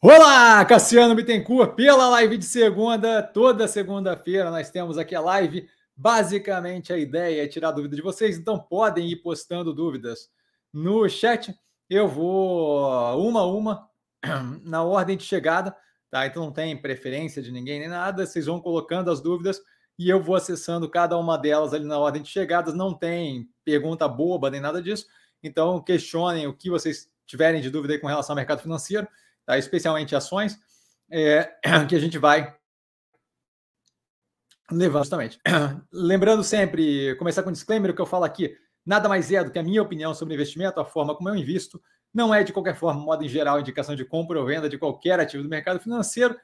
Olá, 0.00 0.64
Cassiano 0.64 1.12
Bittencourt, 1.12 1.74
pela 1.74 2.08
live 2.10 2.38
de 2.38 2.44
segunda, 2.44 3.20
toda 3.20 3.66
segunda-feira 3.66 4.48
nós 4.48 4.70
temos 4.70 4.96
aqui 4.96 5.12
a 5.12 5.20
live. 5.20 5.68
Basicamente, 5.96 6.92
a 6.92 6.96
ideia 6.96 7.42
é 7.42 7.48
tirar 7.48 7.72
dúvida 7.72 7.96
de 7.96 8.02
vocês, 8.02 8.38
então 8.38 8.60
podem 8.60 9.10
ir 9.10 9.16
postando 9.16 9.74
dúvidas 9.74 10.30
no 10.72 11.08
chat. 11.08 11.52
Eu 11.90 12.06
vou 12.06 12.78
uma 13.18 13.40
a 13.40 13.46
uma, 13.46 13.90
na 14.62 14.84
ordem 14.84 15.16
de 15.16 15.24
chegada, 15.24 15.74
tá? 16.08 16.24
Então 16.24 16.44
não 16.44 16.52
tem 16.52 16.80
preferência 16.80 17.42
de 17.42 17.50
ninguém 17.50 17.80
nem 17.80 17.88
nada, 17.88 18.24
vocês 18.24 18.46
vão 18.46 18.60
colocando 18.60 19.10
as 19.10 19.20
dúvidas 19.20 19.60
e 19.98 20.08
eu 20.08 20.22
vou 20.22 20.36
acessando 20.36 20.88
cada 20.88 21.18
uma 21.18 21.36
delas 21.36 21.74
ali 21.74 21.84
na 21.84 21.98
ordem 21.98 22.22
de 22.22 22.28
chegadas. 22.28 22.72
Não 22.72 22.94
tem 22.94 23.48
pergunta 23.64 24.06
boba 24.06 24.48
nem 24.48 24.60
nada 24.60 24.80
disso, 24.80 25.06
então 25.42 25.82
questionem 25.82 26.46
o 26.46 26.54
que 26.54 26.70
vocês 26.70 27.10
tiverem 27.26 27.60
de 27.60 27.68
dúvida 27.68 27.98
com 27.98 28.06
relação 28.06 28.34
ao 28.34 28.36
mercado 28.36 28.62
financeiro 28.62 29.08
tá? 29.48 29.56
especialmente 29.56 30.14
ações, 30.14 30.58
é, 31.10 31.50
que 31.88 31.96
a 31.96 31.98
gente 31.98 32.18
vai 32.18 32.54
levando 34.70 35.04
justamente. 35.04 35.40
Lembrando 35.90 36.44
sempre, 36.44 37.16
começar 37.16 37.42
com 37.42 37.48
um 37.48 37.52
disclaimer, 37.54 37.90
o 37.90 37.94
que 37.94 38.00
eu 38.02 38.06
falo 38.06 38.24
aqui 38.24 38.54
nada 38.84 39.08
mais 39.08 39.32
é 39.32 39.42
do 39.42 39.50
que 39.50 39.58
a 39.58 39.62
minha 39.62 39.80
opinião 39.80 40.12
sobre 40.12 40.34
investimento, 40.34 40.78
a 40.78 40.84
forma 40.84 41.14
como 41.16 41.30
eu 41.30 41.34
invisto, 41.34 41.80
não 42.12 42.34
é 42.34 42.44
de 42.44 42.52
qualquer 42.52 42.76
forma, 42.76 43.00
modo 43.00 43.24
em 43.24 43.28
geral, 43.28 43.58
indicação 43.58 43.96
de 43.96 44.04
compra 44.04 44.38
ou 44.38 44.44
venda 44.44 44.68
de 44.68 44.76
qualquer 44.76 45.18
ativo 45.18 45.42
do 45.42 45.48
mercado 45.48 45.80
financeiro. 45.80 46.36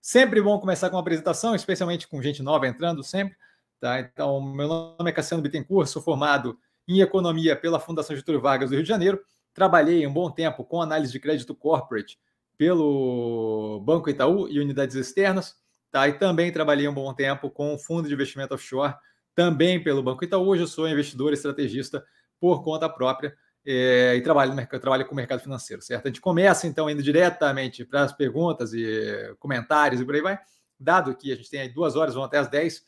Sempre 0.00 0.40
bom 0.40 0.60
começar 0.60 0.88
com 0.88 0.94
uma 0.94 1.02
apresentação, 1.02 1.52
especialmente 1.52 2.06
com 2.06 2.22
gente 2.22 2.44
nova 2.44 2.68
entrando 2.68 3.02
sempre. 3.02 3.36
Tá? 3.80 3.98
Então, 3.98 4.40
meu 4.40 4.68
nome 4.68 5.10
é 5.10 5.12
Cassiano 5.12 5.42
Bittencourt, 5.42 5.88
sou 5.88 6.00
formado 6.00 6.56
em 6.86 7.00
economia 7.00 7.56
pela 7.56 7.80
Fundação 7.80 8.14
Getúlio 8.14 8.40
Vargas 8.40 8.70
do 8.70 8.74
Rio 8.74 8.84
de 8.84 8.88
Janeiro. 8.88 9.20
Trabalhei 9.52 10.06
um 10.06 10.12
bom 10.12 10.30
tempo 10.30 10.64
com 10.64 10.80
análise 10.80 11.12
de 11.12 11.18
crédito 11.18 11.56
corporate 11.56 12.18
pelo 12.58 13.80
Banco 13.84 14.08
Itaú 14.08 14.48
e 14.48 14.58
unidades 14.60 14.96
externas, 14.96 15.54
tá? 15.90 16.08
E 16.08 16.14
também 16.14 16.52
trabalhei 16.52 16.88
um 16.88 16.94
bom 16.94 17.12
tempo 17.14 17.50
com 17.50 17.74
o 17.74 17.78
fundo 17.78 18.08
de 18.08 18.14
investimento 18.14 18.54
offshore, 18.54 18.94
também 19.34 19.82
pelo 19.82 20.02
Banco 20.02 20.24
Itaú. 20.24 20.46
Hoje 20.46 20.62
eu 20.62 20.66
sou 20.66 20.88
investidor 20.88 21.32
estrategista 21.32 22.04
por 22.40 22.62
conta 22.62 22.88
própria 22.88 23.36
é, 23.66 24.14
e 24.14 24.20
trabalho, 24.22 24.50
no 24.50 24.56
mercado, 24.56 24.80
trabalho 24.80 25.04
com 25.04 25.12
o 25.12 25.16
mercado 25.16 25.40
financeiro, 25.40 25.82
certo? 25.82 26.06
A 26.06 26.08
gente 26.08 26.20
começa 26.20 26.66
então 26.66 26.88
indo 26.88 27.02
diretamente 27.02 27.84
para 27.84 28.04
as 28.04 28.12
perguntas 28.12 28.72
e 28.72 29.34
comentários 29.40 30.00
e 30.00 30.04
por 30.04 30.14
aí 30.14 30.22
vai. 30.22 30.38
Dado 30.78 31.14
que 31.16 31.32
a 31.32 31.36
gente 31.36 31.50
tem 31.50 31.60
aí 31.60 31.68
duas 31.68 31.96
horas, 31.96 32.14
vão 32.14 32.22
até 32.22 32.38
as 32.38 32.48
10, 32.48 32.84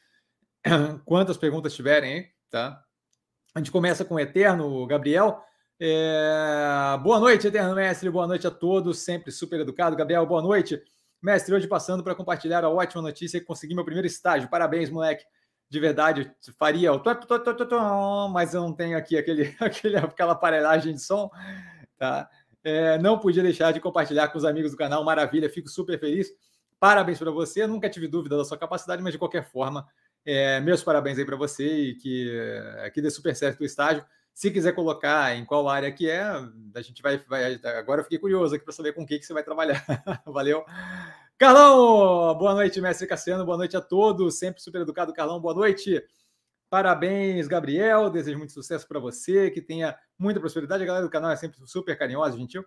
quantas 1.05 1.37
perguntas 1.37 1.75
tiverem 1.75 2.13
aí, 2.13 2.27
tá? 2.49 2.83
A 3.55 3.59
gente 3.59 3.73
começa 3.73 4.05
com 4.05 4.15
o 4.15 4.21
Eterno 4.21 4.87
Gabriel. 4.87 5.43
É... 5.81 6.99
Boa 7.03 7.21
noite, 7.21 7.47
Eterno 7.47 7.75
Mestre. 7.75 8.11
Boa 8.11 8.27
noite 8.27 8.47
a 8.47 8.51
todos. 8.51 8.99
Sempre 8.99 9.31
super 9.31 9.61
educado. 9.61 9.95
Gabriel, 9.95 10.27
boa 10.27 10.43
noite. 10.43 10.83
Mestre, 11.23 11.55
hoje 11.55 11.69
passando 11.69 12.03
para 12.03 12.17
compartilhar 12.17 12.65
a 12.65 12.69
ótima 12.69 13.01
notícia 13.03 13.39
que 13.39 13.47
consegui 13.47 13.75
meu 13.75 13.85
primeiro 13.85 14.07
estágio. 14.07 14.49
Parabéns, 14.49 14.91
moleque. 14.91 15.25
De 15.71 15.79
verdade, 15.79 16.33
faria 16.59 16.93
o. 16.93 17.01
Mas 18.33 18.55
eu 18.55 18.63
não 18.63 18.73
tenho 18.73 18.99
aqui 18.99 19.17
aquele, 19.17 19.55
aquele, 19.61 19.97
aquela 19.97 20.33
aparelhagem 20.33 20.95
de 20.95 21.01
som. 21.01 21.31
Tá? 21.97 22.29
É, 22.65 22.99
não 22.99 23.19
podia 23.19 23.43
deixar 23.43 23.73
de 23.73 23.79
compartilhar 23.79 24.29
com 24.29 24.39
os 24.39 24.45
amigos 24.45 24.73
do 24.73 24.77
canal. 24.77 25.05
Maravilha, 25.05 25.49
fico 25.49 25.69
super 25.69 25.99
feliz. 26.01 26.29
Parabéns 26.81 27.19
para 27.19 27.31
você. 27.31 27.69
Nunca 27.69 27.89
tive 27.89 28.09
dúvida 28.09 28.37
da 28.37 28.45
sua 28.45 28.59
capacidade, 28.59 29.01
mas 29.01 29.13
de 29.13 29.19
qualquer 29.19 29.49
forma, 29.49 29.87
é, 30.25 30.59
meus 30.59 30.83
parabéns 30.83 31.19
aí 31.19 31.25
para 31.25 31.37
você 31.37 31.67
e 31.67 31.95
que, 31.95 32.33
que 32.93 33.01
dê 33.01 33.11
super 33.11 33.37
certo 33.37 33.61
o 33.61 33.65
estágio. 33.65 34.05
Se 34.39 34.53
quiser 34.53 34.73
colocar 34.73 35.35
em 35.35 35.45
qual 35.45 35.69
área 35.69 35.91
que 35.91 36.09
é, 36.09 36.23
a 36.23 36.81
gente 36.81 37.03
vai. 37.03 37.19
vai 37.19 37.57
agora 37.77 38.03
eu 38.03 38.05
fiquei 38.05 38.21
curioso 38.21 38.55
aqui 38.55 38.65
para 38.65 38.73
saber 38.73 38.93
com 38.93 39.03
o 39.03 39.05
que, 39.05 39.19
que 39.19 39.27
você 39.27 39.33
vai 39.35 39.43
trabalhar. 39.43 39.85
Valeu. 40.25 40.65
Carlão, 41.37 42.39
boa 42.39 42.55
noite, 42.55 42.81
mestre 42.81 43.05
Cassiano, 43.09 43.45
boa 43.45 43.57
noite 43.57 43.77
a 43.77 43.81
todos. 43.81 44.39
Sempre 44.39 44.63
super 44.63 44.83
educado, 44.83 45.13
Carlão, 45.13 45.41
boa 45.41 45.55
noite. 45.55 46.01
Parabéns, 46.71 47.49
Gabriel. 47.49 48.11
Desejo 48.11 48.39
muito 48.39 48.53
sucesso 48.53 48.87
para 48.87 49.01
você, 49.01 49.51
que 49.51 49.61
tenha 49.61 49.99
muita 50.17 50.39
prosperidade. 50.39 50.85
A 50.85 50.87
galera 50.87 51.05
do 51.05 51.11
canal 51.11 51.33
é 51.33 51.37
sempre 51.37 51.59
super 51.67 51.99
carinhosa, 51.99 52.37
gentil. 52.37 52.65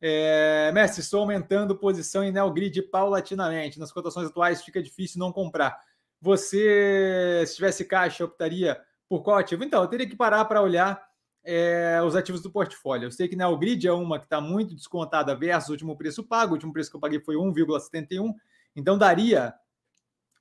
É, 0.00 0.72
mestre, 0.72 1.02
estou 1.02 1.20
aumentando 1.20 1.76
posição 1.76 2.24
em 2.24 2.32
Neogrid 2.32 2.80
paulatinamente. 2.84 3.78
Nas 3.78 3.92
cotações 3.92 4.28
atuais 4.28 4.64
fica 4.64 4.82
difícil 4.82 5.18
não 5.18 5.30
comprar. 5.30 5.78
Você, 6.22 7.44
se 7.46 7.56
tivesse 7.56 7.84
caixa, 7.84 8.24
optaria 8.24 8.80
por 9.12 9.22
qual 9.22 9.36
ativo? 9.36 9.62
Então, 9.62 9.82
eu 9.82 9.88
teria 9.88 10.08
que 10.08 10.16
parar 10.16 10.42
para 10.46 10.62
olhar 10.62 10.98
é, 11.44 12.00
os 12.02 12.16
ativos 12.16 12.40
do 12.40 12.50
portfólio. 12.50 13.08
Eu 13.08 13.12
sei 13.12 13.28
que 13.28 13.36
Neogrid 13.36 13.86
é 13.86 13.92
uma 13.92 14.18
que 14.18 14.24
está 14.24 14.40
muito 14.40 14.74
descontada 14.74 15.36
versus 15.36 15.68
o 15.68 15.72
último 15.72 15.94
preço 15.98 16.24
pago. 16.24 16.52
O 16.52 16.54
último 16.54 16.72
preço 16.72 16.90
que 16.90 16.96
eu 16.96 17.00
paguei 17.00 17.20
foi 17.20 17.34
1,71. 17.34 18.32
Então, 18.74 18.96
daria 18.96 19.52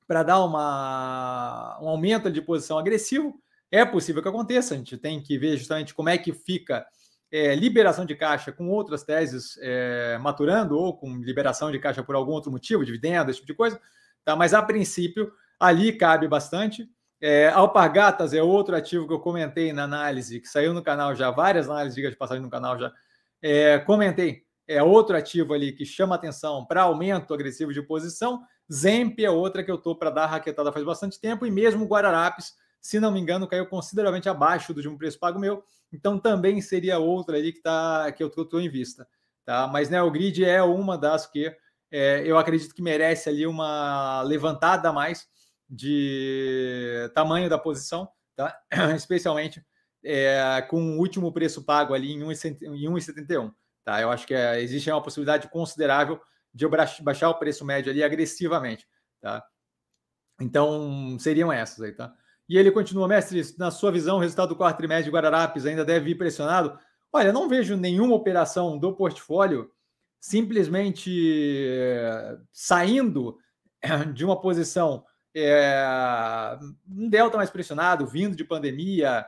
para 0.08 0.24
dar 0.24 0.42
uma, 0.46 1.78
um 1.81 1.90
aumento 1.90 2.31
de 2.31 2.42
posição 2.42 2.80
agressivo. 2.80 3.38
É 3.70 3.84
possível 3.84 4.22
que 4.22 4.30
aconteça. 4.30 4.74
A 4.74 4.78
gente 4.78 4.96
tem 4.96 5.22
que 5.22 5.38
ver 5.38 5.58
justamente 5.58 5.94
como 5.94 6.08
é 6.08 6.18
que 6.18 6.31
fica 6.31 6.86
é, 7.30 7.54
liberação 7.54 8.06
de 8.06 8.16
caixa 8.16 8.54
com 8.54 8.70
outras 8.70 9.04
teses 9.04 9.60
é, 9.62 10.18
maturando 10.18 10.78
ou 10.78 10.96
com 10.96 11.18
liberação 11.18 11.74
de 11.74 11.80
caixa 11.80 12.04
por 12.04 12.16
algum 12.16 12.31
outro 12.31 12.50
motivo, 12.50 12.86
dividendo, 12.86 13.31
esse 13.31 13.40
tipo 13.40 13.52
de 13.52 13.58
coisa. 13.58 13.78
Tá? 14.24 14.34
Mas, 14.34 14.54
a 14.54 14.62
princípio, 14.62 15.30
ali 15.60 15.92
cabe 15.92 16.26
bastante. 16.26 16.90
É, 17.22 17.50
Alpargatas 17.50 18.34
é 18.34 18.42
outro 18.42 18.76
ativo 18.76 19.08
que 19.08 19.14
eu 19.14 19.20
comentei 19.20 19.72
na 19.72 19.84
análise, 19.84 20.40
que 20.40 20.48
saiu 20.48 20.74
no 20.74 20.82
canal 20.82 21.16
já, 21.16 21.30
várias 21.30 21.70
análises, 21.70 21.96
diga 21.96 22.09
de 22.09 22.18
passagem 22.18 22.42
no 22.42 22.50
canal 22.50 22.80
já. 22.80 22.92
É, 23.40 23.78
comentei, 23.80 24.44
é 24.68 24.82
outro 24.82 25.16
ativo 25.16 25.54
ali 25.54 25.72
que 25.72 25.86
chama 25.86 26.16
atenção 26.16 26.66
para 26.66 26.81
aumento 26.81 27.34
agressivo 27.34 27.72
de 27.72 27.81
posição. 27.84 28.42
Zemp 28.72 29.20
é 29.20 29.30
outra 29.30 29.64
que 29.64 29.70
eu 29.70 29.76
estou 29.76 29.96
para 29.96 30.10
dar 30.10 30.26
raquetada 30.26 30.72
faz 30.72 30.84
bastante 30.84 31.20
tempo, 31.20 31.46
e 31.46 31.52
mesmo 31.52 31.86
Guararapes, 31.86 32.54
se 32.81 33.00
não 33.00 33.12
me 33.12 33.20
engano, 33.20 33.48
caiu 33.48 33.68
consideravelmente 33.68 34.28
abaixo 34.28 34.74
do 34.74 34.81
de 34.81 34.90
um 34.90 34.98
preço 34.98 35.20
pago 35.20 35.40
meu. 35.40 35.64
Então 35.94 36.18
também 36.18 36.60
seria 36.60 36.98
outra 36.98 37.38
ali 37.38 37.54
que, 37.54 37.62
tá, 37.62 38.12
que 38.12 38.24
eu 38.24 38.28
estou 38.30 38.60
em 38.60 38.70
vista. 38.70 39.08
Tá? 39.46 39.68
Mas 39.68 39.90
Neogrid 39.90 40.44
é 40.44 40.64
uma 40.64 40.98
das 40.98 41.28
que 41.28 41.56
é, 41.92 42.24
eu 42.26 42.38
acredito 42.38 42.74
que 42.74 42.81
merece 42.81 43.30
ali 43.30 43.46
uma 43.46 44.22
levantada 44.24 44.90
a 44.90 44.94
mais 44.94 45.28
de 45.72 47.09
tamanho 47.16 47.50
da 47.50 47.58
posição, 47.58 48.09
tá? 48.36 48.59
especialmente 48.94 49.66
é, 50.04 50.62
com 50.70 50.98
o 50.98 50.98
último 50.98 51.32
preço 51.32 51.64
pago 51.64 51.94
ali 51.94 52.12
em 52.12 52.20
1,71. 52.20 53.54
Tá? 53.86 54.02
Eu 54.02 54.12
acho 54.12 54.28
que 54.28 54.34
é, 54.34 54.62
existe 54.62 54.92
uma 54.92 55.02
possibilidade 55.02 55.48
considerável 55.50 56.20
de 56.54 56.66
eu 56.66 56.70
baixar 57.02 57.30
o 57.30 57.40
preço 57.40 57.64
médio 57.64 57.90
ali 57.90 58.04
agressivamente. 58.04 58.86
Tá? 59.22 59.44
Então, 60.42 61.18
seriam 61.18 61.52
essas 61.52 61.81
aí. 61.81 61.94
Tá? 61.94 62.14
E 62.50 62.58
ele 62.58 62.72
continua, 62.72 63.08
mestre, 63.08 63.42
na 63.58 63.72
sua 63.72 63.92
visão, 63.92 64.18
o 64.18 64.20
resultado 64.20 64.50
do 64.50 64.56
quarto 64.58 64.78
trimestre 64.78 65.06
de 65.06 65.12
Guararapes 65.12 65.66
ainda 65.66 65.86
deve 65.86 66.06
vir 66.06 66.18
pressionado? 66.18 66.78
Olha, 67.14 67.31
não 67.31 67.48
vejo 67.48 67.78
nenhuma 67.78 68.16
operação 68.16 68.78
do 68.78 68.94
portfólio 68.94 69.72
simplesmente 70.20 71.66
é, 71.68 72.38
saindo 72.52 73.38
de 74.14 74.26
uma 74.26 74.40
posição 74.40 75.04
é, 75.36 76.58
um 76.88 77.09
delta 77.09 77.38
mais 77.38 77.50
pressionado, 77.50 78.06
vindo 78.06 78.36
de 78.36 78.44
pandemia, 78.44 79.25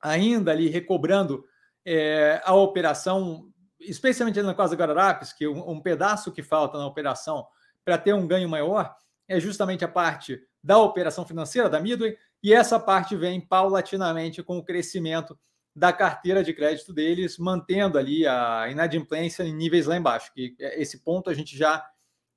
ainda 0.00 0.50
ali 0.50 0.68
recobrando 0.68 1.44
é, 1.84 2.40
a 2.44 2.54
operação, 2.54 3.48
especialmente 3.80 4.40
na 4.42 4.54
casa 4.54 4.76
da 4.76 4.84
Guararapes, 4.84 5.32
que 5.32 5.46
um, 5.46 5.70
um 5.70 5.80
pedaço 5.80 6.32
que 6.32 6.42
falta 6.42 6.78
na 6.78 6.86
operação 6.86 7.46
para 7.84 7.98
ter 7.98 8.12
um 8.12 8.26
ganho 8.26 8.48
maior 8.48 8.94
é 9.28 9.40
justamente 9.40 9.84
a 9.84 9.88
parte 9.88 10.40
da 10.62 10.78
operação 10.78 11.26
financeira 11.26 11.68
da 11.68 11.80
Midway, 11.80 12.16
e 12.42 12.52
essa 12.52 12.78
parte 12.78 13.16
vem 13.16 13.40
paulatinamente 13.40 14.42
com 14.42 14.58
o 14.58 14.64
crescimento 14.64 15.38
da 15.74 15.92
carteira 15.92 16.44
de 16.44 16.52
crédito 16.52 16.92
deles, 16.92 17.38
mantendo 17.38 17.98
ali 17.98 18.26
a 18.26 18.68
inadimplência 18.70 19.42
em 19.42 19.54
níveis 19.54 19.86
lá 19.86 19.96
embaixo, 19.96 20.32
que 20.34 20.54
é, 20.60 20.80
esse 20.80 20.98
ponto 21.02 21.30
a 21.30 21.34
gente 21.34 21.56
já 21.56 21.84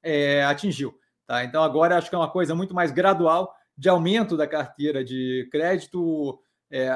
é, 0.02 0.44
atingiu. 0.46 0.98
Tá? 1.28 1.44
Então, 1.44 1.64
agora 1.64 1.98
acho 1.98 2.10
que 2.10 2.16
é 2.16 2.20
uma 2.20 2.30
coisa 2.30 2.54
muito 2.54 2.74
mais 2.74 2.92
gradual 2.92 3.54
de 3.78 3.90
aumento 3.90 4.38
da 4.38 4.48
carteira 4.48 5.04
de 5.04 5.48
crédito, 5.52 6.40
é, 6.72 6.90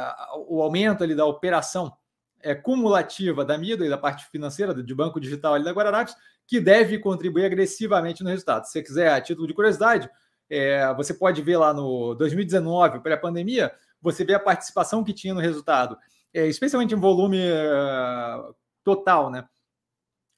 o 0.47 0.61
aumento 0.61 1.03
ali 1.03 1.13
da 1.13 1.25
operação 1.25 1.93
é, 2.41 2.55
cumulativa 2.55 3.43
da 3.43 3.57
MIDA 3.57 3.85
e 3.85 3.89
da 3.89 3.97
parte 3.97 4.25
financeira 4.29 4.73
de 4.73 4.95
banco 4.95 5.19
digital 5.19 5.55
ali 5.55 5.63
da 5.63 5.71
Guararapes, 5.71 6.15
que 6.47 6.59
deve 6.59 6.99
contribuir 6.99 7.45
agressivamente 7.45 8.23
no 8.23 8.29
resultado. 8.29 8.65
Se 8.65 8.71
você 8.71 8.83
quiser, 8.83 9.11
a 9.11 9.21
título 9.21 9.47
de 9.47 9.53
curiosidade, 9.53 10.09
é, 10.49 10.91
você 10.95 11.13
pode 11.13 11.41
ver 11.41 11.57
lá 11.57 11.73
no 11.73 12.15
2019, 12.15 13.01
pré-pandemia, 13.01 13.71
você 14.01 14.23
vê 14.23 14.33
a 14.33 14.39
participação 14.39 15.03
que 15.03 15.13
tinha 15.13 15.33
no 15.33 15.39
resultado, 15.39 15.97
é, 16.33 16.47
especialmente 16.47 16.95
em 16.95 16.99
volume 16.99 17.39
uh, 17.39 18.55
total, 18.83 19.29
né, 19.29 19.47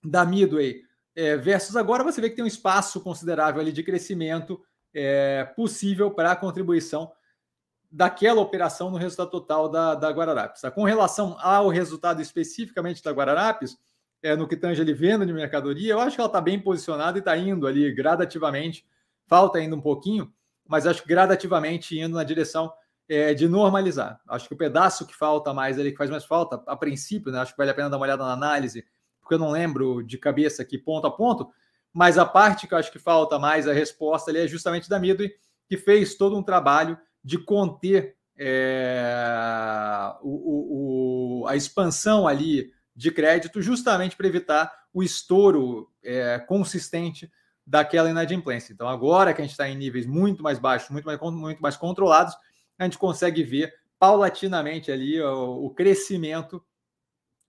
da 0.04 0.26
Midway 0.26 0.82
é, 1.16 1.36
versus 1.38 1.76
agora 1.76 2.04
você 2.04 2.22
vê 2.22 2.30
que 2.30 2.36
tem 2.36 2.46
um 2.46 2.48
espaço 2.48 3.02
considerável 3.02 3.62
ali 3.62 3.72
de 3.72 3.84
crescimento 3.84 4.62
é, 4.94 5.46
possível 5.56 6.12
para 6.12 6.32
a 6.32 6.36
contribuição 6.36 7.12
daquela 7.92 8.40
operação 8.40 8.90
no 8.90 8.98
resultado 8.98 9.30
total 9.30 9.68
da, 9.68 9.96
da 9.96 10.10
Guararapes. 10.10 10.62
Tá? 10.62 10.72
Com 10.72 10.84
relação 10.84 11.38
ao 11.42 11.68
resultado 11.68 12.22
especificamente 12.22 13.04
da 13.04 13.12
Guararapes, 13.12 13.78
é, 14.24 14.36
no 14.36 14.48
que 14.48 14.56
tange 14.56 14.82
ali 14.82 14.94
venda 14.94 15.26
de 15.26 15.34
mercadoria, 15.34 15.94
eu 15.94 16.00
acho 16.00 16.16
que 16.16 16.22
ela 16.22 16.30
está 16.30 16.40
bem 16.40 16.60
posicionada 16.60 17.18
e 17.18 17.20
está 17.20 17.36
indo 17.36 17.68
ali 17.68 17.92
gradativamente. 17.92 18.86
Falta 19.28 19.58
ainda 19.58 19.76
um 19.76 19.82
pouquinho, 19.82 20.32
mas 20.68 20.88
acho 20.88 21.02
que 21.02 21.08
gradativamente 21.10 22.00
indo 22.00 22.16
na 22.16 22.24
direção 22.24 22.72
é, 23.10 23.34
de 23.34 23.48
normalizar. 23.48 24.22
Acho 24.28 24.48
que 24.48 24.54
o 24.54 24.58
pedaço 24.58 25.06
que 25.06 25.16
falta 25.16 25.54
mais 25.54 25.78
ali, 25.78 25.92
que 25.92 25.98
faz 25.98 26.10
mais 26.10 26.24
falta, 26.24 26.64
a 26.66 26.76
princípio, 26.78 27.32
né, 27.32 27.40
acho 27.40 27.52
que 27.52 27.58
vale 27.58 27.72
a 27.72 27.74
pena 27.74 27.90
dar 27.90 27.98
uma 27.98 28.06
olhada 28.06 28.24
na 28.24 28.32
análise, 28.32 28.86
porque 29.22 29.36
eu 29.36 29.40
não 29.40 29.52
lembro 29.52 30.04
de 30.04 30.18
cabeça 30.18 30.62
aqui 30.62 30.78
ponto 30.78 31.08
a 31.08 31.12
ponto, 31.12 31.50
mas 31.94 32.18
a 32.18 32.26
parte 32.26 32.68
que 32.68 32.74
eu 32.74 32.78
acho 32.78 32.92
que 32.92 33.00
falta 33.00 33.40
mais 33.40 33.68
a 33.68 33.74
resposta 33.74 34.32
ali 34.32 34.40
é 34.40 34.48
justamente 34.48 34.90
da 34.90 35.00
Midway, 35.00 35.34
que 35.68 35.78
fez 35.78 36.16
todo 36.16 36.38
um 36.38 36.44
trabalho 36.44 36.98
de 37.24 37.38
conter 37.38 38.16
é, 38.38 40.14
o, 40.22 41.44
o, 41.44 41.48
a 41.48 41.56
expansão 41.56 42.28
ali 42.28 42.72
de 42.96 43.12
crédito, 43.12 43.62
justamente 43.62 44.16
para 44.16 44.28
evitar 44.28 44.72
o 44.94 45.04
estouro 45.04 45.90
é, 46.04 46.40
consistente 46.40 47.32
daquela 47.66 48.10
inadimplência. 48.10 48.74
Então, 48.74 48.88
agora 48.88 49.34
que 49.34 49.42
a 49.42 49.44
gente 49.44 49.52
está 49.52 49.70
em 49.70 49.78
níveis 49.78 50.06
muito 50.06 50.44
mais 50.44 50.60
baixos, 50.60 50.90
muito 50.90 51.06
mais, 51.06 51.20
muito 51.20 51.62
mais 51.62 51.78
controlados, 51.78 52.36
a 52.78 52.84
gente 52.84 52.98
consegue 52.98 53.44
ver 53.44 53.74
paulatinamente 54.00 54.92
ali 54.92 55.22
o, 55.22 55.66
o 55.66 55.70
crescimento 55.70 56.64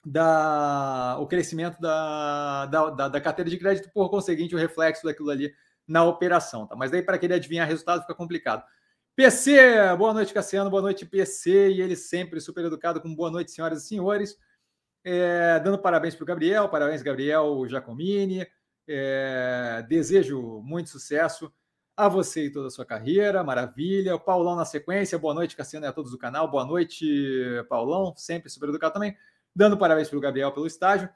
da 0.05 1.17
o 1.21 1.27
crescimento 1.27 1.81
da, 1.81 2.67
da, 2.67 2.91
da, 2.91 3.09
da, 3.09 3.21
carteira 3.21 3.51
de 3.51 3.57
crédito, 3.57 3.91
por 3.93 4.11
conseguinte, 4.11 4.55
o 4.55 4.59
reflexo 4.59 5.05
daquilo 5.05 5.31
ali 5.31 5.55
na 5.87 6.05
operação. 6.05 6.67
Tá? 6.67 6.75
Mas 6.75 6.91
daí, 6.91 7.03
para 7.03 7.19
querer 7.19 7.35
adivinhar 7.35 7.69
resultado, 7.69 8.03
fica 8.03 8.15
complicado. 8.15 8.65
PC, 9.15 9.95
boa 9.99 10.15
noite, 10.15 10.33
Cassiano, 10.33 10.71
boa 10.71 10.83
noite, 10.83 11.05
PC, 11.05 11.71
e 11.71 11.83
ele 11.83 11.95
sempre 11.95 12.41
super 12.41 12.65
educado, 12.65 13.01
com 13.01 13.15
boa 13.15 13.31
noite, 13.31 13.53
senhoras 13.53 13.85
e 13.85 13.87
senhores. 13.87 14.39
É, 15.05 15.61
dando 15.61 15.79
parabéns 15.79 16.15
para 16.15 16.23
o 16.23 16.27
Gabriel, 16.27 16.69
parabéns, 16.69 17.03
Gabriel 17.03 17.67
Giacomini. 17.69 18.47
É, 18.89 19.85
desejo 19.89 20.61
muito 20.65 20.91
sucesso 20.91 21.53
a 21.97 22.09
você 22.09 22.47
e 22.47 22.51
toda 22.51 22.69
a 22.69 22.71
sua 22.71 22.87
carreira, 22.87 23.45
maravilha. 23.45 24.15
O 24.17 24.21
Paulão 24.21 24.57
na 24.57 24.65
sequência, 24.65 25.19
boa 25.19 25.35
noite, 25.35 25.55
Cassiano 25.57 25.87
e 25.87 25.89
a 25.89 25.93
todos 25.93 26.11
do 26.11 26.19
canal, 26.19 26.51
boa 26.51 26.65
noite, 26.65 27.07
Paulão, 27.69 28.15
sempre 28.17 28.49
super 28.49 28.71
educado 28.71 28.95
também. 28.95 29.17
Dando 29.55 29.77
parabéns 29.77 30.09
para 30.09 30.19
o 30.19 30.21
Gabriel 30.21 30.53
pelo 30.53 30.67
estágio. 30.67 31.09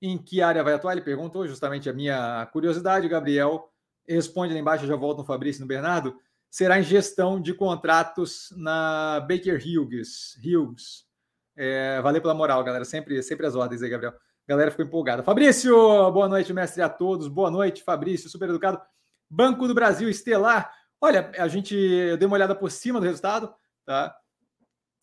Em 0.00 0.18
que 0.18 0.42
área 0.42 0.62
vai 0.62 0.74
atuar? 0.74 0.92
Ele 0.92 1.00
perguntou, 1.00 1.46
justamente 1.46 1.88
a 1.88 1.92
minha 1.92 2.46
curiosidade. 2.52 3.08
Gabriel 3.08 3.70
responde 4.06 4.52
lá 4.52 4.60
embaixo, 4.60 4.84
eu 4.84 4.88
já 4.88 4.96
volto 4.96 5.18
no 5.18 5.24
Fabrício 5.24 5.60
e 5.60 5.62
no 5.62 5.66
Bernardo 5.66 6.16
será 6.50 6.78
em 6.78 6.82
gestão 6.82 7.40
de 7.40 7.52
contratos 7.52 8.48
na 8.56 9.20
Baker 9.20 9.60
Hughes. 9.60 10.36
Hughes. 10.42 11.04
É, 11.56 12.00
valeu 12.00 12.20
pela 12.20 12.34
moral, 12.34 12.62
galera. 12.64 12.84
Sempre, 12.84 13.22
sempre 13.22 13.46
as 13.46 13.54
ordens 13.54 13.82
aí, 13.82 13.90
Gabriel. 13.90 14.14
galera 14.48 14.70
ficou 14.70 14.86
empolgada. 14.86 15.22
Fabrício, 15.22 15.74
boa 16.12 16.28
noite, 16.28 16.52
mestre 16.52 16.82
a 16.82 16.88
todos. 16.88 17.28
Boa 17.28 17.50
noite, 17.50 17.82
Fabrício, 17.82 18.30
super 18.30 18.48
educado. 18.48 18.80
Banco 19.28 19.66
do 19.66 19.74
Brasil 19.74 20.08
Estelar. 20.08 20.72
Olha, 20.98 21.30
a 21.36 21.48
gente 21.48 21.74
eu 21.74 22.16
dei 22.16 22.26
uma 22.26 22.36
olhada 22.36 22.54
por 22.54 22.70
cima 22.70 23.00
do 23.00 23.06
resultado, 23.06 23.52
tá? 23.84 24.16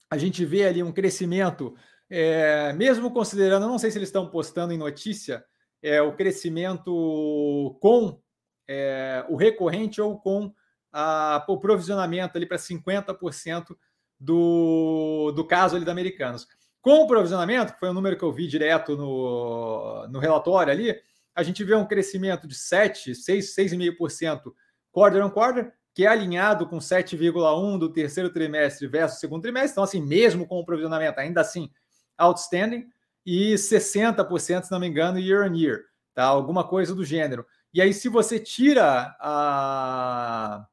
A 0.09 0.17
gente 0.17 0.43
vê 0.45 0.65
ali 0.65 0.81
um 0.81 0.91
crescimento, 0.91 1.75
é, 2.09 2.73
mesmo 2.73 3.11
considerando, 3.11 3.67
não 3.67 3.79
sei 3.79 3.91
se 3.91 3.97
eles 3.97 4.09
estão 4.09 4.29
postando 4.29 4.73
em 4.73 4.77
notícia, 4.77 5.43
é, 5.81 6.01
o 6.01 6.15
crescimento 6.15 7.77
com 7.81 8.19
é, 8.67 9.25
o 9.29 9.35
recorrente 9.35 10.01
ou 10.01 10.17
com 10.17 10.53
a, 10.91 11.43
o 11.47 11.57
provisionamento 11.57 12.37
ali 12.37 12.45
para 12.45 12.57
50% 12.57 13.75
do, 14.19 15.31
do 15.35 15.45
caso 15.45 15.75
ali 15.75 15.83
da 15.83 15.91
Americanos. 15.91 16.47
Com 16.81 17.03
o 17.03 17.07
provisionamento, 17.07 17.73
que 17.73 17.79
foi 17.79 17.89
um 17.89 17.93
número 17.93 18.17
que 18.17 18.23
eu 18.23 18.31
vi 18.31 18.47
direto 18.47 18.95
no, 18.95 20.07
no 20.07 20.19
relatório 20.19 20.71
ali, 20.71 20.95
a 21.35 21.41
gente 21.41 21.63
vê 21.63 21.73
um 21.75 21.87
crescimento 21.87 22.47
de 22.47 22.55
7, 22.55 23.15
6, 23.15 23.55
6,5% 23.55 24.53
quarter 24.91 25.25
on 25.25 25.29
quarter, 25.29 25.73
que 25.93 26.05
é 26.05 26.07
alinhado 26.07 26.67
com 26.67 26.77
7,1% 26.77 27.77
do 27.77 27.91
terceiro 27.91 28.29
trimestre 28.29 28.87
versus 28.87 29.19
segundo 29.19 29.41
trimestre. 29.41 29.71
Então, 29.71 29.83
assim, 29.83 30.01
mesmo 30.01 30.47
com 30.47 30.59
o 30.59 30.65
provisionamento, 30.65 31.19
ainda 31.19 31.41
assim, 31.41 31.69
outstanding, 32.23 32.87
e 33.25 33.53
60%, 33.53 34.63
se 34.63 34.71
não 34.71 34.79
me 34.79 34.87
engano, 34.87 35.19
year 35.19 35.49
on 35.49 35.55
year, 35.55 35.81
tá? 36.13 36.25
Alguma 36.25 36.67
coisa 36.67 36.93
do 36.93 37.05
gênero. 37.05 37.45
E 37.73 37.81
aí, 37.81 37.93
se 37.93 38.09
você 38.09 38.39
tira 38.39 39.15
a, 39.19 40.65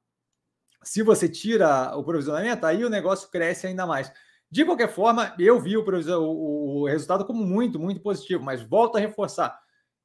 se 0.83 1.03
você 1.03 1.29
tira 1.29 1.97
o 1.97 2.03
provisionamento, 2.03 2.67
aí 2.67 2.85
o 2.85 2.91
negócio 2.91 3.31
cresce 3.31 3.67
ainda 3.67 3.87
mais. 3.87 4.13
De 4.51 4.65
qualquer 4.65 4.89
forma, 4.89 5.35
eu 5.39 5.61
vi 5.61 5.77
o, 5.77 5.85
o, 5.85 6.87
resultado 6.87 7.25
como 7.25 7.45
muito, 7.45 7.79
muito 7.79 8.01
positivo, 8.01 8.43
mas 8.43 8.63
volto 8.63 8.97
a 8.97 9.01
reforçar. 9.01 9.57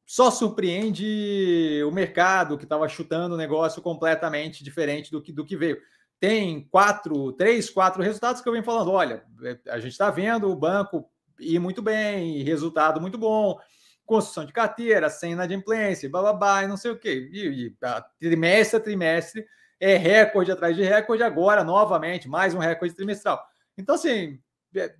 Só 0.05 0.29
surpreende 0.29 1.81
o 1.83 1.91
mercado 1.91 2.57
que 2.57 2.63
estava 2.63 2.87
chutando 2.87 3.33
o 3.33 3.37
negócio 3.37 3.81
completamente 3.81 4.63
diferente 4.63 5.09
do 5.09 5.21
que, 5.21 5.31
do 5.31 5.43
que 5.43 5.57
veio. 5.57 5.79
Tem 6.19 6.67
quatro, 6.69 7.33
três, 7.33 7.69
quatro 7.69 8.03
resultados 8.03 8.41
que 8.41 8.47
eu 8.47 8.53
venho 8.53 8.63
falando. 8.63 8.91
Olha, 8.91 9.23
é, 9.43 9.57
a 9.69 9.79
gente 9.79 9.93
está 9.93 10.11
vendo 10.11 10.47
o 10.49 10.55
banco 10.55 11.09
ir 11.39 11.59
muito 11.59 11.81
bem, 11.81 12.43
resultado 12.43 13.01
muito 13.01 13.17
bom, 13.17 13.59
construção 14.05 14.45
de 14.45 14.53
carteira, 14.53 15.09
sem 15.09 15.33
inadimplência, 15.33 16.09
blá, 16.09 16.63
e 16.63 16.67
não 16.67 16.77
sei 16.77 16.91
o 16.91 16.99
quê. 16.99 17.29
E, 17.31 17.67
e 17.67 17.75
trimestre 18.19 18.77
a 18.77 18.79
trimestre 18.79 19.45
é 19.79 19.97
recorde 19.97 20.51
atrás 20.51 20.75
de 20.75 20.83
recorde, 20.83 21.23
agora, 21.23 21.63
novamente, 21.63 22.27
mais 22.27 22.53
um 22.53 22.59
recorde 22.59 22.95
trimestral. 22.95 23.43
Então, 23.77 23.95
assim, 23.95 24.39
é, 24.75 24.93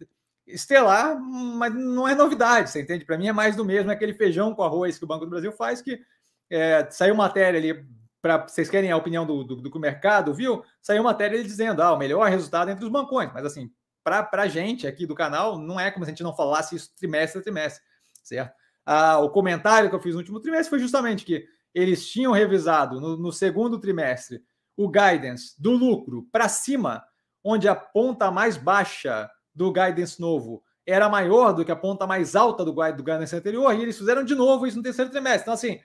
estelar, 0.46 1.20
mas 1.20 1.74
não 1.74 2.08
é 2.08 2.14
novidade, 2.16 2.70
você 2.70 2.82
entende? 2.82 3.06
Para 3.06 3.18
mim 3.18 3.28
é 3.28 3.34
mais 3.34 3.56
do 3.56 3.66
mesmo, 3.66 3.92
é 3.92 3.94
aquele 3.94 4.14
feijão 4.14 4.54
com 4.54 4.64
arroz 4.64 4.98
que 4.98 5.04
o 5.04 5.08
Banco 5.08 5.26
do 5.26 5.30
Brasil 5.30 5.52
faz, 5.52 5.82
que 5.82 6.00
é, 6.50 6.88
saiu 6.92 7.16
matéria 7.16 7.60
ali, 7.60 7.86
para 8.22 8.48
vocês 8.48 8.70
querem 8.70 8.92
a 8.92 8.98
opinião 8.98 9.26
do, 9.26 9.44
do, 9.44 9.56
do 9.56 9.80
mercado, 9.80 10.34
viu? 10.34 10.64
Saiu 10.82 11.04
matéria 11.04 11.44
dizendo, 11.44 11.82
ah, 11.82 11.94
o 11.94 11.98
melhor 11.98 12.28
resultado 12.30 12.70
entre 12.70 12.84
os 12.84 12.92
bancões, 12.92 13.32
mas 13.34 13.46
assim, 13.46 13.72
para 14.06 14.44
a 14.44 14.48
gente 14.48 14.86
aqui 14.86 15.08
do 15.08 15.16
canal, 15.16 15.58
não 15.58 15.80
é 15.80 15.90
como 15.90 16.06
se 16.06 16.12
a 16.12 16.14
gente 16.14 16.24
não 16.24 16.36
falasse 16.36 16.76
isso 16.76 16.94
trimestre 16.96 17.40
a 17.40 17.44
trimestre, 17.44 17.84
certo? 18.24 18.54
Ah, 18.86 19.18
o 19.18 19.32
comentário 19.32 19.90
que 19.90 19.96
eu 19.96 20.00
fiz 20.00 20.14
no 20.14 20.20
último 20.20 20.40
trimestre 20.40 20.70
foi 20.70 20.80
justamente 20.80 21.26
que 21.26 21.48
eles 21.74 22.08
tinham 22.08 22.32
revisado 22.32 23.02
no, 23.02 23.18
no 23.18 23.32
segundo 23.32 23.80
trimestre 23.80 24.44
o 24.78 24.88
guidance 24.88 25.60
do 25.60 25.72
lucro 25.72 26.28
para 26.32 26.48
cima, 26.48 27.04
onde 27.44 27.68
a 27.68 27.76
ponta 27.76 28.30
mais 28.30 28.58
baixa 28.58 29.30
do 29.54 29.72
guidance 29.72 30.22
novo 30.22 30.64
era 30.86 31.10
maior 31.10 31.54
do 31.54 31.66
que 31.66 31.72
a 31.72 31.76
ponta 31.76 32.06
mais 32.06 32.36
alta 32.36 32.64
do, 32.64 32.72
do 32.72 33.04
guidance 33.04 33.36
anterior, 33.36 33.74
e 33.74 33.82
eles 33.82 33.98
fizeram 33.98 34.24
de 34.24 34.36
novo 34.36 34.68
isso 34.68 34.78
no 34.78 34.84
terceiro 34.84 35.10
trimestre. 35.10 35.42
Então, 35.42 35.54
assim, 35.54 35.80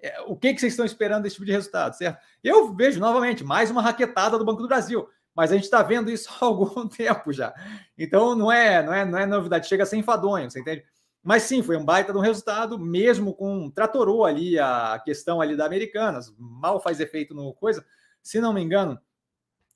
é, 0.00 0.20
o 0.22 0.36
que, 0.36 0.54
que 0.54 0.60
vocês 0.60 0.72
estão 0.72 0.86
esperando 0.86 1.24
desse 1.24 1.34
tipo 1.34 1.46
de 1.46 1.52
resultado, 1.52 1.94
certo? 1.94 2.22
Eu 2.44 2.72
vejo 2.74 3.00
novamente 3.00 3.42
mais 3.42 3.70
uma 3.70 3.82
raquetada 3.82 4.38
do 4.38 4.44
Banco 4.44 4.62
do 4.62 4.68
Brasil, 4.68 5.08
mas 5.36 5.52
a 5.52 5.54
gente 5.54 5.64
está 5.64 5.82
vendo 5.82 6.10
isso 6.10 6.30
há 6.30 6.44
algum 6.46 6.88
tempo 6.88 7.32
já. 7.32 7.54
Então 7.98 8.34
não 8.34 8.50
é, 8.50 8.82
não 8.82 8.92
é, 8.94 9.04
não 9.04 9.18
é 9.18 9.26
novidade, 9.26 9.68
chega 9.68 9.82
a 9.82 9.86
ser 9.86 9.98
enfadonho, 9.98 10.50
você 10.50 10.60
entende? 10.60 10.84
Mas 11.22 11.42
sim, 11.42 11.62
foi 11.62 11.76
um 11.76 11.84
baita 11.84 12.12
de 12.12 12.18
um 12.18 12.22
resultado, 12.22 12.78
mesmo 12.78 13.34
com 13.34 13.68
tratorou 13.70 14.24
ali 14.24 14.58
a 14.58 15.00
questão 15.04 15.40
ali 15.40 15.56
da 15.56 15.66
Americanas, 15.66 16.32
mal 16.38 16.80
faz 16.80 17.00
efeito 17.00 17.34
no 17.34 17.52
coisa, 17.52 17.84
se 18.22 18.40
não 18.40 18.52
me 18.52 18.62
engano, 18.62 18.98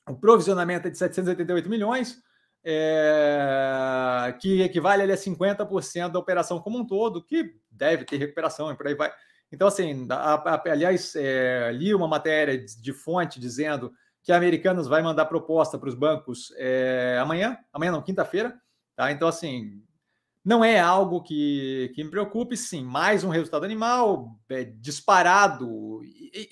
o 0.08 0.16
provisionamento 0.16 0.88
é 0.88 0.90
de 0.90 0.96
788 0.96 1.68
milhões, 1.68 2.22
é, 2.64 4.34
que 4.40 4.62
equivale 4.62 5.02
ali 5.02 5.12
a 5.12 5.16
50% 5.16 6.12
da 6.12 6.18
operação 6.18 6.60
como 6.60 6.78
um 6.78 6.86
todo, 6.86 7.22
que 7.24 7.54
deve 7.70 8.04
ter 8.04 8.16
recuperação 8.16 8.70
e 8.70 8.76
por 8.76 8.86
aí 8.86 8.94
vai. 8.94 9.12
Então, 9.52 9.66
assim, 9.66 10.06
a, 10.10 10.34
a, 10.34 10.62
aliás, 10.70 11.14
é, 11.16 11.70
li 11.72 11.94
uma 11.94 12.06
matéria 12.06 12.56
de, 12.56 12.80
de, 12.80 12.92
fonte 12.92 13.40
dizendo 13.40 13.92
que 14.22 14.32
a 14.32 14.36
Americanas 14.36 14.86
vai 14.86 15.02
mandar 15.02 15.26
proposta 15.26 15.78
para 15.78 15.88
os 15.88 15.94
bancos 15.94 16.52
é, 16.56 17.18
amanhã, 17.20 17.58
amanhã 17.72 17.92
não, 17.92 18.02
quinta-feira, 18.02 18.60
tá? 18.94 19.10
Então, 19.10 19.26
assim, 19.26 19.82
não 20.44 20.64
é 20.64 20.78
algo 20.78 21.22
que, 21.22 21.90
que 21.94 22.04
me 22.04 22.10
preocupe, 22.10 22.56
sim. 22.56 22.84
Mais 22.84 23.24
um 23.24 23.30
resultado 23.30 23.64
animal 23.64 24.38
é, 24.48 24.64
disparado, 24.64 26.00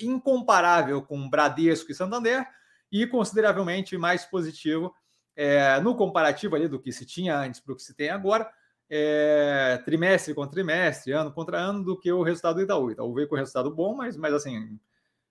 incomparável 0.00 1.02
com 1.02 1.28
Bradesco 1.28 1.90
e 1.90 1.94
Santander, 1.94 2.46
e 2.90 3.06
consideravelmente 3.06 3.96
mais 3.98 4.24
positivo 4.24 4.94
é, 5.36 5.78
no 5.80 5.94
comparativo 5.94 6.56
ali 6.56 6.66
do 6.68 6.80
que 6.80 6.90
se 6.90 7.04
tinha 7.04 7.38
antes 7.38 7.60
para 7.60 7.72
o 7.72 7.76
que 7.76 7.82
se 7.82 7.94
tem 7.94 8.10
agora, 8.10 8.50
é, 8.90 9.80
trimestre 9.84 10.34
contra 10.34 10.52
trimestre, 10.52 11.12
ano 11.12 11.32
contra 11.32 11.58
ano, 11.58 11.84
do 11.84 11.98
que 11.98 12.10
o 12.10 12.22
resultado 12.22 12.56
do 12.56 12.62
Itaú. 12.62 12.90
Itaú 12.90 13.14
veio 13.14 13.28
com 13.28 13.36
resultado 13.36 13.70
bom, 13.74 13.94
mas, 13.94 14.16
mas 14.16 14.32
assim, 14.34 14.78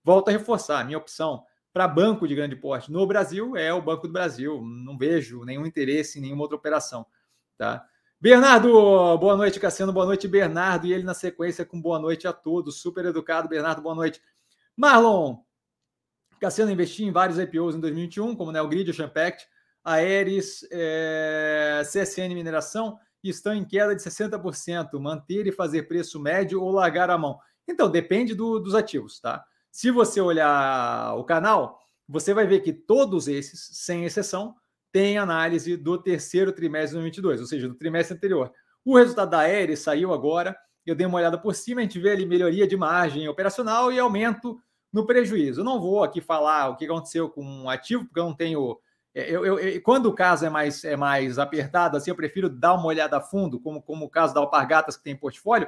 volto 0.04 0.30
a 0.30 0.32
reforçar, 0.32 0.80
a 0.80 0.84
minha 0.84 0.98
opção 0.98 1.44
para 1.78 1.88
banco 1.88 2.28
de 2.28 2.34
grande 2.34 2.56
porte 2.56 2.92
no 2.92 3.06
Brasil 3.06 3.56
é 3.56 3.72
o 3.72 3.80
Banco 3.80 4.08
do 4.08 4.12
Brasil. 4.12 4.60
Não 4.64 4.98
vejo 4.98 5.46
nenhum 5.46 5.64
interesse 5.64 6.18
em 6.18 6.24
nenhuma 6.24 6.42
outra 6.42 6.58
operação. 6.58 7.06
Tá? 7.56 7.86
Bernardo, 8.20 8.68
boa 9.20 9.38
noite, 9.38 9.60
Cassiano, 9.60 9.94
boa 9.94 10.08
noite, 10.08 10.28
Bernardo. 10.28 10.88
E 10.88 10.92
ele 10.92 11.04
na 11.04 11.14
sequência 11.14 11.64
com 11.64 11.80
boa 11.80 12.00
noite 12.00 12.28
a 12.28 12.34
todos. 12.34 12.82
Super 12.82 13.06
educado, 13.06 13.48
Bernardo, 13.48 13.84
boa 13.84 13.94
noite. 13.94 14.20
Marlon, 14.76 15.38
Cassiano 16.42 16.72
investiu 16.72 17.08
em 17.08 17.12
vários 17.12 17.38
IPOs 17.38 17.76
em 17.76 17.80
2021, 17.80 18.36
como 18.36 18.52
Neogrid, 18.52 18.92
Champact, 18.92 19.46
Aeres, 19.84 20.68
é, 20.72 21.84
CSN 21.84 22.34
Mineração, 22.34 22.98
que 23.22 23.30
estão 23.30 23.54
em 23.54 23.64
queda 23.64 23.96
de 23.96 24.02
60%, 24.02 25.00
manter 25.00 25.46
e 25.46 25.52
fazer 25.52 25.84
preço 25.84 26.20
médio 26.20 26.60
ou 26.60 26.72
largar 26.72 27.12
a 27.12 27.20
mão? 27.20 27.38
Então, 27.68 27.88
depende 27.88 28.34
do, 28.34 28.58
dos 28.58 28.74
ativos, 28.74 29.20
tá? 29.20 29.46
Se 29.78 29.92
você 29.92 30.20
olhar 30.20 31.14
o 31.20 31.24
canal, 31.24 31.80
você 32.10 32.34
vai 32.34 32.48
ver 32.48 32.62
que 32.62 32.74
todos 32.74 33.28
esses, 33.28 33.70
sem 33.74 34.06
exceção, 34.06 34.56
têm 34.92 35.20
análise 35.20 35.78
do 35.78 36.02
terceiro 36.02 36.52
trimestre 36.52 36.98
de 36.98 37.04
2022, 37.04 37.42
ou 37.42 37.46
seja, 37.46 37.68
do 37.68 37.76
trimestre 37.76 38.18
anterior. 38.18 38.52
O 38.84 38.98
resultado 38.98 39.30
da 39.30 39.42
Aeres 39.42 39.78
saiu 39.78 40.12
agora, 40.12 40.58
eu 40.84 40.96
dei 40.96 41.06
uma 41.06 41.20
olhada 41.20 41.38
por 41.38 41.54
cima, 41.54 41.80
a 41.80 41.84
gente 41.84 42.00
vê 42.00 42.10
ali 42.10 42.26
melhoria 42.26 42.66
de 42.66 42.76
margem 42.76 43.28
operacional 43.28 43.92
e 43.92 44.00
aumento 44.00 44.60
no 44.92 45.06
prejuízo. 45.06 45.62
Eu 45.62 45.66
não 45.66 45.80
vou 45.80 46.04
aqui 46.04 46.22
falar 46.22 46.70
o 46.70 46.76
que 46.76 46.86
aconteceu 46.86 47.30
com 47.30 47.46
um 47.46 47.70
ativo, 47.70 48.04
porque 48.06 48.20
eu 48.20 48.26
não 48.26 48.34
tenho. 48.34 48.80
É, 49.14 49.30
eu, 49.30 49.46
eu, 49.46 49.60
eu, 49.60 49.82
quando 49.84 50.08
o 50.08 50.16
caso 50.16 50.44
é 50.44 50.50
mais, 50.50 50.84
é 50.84 50.96
mais 50.96 51.38
apertado, 51.38 51.98
assim, 51.98 52.10
eu 52.10 52.16
prefiro 52.16 52.50
dar 52.50 52.74
uma 52.74 52.88
olhada 52.88 53.18
a 53.18 53.22
fundo, 53.22 53.60
como, 53.60 53.80
como 53.84 54.06
o 54.06 54.10
caso 54.10 54.34
da 54.34 54.40
Alpargatas, 54.40 54.98
que 54.98 55.04
tem 55.04 55.16
portfólio, 55.16 55.68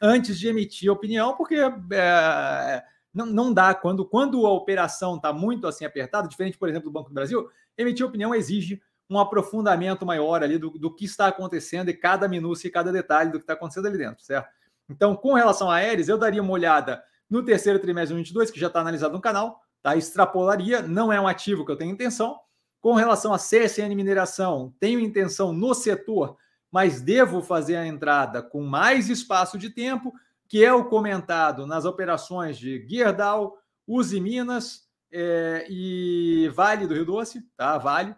antes 0.00 0.38
de 0.38 0.48
emitir 0.48 0.90
opinião, 0.90 1.36
porque 1.36 1.56
é, 1.92 2.82
não, 3.12 3.26
não 3.26 3.52
dá. 3.52 3.74
Quando, 3.74 4.04
quando 4.04 4.46
a 4.46 4.52
operação 4.52 5.16
está 5.16 5.32
muito 5.32 5.66
assim 5.66 5.84
apertada, 5.84 6.28
diferente, 6.28 6.58
por 6.58 6.68
exemplo, 6.68 6.90
do 6.90 6.92
Banco 6.92 7.10
do 7.10 7.14
Brasil, 7.14 7.48
emitir 7.76 8.06
opinião 8.06 8.34
exige 8.34 8.80
um 9.08 9.18
aprofundamento 9.18 10.06
maior 10.06 10.42
ali 10.42 10.56
do, 10.56 10.70
do 10.70 10.94
que 10.94 11.04
está 11.04 11.26
acontecendo 11.26 11.88
e 11.88 11.94
cada 11.94 12.28
minúcia 12.28 12.68
e 12.68 12.70
cada 12.70 12.92
detalhe 12.92 13.32
do 13.32 13.38
que 13.38 13.42
está 13.42 13.54
acontecendo 13.54 13.88
ali 13.88 13.98
dentro, 13.98 14.24
certo? 14.24 14.48
Então, 14.88 15.16
com 15.16 15.34
relação 15.34 15.70
a 15.70 15.76
Aeres, 15.76 16.08
eu 16.08 16.16
daria 16.16 16.42
uma 16.42 16.52
olhada 16.52 17.02
no 17.28 17.44
terceiro 17.44 17.78
trimestre 17.78 18.08
de 18.08 18.22
2022, 18.22 18.50
que 18.50 18.60
já 18.60 18.68
está 18.68 18.80
analisado 18.80 19.12
no 19.12 19.20
canal, 19.20 19.60
tá? 19.82 19.96
Extrapolaria, 19.96 20.82
não 20.82 21.12
é 21.12 21.20
um 21.20 21.26
ativo 21.26 21.64
que 21.64 21.72
eu 21.72 21.76
tenho 21.76 21.92
intenção. 21.92 22.38
Com 22.80 22.94
relação 22.94 23.34
a 23.34 23.36
CSN 23.36 23.94
Mineração, 23.94 24.74
tenho 24.80 25.00
intenção 25.00 25.52
no 25.52 25.74
setor, 25.74 26.36
mas 26.70 27.00
devo 27.00 27.42
fazer 27.42 27.76
a 27.76 27.86
entrada 27.86 28.42
com 28.42 28.62
mais 28.62 29.08
espaço 29.08 29.58
de 29.58 29.70
tempo, 29.70 30.14
que 30.50 30.64
é 30.64 30.74
o 30.74 30.84
comentado 30.84 31.64
nas 31.64 31.84
operações 31.84 32.58
de 32.58 32.84
Gerdau, 32.88 33.56
Uzi 33.86 34.20
Minas 34.20 34.88
é, 35.12 35.64
e 35.70 36.50
Vale 36.52 36.88
do 36.88 36.94
Rio 36.94 37.04
Doce, 37.04 37.40
tá? 37.56 37.78
Vale. 37.78 38.16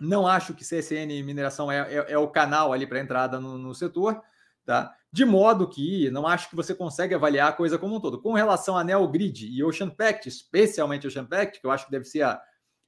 Não 0.00 0.26
acho 0.26 0.52
que 0.52 0.64
CSN 0.64 1.22
Mineração 1.24 1.70
é, 1.70 1.94
é, 1.94 2.12
é 2.12 2.18
o 2.18 2.26
canal 2.26 2.72
ali 2.72 2.88
para 2.88 2.98
entrada 2.98 3.38
no, 3.38 3.56
no, 3.56 3.72
setor, 3.72 4.20
tá? 4.64 4.92
De 5.12 5.24
modo 5.24 5.68
que 5.68 6.10
não 6.10 6.26
acho 6.26 6.50
que 6.50 6.56
você 6.56 6.74
consegue 6.74 7.14
avaliar 7.14 7.50
a 7.50 7.52
coisa 7.52 7.78
como 7.78 7.94
um 7.94 8.00
todo. 8.00 8.20
Com 8.20 8.32
relação 8.32 8.76
a 8.76 8.82
Neogrid 8.82 9.46
e 9.46 9.62
Ocean 9.62 9.90
Pact, 9.90 10.28
especialmente 10.28 11.06
Ocean 11.06 11.24
Pact, 11.24 11.60
que 11.60 11.66
eu 11.68 11.70
acho 11.70 11.84
que 11.84 11.92
deve 11.92 12.04
ser 12.04 12.22
a, 12.22 12.42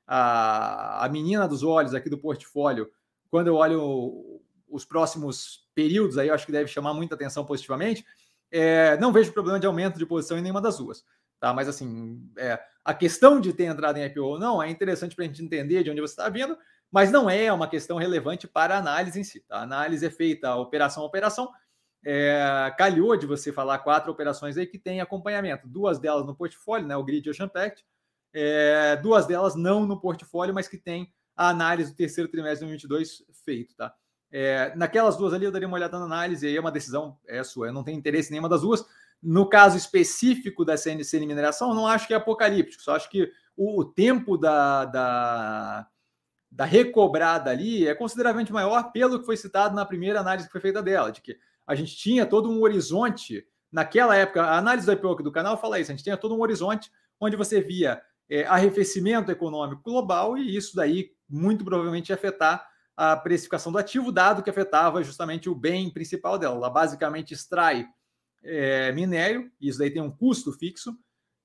a, 0.08 1.04
a 1.06 1.08
menina 1.08 1.46
dos 1.46 1.62
olhos 1.62 1.94
aqui 1.94 2.10
do 2.10 2.18
portfólio, 2.18 2.90
quando 3.30 3.46
eu 3.46 3.54
olho 3.54 4.40
os 4.68 4.84
próximos 4.84 5.68
períodos, 5.72 6.18
aí 6.18 6.28
eu 6.28 6.34
acho 6.34 6.46
que 6.46 6.52
deve 6.52 6.68
chamar 6.68 6.94
muita 6.94 7.14
atenção 7.14 7.44
positivamente. 7.44 8.04
É, 8.50 8.96
não 8.98 9.12
vejo 9.12 9.32
problema 9.32 9.60
de 9.60 9.66
aumento 9.66 9.98
de 9.98 10.06
posição 10.06 10.38
em 10.38 10.42
nenhuma 10.42 10.60
das 10.60 10.78
duas. 10.78 11.04
Tá? 11.38 11.54
Mas 11.54 11.68
assim, 11.68 12.28
é, 12.36 12.60
a 12.84 12.92
questão 12.92 13.40
de 13.40 13.52
ter 13.52 13.64
entrado 13.64 13.96
em 13.96 14.04
IPO 14.04 14.20
ou 14.22 14.38
não 14.38 14.62
é 14.62 14.68
interessante 14.68 15.14
para 15.14 15.24
a 15.24 15.28
gente 15.28 15.42
entender 15.42 15.82
de 15.82 15.90
onde 15.90 16.00
você 16.00 16.12
está 16.12 16.28
vindo, 16.28 16.56
mas 16.90 17.10
não 17.10 17.30
é 17.30 17.52
uma 17.52 17.68
questão 17.68 17.96
relevante 17.96 18.48
para 18.48 18.74
a 18.74 18.78
análise 18.78 19.18
em 19.18 19.24
si. 19.24 19.40
Tá? 19.40 19.58
A 19.58 19.62
análise 19.62 20.04
é 20.04 20.10
feita 20.10 20.54
operação 20.56 21.02
a 21.02 21.06
operação. 21.06 21.50
É, 22.04 22.74
calhou 22.78 23.16
de 23.16 23.26
você 23.26 23.52
falar 23.52 23.78
quatro 23.80 24.10
operações 24.10 24.56
aí 24.56 24.66
que 24.66 24.78
tem 24.78 25.00
acompanhamento, 25.00 25.68
duas 25.68 25.98
delas 25.98 26.26
no 26.26 26.34
portfólio, 26.34 26.86
né, 26.86 26.96
o 26.96 27.04
Grid 27.04 27.28
Ocean 27.28 27.46
Pact, 27.46 27.84
é, 28.32 28.96
duas 28.96 29.26
delas 29.26 29.54
não 29.54 29.84
no 29.86 30.00
portfólio, 30.00 30.54
mas 30.54 30.66
que 30.66 30.78
tem 30.78 31.12
a 31.36 31.50
análise 31.50 31.90
do 31.90 31.96
terceiro 31.96 32.30
trimestre 32.30 32.66
de 32.66 32.86
2022 32.88 33.24
feito, 33.44 33.74
tá? 33.76 33.94
É, 34.32 34.72
naquelas 34.76 35.16
duas 35.16 35.32
ali 35.32 35.44
eu 35.44 35.52
daria 35.52 35.66
uma 35.66 35.76
olhada 35.76 35.98
na 35.98 36.04
análise, 36.04 36.46
aí 36.46 36.56
é 36.56 36.60
uma 36.60 36.70
decisão 36.70 37.18
é 37.26 37.42
sua, 37.42 37.66
eu 37.66 37.72
não 37.72 37.82
tenho 37.82 37.98
interesse 37.98 38.28
em 38.28 38.32
nenhuma 38.32 38.48
das 38.48 38.62
duas. 38.62 38.84
No 39.22 39.48
caso 39.48 39.76
específico 39.76 40.64
da 40.64 40.76
CNC 40.76 41.20
Mineração, 41.20 41.70
eu 41.70 41.74
não 41.74 41.86
acho 41.86 42.06
que 42.06 42.14
é 42.14 42.16
apocalíptico, 42.16 42.82
só 42.82 42.96
acho 42.96 43.10
que 43.10 43.30
o, 43.56 43.80
o 43.80 43.84
tempo 43.84 44.38
da, 44.38 44.84
da 44.84 45.88
da 46.50 46.64
recobrada 46.64 47.50
ali 47.50 47.86
é 47.86 47.94
consideravelmente 47.94 48.52
maior 48.52 48.90
pelo 48.90 49.20
que 49.20 49.26
foi 49.26 49.36
citado 49.36 49.74
na 49.74 49.86
primeira 49.86 50.18
análise 50.20 50.48
que 50.48 50.52
foi 50.52 50.60
feita 50.60 50.82
dela, 50.82 51.12
de 51.12 51.20
que 51.20 51.38
a 51.66 51.74
gente 51.74 51.96
tinha 51.96 52.26
todo 52.26 52.50
um 52.50 52.60
horizonte 52.62 53.46
naquela 53.70 54.16
época, 54.16 54.42
a 54.42 54.58
análise 54.58 54.84
do 54.84 54.92
IPO 54.92 55.22
do 55.22 55.30
canal 55.30 55.56
fala 55.56 55.78
isso, 55.78 55.92
a 55.92 55.94
gente 55.94 56.02
tinha 56.02 56.16
todo 56.16 56.34
um 56.34 56.40
horizonte 56.40 56.90
onde 57.20 57.36
você 57.36 57.60
via 57.60 58.02
é, 58.28 58.44
arrefecimento 58.44 59.30
econômico 59.30 59.82
global 59.82 60.36
e 60.36 60.56
isso 60.56 60.74
daí 60.74 61.12
muito 61.28 61.64
provavelmente 61.64 62.12
afetar 62.12 62.68
a 63.00 63.16
precificação 63.16 63.72
do 63.72 63.78
ativo, 63.78 64.12
dado 64.12 64.42
que 64.42 64.50
afetava 64.50 65.02
justamente 65.02 65.48
o 65.48 65.54
bem 65.54 65.88
principal 65.88 66.38
dela. 66.38 66.56
Ela 66.56 66.68
basicamente 66.68 67.32
extrai 67.32 67.88
é, 68.44 68.92
minério, 68.92 69.50
isso 69.58 69.78
daí 69.78 69.90
tem 69.90 70.02
um 70.02 70.10
custo 70.10 70.52
fixo, 70.52 70.94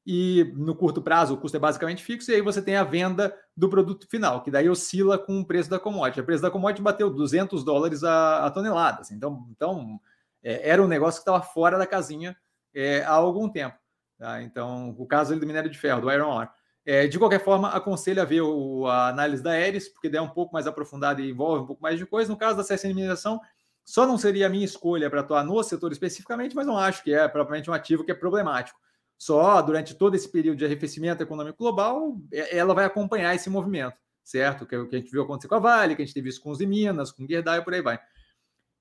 e 0.06 0.52
no 0.58 0.76
curto 0.76 1.02
prazo 1.02 1.34
o 1.34 1.38
custo 1.38 1.56
é 1.56 1.60
basicamente 1.60 2.04
fixo, 2.04 2.30
e 2.30 2.36
aí 2.36 2.42
você 2.42 2.62
tem 2.62 2.76
a 2.76 2.84
venda 2.84 3.34
do 3.56 3.70
produto 3.70 4.06
final, 4.10 4.44
que 4.44 4.52
daí 4.52 4.70
oscila 4.70 5.18
com 5.18 5.40
o 5.40 5.46
preço 5.46 5.70
da 5.70 5.80
commodity. 5.80 6.20
O 6.20 6.26
preço 6.26 6.42
da 6.42 6.52
commodity 6.52 6.82
bateu 6.82 7.10
200 7.10 7.64
dólares 7.64 8.04
a, 8.04 8.46
a 8.46 8.52
tonelada, 8.52 9.00
assim, 9.00 9.16
então, 9.16 9.48
então 9.50 9.98
é, 10.44 10.72
era 10.72 10.84
um 10.84 10.90
negócio 10.90 11.22
que 11.22 11.30
estava 11.30 11.42
fora 11.42 11.78
da 11.78 11.88
casinha 11.88 12.36
é, 12.74 13.02
há 13.04 13.14
algum 13.14 13.48
tempo. 13.48 13.78
Tá? 14.18 14.44
Então, 14.44 14.94
o 14.98 15.08
caso 15.08 15.40
do 15.40 15.48
minério 15.48 15.70
de 15.70 15.80
ferro, 15.80 16.02
do 16.02 16.12
iron 16.12 16.28
ore. 16.28 16.50
É, 16.86 17.08
de 17.08 17.18
qualquer 17.18 17.44
forma, 17.44 17.70
aconselho 17.70 18.22
a 18.22 18.26
ver 18.26 18.42
o, 18.42 18.86
a 18.86 19.08
análise 19.08 19.42
da 19.42 19.52
Aeres, 19.52 19.90
porque 19.90 20.16
é 20.16 20.22
um 20.22 20.30
pouco 20.30 20.54
mais 20.54 20.68
aprofundada 20.68 21.20
e 21.20 21.32
envolve 21.32 21.64
um 21.64 21.66
pouco 21.66 21.82
mais 21.82 21.98
de 21.98 22.06
coisa. 22.06 22.32
No 22.32 22.38
caso 22.38 22.58
da 22.58 22.64
CSN 22.64 22.94
Mineração, 22.94 23.42
só 23.84 24.06
não 24.06 24.18
seria 24.18 24.46
a 24.46 24.50
minha 24.50 24.66
escolha 24.66 25.10
para 25.10 25.22
atuar 25.22 25.44
no 25.44 25.62
setor 25.64 25.92
especificamente, 25.92 26.56
mas 26.56 26.68
não 26.68 26.78
acho 26.78 27.04
que 27.04 27.12
é 27.14 27.28
propriamente 27.28 27.70
um 27.70 27.74
ativo 27.74 28.04
que 28.04 28.12
é 28.12 28.16
problemático. 28.16 28.80
Só 29.18 29.62
durante 29.62 29.96
todo 29.96 30.16
esse 30.16 30.30
período 30.30 30.58
de 30.58 30.66
arrefecimento 30.66 31.24
econômico 31.24 31.58
global, 31.58 32.18
é, 32.32 32.56
ela 32.56 32.74
vai 32.76 32.86
acompanhar 32.86 33.34
esse 33.34 33.50
movimento, 33.50 33.96
certo? 34.24 34.66
Que 34.68 34.76
é 34.76 34.78
o 34.78 34.88
que 34.88 34.96
a 34.96 35.00
gente 35.00 35.12
viu 35.12 35.24
acontecer 35.24 35.48
com 35.48 35.56
a 35.56 35.60
Vale, 35.60 35.96
que 35.96 36.04
a 36.04 36.06
gente 36.06 36.14
teve 36.14 36.30
isso 36.30 36.42
com 36.42 36.52
os 36.52 36.60
de 36.60 36.68
Minas, 36.68 37.12
com 37.12 37.24
o 37.24 37.28
Gerdau 37.28 37.56
e 37.56 37.64
por 37.64 37.74
aí 37.74 37.82
vai. 37.82 38.00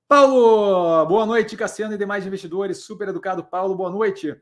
Paulo, 0.06 1.06
boa 1.06 1.25
noite, 1.25 1.56
Cassiano 1.56 1.94
e 1.94 1.99
demais 1.99 2.26
investidores. 2.26 2.78
Super 2.78 3.08
educado, 3.08 3.44
Paulo, 3.44 3.75
boa 3.75 3.90
noite. 3.90 4.37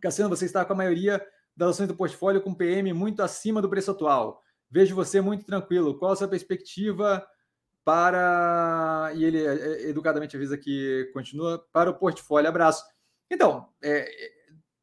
Cassiano, 0.00 0.30
você 0.30 0.44
está 0.44 0.64
com 0.64 0.72
a 0.72 0.76
maioria 0.76 1.24
das 1.58 1.70
ações 1.70 1.88
do 1.88 1.96
portfólio 1.96 2.40
com 2.40 2.54
PM 2.54 2.92
muito 2.92 3.20
acima 3.20 3.60
do 3.60 3.68
preço 3.68 3.90
atual. 3.90 4.40
Vejo 4.70 4.94
você 4.94 5.20
muito 5.20 5.44
tranquilo. 5.44 5.98
Qual 5.98 6.12
a 6.12 6.16
sua 6.16 6.28
perspectiva 6.28 7.26
para. 7.84 9.10
E 9.16 9.24
ele 9.24 9.44
é, 9.44 9.54
é, 9.54 9.88
educadamente 9.88 10.36
avisa 10.36 10.56
que 10.56 11.10
continua 11.12 11.66
para 11.72 11.90
o 11.90 11.94
portfólio. 11.94 12.48
Abraço. 12.48 12.84
Então, 13.28 13.66
é, 13.82 14.08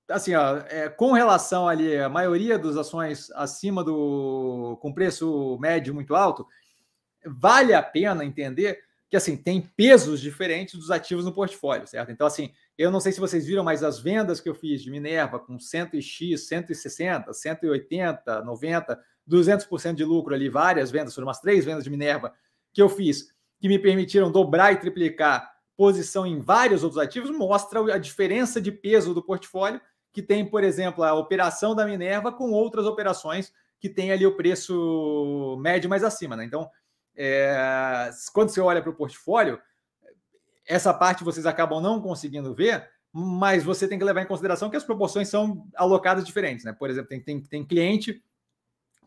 assim, 0.09 0.35
ó, 0.35 0.57
é, 0.67 0.89
com 0.89 1.13
relação 1.13 1.65
ali, 1.65 1.95
a 1.97 2.09
maioria 2.09 2.59
das 2.59 2.75
ações 2.75 3.31
acima 3.31 3.81
do. 3.81 4.77
com 4.81 4.93
preço 4.93 5.57
médio 5.61 5.93
muito 5.93 6.13
alto, 6.13 6.45
vale 7.25 7.73
a 7.73 7.81
pena 7.81 8.25
entender 8.25 8.83
que 9.09 9.15
assim 9.15 9.37
tem 9.37 9.61
pesos 9.61 10.19
diferentes 10.19 10.77
dos 10.77 10.91
ativos 10.91 11.23
no 11.23 11.33
portfólio, 11.33 11.87
certo? 11.87 12.11
Então, 12.11 12.27
assim, 12.27 12.51
eu 12.77 12.91
não 12.91 12.99
sei 12.99 13.11
se 13.11 13.19
vocês 13.19 13.45
viram, 13.45 13.63
mas 13.63 13.83
as 13.83 13.99
vendas 13.99 14.41
que 14.41 14.49
eu 14.49 14.55
fiz 14.55 14.81
de 14.81 14.91
Minerva 14.91 15.39
com 15.39 15.57
100x, 15.57 16.37
160, 16.37 17.33
180, 17.33 18.43
90, 18.43 18.99
200% 19.29 19.93
de 19.93 20.03
lucro 20.03 20.33
ali, 20.33 20.49
várias 20.49 20.91
vendas, 20.91 21.13
foram 21.15 21.27
umas 21.27 21.39
três 21.39 21.63
vendas 21.63 21.83
de 21.83 21.89
Minerva 21.89 22.33
que 22.73 22.81
eu 22.81 22.89
fiz, 22.89 23.29
que 23.59 23.67
me 23.67 23.79
permitiram 23.79 24.31
dobrar 24.31 24.73
e 24.73 24.77
triplicar 24.77 25.55
posição 25.77 26.25
em 26.25 26.39
vários 26.39 26.83
outros 26.83 27.01
ativos, 27.01 27.29
mostra 27.29 27.93
a 27.93 27.97
diferença 27.97 28.61
de 28.61 28.71
peso 28.71 29.13
do 29.13 29.23
portfólio 29.23 29.79
que 30.11 30.21
tem, 30.21 30.45
por 30.45 30.63
exemplo, 30.63 31.03
a 31.03 31.13
operação 31.13 31.75
da 31.75 31.85
Minerva 31.85 32.31
com 32.31 32.51
outras 32.51 32.85
operações 32.85 33.51
que 33.79 33.89
tem 33.89 34.11
ali 34.11 34.25
o 34.25 34.35
preço 34.35 35.57
médio 35.59 35.89
mais 35.89 36.03
acima. 36.03 36.35
Né? 36.35 36.45
Então, 36.45 36.69
é, 37.15 38.09
quando 38.33 38.49
você 38.49 38.61
olha 38.61 38.81
para 38.81 38.91
o 38.91 38.95
portfólio, 38.95 39.59
essa 40.65 40.93
parte 40.93 41.23
vocês 41.23 41.45
acabam 41.45 41.81
não 41.81 42.01
conseguindo 42.01 42.53
ver, 42.53 42.89
mas 43.11 43.63
você 43.63 43.87
tem 43.87 43.97
que 43.97 44.03
levar 44.03 44.21
em 44.21 44.27
consideração 44.27 44.69
que 44.69 44.75
as 44.75 44.83
proporções 44.83 45.29
são 45.29 45.67
alocadas 45.75 46.25
diferentes. 46.25 46.65
Né? 46.65 46.73
Por 46.73 46.89
exemplo, 46.89 47.09
tem, 47.09 47.21
tem, 47.21 47.41
tem 47.41 47.65
cliente 47.65 48.23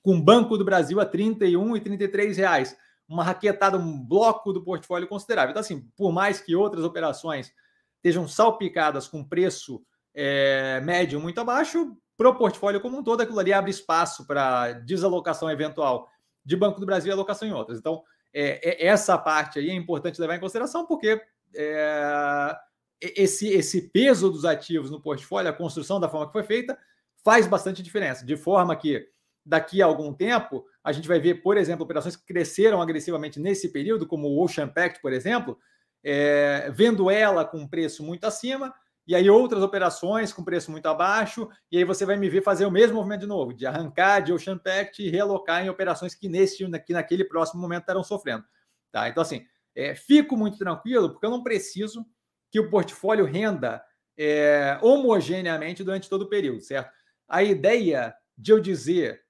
com 0.02 0.20
Banco 0.20 0.56
do 0.56 0.64
Brasil 0.64 1.00
a 1.00 1.04
R$ 1.04 1.10
31 1.10 1.76
e 1.76 1.80
R$ 1.80 2.32
reais, 2.32 2.76
uma 3.06 3.22
raquetada, 3.22 3.76
um 3.76 4.00
bloco 4.00 4.52
do 4.52 4.62
portfólio 4.62 5.08
considerável. 5.08 5.50
Então, 5.50 5.60
assim, 5.60 5.86
por 5.96 6.12
mais 6.12 6.40
que 6.40 6.56
outras 6.56 6.84
operações 6.84 7.52
estejam 7.96 8.26
salpicadas 8.26 9.08
com 9.08 9.24
preço 9.24 9.82
é, 10.14 10.80
médio 10.82 11.20
muito 11.20 11.40
abaixo, 11.40 11.96
para 12.16 12.30
o 12.30 12.34
portfólio 12.34 12.80
como 12.80 12.98
um 12.98 13.02
todo, 13.02 13.20
aquilo 13.20 13.38
ali 13.38 13.52
abre 13.52 13.70
espaço 13.70 14.26
para 14.26 14.72
desalocação 14.72 15.50
eventual 15.50 16.08
de 16.44 16.56
Banco 16.56 16.80
do 16.80 16.86
Brasil 16.86 17.10
e 17.10 17.12
alocação 17.12 17.46
em 17.46 17.52
outras. 17.52 17.78
Então, 17.78 18.02
é, 18.32 18.84
é, 18.84 18.86
essa 18.86 19.16
parte 19.16 19.58
aí 19.58 19.70
é 19.70 19.74
importante 19.74 20.20
levar 20.20 20.34
em 20.34 20.40
consideração, 20.40 20.86
porque 20.86 21.20
é, 21.54 22.56
esse, 23.00 23.48
esse 23.48 23.90
peso 23.90 24.30
dos 24.30 24.44
ativos 24.44 24.90
no 24.90 25.00
portfólio, 25.00 25.50
a 25.50 25.54
construção 25.54 26.00
da 26.00 26.08
forma 26.08 26.26
que 26.26 26.32
foi 26.32 26.42
feita, 26.42 26.78
faz 27.24 27.46
bastante 27.46 27.82
diferença. 27.82 28.24
De 28.24 28.36
forma 28.36 28.74
que 28.76 29.06
daqui 29.44 29.80
a 29.80 29.86
algum 29.86 30.12
tempo, 30.12 30.66
a 30.84 30.92
gente 30.92 31.08
vai 31.08 31.18
ver, 31.18 31.42
por 31.42 31.56
exemplo, 31.56 31.84
operações 31.84 32.16
que 32.16 32.26
cresceram 32.26 32.82
agressivamente 32.82 33.40
nesse 33.40 33.70
período, 33.70 34.06
como 34.06 34.28
o 34.28 34.44
Ocean 34.44 34.68
Pact, 34.68 35.00
por 35.00 35.12
exemplo, 35.12 35.58
é, 36.04 36.70
vendo 36.74 37.10
ela 37.10 37.44
com 37.44 37.66
preço 37.66 38.02
muito 38.02 38.24
acima, 38.24 38.74
e 39.06 39.14
aí 39.14 39.30
outras 39.30 39.62
operações 39.62 40.34
com 40.34 40.44
preço 40.44 40.70
muito 40.70 40.84
abaixo, 40.86 41.48
e 41.72 41.78
aí 41.78 41.84
você 41.84 42.04
vai 42.04 42.16
me 42.16 42.28
ver 42.28 42.42
fazer 42.42 42.66
o 42.66 42.70
mesmo 42.70 42.96
movimento 42.96 43.22
de 43.22 43.26
novo, 43.26 43.54
de 43.54 43.64
arrancar 43.66 44.20
de 44.20 44.34
Ocean 44.34 44.58
Pact 44.58 45.02
e 45.02 45.08
realocar 45.08 45.64
em 45.64 45.70
operações 45.70 46.14
que, 46.14 46.28
nesse, 46.28 46.58
que 46.84 46.92
naquele 46.92 47.24
próximo 47.24 47.58
momento 47.58 47.82
estarão 47.82 48.04
sofrendo. 48.04 48.44
Tá? 48.92 49.08
Então, 49.08 49.22
assim, 49.22 49.46
é, 49.78 49.94
fico 49.94 50.36
muito 50.36 50.58
tranquilo, 50.58 51.10
porque 51.10 51.24
eu 51.24 51.30
não 51.30 51.44
preciso 51.44 52.04
que 52.50 52.58
o 52.58 52.68
portfólio 52.68 53.24
renda 53.24 53.80
é, 54.16 54.76
homogeneamente 54.82 55.84
durante 55.84 56.08
todo 56.10 56.22
o 56.22 56.28
período, 56.28 56.60
certo? 56.60 56.90
A 57.28 57.44
ideia 57.44 58.12
de 58.36 58.50
eu 58.50 58.58
dizer 58.58 59.22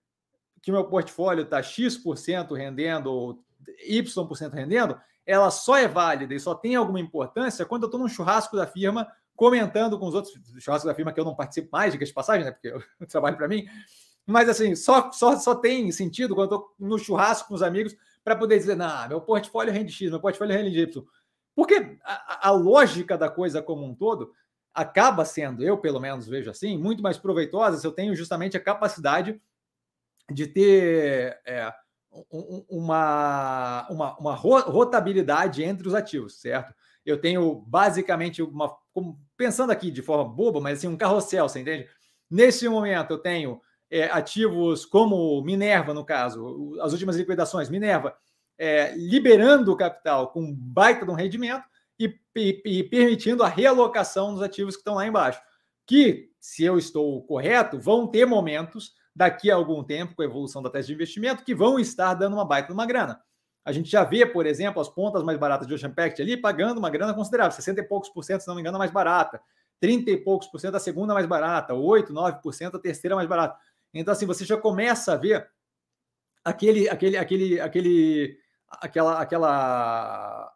que 0.62 0.72
meu 0.72 0.86
portfólio 0.86 1.44
está 1.44 1.62
X% 1.62 2.54
rendendo 2.54 3.12
ou 3.12 3.44
Y% 3.86 4.50
rendendo, 4.54 4.98
ela 5.26 5.50
só 5.50 5.76
é 5.76 5.86
válida 5.86 6.32
e 6.32 6.40
só 6.40 6.54
tem 6.54 6.74
alguma 6.74 6.98
importância 6.98 7.66
quando 7.66 7.82
eu 7.82 7.88
estou 7.88 8.00
num 8.00 8.08
churrasco 8.08 8.56
da 8.56 8.66
firma 8.66 9.06
comentando 9.36 9.98
com 9.98 10.06
os 10.06 10.14
outros 10.14 10.34
churrascos 10.58 10.88
da 10.88 10.94
firma 10.94 11.12
que 11.12 11.20
eu 11.20 11.26
não 11.26 11.36
participo 11.36 11.68
mais, 11.70 11.92
de 11.92 12.12
passagem, 12.12 12.46
né? 12.46 12.52
Porque 12.52 12.68
eu 12.98 13.06
trabalho 13.06 13.36
para 13.36 13.48
mim. 13.48 13.66
Mas 14.26 14.48
assim, 14.48 14.74
só, 14.74 15.12
só, 15.12 15.38
só 15.38 15.54
tem 15.54 15.92
sentido 15.92 16.34
quando 16.34 16.52
eu 16.52 16.56
estou 16.56 16.74
no 16.78 16.98
churrasco 16.98 17.48
com 17.48 17.54
os 17.54 17.62
amigos 17.62 17.94
para 18.28 18.36
poder 18.36 18.58
dizer, 18.58 18.76
não, 18.76 19.08
meu 19.08 19.22
portfólio 19.22 19.72
rende 19.72 19.90
X, 19.90 20.10
meu 20.10 20.20
portfólio 20.20 20.54
rende 20.54 20.78
Y. 20.78 21.02
Porque 21.56 21.98
a, 22.04 22.48
a, 22.48 22.50
lógica 22.50 23.16
da 23.16 23.30
coisa 23.30 23.62
como 23.62 23.86
um 23.86 23.94
todo 23.94 24.34
acaba 24.74 25.24
sendo, 25.24 25.64
eu 25.64 25.78
pelo 25.78 25.98
menos 25.98 26.28
vejo 26.28 26.50
assim, 26.50 26.76
muito 26.76 27.02
mais 27.02 27.16
proveitosa 27.16 27.78
se 27.78 27.86
eu 27.86 27.90
tenho 27.90 28.14
justamente 28.14 28.54
a 28.54 28.60
capacidade 28.60 29.40
de 30.30 30.46
ter 30.46 31.40
é, 31.46 31.72
uma, 32.68 33.88
uma, 33.88 34.18
uma 34.18 34.34
rotabilidade 34.34 35.64
entre 35.64 35.88
os 35.88 35.94
ativos, 35.94 36.38
certo? 36.38 36.74
Eu 37.06 37.18
tenho 37.18 37.54
basicamente 37.66 38.42
uma. 38.42 38.76
Pensando 39.38 39.70
aqui 39.70 39.90
de 39.90 40.02
forma 40.02 40.30
boba, 40.30 40.60
mas 40.60 40.78
assim, 40.78 40.88
um 40.88 40.98
carrossel, 40.98 41.48
você 41.48 41.60
entende? 41.60 41.88
Nesse 42.30 42.68
momento, 42.68 43.12
eu 43.12 43.18
tenho 43.18 43.58
é, 43.90 44.04
ativos 44.04 44.84
como 44.84 45.42
Minerva, 45.42 45.94
no 45.94 46.04
caso, 46.04 46.76
as 46.80 46.92
últimas 46.92 47.16
liquidações, 47.16 47.68
Minerva, 47.68 48.14
é, 48.58 48.94
liberando 48.96 49.72
o 49.72 49.76
capital 49.76 50.28
com 50.28 50.52
baita 50.54 51.04
de 51.04 51.10
um 51.10 51.14
rendimento 51.14 51.64
e, 51.98 52.14
e, 52.36 52.62
e, 52.64 52.84
permitindo 52.84 53.42
a 53.42 53.48
realocação 53.48 54.34
dos 54.34 54.42
ativos 54.42 54.74
que 54.74 54.80
estão 54.80 54.94
lá 54.94 55.06
embaixo. 55.06 55.40
Que, 55.86 56.30
se 56.40 56.64
eu 56.64 56.76
estou 56.78 57.22
correto, 57.24 57.80
vão 57.80 58.06
ter 58.06 58.26
momentos 58.26 58.92
daqui 59.14 59.50
a 59.50 59.54
algum 59.54 59.82
tempo, 59.82 60.14
com 60.14 60.22
a 60.22 60.24
evolução 60.24 60.62
da 60.62 60.70
tese 60.70 60.88
de 60.88 60.94
investimento, 60.94 61.44
que 61.44 61.54
vão 61.54 61.78
estar 61.78 62.14
dando 62.14 62.34
uma 62.34 62.44
baita 62.44 62.68
de 62.68 62.74
uma 62.74 62.86
grana. 62.86 63.20
A 63.64 63.72
gente 63.72 63.90
já 63.90 64.04
vê, 64.04 64.24
por 64.24 64.46
exemplo, 64.46 64.80
as 64.80 64.88
pontas 64.88 65.22
mais 65.22 65.38
baratas 65.38 65.66
de 65.66 65.74
Ocean 65.74 65.90
Pact 65.90 66.22
ali 66.22 66.36
pagando 66.36 66.78
uma 66.78 66.88
grana 66.88 67.12
considerável, 67.12 67.52
60 67.52 67.80
e 67.80 67.84
poucos 67.84 68.08
por 68.08 68.22
cento, 68.22 68.40
se 68.40 68.48
não 68.48 68.54
me 68.54 68.60
engano, 68.60 68.78
mais 68.78 68.90
barata, 68.90 69.40
30 69.80 70.10
e 70.10 70.16
poucos 70.16 70.48
por 70.48 70.58
cento 70.58 70.76
a 70.76 70.80
segunda 70.80 71.12
mais 71.12 71.26
barata, 71.26 71.74
8, 71.74 72.12
9 72.12 72.40
por 72.42 72.54
cento 72.54 72.76
a 72.76 72.80
terceira 72.80 73.14
mais 73.14 73.28
barata. 73.28 73.58
Então, 74.00 74.12
assim, 74.12 74.26
você 74.26 74.44
já 74.44 74.56
começa 74.56 75.12
a 75.12 75.16
ver 75.16 75.48
aquele, 76.44 76.88
aquele, 76.88 77.16
aquele, 77.16 77.60
aquele, 77.60 78.38
aquela, 78.68 79.20
aquela, 79.20 80.52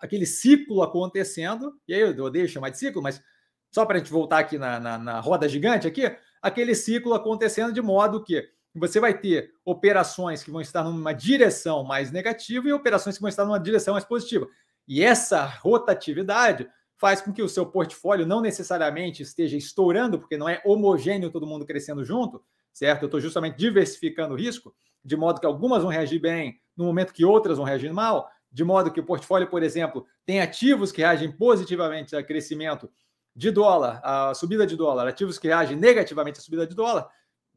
aquele 0.00 0.26
ciclo 0.26 0.82
acontecendo, 0.82 1.74
e 1.86 1.94
aí 1.94 2.00
eu 2.00 2.24
odeio 2.24 2.48
chamar 2.48 2.70
de 2.70 2.78
ciclo, 2.78 3.02
mas 3.02 3.22
só 3.70 3.84
para 3.84 3.96
a 3.96 3.98
gente 3.98 4.12
voltar 4.12 4.38
aqui 4.38 4.58
na, 4.58 4.78
na, 4.78 4.98
na 4.98 5.20
roda 5.20 5.48
gigante 5.48 5.86
aqui, 5.86 6.14
aquele 6.40 6.74
ciclo 6.74 7.14
acontecendo 7.14 7.72
de 7.72 7.82
modo 7.82 8.22
que 8.22 8.48
você 8.74 9.00
vai 9.00 9.18
ter 9.18 9.52
operações 9.64 10.42
que 10.42 10.50
vão 10.50 10.60
estar 10.60 10.84
numa 10.84 11.12
direção 11.12 11.82
mais 11.82 12.12
negativa 12.12 12.68
e 12.68 12.72
operações 12.72 13.16
que 13.16 13.22
vão 13.22 13.28
estar 13.28 13.44
numa 13.44 13.58
direção 13.58 13.94
mais 13.94 14.04
positiva. 14.04 14.46
E 14.86 15.02
essa 15.02 15.44
rotatividade 15.44 16.68
faz 16.96 17.20
com 17.20 17.32
que 17.32 17.42
o 17.42 17.48
seu 17.48 17.66
portfólio 17.66 18.26
não 18.26 18.40
necessariamente 18.40 19.22
esteja 19.22 19.56
estourando, 19.56 20.18
porque 20.18 20.36
não 20.36 20.48
é 20.48 20.60
homogêneo 20.64 21.30
todo 21.30 21.46
mundo 21.46 21.66
crescendo 21.66 22.04
junto, 22.04 22.42
certo? 22.78 23.02
Eu 23.02 23.06
estou 23.06 23.20
justamente 23.20 23.56
diversificando 23.56 24.34
o 24.34 24.36
risco, 24.36 24.72
de 25.04 25.16
modo 25.16 25.40
que 25.40 25.46
algumas 25.46 25.82
vão 25.82 25.90
reagir 25.90 26.20
bem 26.20 26.60
no 26.76 26.84
momento 26.84 27.12
que 27.12 27.24
outras 27.24 27.56
vão 27.56 27.66
reagir 27.66 27.92
mal, 27.92 28.30
de 28.52 28.62
modo 28.62 28.92
que 28.92 29.00
o 29.00 29.04
portfólio, 29.04 29.48
por 29.48 29.64
exemplo, 29.64 30.06
tem 30.24 30.40
ativos 30.40 30.92
que 30.92 31.00
reagem 31.00 31.30
positivamente 31.32 32.14
a 32.14 32.22
crescimento 32.22 32.88
de 33.34 33.50
dólar, 33.50 34.00
a 34.02 34.32
subida 34.32 34.64
de 34.64 34.76
dólar, 34.76 35.08
ativos 35.08 35.38
que 35.38 35.48
reagem 35.48 35.76
negativamente 35.76 36.38
à 36.38 36.42
subida 36.42 36.66
de 36.66 36.74
dólar, 36.74 37.08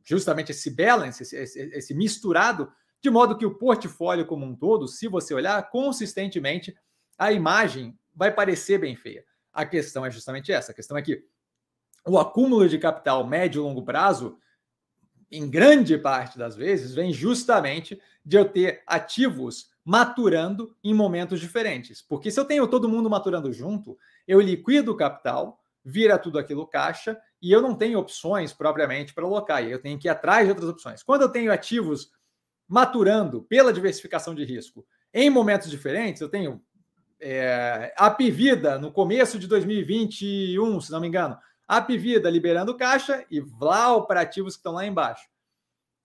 justamente 0.03 0.51
esse 0.51 0.71
balance, 0.71 1.21
esse, 1.21 1.35
esse, 1.35 1.59
esse 1.59 1.93
misturado, 1.93 2.71
de 2.99 3.09
modo 3.09 3.37
que 3.37 3.45
o 3.45 3.55
portfólio 3.55 4.25
como 4.25 4.43
um 4.43 4.55
todo, 4.55 4.87
se 4.87 5.07
você 5.07 5.35
olhar 5.35 5.69
consistentemente, 5.69 6.75
a 7.17 7.31
imagem 7.31 7.97
vai 8.13 8.33
parecer 8.33 8.79
bem 8.79 8.95
feia. 8.95 9.23
A 9.53 9.65
questão 9.65 10.03
é 10.03 10.09
justamente 10.09 10.51
essa. 10.51 10.71
A 10.71 10.75
questão 10.75 10.97
é 10.97 11.01
que 11.01 11.23
o 12.07 12.17
acúmulo 12.17 12.67
de 12.67 12.79
capital 12.79 13.25
médio 13.25 13.61
e 13.61 13.63
longo 13.63 13.83
prazo 13.83 14.39
em 15.31 15.49
grande 15.49 15.97
parte 15.97 16.37
das 16.37 16.55
vezes, 16.55 16.93
vem 16.93 17.13
justamente 17.13 17.99
de 18.23 18.37
eu 18.37 18.45
ter 18.45 18.83
ativos 18.85 19.71
maturando 19.83 20.75
em 20.83 20.93
momentos 20.93 21.39
diferentes. 21.39 22.01
Porque 22.01 22.29
se 22.29 22.39
eu 22.39 22.45
tenho 22.45 22.67
todo 22.67 22.89
mundo 22.89 23.09
maturando 23.09 23.51
junto, 23.51 23.97
eu 24.27 24.39
liquido 24.39 24.91
o 24.91 24.97
capital, 24.97 25.59
vira 25.83 26.17
tudo 26.17 26.37
aquilo 26.37 26.67
caixa, 26.67 27.17
e 27.41 27.51
eu 27.51 27.61
não 27.61 27.73
tenho 27.73 27.97
opções 27.97 28.53
propriamente 28.53 29.13
para 29.13 29.25
alocar, 29.25 29.63
e 29.63 29.71
eu 29.71 29.81
tenho 29.81 29.97
que 29.97 30.07
ir 30.07 30.11
atrás 30.11 30.45
de 30.45 30.51
outras 30.51 30.69
opções. 30.69 31.01
Quando 31.01 31.23
eu 31.23 31.29
tenho 31.29 31.51
ativos 31.51 32.11
maturando 32.67 33.41
pela 33.43 33.73
diversificação 33.73 34.35
de 34.35 34.45
risco 34.45 34.85
em 35.13 35.29
momentos 35.29 35.69
diferentes, 35.69 36.21
eu 36.21 36.29
tenho 36.29 36.61
é, 37.19 37.93
a 37.97 38.09
Pivida 38.09 38.79
no 38.79 38.91
começo 38.91 39.37
de 39.37 39.47
2021, 39.47 40.81
se 40.81 40.91
não 40.91 40.99
me 40.99 41.07
engano, 41.07 41.37
a 41.71 41.81
Pivida 41.81 42.29
liberando 42.29 42.75
caixa 42.75 43.25
e 43.31 43.39
Vlau 43.39 44.05
para 44.05 44.19
ativos 44.19 44.55
que 44.55 44.59
estão 44.59 44.73
lá 44.73 44.85
embaixo. 44.85 45.25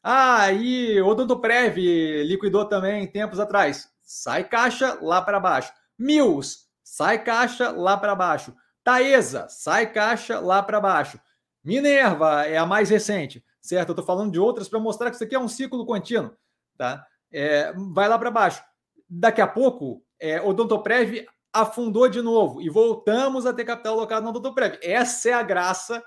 Ah, 0.01 0.53
e 0.53 1.03
Odontoprev 1.03 1.77
liquidou 2.23 2.65
também 2.67 3.05
tempos 3.11 3.41
atrás. 3.41 3.91
Sai 4.01 4.45
caixa 4.45 4.97
lá 5.03 5.21
para 5.21 5.41
baixo. 5.41 5.73
Mills, 5.99 6.69
sai 6.85 7.21
caixa 7.25 7.73
lá 7.73 7.97
para 7.97 8.15
baixo. 8.15 8.55
Taesa, 8.85 9.49
sai 9.49 9.93
caixa 9.93 10.39
lá 10.39 10.63
para 10.63 10.81
baixo. 10.81 11.19
Minerva 11.65 12.47
é 12.47 12.57
a 12.57 12.65
mais 12.65 12.89
recente, 12.89 13.45
certo? 13.61 13.89
Eu 13.89 13.95
estou 13.95 14.07
falando 14.07 14.31
de 14.31 14.39
outras 14.39 14.69
para 14.69 14.79
mostrar 14.79 15.11
que 15.11 15.17
isso 15.17 15.25
aqui 15.25 15.35
é 15.35 15.41
um 15.41 15.49
ciclo 15.49 15.85
contínuo, 15.85 16.31
tá? 16.79 17.05
É, 17.33 17.73
vai 17.93 18.09
lá 18.09 18.17
para 18.17 18.31
baixo. 18.31 18.63
Daqui 19.11 19.41
a 19.41 19.49
pouco, 19.49 20.01
é, 20.21 20.41
Odontoprev 20.41 21.27
afundou 21.61 22.09
de 22.09 22.21
novo 22.21 22.61
e 22.61 22.69
voltamos 22.69 23.47
a 23.47 23.53
ter 23.53 23.65
capital 23.65 23.95
alocado 23.95 24.31
Doutor 24.31 24.55
Prévio. 24.55 24.79
Essa 24.83 25.31
é 25.31 25.33
a 25.33 25.43
graça 25.43 26.03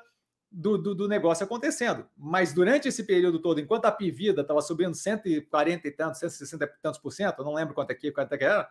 do, 0.52 0.78
do, 0.78 0.96
do, 0.96 1.08
negócio 1.08 1.44
acontecendo. 1.44 2.08
Mas 2.16 2.54
durante 2.54 2.88
esse 2.88 3.04
período 3.04 3.40
todo, 3.40 3.60
enquanto 3.60 3.86
a 3.86 3.92
Pivida 3.92 4.42
estava 4.42 4.62
subindo 4.62 4.94
140 4.94 5.88
e 5.88 5.92
tantos, 5.92 6.20
160 6.20 6.66
e 6.66 6.68
tantos 6.82 7.00
por 7.00 7.12
cento, 7.12 7.40
eu 7.40 7.46
não 7.46 7.54
lembro 7.54 7.74
quanto 7.74 7.92
é 7.92 7.96
que, 7.96 8.12
quanto 8.12 8.34
é 8.34 8.38
que 8.38 8.44
era, 8.44 8.70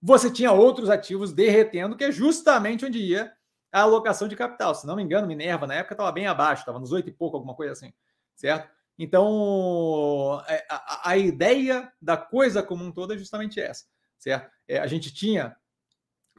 você 0.00 0.30
tinha 0.30 0.52
outros 0.52 0.90
ativos 0.90 1.32
derretendo, 1.32 1.96
que 1.96 2.04
é 2.04 2.12
justamente 2.12 2.84
onde 2.84 2.98
ia 2.98 3.32
a 3.72 3.82
alocação 3.82 4.26
de 4.28 4.36
capital. 4.36 4.74
Se 4.74 4.86
não 4.86 4.96
me 4.96 5.02
engano, 5.02 5.26
Minerva 5.26 5.66
na 5.66 5.74
época 5.74 5.94
estava 5.94 6.10
bem 6.12 6.26
abaixo, 6.26 6.62
estava 6.62 6.78
nos 6.78 6.92
oito 6.92 7.08
e 7.08 7.12
pouco, 7.12 7.36
alguma 7.36 7.54
coisa 7.54 7.72
assim, 7.72 7.92
certo? 8.34 8.68
Então, 8.98 10.42
é, 10.48 10.66
a, 10.68 11.10
a, 11.10 11.16
ideia 11.16 11.92
da 12.02 12.16
coisa 12.16 12.62
como 12.62 12.84
um 12.84 12.90
todo 12.90 13.14
é 13.14 13.18
justamente 13.18 13.60
essa, 13.60 13.84
certo? 14.18 14.50
É, 14.66 14.80
a 14.80 14.86
gente 14.88 15.14
tinha 15.14 15.56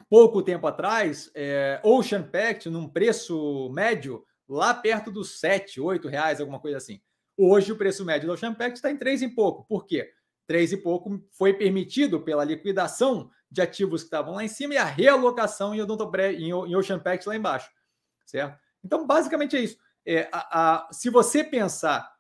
pouco 0.09 0.41
tempo 0.41 0.67
atrás, 0.67 1.31
é, 1.35 1.79
Ocean 1.83 2.23
Pact 2.23 2.69
num 2.69 2.88
preço 2.88 3.69
médio 3.71 4.25
lá 4.47 4.73
perto 4.73 5.12
dos 5.12 5.39
7, 5.39 5.79
8 5.79 6.07
reais, 6.07 6.39
alguma 6.39 6.59
coisa 6.59 6.77
assim. 6.77 7.01
Hoje 7.38 7.71
o 7.71 7.77
preço 7.77 8.03
médio 8.03 8.27
do 8.27 8.33
Ocean 8.33 8.53
Pact 8.53 8.77
está 8.77 8.91
em 8.91 8.97
3 8.97 9.21
e 9.21 9.29
pouco. 9.29 9.63
Por 9.65 9.85
quê? 9.85 10.12
3 10.47 10.73
e 10.73 10.77
pouco 10.77 11.23
foi 11.31 11.53
permitido 11.53 12.19
pela 12.19 12.43
liquidação 12.43 13.29
de 13.51 13.62
ativos 13.62 14.01
que 14.01 14.07
estavam 14.07 14.35
lá 14.35 14.43
em 14.43 14.47
cima 14.47 14.73
e 14.73 14.77
a 14.77 14.83
realocação 14.83 15.73
em, 15.73 15.79
em, 15.79 16.75
Ocean 16.75 16.99
Pact 16.99 17.27
lá 17.27 17.35
embaixo. 17.35 17.69
Certo? 18.25 18.59
Então, 18.83 19.05
basicamente 19.05 19.55
é 19.55 19.62
isso. 19.62 19.77
É, 20.05 20.27
a, 20.31 20.88
a, 20.88 20.93
se 20.93 21.09
você 21.09 21.43
pensar, 21.43 22.12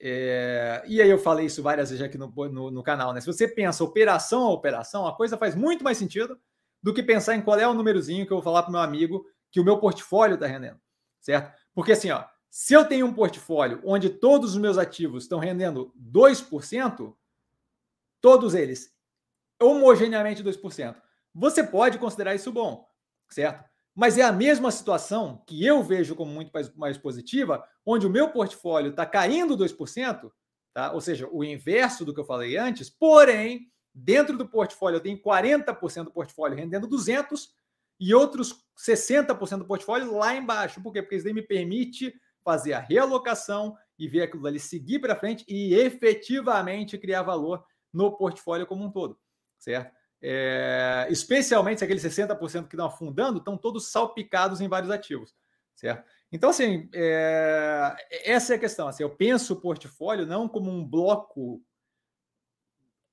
é, 0.00 0.82
e 0.86 1.00
aí 1.00 1.08
eu 1.08 1.18
falei 1.18 1.46
isso 1.46 1.62
várias 1.62 1.90
vezes 1.90 2.04
aqui 2.04 2.18
no, 2.18 2.32
no, 2.48 2.70
no 2.70 2.82
canal, 2.82 3.12
né? 3.12 3.20
Se 3.20 3.26
você 3.26 3.46
pensa 3.46 3.84
operação 3.84 4.44
a 4.44 4.52
operação, 4.52 5.06
a 5.06 5.16
coisa 5.16 5.36
faz 5.36 5.54
muito 5.54 5.84
mais 5.84 5.98
sentido 5.98 6.38
do 6.84 6.92
que 6.92 7.02
pensar 7.02 7.34
em 7.34 7.40
qual 7.40 7.58
é 7.58 7.66
o 7.66 7.72
númerozinho 7.72 8.26
que 8.26 8.32
eu 8.32 8.36
vou 8.36 8.44
falar 8.44 8.62
para 8.62 8.68
o 8.68 8.72
meu 8.72 8.82
amigo 8.82 9.26
que 9.50 9.58
o 9.58 9.64
meu 9.64 9.78
portfólio 9.78 10.34
está 10.34 10.46
rendendo, 10.46 10.78
certo? 11.18 11.50
Porque 11.74 11.92
assim, 11.92 12.10
ó, 12.10 12.26
se 12.50 12.74
eu 12.74 12.84
tenho 12.84 13.06
um 13.06 13.14
portfólio 13.14 13.80
onde 13.82 14.10
todos 14.10 14.50
os 14.50 14.60
meus 14.60 14.76
ativos 14.76 15.24
estão 15.24 15.38
rendendo 15.38 15.94
2%, 15.98 17.16
todos 18.20 18.54
eles 18.54 18.94
homogeneamente 19.58 20.44
2%, 20.44 20.94
você 21.34 21.64
pode 21.64 21.98
considerar 21.98 22.34
isso 22.34 22.52
bom, 22.52 22.86
certo? 23.30 23.64
Mas 23.94 24.18
é 24.18 24.22
a 24.22 24.32
mesma 24.32 24.70
situação 24.70 25.42
que 25.46 25.64
eu 25.64 25.82
vejo 25.82 26.14
como 26.14 26.30
muito 26.30 26.50
mais, 26.52 26.74
mais 26.74 26.98
positiva, 26.98 27.66
onde 27.86 28.06
o 28.06 28.10
meu 28.10 28.28
portfólio 28.28 28.90
está 28.90 29.06
caindo 29.06 29.56
2%, 29.56 30.30
Tá? 30.74 30.90
Ou 30.90 31.00
seja, 31.00 31.28
o 31.30 31.44
inverso 31.44 32.04
do 32.04 32.12
que 32.12 32.18
eu 32.18 32.24
falei 32.24 32.56
antes, 32.56 32.90
porém, 32.90 33.70
dentro 33.94 34.36
do 34.36 34.48
portfólio 34.48 34.96
eu 34.96 35.00
tenho 35.00 35.18
40% 35.18 36.04
do 36.04 36.10
portfólio 36.10 36.56
rendendo 36.56 36.86
200 36.86 37.54
e 38.00 38.12
outros 38.12 38.64
60% 38.76 39.58
do 39.58 39.66
portfólio 39.66 40.16
lá 40.16 40.34
embaixo. 40.34 40.82
Por 40.82 40.92
quê? 40.92 41.00
Porque 41.00 41.16
isso 41.16 41.24
daí 41.24 41.32
me 41.32 41.42
permite 41.42 42.12
fazer 42.42 42.72
a 42.72 42.80
realocação 42.80 43.76
e 43.98 44.08
ver 44.08 44.22
aquilo 44.22 44.46
ali 44.46 44.58
seguir 44.58 44.98
para 44.98 45.16
frente 45.16 45.44
e 45.48 45.74
efetivamente 45.74 46.98
criar 46.98 47.22
valor 47.22 47.64
no 47.92 48.16
portfólio 48.16 48.66
como 48.66 48.84
um 48.84 48.90
todo, 48.90 49.18
certo? 49.58 49.94
É, 50.20 51.06
especialmente 51.10 51.84
aqueles 51.84 52.02
60% 52.02 52.66
que 52.66 52.74
estão 52.74 52.86
afundando 52.86 53.38
estão 53.38 53.56
todos 53.56 53.90
salpicados 53.90 54.60
em 54.60 54.68
vários 54.68 54.90
ativos, 54.90 55.34
certo? 55.74 56.04
Então, 56.32 56.50
assim, 56.50 56.88
é, 56.92 57.94
essa 58.24 58.54
é 58.54 58.56
a 58.56 58.58
questão. 58.58 58.88
Assim, 58.88 59.04
eu 59.04 59.10
penso 59.10 59.52
o 59.52 59.60
portfólio 59.60 60.26
não 60.26 60.48
como 60.48 60.70
um 60.70 60.84
bloco 60.84 61.62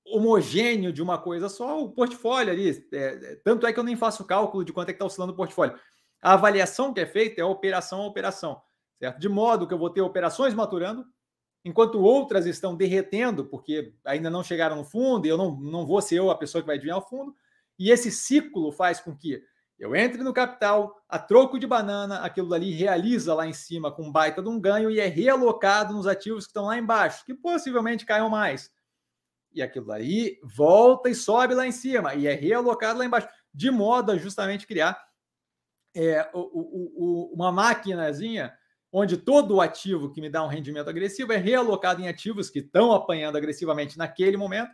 homogêneo 0.05 0.91
de 0.91 1.01
uma 1.01 1.17
coisa 1.17 1.49
só, 1.49 1.81
o 1.81 1.91
portfólio 1.91 2.51
ali. 2.51 2.87
É, 2.93 3.35
tanto 3.43 3.65
é 3.65 3.73
que 3.73 3.79
eu 3.79 3.83
nem 3.83 3.95
faço 3.95 4.25
cálculo 4.25 4.63
de 4.63 4.73
quanto 4.73 4.89
é 4.89 4.93
que 4.93 4.97
está 4.97 5.05
oscilando 5.05 5.33
o 5.33 5.35
portfólio. 5.35 5.77
A 6.21 6.33
avaliação 6.33 6.93
que 6.93 6.99
é 6.99 7.05
feita 7.05 7.41
é 7.41 7.43
operação 7.43 8.01
a 8.01 8.07
operação, 8.07 8.61
certo? 8.97 9.19
De 9.19 9.29
modo 9.29 9.67
que 9.67 9.73
eu 9.73 9.79
vou 9.79 9.89
ter 9.89 10.01
operações 10.01 10.53
maturando, 10.53 11.05
enquanto 11.63 11.99
outras 11.99 12.45
estão 12.45 12.75
derretendo, 12.75 13.45
porque 13.45 13.93
ainda 14.05 14.29
não 14.29 14.43
chegaram 14.43 14.75
no 14.75 14.83
fundo, 14.83 15.25
e 15.25 15.29
eu 15.29 15.37
não, 15.37 15.55
não 15.55 15.85
vou 15.85 16.01
ser 16.01 16.15
eu 16.15 16.29
a 16.29 16.37
pessoa 16.37 16.61
que 16.61 16.67
vai 16.67 16.75
adivinhar 16.75 16.99
o 16.99 17.07
fundo. 17.07 17.35
E 17.77 17.89
esse 17.89 18.11
ciclo 18.11 18.71
faz 18.71 18.99
com 18.99 19.15
que 19.15 19.41
eu 19.81 19.95
entre 19.95 20.21
no 20.21 20.31
capital, 20.31 20.95
a 21.09 21.17
troco 21.17 21.57
de 21.57 21.65
banana, 21.65 22.19
aquilo 22.19 22.47
dali 22.47 22.71
realiza 22.71 23.33
lá 23.33 23.47
em 23.47 23.53
cima 23.53 23.91
com 23.91 24.11
baita 24.11 24.39
de 24.39 24.47
um 24.47 24.59
ganho 24.59 24.91
e 24.91 24.99
é 24.99 25.07
realocado 25.07 25.91
nos 25.91 26.05
ativos 26.05 26.45
que 26.45 26.51
estão 26.51 26.65
lá 26.65 26.77
embaixo, 26.77 27.25
que 27.25 27.33
possivelmente 27.33 28.05
caiam 28.05 28.29
mais. 28.29 28.69
E 29.53 29.61
aquilo 29.61 29.87
daí 29.87 30.39
volta 30.43 31.09
e 31.09 31.15
sobe 31.15 31.53
lá 31.53 31.67
em 31.67 31.71
cima 31.71 32.15
e 32.15 32.27
é 32.27 32.33
realocado 32.33 32.99
lá 32.99 33.05
embaixo, 33.05 33.27
de 33.53 33.69
modo 33.69 34.11
a 34.11 34.17
justamente 34.17 34.65
criar 34.65 34.97
é, 35.95 36.29
o, 36.33 36.39
o, 36.39 36.93
o, 36.95 37.33
uma 37.33 37.51
maquinazinha 37.51 38.53
onde 38.91 39.17
todo 39.17 39.55
o 39.55 39.61
ativo 39.61 40.11
que 40.11 40.19
me 40.19 40.29
dá 40.29 40.43
um 40.43 40.47
rendimento 40.47 40.89
agressivo 40.89 41.31
é 41.31 41.37
realocado 41.37 42.01
em 42.01 42.07
ativos 42.07 42.49
que 42.49 42.59
estão 42.59 42.91
apanhando 42.91 43.37
agressivamente 43.37 43.97
naquele 43.97 44.35
momento, 44.35 44.71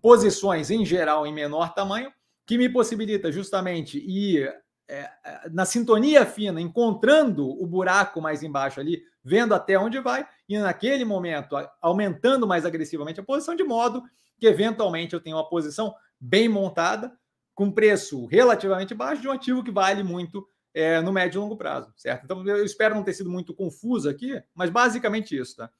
posições 0.00 0.70
em 0.70 0.84
geral 0.84 1.26
em 1.26 1.34
menor 1.34 1.74
tamanho, 1.74 2.10
que 2.46 2.56
me 2.56 2.68
possibilita 2.68 3.30
justamente 3.30 3.98
ir 3.98 4.50
é, 4.88 5.10
é, 5.24 5.50
na 5.50 5.64
sintonia 5.64 6.26
fina, 6.26 6.60
encontrando 6.60 7.48
o 7.48 7.66
buraco 7.66 8.20
mais 8.20 8.42
embaixo 8.42 8.80
ali, 8.80 9.02
vendo 9.24 9.54
até 9.54 9.78
onde 9.78 9.98
vai, 10.00 10.26
e 10.48 10.58
naquele 10.58 11.04
momento 11.04 11.56
aumentando 11.80 12.46
mais 12.46 12.66
agressivamente 12.66 13.18
a 13.18 13.24
posição, 13.24 13.56
de 13.56 13.64
modo 13.64 14.02
que 14.38 14.46
eventualmente 14.46 15.14
eu 15.14 15.20
tenho 15.20 15.36
uma 15.36 15.48
posição 15.48 15.94
bem 16.20 16.48
montada, 16.48 17.16
com 17.54 17.70
preço 17.70 18.26
relativamente 18.26 18.94
baixo, 18.94 19.22
de 19.22 19.28
um 19.28 19.32
ativo 19.32 19.62
que 19.62 19.70
vale 19.70 20.02
muito 20.02 20.46
é, 20.74 21.00
no 21.00 21.12
médio 21.12 21.38
e 21.38 21.40
longo 21.40 21.56
prazo, 21.56 21.92
certo? 21.96 22.24
Então 22.24 22.46
eu 22.46 22.64
espero 22.64 22.94
não 22.94 23.04
ter 23.04 23.14
sido 23.14 23.30
muito 23.30 23.54
confuso 23.54 24.10
aqui, 24.10 24.42
mas 24.54 24.70
basicamente 24.70 25.36
isso, 25.38 25.56
tá? 25.56 25.70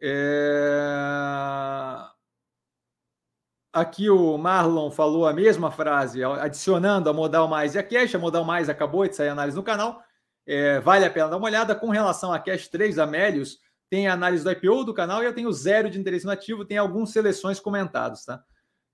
É... 0.00 0.90
Aqui 3.72 4.10
o 4.10 4.36
Marlon 4.36 4.90
falou 4.90 5.28
a 5.28 5.32
mesma 5.32 5.70
frase, 5.70 6.24
adicionando 6.24 7.08
a 7.08 7.12
Modal 7.12 7.46
Mais 7.46 7.76
e 7.76 7.78
a 7.78 7.84
Cash. 7.84 8.16
A 8.16 8.18
Modal 8.18 8.44
Mais 8.44 8.68
acabou 8.68 9.06
de 9.06 9.14
sair 9.14 9.28
análise 9.28 9.56
no 9.56 9.62
canal. 9.62 10.02
É, 10.46 10.80
vale 10.80 11.04
a 11.04 11.10
pena 11.10 11.28
dar 11.28 11.36
uma 11.36 11.46
olhada. 11.46 11.74
Com 11.74 11.90
relação 11.90 12.32
a 12.32 12.38
Cash 12.38 12.68
3, 12.68 12.98
Amélios, 12.98 13.58
tem 13.90 14.08
a 14.08 14.12
análise 14.12 14.44
do 14.44 14.50
IPO 14.50 14.84
do 14.84 14.94
canal 14.94 15.22
e 15.22 15.26
eu 15.26 15.34
tenho 15.34 15.52
zero 15.52 15.90
de 15.90 15.98
interesse 15.98 16.24
no 16.24 16.30
ativo, 16.30 16.64
tem 16.64 16.78
algumas 16.78 17.10
seleções 17.10 17.58
comentados, 17.58 18.24
tá? 18.24 18.42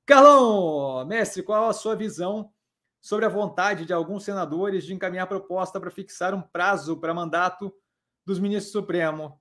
Carlão, 0.07 1.05
mestre, 1.05 1.43
qual 1.43 1.69
a 1.69 1.73
sua 1.73 1.95
visão 1.95 2.51
sobre 3.01 3.27
a 3.27 3.29
vontade 3.29 3.85
de 3.85 3.93
alguns 3.93 4.25
senadores 4.25 4.85
de 4.85 4.95
encaminhar 4.95 5.27
proposta 5.27 5.79
para 5.79 5.91
fixar 5.91 6.33
um 6.33 6.41
prazo 6.41 6.97
para 6.97 7.13
mandato 7.13 7.73
dos 8.25 8.39
ministros 8.39 8.73
do 8.73 8.81
Supremo? 8.81 9.41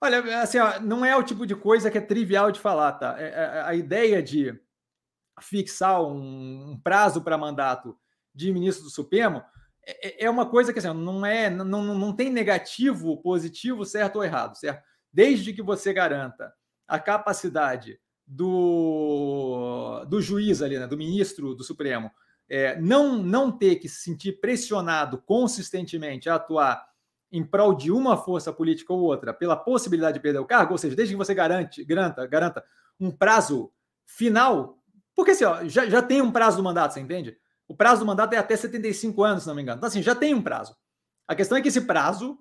Olha, 0.00 0.42
assim, 0.42 0.58
ó, 0.58 0.78
não 0.80 1.04
é 1.04 1.16
o 1.16 1.22
tipo 1.22 1.46
de 1.46 1.56
coisa 1.56 1.90
que 1.90 1.98
é 1.98 2.00
trivial 2.00 2.52
de 2.52 2.60
falar, 2.60 2.92
tá? 2.92 3.16
É, 3.18 3.28
é, 3.28 3.62
a 3.62 3.74
ideia 3.74 4.22
de 4.22 4.58
fixar 5.40 6.00
um, 6.02 6.72
um 6.72 6.80
prazo 6.80 7.22
para 7.22 7.38
mandato 7.38 7.98
de 8.34 8.52
ministro 8.52 8.84
do 8.84 8.90
Supremo 8.90 9.42
é, 9.86 10.24
é, 10.24 10.24
é 10.26 10.30
uma 10.30 10.46
coisa 10.46 10.72
que 10.72 10.78
assim, 10.78 10.92
não 10.92 11.24
é, 11.24 11.50
não, 11.50 11.82
não 11.82 12.12
tem 12.12 12.30
negativo, 12.30 13.20
positivo, 13.22 13.84
certo 13.84 14.16
ou 14.16 14.24
errado, 14.24 14.56
certo? 14.56 14.82
Desde 15.12 15.52
que 15.52 15.62
você 15.62 15.92
garanta 15.92 16.52
a 16.88 16.98
capacidade 16.98 17.98
do, 18.26 20.04
do 20.08 20.20
juiz 20.20 20.62
ali, 20.62 20.78
né, 20.78 20.86
do 20.86 20.96
ministro 20.96 21.54
do 21.54 21.62
Supremo, 21.62 22.10
é, 22.48 22.78
não, 22.80 23.16
não 23.22 23.50
ter 23.50 23.76
que 23.76 23.88
se 23.88 24.02
sentir 24.02 24.40
pressionado 24.40 25.18
consistentemente 25.18 26.28
a 26.28 26.34
atuar 26.34 26.84
em 27.32 27.44
prol 27.44 27.74
de 27.74 27.90
uma 27.90 28.16
força 28.16 28.52
política 28.52 28.92
ou 28.92 29.00
outra 29.00 29.32
pela 29.32 29.56
possibilidade 29.56 30.14
de 30.14 30.22
perder 30.22 30.38
o 30.38 30.46
cargo, 30.46 30.72
ou 30.72 30.78
seja, 30.78 30.94
desde 30.94 31.14
que 31.14 31.18
você 31.18 31.34
garante, 31.34 31.84
garanta, 31.84 32.26
garanta 32.26 32.64
um 33.00 33.10
prazo 33.10 33.72
final, 34.06 34.78
porque 35.14 35.32
assim, 35.32 35.44
ó, 35.44 35.64
já, 35.64 35.86
já 35.86 36.02
tem 36.02 36.22
um 36.22 36.30
prazo 36.30 36.56
do 36.58 36.62
mandato, 36.62 36.94
você 36.94 37.00
entende? 37.00 37.36
O 37.66 37.74
prazo 37.74 38.00
do 38.00 38.06
mandato 38.06 38.34
é 38.34 38.38
até 38.38 38.56
75 38.56 39.22
anos, 39.22 39.42
se 39.42 39.48
não 39.48 39.54
me 39.54 39.62
engano. 39.62 39.78
Então, 39.78 39.88
assim, 39.88 40.02
já 40.02 40.14
tem 40.14 40.34
um 40.34 40.42
prazo. 40.42 40.76
A 41.26 41.34
questão 41.34 41.56
é 41.56 41.62
que 41.62 41.68
esse 41.68 41.80
prazo 41.82 42.38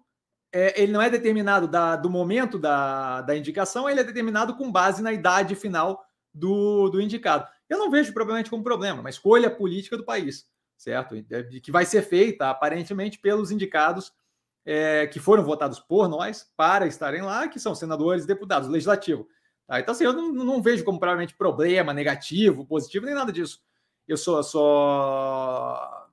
é, 0.54 0.82
ele 0.82 0.92
não 0.92 1.02
é 1.02 1.10
determinado 1.10 1.68
da, 1.68 1.96
do 1.96 2.10
momento 2.10 2.60
da, 2.60 3.22
da 3.22 3.36
indicação, 3.36 3.90
ele 3.90 4.00
é 4.00 4.04
determinado 4.04 4.56
com 4.56 4.72
base 4.72 5.02
na 5.02 5.12
idade 5.12 5.56
final 5.56 6.06
do, 6.34 6.90
do 6.90 7.02
indicado. 7.02 7.48
Eu 7.68 7.80
não 7.80 7.90
vejo 7.90 8.14
propriamente 8.14 8.50
como 8.50 8.64
problema, 8.64 9.00
uma 9.00 9.10
escolha 9.10 9.50
política 9.50 9.98
do 9.98 10.06
país, 10.06 10.46
certo? 10.78 11.16
Que 11.62 11.72
vai 11.72 11.86
ser 11.86 12.04
feita, 12.04 12.50
aparentemente, 12.50 13.18
pelos 13.18 13.50
indicados 13.50 14.14
é, 14.66 15.08
que 15.08 15.20
foram 15.20 15.44
votados 15.44 15.80
por 15.80 16.08
nós 16.08 16.52
para 16.56 16.86
estarem 16.86 17.22
lá, 17.22 17.48
que 17.48 17.60
são 17.60 17.74
senadores, 17.74 18.26
deputados, 18.26 18.70
legislativo. 18.70 19.28
Tá? 19.68 19.80
Então, 19.80 19.94
assim, 19.94 20.04
eu 20.04 20.14
não, 20.14 20.32
não, 20.32 20.62
vejo 20.62 20.84
como 20.84 21.00
provavelmente 21.00 21.36
problema, 21.36 21.94
negativo, 21.94 22.66
positivo, 22.66 23.06
nem 23.06 23.16
nada 23.16 23.32
disso. 23.32 23.60
Eu 24.08 24.18
só, 24.18 24.44
só, 24.44 26.10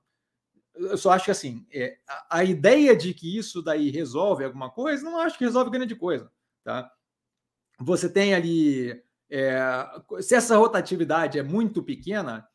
eu 0.75 0.97
só 0.97 1.11
acho 1.11 1.25
que 1.25 1.31
assim, 1.31 1.65
é, 1.71 1.97
a, 2.07 2.37
a, 2.39 2.43
ideia 2.43 2.95
de 2.95 3.13
que 3.13 3.37
isso 3.37 3.61
daí 3.61 3.89
resolve 3.89 4.45
alguma 4.45 4.69
coisa, 4.69 5.03
não 5.03 5.19
acho 5.19 5.37
que 5.37 5.43
resolve 5.43 5.71
grande 5.71 5.95
coisa. 5.95 6.31
Tá? 6.63 6.91
Você 7.79 8.09
tem 8.09 8.33
ali. 8.33 9.01
É, 9.29 9.59
se 10.21 10.35
essa 10.35 10.57
rotatividade 10.57 11.39
é 11.39 11.43
muito 11.43 11.81
pequena, 11.81 12.47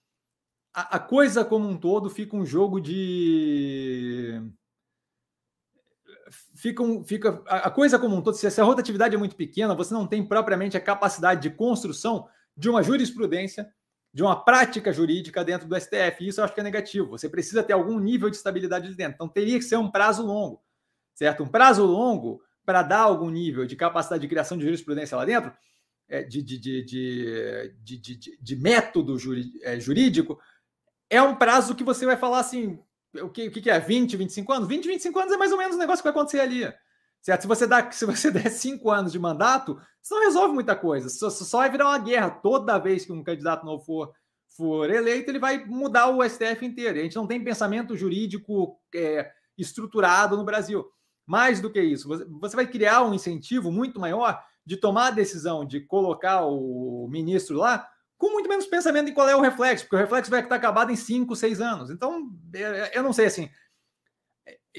a, 0.75 0.97
a 0.97 0.99
coisa 0.99 1.45
como 1.45 1.69
um 1.69 1.77
todo 1.79 2.11
fica 2.11 2.37
um 2.37 2.45
jogo 2.45 2.81
de 2.81 4.43
fica, 6.55 6.83
fica 7.05 7.43
a 7.47 7.71
coisa 7.71 7.99
como 7.99 8.17
um 8.17 8.23
todo, 8.23 8.35
se 8.35 8.47
essa 8.47 8.65
rotatividade 8.65 9.15
é 9.15 9.19
muito 9.19 9.37
pequena, 9.37 9.75
você 9.75 9.93
não 9.95 10.07
tem 10.07 10.27
propriamente 10.27 10.77
a 10.77 10.81
capacidade 10.81 11.43
de 11.43 11.51
construção 11.51 12.29
de 12.57 12.69
uma 12.69 12.83
jurisprudência, 12.83 13.71
de 14.17 14.23
uma 14.23 14.35
prática 14.35 14.91
jurídica 14.95 15.45
dentro 15.45 15.69
do 15.69 15.79
STF. 15.79 16.27
Isso 16.27 16.41
eu 16.41 16.45
acho 16.47 16.55
que 16.55 16.61
é 16.61 16.63
negativo. 16.63 17.11
Você 17.11 17.29
precisa 17.29 17.63
ter 17.63 17.75
algum 17.75 17.99
nível 17.99 18.31
de 18.31 18.37
estabilidade 18.37 18.95
dentro. 18.95 19.13
Então 19.15 19.29
teria 19.29 19.59
que 19.59 19.65
ser 19.67 19.77
um 19.77 19.91
prazo 19.91 20.25
longo, 20.25 20.63
certo? 21.15 21.43
Um 21.43 21.47
prazo 21.47 21.85
longo 21.85 22.41
para 22.65 22.83
dar 22.83 23.01
algum 23.01 23.29
nível 23.29 23.67
de 23.67 23.77
capacidade 23.77 24.23
de 24.23 24.27
criação 24.27 24.57
de 24.57 24.65
jurisprudência 24.65 25.19
lá 25.19 25.27
dentro, 25.27 25.53
é, 26.09 26.23
de, 26.23 26.41
de, 26.41 26.59
de, 26.59 26.83
de, 26.83 27.99
de, 27.99 28.39
de 28.41 28.57
método 28.57 29.19
é, 29.63 29.79
jurídico, 29.79 30.41
é 31.11 31.21
um 31.21 31.37
prazo 31.37 31.75
que 31.75 31.85
você 31.85 32.07
vai 32.07 32.17
falar 32.17 32.39
assim, 32.39 32.79
o 33.21 33.29
que, 33.29 33.49
o 33.49 33.53
que 33.53 33.69
é? 33.69 33.79
20, 33.79 34.17
25 34.17 34.51
anos? 34.51 34.67
20, 34.67 34.89
25 34.89 35.19
anos 35.19 35.35
é 35.35 35.37
mais 35.37 35.53
ou 35.53 35.59
menos 35.59 35.77
o 35.77 35.79
negócio 35.79 36.03
que 36.03 36.11
vai 36.11 36.13
acontecer 36.13 36.41
ali. 36.41 36.65
Certo? 37.27 37.43
Se 37.43 37.49
você, 37.49 37.67
dá, 37.67 37.91
se 37.91 38.07
você 38.07 38.31
der 38.31 38.49
cinco 38.49 38.89
anos 38.89 39.11
de 39.11 39.19
mandato, 39.19 39.77
isso 40.01 40.15
não 40.15 40.23
resolve 40.23 40.55
muita 40.55 40.77
coisa. 40.77 41.09
Só, 41.09 41.29
só 41.29 41.59
vai 41.59 41.69
virar 41.69 41.87
uma 41.87 41.99
guerra. 41.99 42.31
Toda 42.31 42.79
vez 42.79 43.05
que 43.05 43.11
um 43.11 43.25
candidato 43.25 43.67
novo 43.67 43.85
for, 43.85 44.13
for 44.57 44.89
eleito, 44.89 45.29
ele 45.29 45.41
vai 45.41 45.65
mudar 45.65 46.07
o 46.07 46.23
STF 46.23 46.65
inteiro. 46.65 47.01
A 47.01 47.03
gente 47.03 47.17
não 47.17 47.27
tem 47.27 47.43
pensamento 47.43 47.97
jurídico 47.97 48.79
é, 48.95 49.29
estruturado 49.59 50.37
no 50.37 50.45
Brasil. 50.45 50.87
Mais 51.27 51.61
do 51.61 51.69
que 51.69 51.83
isso, 51.83 52.09
você, 52.41 52.55
vai 52.55 52.69
criar 52.69 53.03
um 53.03 53.13
incentivo 53.13 53.73
muito 53.73 53.99
maior 53.99 54.41
de 54.65 54.77
tomar 54.77 55.09
a 55.09 55.11
decisão 55.11 55.67
de 55.67 55.81
colocar 55.81 56.47
o 56.47 57.09
ministro 57.11 57.57
lá 57.57 57.89
com 58.17 58.31
muito 58.31 58.49
menos 58.49 58.67
pensamento 58.67 59.11
em 59.11 59.13
qual 59.13 59.29
é 59.29 59.35
o 59.35 59.41
reflexo, 59.41 59.85
porque 59.85 59.97
o 59.97 59.99
reflexo 59.99 60.31
vai 60.31 60.41
estar 60.41 60.55
acabado 60.55 60.93
em 60.93 60.97
5, 60.97 61.35
6 61.35 61.61
anos. 61.61 61.91
Então, 61.91 62.31
eu 62.95 63.03
não 63.03 63.13
sei 63.13 63.27
assim. 63.27 63.51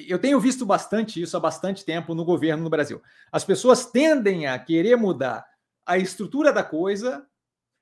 Eu 0.08 0.20
tenho 0.20 0.40
visto 0.40 0.66
bastante 0.66 1.22
isso 1.22 1.36
há 1.36 1.40
bastante 1.40 1.84
tempo 1.84 2.14
no 2.14 2.24
governo 2.24 2.64
no 2.64 2.70
Brasil. 2.70 3.02
As 3.32 3.44
pessoas 3.44 3.86
tendem 3.88 4.46
a 4.46 4.60
querer 4.60 4.96
mudar 4.96 5.46
a 5.86 5.98
estrutura 5.98 6.54
da 6.54 6.64
coisa 6.64 7.26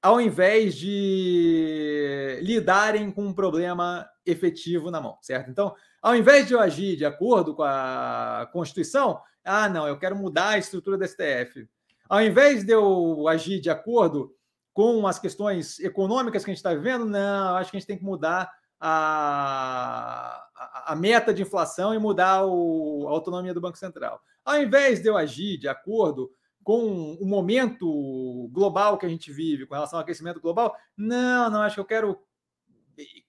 ao 0.02 0.22
invés 0.22 0.76
de 0.76 2.40
lidarem 2.44 3.12
com 3.12 3.26
um 3.26 3.34
problema 3.34 4.08
efetivo 4.24 4.92
na 4.92 5.02
mão, 5.02 5.18
certo? 5.20 5.50
Então, 5.50 5.76
ao 6.00 6.16
invés 6.16 6.48
de 6.48 6.54
eu 6.54 6.60
agir 6.60 6.96
de 6.96 7.04
acordo 7.06 7.56
com 7.56 7.64
a 7.64 8.48
Constituição, 8.54 9.20
Ah, 9.44 9.70
não, 9.70 9.88
eu 9.88 9.98
quero 9.98 10.16
mudar 10.16 10.50
a 10.50 10.58
estrutura 10.58 10.98
da 10.98 11.08
STF. 11.08 11.68
Ao 12.10 12.22
invés 12.22 12.64
de 12.64 12.72
eu 12.72 13.28
agir 13.28 13.60
de 13.60 13.70
acordo 13.70 14.32
com 14.74 15.08
as 15.08 15.20
questões 15.20 15.80
econômicas 15.80 16.44
que 16.44 16.52
a 16.52 16.54
gente 16.54 16.60
está 16.60 16.74
vivendo, 16.74 17.06
não, 17.06 17.56
acho 17.56 17.72
que 17.72 17.78
a 17.78 17.80
gente 17.80 17.88
tem 17.88 17.98
que 17.98 18.04
mudar 18.04 18.52
a, 18.80 20.45
a, 20.56 20.96
meta 20.96 21.34
de 21.34 21.42
inflação 21.42 21.94
e 21.94 22.00
mudar 22.00 22.46
o, 22.46 23.08
a 23.08 23.12
autonomia 23.12 23.54
do 23.54 23.62
Banco 23.62 23.78
Central. 23.78 24.22
Ao 24.44 24.62
invés 24.62 25.02
de 25.02 25.10
eu 25.10 25.18
agir 25.18 25.58
de 25.58 25.68
acordo 25.68 26.32
com 26.64 27.14
o 27.14 27.26
momento 27.26 28.50
global 28.52 28.98
que 28.98 29.06
a 29.06 29.10
gente 29.10 29.32
vive, 29.32 29.66
com 29.66 29.76
relação 29.76 30.00
ao 30.00 30.04
aquecimento 30.04 30.40
global, 30.40 30.76
não, 30.98 31.50
não, 31.50 31.62
acho 31.62 31.76
que 31.76 31.82
eu 31.82 31.86
quero 31.86 32.20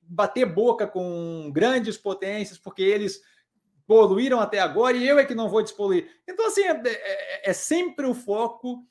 bater 0.03 0.47
boca 0.47 0.87
com 0.87 1.51
grandes 1.53 1.99
potências, 1.99 2.57
porque 2.57 2.83
eles 2.83 3.21
poluíram 3.87 4.41
até 4.41 4.61
agora 4.61 4.97
e 4.97 5.07
eu 5.07 5.19
é 5.19 5.25
que 5.25 5.35
não 5.35 5.49
vou 5.49 5.63
despoluir. 5.63 6.09
Então, 6.27 6.47
assim, 6.47 6.63
é, 6.63 6.81
é, 6.87 7.51
é 7.51 7.53
sempre 7.53 8.07
o 8.07 8.15
foco 8.15 8.87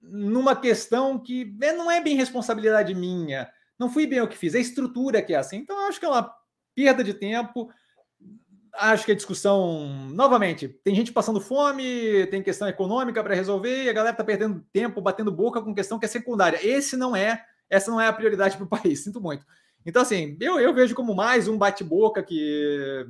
numa 0.00 0.56
questão 0.56 1.18
que 1.18 1.56
é, 1.62 1.72
não 1.72 1.90
é 1.90 2.00
bem 2.00 2.16
responsabilidade 2.16 2.94
minha. 2.94 3.50
Não 3.78 3.88
fui 3.88 4.06
bem 4.06 4.20
o 4.20 4.28
que 4.28 4.36
fiz, 4.36 4.54
é 4.54 4.58
a 4.58 4.60
estrutura 4.60 5.22
que 5.22 5.32
é 5.32 5.36
assim. 5.36 5.56
Então, 5.56 5.86
acho 5.86 5.98
que 5.98 6.06
é 6.06 6.08
uma 6.08 6.34
perda 6.74 7.02
de 7.02 7.14
tempo. 7.14 7.70
Acho 8.74 9.04
que 9.04 9.12
a 9.12 9.16
discussão, 9.16 9.86
novamente, 10.10 10.66
tem 10.66 10.94
gente 10.94 11.12
passando 11.12 11.40
fome, 11.40 12.26
tem 12.28 12.42
questão 12.42 12.66
econômica 12.68 13.22
para 13.22 13.34
resolver, 13.34 13.84
e 13.84 13.90
a 13.90 13.92
galera 13.92 14.14
está 14.14 14.24
perdendo 14.24 14.64
tempo 14.72 15.00
batendo 15.00 15.30
boca 15.30 15.60
com 15.60 15.74
questão 15.74 15.98
que 15.98 16.06
é 16.06 16.08
secundária. 16.08 16.58
Esse 16.66 16.96
não 16.96 17.14
é, 17.14 17.44
essa 17.68 17.90
não 17.90 18.00
é 18.00 18.08
a 18.08 18.12
prioridade 18.12 18.56
para 18.56 18.64
o 18.64 18.68
país, 18.82 19.04
sinto 19.04 19.20
muito. 19.20 19.44
Então, 19.84 20.02
assim, 20.02 20.36
eu, 20.40 20.58
eu 20.58 20.72
vejo 20.72 20.94
como 20.94 21.14
mais 21.14 21.48
um 21.48 21.58
bate-boca 21.58 22.22
que 22.22 23.06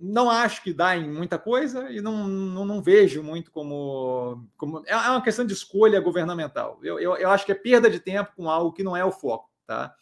não 0.00 0.30
acho 0.30 0.62
que 0.62 0.72
dá 0.72 0.96
em 0.96 1.10
muita 1.10 1.38
coisa 1.38 1.90
e 1.90 2.00
não, 2.00 2.26
não, 2.26 2.64
não, 2.64 2.82
vejo 2.82 3.22
muito 3.22 3.50
como, 3.50 4.46
como. 4.56 4.82
É, 4.86 4.92
é 4.92 5.10
uma 5.10 5.22
questão 5.22 5.44
de 5.44 5.52
escolha 5.52 6.00
governamental. 6.00 6.78
Eu, 6.82 6.98
eu, 6.98 7.16
eu, 7.16 7.30
acho 7.30 7.44
que 7.44 7.52
é 7.52 7.54
perda 7.54 7.90
de 7.90 8.00
tempo 8.00 8.32
com 8.34 8.48
algo 8.48 8.72
que 8.72 8.82
não 8.82 8.96
é 8.96 9.04
o 9.04 9.12
foco. 9.12 9.50
Tá? 9.66 9.94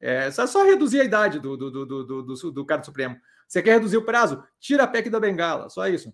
É 0.00 0.30
só, 0.30 0.46
só 0.46 0.64
reduzir 0.64 1.00
a 1.00 1.04
idade 1.04 1.38
do, 1.38 1.56
do, 1.56 1.70
do, 1.70 1.86
do, 1.86 2.22
do, 2.22 2.52
do 2.52 2.66
cara 2.66 2.80
do 2.80 2.86
Supremo. 2.86 3.16
Você 3.46 3.62
quer 3.62 3.72
reduzir 3.72 3.96
o 3.96 4.04
prazo? 4.04 4.42
Tira 4.60 4.84
a 4.84 4.86
PEC 4.86 5.10
da 5.10 5.18
Bengala, 5.18 5.68
só 5.68 5.86
isso. 5.88 6.12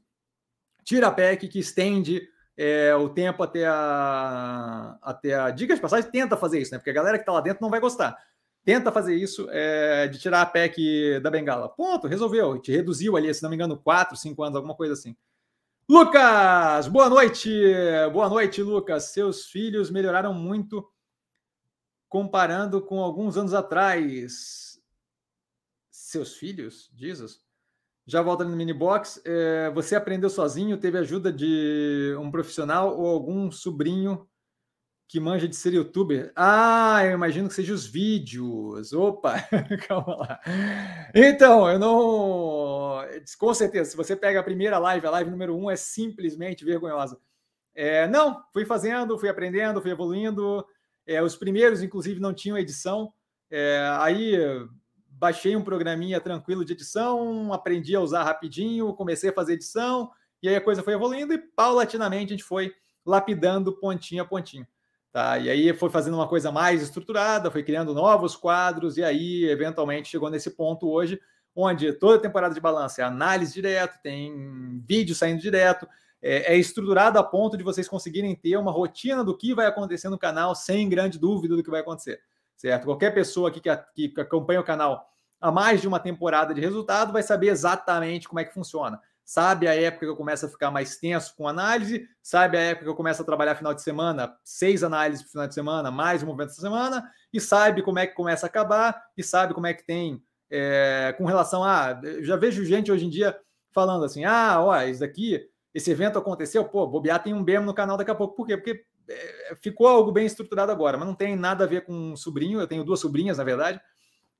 Tira 0.84 1.08
a 1.08 1.12
PEC 1.12 1.48
que 1.48 1.58
estende 1.58 2.22
é, 2.56 2.94
o 2.94 3.08
tempo 3.08 3.42
até 3.42 3.66
a. 3.66 4.98
Até 5.02 5.34
a. 5.34 5.50
Diga 5.50 5.74
de 5.74 5.80
passagem, 5.80 6.10
tenta 6.10 6.36
fazer 6.36 6.60
isso, 6.60 6.72
né? 6.72 6.78
Porque 6.78 6.90
a 6.90 6.94
galera 6.94 7.18
que 7.18 7.22
está 7.22 7.32
lá 7.32 7.40
dentro 7.40 7.62
não 7.62 7.70
vai 7.70 7.80
gostar 7.80 8.16
tenta 8.64 8.90
fazer 8.90 9.14
isso 9.14 9.46
é, 9.50 10.08
de 10.08 10.18
tirar 10.18 10.40
a 10.40 10.46
PEC 10.46 11.20
da 11.20 11.30
bengala. 11.30 11.68
Ponto, 11.68 12.08
resolveu. 12.08 12.58
Te 12.58 12.72
reduziu 12.72 13.16
ali, 13.16 13.32
se 13.32 13.42
não 13.42 13.50
me 13.50 13.56
engano, 13.56 13.76
4, 13.76 14.16
5 14.16 14.42
anos, 14.42 14.56
alguma 14.56 14.74
coisa 14.74 14.94
assim. 14.94 15.14
Lucas, 15.88 16.88
boa 16.88 17.10
noite. 17.10 17.50
Boa 18.10 18.28
noite, 18.28 18.62
Lucas. 18.62 19.12
Seus 19.12 19.46
filhos 19.46 19.90
melhoraram 19.90 20.32
muito 20.32 20.88
comparando 22.14 22.80
com 22.80 23.00
alguns 23.00 23.36
anos 23.36 23.52
atrás. 23.52 24.80
Seus 25.90 26.36
filhos? 26.36 26.88
Jesus. 26.94 27.40
Já 28.06 28.22
volta 28.22 28.44
no 28.44 28.54
mini 28.54 28.72
box. 28.72 29.20
É, 29.24 29.68
você 29.70 29.96
aprendeu 29.96 30.30
sozinho? 30.30 30.78
Teve 30.78 30.96
ajuda 30.96 31.32
de 31.32 32.14
um 32.20 32.30
profissional 32.30 32.96
ou 32.96 33.08
algum 33.08 33.50
sobrinho 33.50 34.28
que 35.08 35.18
manja 35.18 35.48
de 35.48 35.56
ser 35.56 35.74
youtuber. 35.74 36.32
Ah, 36.36 37.04
eu 37.04 37.14
imagino 37.14 37.48
que 37.48 37.54
seja 37.54 37.74
os 37.74 37.84
vídeos. 37.84 38.92
Opa, 38.92 39.34
calma 39.88 40.14
lá. 40.14 40.40
Então, 41.12 41.68
eu 41.68 41.80
não. 41.80 43.00
Com 43.36 43.52
certeza, 43.52 43.90
se 43.90 43.96
você 43.96 44.14
pega 44.14 44.38
a 44.38 44.44
primeira 44.44 44.78
live, 44.78 45.04
a 45.04 45.10
live 45.10 45.32
número 45.32 45.56
um 45.56 45.68
é 45.68 45.74
simplesmente 45.74 46.64
vergonhosa. 46.64 47.18
É, 47.74 48.06
não, 48.06 48.40
fui 48.52 48.64
fazendo, 48.64 49.18
fui 49.18 49.28
aprendendo, 49.28 49.82
fui 49.82 49.90
evoluindo. 49.90 50.64
É, 51.06 51.22
os 51.22 51.36
primeiros, 51.36 51.82
inclusive, 51.82 52.20
não 52.20 52.32
tinham 52.32 52.58
edição. 52.58 53.12
É, 53.50 53.78
aí 53.98 54.36
baixei 55.18 55.56
um 55.56 55.62
programinha 55.62 56.20
tranquilo 56.20 56.64
de 56.64 56.72
edição, 56.72 57.52
aprendi 57.52 57.94
a 57.94 58.00
usar 58.00 58.24
rapidinho, 58.24 58.92
comecei 58.94 59.30
a 59.30 59.32
fazer 59.32 59.54
edição, 59.54 60.10
e 60.42 60.48
aí 60.48 60.56
a 60.56 60.60
coisa 60.60 60.82
foi 60.82 60.92
evoluindo 60.92 61.32
e 61.32 61.38
paulatinamente 61.38 62.32
a 62.32 62.36
gente 62.36 62.44
foi 62.44 62.74
lapidando 63.06 63.72
pontinho 63.78 64.22
a 64.22 64.26
pontinho. 64.26 64.66
Tá? 65.12 65.38
E 65.38 65.48
aí 65.48 65.72
foi 65.72 65.88
fazendo 65.90 66.14
uma 66.14 66.26
coisa 66.26 66.50
mais 66.50 66.82
estruturada, 66.82 67.50
foi 67.50 67.62
criando 67.62 67.94
novos 67.94 68.34
quadros, 68.34 68.96
e 68.96 69.04
aí, 69.04 69.44
eventualmente, 69.44 70.08
chegou 70.08 70.28
nesse 70.28 70.50
ponto 70.50 70.90
hoje, 70.90 71.20
onde 71.54 71.92
toda 71.92 72.20
temporada 72.20 72.52
de 72.52 72.60
balanço 72.60 73.00
é 73.00 73.04
análise 73.04 73.54
direto, 73.54 74.00
tem 74.02 74.82
vídeo 74.84 75.14
saindo 75.14 75.40
direto, 75.40 75.86
é, 76.24 76.54
é 76.54 76.56
estruturado 76.56 77.18
a 77.18 77.22
ponto 77.22 77.56
de 77.56 77.62
vocês 77.62 77.86
conseguirem 77.86 78.34
ter 78.34 78.56
uma 78.56 78.72
rotina 78.72 79.22
do 79.22 79.36
que 79.36 79.54
vai 79.54 79.66
acontecer 79.66 80.08
no 80.08 80.18
canal 80.18 80.54
sem 80.54 80.88
grande 80.88 81.18
dúvida 81.18 81.54
do 81.54 81.62
que 81.62 81.70
vai 81.70 81.80
acontecer, 81.80 82.20
certo? 82.56 82.86
Qualquer 82.86 83.12
pessoa 83.12 83.50
aqui 83.50 83.60
que, 83.60 84.08
que 84.08 84.20
acompanha 84.20 84.60
o 84.60 84.64
canal 84.64 85.06
há 85.40 85.52
mais 85.52 85.80
de 85.80 85.86
uma 85.86 86.00
temporada 86.00 86.54
de 86.54 86.60
resultado 86.60 87.12
vai 87.12 87.22
saber 87.22 87.48
exatamente 87.48 88.26
como 88.26 88.40
é 88.40 88.44
que 88.44 88.54
funciona 88.54 88.98
sabe 89.24 89.66
a 89.66 89.74
época 89.74 90.04
que 90.04 90.10
eu 90.10 90.16
começo 90.16 90.44
a 90.44 90.48
ficar 90.48 90.70
mais 90.70 90.96
tenso 90.96 91.34
com 91.34 91.48
análise, 91.48 92.06
sabe 92.22 92.58
a 92.58 92.60
época 92.60 92.84
que 92.84 92.90
eu 92.90 92.94
começo 92.94 93.22
a 93.22 93.24
trabalhar 93.24 93.54
final 93.54 93.72
de 93.72 93.82
semana, 93.82 94.36
seis 94.44 94.84
análises 94.84 95.24
por 95.24 95.30
final 95.32 95.48
de 95.48 95.54
semana, 95.54 95.90
mais 95.90 96.22
um 96.22 96.26
movimento 96.26 96.50
da 96.50 96.54
semana, 96.54 97.10
e 97.32 97.40
sabe 97.40 97.82
como 97.82 97.98
é 97.98 98.06
que 98.06 98.14
começa 98.14 98.46
a 98.46 98.48
acabar, 98.48 99.02
e 99.16 99.22
sabe 99.22 99.54
como 99.54 99.66
é 99.66 99.72
que 99.72 99.84
tem 99.84 100.22
é, 100.50 101.14
com 101.16 101.24
relação 101.24 101.64
a. 101.64 101.98
Já 102.20 102.36
vejo 102.36 102.64
gente 102.64 102.92
hoje 102.92 103.06
em 103.06 103.10
dia 103.10 103.36
falando 103.72 104.04
assim: 104.04 104.24
ah, 104.24 104.60
ó, 104.60 104.82
isso 104.82 105.00
daqui, 105.00 105.48
esse 105.74 105.90
evento 105.90 106.18
aconteceu, 106.18 106.64
pô, 106.64 106.86
bobear 106.86 107.22
tem 107.22 107.34
um 107.34 107.42
BEM 107.42 107.60
no 107.60 107.74
canal 107.74 107.96
daqui 107.96 108.10
a 108.10 108.14
pouco. 108.14 108.36
Por 108.36 108.46
quê? 108.46 108.56
Porque 108.56 108.84
é, 109.08 109.56
ficou 109.60 109.88
algo 109.88 110.12
bem 110.12 110.24
estruturado 110.24 110.70
agora, 110.70 110.96
mas 110.96 111.06
não 111.06 111.14
tem 111.14 111.36
nada 111.36 111.64
a 111.64 111.66
ver 111.66 111.84
com 111.84 111.92
um 111.92 112.16
sobrinho, 112.16 112.60
eu 112.60 112.66
tenho 112.66 112.84
duas 112.84 113.00
sobrinhas, 113.00 113.38
na 113.38 113.44
verdade 113.44 113.80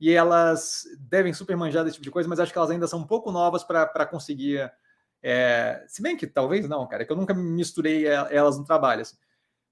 e 0.01 0.11
elas 0.11 0.85
devem 0.99 1.33
super 1.33 1.57
manjar 1.57 1.85
desse 1.85 1.95
tipo 1.95 2.05
de 2.05 2.11
coisa, 2.11 2.29
mas 2.29 2.41
acho 2.41 2.53
que 2.53 2.59
elas 2.59 2.71
ainda 2.71 2.87
são 2.87 3.01
um 3.01 3.07
pouco 3.07 3.31
novas 3.31 3.63
para 3.65 4.07
conseguir. 4.07 4.71
É, 5.23 5.83
se 5.89 6.03
bem 6.03 6.17
que 6.17 6.27
talvez 6.27 6.69
não, 6.69 6.87
cara, 6.87 7.05
que 7.05 7.13
eu 7.13 7.17
nunca 7.17 7.33
misturei 7.33 8.07
elas 8.07 8.59
no 8.59 8.65
trabalho. 8.65 9.03
Assim. 9.03 9.17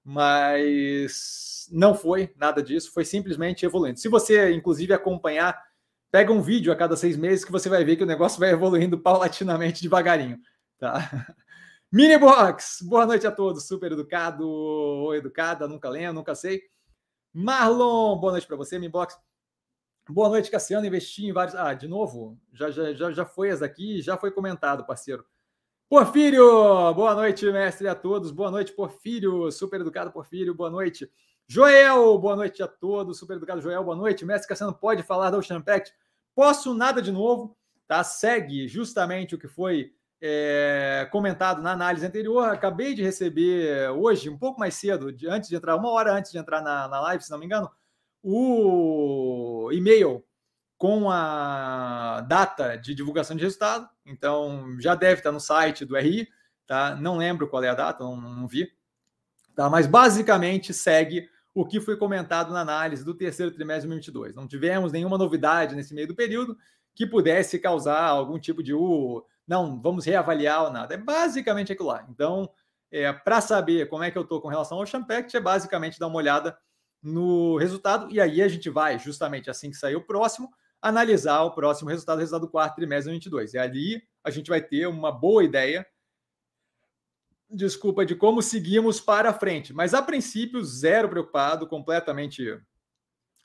Mas 0.04 1.68
não 1.70 1.94
foi 1.94 2.32
nada 2.36 2.62
disso, 2.62 2.92
foi 2.92 3.04
simplesmente 3.04 3.66
evoluindo. 3.66 3.98
Se 3.98 4.08
você, 4.08 4.52
inclusive, 4.52 4.94
acompanhar, 4.94 5.60
pega 6.10 6.32
um 6.32 6.40
vídeo 6.40 6.72
a 6.72 6.76
cada 6.76 6.96
seis 6.96 7.16
meses 7.16 7.44
que 7.44 7.52
você 7.52 7.68
vai 7.68 7.84
ver 7.84 7.96
que 7.96 8.02
o 8.02 8.06
negócio 8.06 8.40
vai 8.40 8.50
evoluindo 8.50 8.98
paulatinamente, 8.98 9.82
devagarinho. 9.82 10.38
Tá? 10.78 10.98
Mini 11.94 12.16
Box, 12.16 12.80
boa 12.80 13.04
noite 13.04 13.26
a 13.26 13.30
todos, 13.30 13.68
super 13.68 13.92
educado 13.92 14.48
ou 14.48 15.14
educada, 15.14 15.68
nunca 15.68 15.90
lembro, 15.90 16.14
nunca 16.14 16.34
sei. 16.34 16.62
Marlon, 17.34 18.16
boa 18.18 18.32
noite 18.32 18.46
para 18.46 18.56
você, 18.56 18.78
Mini 18.78 18.90
Box. 18.90 19.14
Boa 20.08 20.30
noite, 20.30 20.50
Cassiano. 20.50 20.86
Investi 20.86 21.26
em 21.26 21.34
vários. 21.34 21.54
Ah, 21.54 21.74
de 21.74 21.86
novo? 21.86 22.40
Já, 22.50 22.70
já, 22.70 22.94
já, 22.94 23.12
já 23.12 23.26
foi 23.26 23.50
essa 23.50 23.66
aqui, 23.66 24.00
já 24.00 24.16
foi 24.16 24.30
comentado, 24.30 24.86
parceiro. 24.86 25.22
Porfírio, 25.86 26.94
boa 26.94 27.14
noite, 27.14 27.44
mestre 27.52 27.86
a 27.86 27.94
todos. 27.94 28.30
Boa 28.30 28.50
noite, 28.50 28.72
Porfírio, 28.72 29.52
super 29.52 29.82
educado 29.82 30.10
Porfírio, 30.10 30.54
boa 30.54 30.70
noite. 30.70 31.12
Joel, 31.46 32.18
boa 32.18 32.36
noite 32.36 32.62
a 32.62 32.68
todos. 32.68 33.18
Super 33.18 33.36
educado 33.36 33.60
Joel, 33.60 33.84
boa 33.84 33.96
noite. 33.96 34.24
Mestre 34.24 34.48
Cassiano, 34.48 34.72
pode 34.72 35.02
falar 35.02 35.28
da 35.28 35.36
Ocean 35.36 35.60
Pact? 35.60 35.92
Posso 36.34 36.72
nada 36.72 37.02
de 37.02 37.12
novo, 37.12 37.54
tá? 37.86 38.02
Segue 38.02 38.66
justamente 38.66 39.34
o 39.34 39.38
que 39.38 39.46
foi 39.46 39.94
é, 40.24 41.08
comentado 41.10 41.60
na 41.60 41.72
análise 41.72 42.06
anterior. 42.06 42.48
Acabei 42.48 42.94
de 42.94 43.02
receber 43.02 43.90
hoje, 43.90 44.30
um 44.30 44.38
pouco 44.38 44.60
mais 44.60 44.74
cedo, 44.74 45.12
de, 45.12 45.28
antes 45.28 45.50
de 45.50 45.56
entrar, 45.56 45.74
uma 45.74 45.90
hora 45.90 46.12
antes 46.12 46.30
de 46.30 46.38
entrar 46.38 46.62
na, 46.62 46.86
na 46.86 47.00
live, 47.00 47.24
se 47.24 47.30
não 47.30 47.38
me 47.38 47.46
engano, 47.46 47.68
o 48.22 49.68
e-mail 49.72 50.24
com 50.78 51.10
a 51.10 52.20
data 52.28 52.76
de 52.76 52.94
divulgação 52.94 53.36
de 53.36 53.42
resultado. 53.42 53.88
Então, 54.06 54.76
já 54.80 54.94
deve 54.94 55.20
estar 55.20 55.32
no 55.32 55.40
site 55.40 55.84
do 55.84 55.96
RI, 55.96 56.28
tá? 56.68 56.94
Não 56.94 57.16
lembro 57.16 57.48
qual 57.48 57.64
é 57.64 57.68
a 57.68 57.74
data, 57.74 58.04
não, 58.04 58.16
não 58.16 58.46
vi. 58.46 58.72
Tá? 59.56 59.68
Mas 59.68 59.88
basicamente 59.88 60.72
segue 60.72 61.28
o 61.54 61.66
que 61.66 61.80
foi 61.80 61.96
comentado 61.96 62.52
na 62.52 62.60
análise 62.60 63.04
do 63.04 63.14
terceiro 63.14 63.52
trimestre 63.52 63.82
de 63.82 63.88
2022. 63.88 64.34
Não 64.34 64.46
tivemos 64.46 64.92
nenhuma 64.92 65.18
novidade 65.18 65.74
nesse 65.74 65.92
meio 65.94 66.06
do 66.08 66.14
período 66.14 66.56
que 66.94 67.06
pudesse 67.06 67.58
causar 67.58 68.04
algum 68.04 68.38
tipo 68.38 68.62
de 68.62 68.72
uh, 68.72 69.24
não, 69.46 69.80
vamos 69.80 70.04
reavaliar 70.04 70.64
ou 70.64 70.70
nada. 70.70 70.94
É 70.94 70.96
basicamente 70.96 71.72
aquilo 71.72 71.88
lá. 71.88 72.06
Então, 72.08 72.48
é, 72.90 73.12
para 73.12 73.40
saber 73.40 73.88
como 73.88 74.04
é 74.04 74.10
que 74.10 74.18
eu 74.18 74.22
estou 74.22 74.40
com 74.40 74.48
relação 74.48 74.78
ao 74.78 74.86
Champact, 74.86 75.36
é 75.36 75.40
basicamente 75.40 75.98
dar 75.98 76.06
uma 76.06 76.16
olhada 76.16 76.56
no 77.02 77.56
resultado, 77.56 78.08
e 78.12 78.20
aí 78.20 78.40
a 78.40 78.46
gente 78.46 78.70
vai, 78.70 78.96
justamente 78.98 79.50
assim 79.50 79.70
que 79.70 79.76
sair 79.76 79.96
o 79.96 80.06
próximo, 80.06 80.48
analisar 80.80 81.42
o 81.42 81.52
próximo 81.52 81.90
resultado, 81.90 82.18
o 82.18 82.20
resultado 82.20 82.42
do 82.42 82.50
quarto 82.50 82.76
trimestre 82.76 83.18
de 83.18 83.28
2022. 83.30 83.54
E 83.54 83.58
ali 83.58 84.02
a 84.22 84.30
gente 84.30 84.48
vai 84.48 84.60
ter 84.60 84.86
uma 84.86 85.10
boa 85.10 85.42
ideia, 85.42 85.84
desculpa, 87.50 88.06
de 88.06 88.14
como 88.14 88.40
seguimos 88.40 89.00
para 89.00 89.34
frente. 89.34 89.72
Mas 89.72 89.94
a 89.94 90.02
princípio, 90.02 90.62
zero 90.62 91.08
preocupado, 91.08 91.66
completamente 91.66 92.60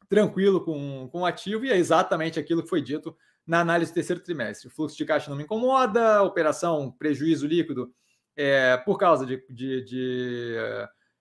tranquilo 0.07 0.63
com, 0.63 1.09
com 1.11 1.21
o 1.21 1.25
ativo, 1.25 1.65
e 1.65 1.71
é 1.71 1.77
exatamente 1.77 2.39
aquilo 2.39 2.63
que 2.63 2.69
foi 2.69 2.81
dito 2.81 3.15
na 3.47 3.61
análise 3.61 3.91
do 3.91 3.95
terceiro 3.95 4.21
trimestre. 4.21 4.67
O 4.67 4.71
fluxo 4.71 4.97
de 4.97 5.05
caixa 5.05 5.29
não 5.29 5.37
me 5.37 5.43
incomoda, 5.43 6.21
operação 6.21 6.91
prejuízo 6.91 7.47
líquido 7.47 7.93
é, 8.35 8.75
por 8.77 8.97
causa 8.97 9.25
de, 9.25 9.43
de, 9.49 9.83
de 9.85 10.55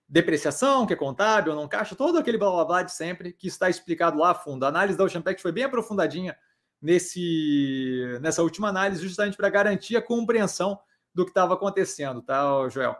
depreciação, 0.07 0.85
que 0.85 0.93
é 0.93 0.97
contábil, 0.97 1.55
não 1.55 1.67
caixa, 1.67 1.95
todo 1.95 2.17
aquele 2.17 2.37
blá 2.37 2.51
blá 2.51 2.65
blá 2.65 2.83
de 2.83 2.91
sempre 2.91 3.31
que 3.31 3.47
está 3.47 3.69
explicado 3.69 4.19
lá 4.19 4.31
a 4.31 4.35
fundo. 4.35 4.65
A 4.65 4.67
análise 4.67 4.97
da 4.97 5.05
Ocean 5.05 5.21
Pact 5.21 5.41
foi 5.41 5.53
bem 5.53 5.63
aprofundadinha 5.63 6.37
nesse, 6.81 8.19
nessa 8.21 8.43
última 8.43 8.67
análise, 8.67 9.01
justamente 9.01 9.37
para 9.37 9.49
garantir 9.49 9.95
a 9.95 10.01
compreensão 10.01 10.79
do 11.13 11.23
que 11.23 11.31
estava 11.31 11.53
acontecendo, 11.53 12.21
tá, 12.21 12.67
Joel? 12.69 12.95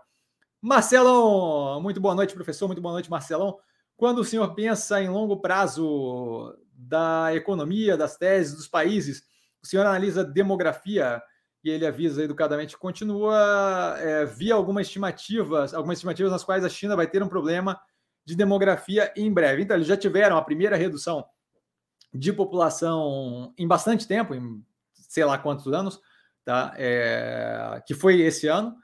Marcelão, 0.59 1.79
muito 1.81 2.01
boa 2.01 2.15
noite, 2.15 2.33
professor, 2.33 2.65
muito 2.65 2.81
boa 2.81 2.93
noite, 2.93 3.11
Marcelão. 3.11 3.59
Quando 3.95 4.19
o 4.19 4.25
senhor 4.25 4.55
pensa 4.55 5.01
em 5.01 5.09
longo 5.09 5.37
prazo 5.37 6.55
da 6.77 7.33
economia, 7.33 7.97
das 7.97 8.17
teses, 8.17 8.55
dos 8.55 8.67
países, 8.67 9.23
o 9.63 9.65
senhor 9.67 9.85
analisa 9.85 10.23
demografia, 10.23 11.21
e 11.63 11.69
ele 11.69 11.85
avisa 11.85 12.23
educadamente, 12.23 12.77
continua 12.77 13.95
é, 13.97 14.25
via 14.25 14.53
algumas 14.53 14.85
estimativas, 14.87 15.73
algumas 15.73 15.97
estimativas 15.97 16.31
nas 16.31 16.43
quais 16.43 16.63
a 16.63 16.69
China 16.69 16.95
vai 16.95 17.07
ter 17.07 17.23
um 17.23 17.27
problema 17.27 17.79
de 18.23 18.35
demografia 18.35 19.11
em 19.15 19.33
breve. 19.33 19.63
Então, 19.63 19.75
eles 19.75 19.87
já 19.87 19.97
tiveram 19.97 20.37
a 20.37 20.41
primeira 20.41 20.77
redução 20.77 21.25
de 22.13 22.31
população 22.31 23.53
em 23.57 23.67
bastante 23.67 24.07
tempo, 24.07 24.35
em 24.35 24.63
sei 24.93 25.25
lá 25.25 25.37
quantos 25.37 25.67
anos, 25.73 25.99
tá? 26.45 26.73
É, 26.77 27.81
que 27.85 27.93
foi 27.93 28.21
esse 28.21 28.47
ano. 28.47 28.75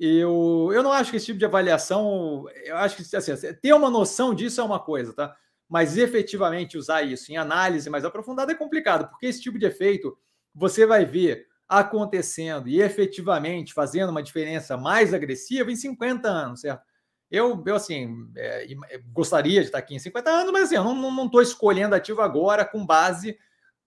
Eu, 0.00 0.70
eu 0.72 0.82
não 0.82 0.92
acho 0.92 1.10
que 1.10 1.16
esse 1.16 1.26
tipo 1.26 1.38
de 1.38 1.44
avaliação, 1.44 2.46
eu 2.64 2.76
acho 2.78 2.96
que 2.96 3.16
assim, 3.16 3.32
ter 3.60 3.72
uma 3.72 3.90
noção 3.90 4.34
disso 4.34 4.60
é 4.60 4.64
uma 4.64 4.80
coisa, 4.80 5.12
tá? 5.12 5.36
Mas 5.68 5.96
efetivamente 5.96 6.76
usar 6.76 7.02
isso 7.02 7.32
em 7.32 7.36
análise 7.36 7.90
mais 7.90 8.04
aprofundada 8.04 8.52
é 8.52 8.54
complicado, 8.54 9.08
porque 9.08 9.26
esse 9.26 9.40
tipo 9.40 9.58
de 9.58 9.66
efeito 9.66 10.16
você 10.54 10.86
vai 10.86 11.04
ver 11.04 11.46
acontecendo 11.68 12.68
e 12.68 12.80
efetivamente 12.80 13.72
fazendo 13.72 14.10
uma 14.10 14.22
diferença 14.22 14.76
mais 14.76 15.14
agressiva 15.14 15.72
em 15.72 15.76
50 15.76 16.28
anos, 16.28 16.60
certo? 16.60 16.82
Eu, 17.30 17.62
eu 17.66 17.74
assim, 17.74 18.30
é, 18.36 18.66
gostaria 19.12 19.60
de 19.60 19.66
estar 19.66 19.78
aqui 19.78 19.94
em 19.94 19.98
50 19.98 20.30
anos, 20.30 20.52
mas 20.52 20.64
assim, 20.64 20.76
eu 20.76 20.84
não 20.84 21.26
estou 21.26 21.42
escolhendo 21.42 21.94
ativo 21.94 22.20
agora 22.20 22.64
com 22.64 22.86
base 22.86 23.36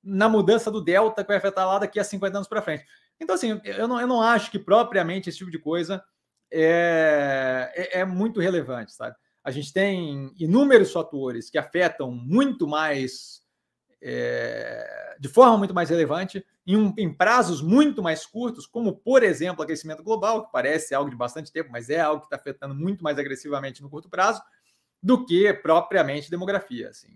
na 0.04 0.28
mudança 0.28 0.72
do 0.72 0.82
delta 0.82 1.24
que 1.24 1.28
vai 1.28 1.38
afetar 1.38 1.68
lá 1.68 1.80
daqui 1.80 2.00
a 2.00 2.04
50 2.04 2.38
anos 2.38 2.48
para 2.48 2.62
frente. 2.62 2.86
Então, 3.20 3.36
assim, 3.36 3.60
eu 3.64 3.88
não, 3.88 4.00
eu 4.02 4.08
não 4.08 4.22
acho 4.22 4.52
que 4.52 4.60
propriamente 4.60 5.30
esse 5.30 5.38
tipo 5.38 5.52
de 5.52 5.60
coisa 5.60 6.04
é, 6.52 7.72
é, 7.76 8.00
é 8.00 8.06
muito 8.06 8.40
relevante, 8.40 8.94
sabe? 8.94 9.16
A 9.48 9.52
gente 9.52 9.72
tem 9.72 10.30
inúmeros 10.38 10.92
fatores 10.92 11.50
que 11.50 11.58
afetam 11.58 12.12
muito 12.12 12.68
mais, 12.68 13.42
é, 14.02 15.16
de 15.18 15.30
forma 15.30 15.58
muito 15.58 15.74
mais 15.74 15.90
relevante, 15.90 16.46
em, 16.66 16.76
um, 16.76 16.94
em 16.98 17.14
prazos 17.14 17.62
muito 17.62 18.04
mais 18.04 18.26
curtos, 18.26 18.68
como, 18.68 18.98
por 18.98 19.24
exemplo, 19.24 19.64
aquecimento 19.64 20.04
global, 20.04 20.46
que 20.46 20.52
parece 20.52 20.94
algo 20.94 21.10
de 21.10 21.16
bastante 21.16 21.50
tempo, 21.50 21.72
mas 21.72 21.90
é 21.90 22.02
algo 22.02 22.20
que 22.20 22.26
está 22.26 22.36
afetando 22.36 22.76
muito 22.76 23.02
mais 23.02 23.18
agressivamente 23.18 23.82
no 23.82 23.90
curto 23.90 24.10
prazo, 24.10 24.42
do 25.02 25.26
que 25.26 25.54
propriamente 25.54 26.30
demografia. 26.30 26.90
Assim. 26.90 27.08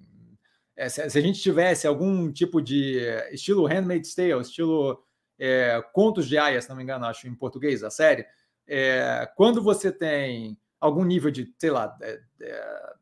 É, 0.73 0.87
se, 0.87 1.09
se, 1.09 1.17
a 1.17 1.21
gente 1.21 1.41
tivesse 1.41 1.85
algum 1.85 2.31
tipo 2.31 2.61
de 2.61 2.97
estilo 3.33 3.65
Handmaid's 3.65 4.15
Tale, 4.15 4.39
estilo 4.39 5.03
é, 5.37 5.83
Contos 5.91 6.29
de 6.29 6.37
Aya, 6.37 6.61
se 6.61 6.69
não 6.69 6.77
me 6.77 6.83
engano, 6.83 7.03
acho 7.07 7.27
em 7.27 7.35
português 7.35 7.83
a 7.83 7.89
série, 7.89 8.25
é, 8.65 9.29
quando 9.35 9.61
você 9.61 9.91
tem 9.91 10.57
algum 10.81 11.05
nível 11.05 11.29
de, 11.29 11.53
sei 11.59 11.69
lá, 11.69 11.95
é, 12.01 12.19
é, 12.41 12.93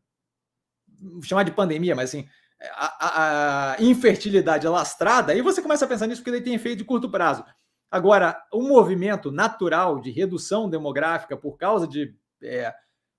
chamar 1.23 1.43
de 1.43 1.51
pandemia, 1.51 1.95
mas 1.95 2.09
assim, 2.09 2.27
a, 2.73 3.73
a, 3.73 3.81
infertilidade 3.81 4.67
alastrada, 4.67 5.31
aí 5.31 5.41
você 5.41 5.61
começa 5.61 5.85
a 5.85 5.87
pensar 5.87 6.05
nisso 6.05 6.21
porque 6.21 6.35
ele 6.35 6.43
tem 6.43 6.53
efeito 6.53 6.79
de 6.79 6.83
curto 6.83 7.09
prazo. 7.09 7.43
Agora, 7.89 8.39
o 8.53 8.61
movimento 8.61 9.31
natural 9.31 9.99
de 9.99 10.11
redução 10.11 10.69
demográfica 10.69 11.37
por 11.37 11.57
causa 11.57 11.87
de 11.87 12.13
é, 12.43 12.73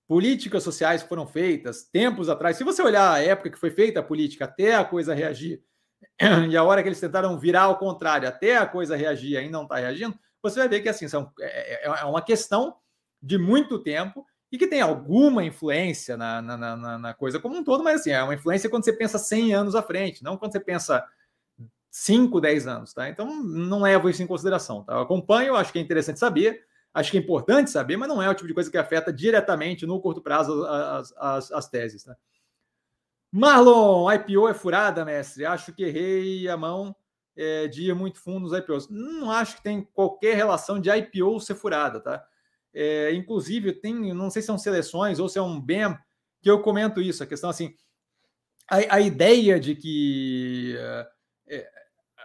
políticas 0.07 0.63
sociais 0.63 1.01
que 1.01 1.09
foram 1.09 1.25
feitas 1.25 1.83
tempos 1.83 2.29
atrás, 2.29 2.55
se 2.55 2.63
você 2.63 2.81
olhar 2.81 3.11
a 3.11 3.21
época 3.21 3.49
que 3.49 3.59
foi 3.59 3.71
feita 3.71 3.99
a 3.99 4.03
política 4.03 4.45
até 4.45 4.75
a 4.75 4.85
coisa 4.85 5.13
reagir, 5.13 5.61
e 6.49 6.55
a 6.55 6.63
hora 6.63 6.81
que 6.81 6.89
eles 6.89 6.99
tentaram 6.99 7.37
virar 7.37 7.63
ao 7.63 7.77
contrário, 7.77 8.27
até 8.27 8.57
a 8.57 8.65
coisa 8.65 8.95
reagir 8.95 9.41
e 9.41 9.49
não 9.49 9.63
está 9.63 9.77
reagindo, 9.77 10.17
você 10.41 10.59
vai 10.59 10.69
ver 10.69 10.81
que 10.81 10.89
assim 10.89 11.07
são, 11.07 11.31
é, 11.39 11.85
é, 11.85 11.87
é 11.87 12.05
uma 12.05 12.21
questão 12.21 12.75
de 13.21 13.37
muito 13.37 13.79
tempo 13.79 14.25
e 14.51 14.57
que 14.57 14.67
tem 14.67 14.81
alguma 14.81 15.43
influência 15.45 16.17
na, 16.17 16.41
na, 16.41 16.57
na, 16.57 16.97
na, 16.99 17.13
coisa 17.13 17.39
como 17.39 17.55
um 17.55 17.63
todo, 17.63 17.83
mas 17.83 18.01
assim, 18.01 18.11
é 18.11 18.21
uma 18.21 18.33
influência 18.33 18.69
quando 18.69 18.83
você 18.83 18.91
pensa 18.91 19.17
100 19.17 19.53
anos 19.53 19.75
à 19.75 19.81
frente, 19.81 20.23
não 20.23 20.35
quando 20.35 20.51
você 20.51 20.59
pensa 20.59 21.05
5, 21.89 22.41
10 22.41 22.67
anos, 22.67 22.93
tá? 22.93 23.07
Então, 23.07 23.41
não 23.43 23.81
levo 23.81 24.09
isso 24.09 24.21
em 24.21 24.27
consideração, 24.27 24.83
tá? 24.83 24.93
Eu 24.93 24.99
acompanho, 24.99 25.55
acho 25.55 25.71
que 25.71 25.79
é 25.79 25.81
interessante 25.81 26.19
saber, 26.19 26.65
acho 26.93 27.11
que 27.11 27.17
é 27.17 27.21
importante 27.21 27.69
saber, 27.69 27.95
mas 27.95 28.09
não 28.09 28.21
é 28.21 28.29
o 28.29 28.33
tipo 28.33 28.47
de 28.47 28.53
coisa 28.53 28.69
que 28.69 28.77
afeta 28.77 29.13
diretamente 29.13 29.85
no 29.85 30.01
curto 30.01 30.21
prazo 30.21 30.65
as, 30.65 31.13
as, 31.17 31.51
as 31.51 31.69
teses, 31.69 32.03
tá? 32.03 32.15
Marlon, 33.31 34.11
IPO 34.11 34.49
é 34.49 34.53
furada, 34.53 35.05
mestre? 35.05 35.45
Acho 35.45 35.71
que 35.71 35.85
errei 35.85 36.49
a 36.49 36.57
mão 36.57 36.93
é, 37.33 37.65
de 37.69 37.89
ir 37.89 37.95
muito 37.95 38.19
fundo 38.19 38.41
nos 38.41 38.51
IPOs. 38.51 38.89
Não 38.89 39.31
acho 39.31 39.55
que 39.55 39.63
tem 39.63 39.87
qualquer 39.93 40.35
relação 40.35 40.81
de 40.81 40.89
IPO 40.89 41.39
ser 41.39 41.55
furada, 41.55 42.01
tá? 42.01 42.25
É, 42.73 43.13
inclusive, 43.13 43.73
tem, 43.73 44.13
não 44.13 44.29
sei 44.29 44.41
se 44.41 44.45
são 44.45 44.57
seleções 44.57 45.19
ou 45.19 45.27
se 45.27 45.37
é 45.37 45.41
um 45.41 45.59
BEM, 45.59 45.97
que 46.41 46.49
eu 46.49 46.61
comento 46.61 47.01
isso, 47.01 47.23
a 47.23 47.27
questão 47.27 47.49
assim, 47.49 47.75
a, 48.69 48.95
a 48.95 49.01
ideia 49.01 49.59
de 49.59 49.75
que 49.75 50.75
é, 51.47 51.69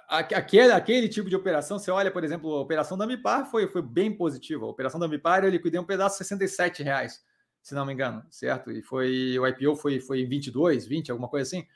aquele, 0.09 0.73
aquele 0.73 1.09
tipo 1.09 1.29
de 1.29 1.37
operação, 1.37 1.79
você 1.79 1.91
olha, 1.91 2.11
por 2.11 2.23
exemplo, 2.23 2.55
a 2.55 2.61
operação 2.61 2.97
da 2.97 3.07
Mipar 3.07 3.51
foi, 3.51 3.67
foi 3.67 3.83
bem 3.83 4.17
positiva. 4.17 4.65
A 4.65 4.69
operação 4.69 5.01
da 5.01 5.09
Mipar 5.09 5.45
eu 5.45 5.51
liquidei 5.51 5.81
um 5.81 5.85
pedaço 5.85 6.15
de 6.19 6.25
67 6.25 6.83
reais, 6.83 7.25
se 7.63 7.75
não 7.75 7.85
me 7.85 7.93
engano, 7.93 8.25
certo? 8.31 8.71
E 8.71 8.83
foi 8.83 9.39
o 9.39 9.47
IPO 9.47 9.77
foi, 9.77 10.01
foi 10.01 10.25
22, 10.25 10.87
20, 10.87 11.11
alguma 11.11 11.29
coisa 11.29 11.49
assim. 11.49 11.67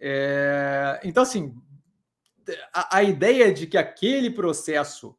É, 0.00 1.00
então, 1.04 1.22
assim, 1.22 1.54
a, 2.72 2.96
a 2.96 3.02
ideia 3.02 3.52
de 3.52 3.66
que 3.66 3.76
aquele 3.76 4.30
processo 4.30 5.16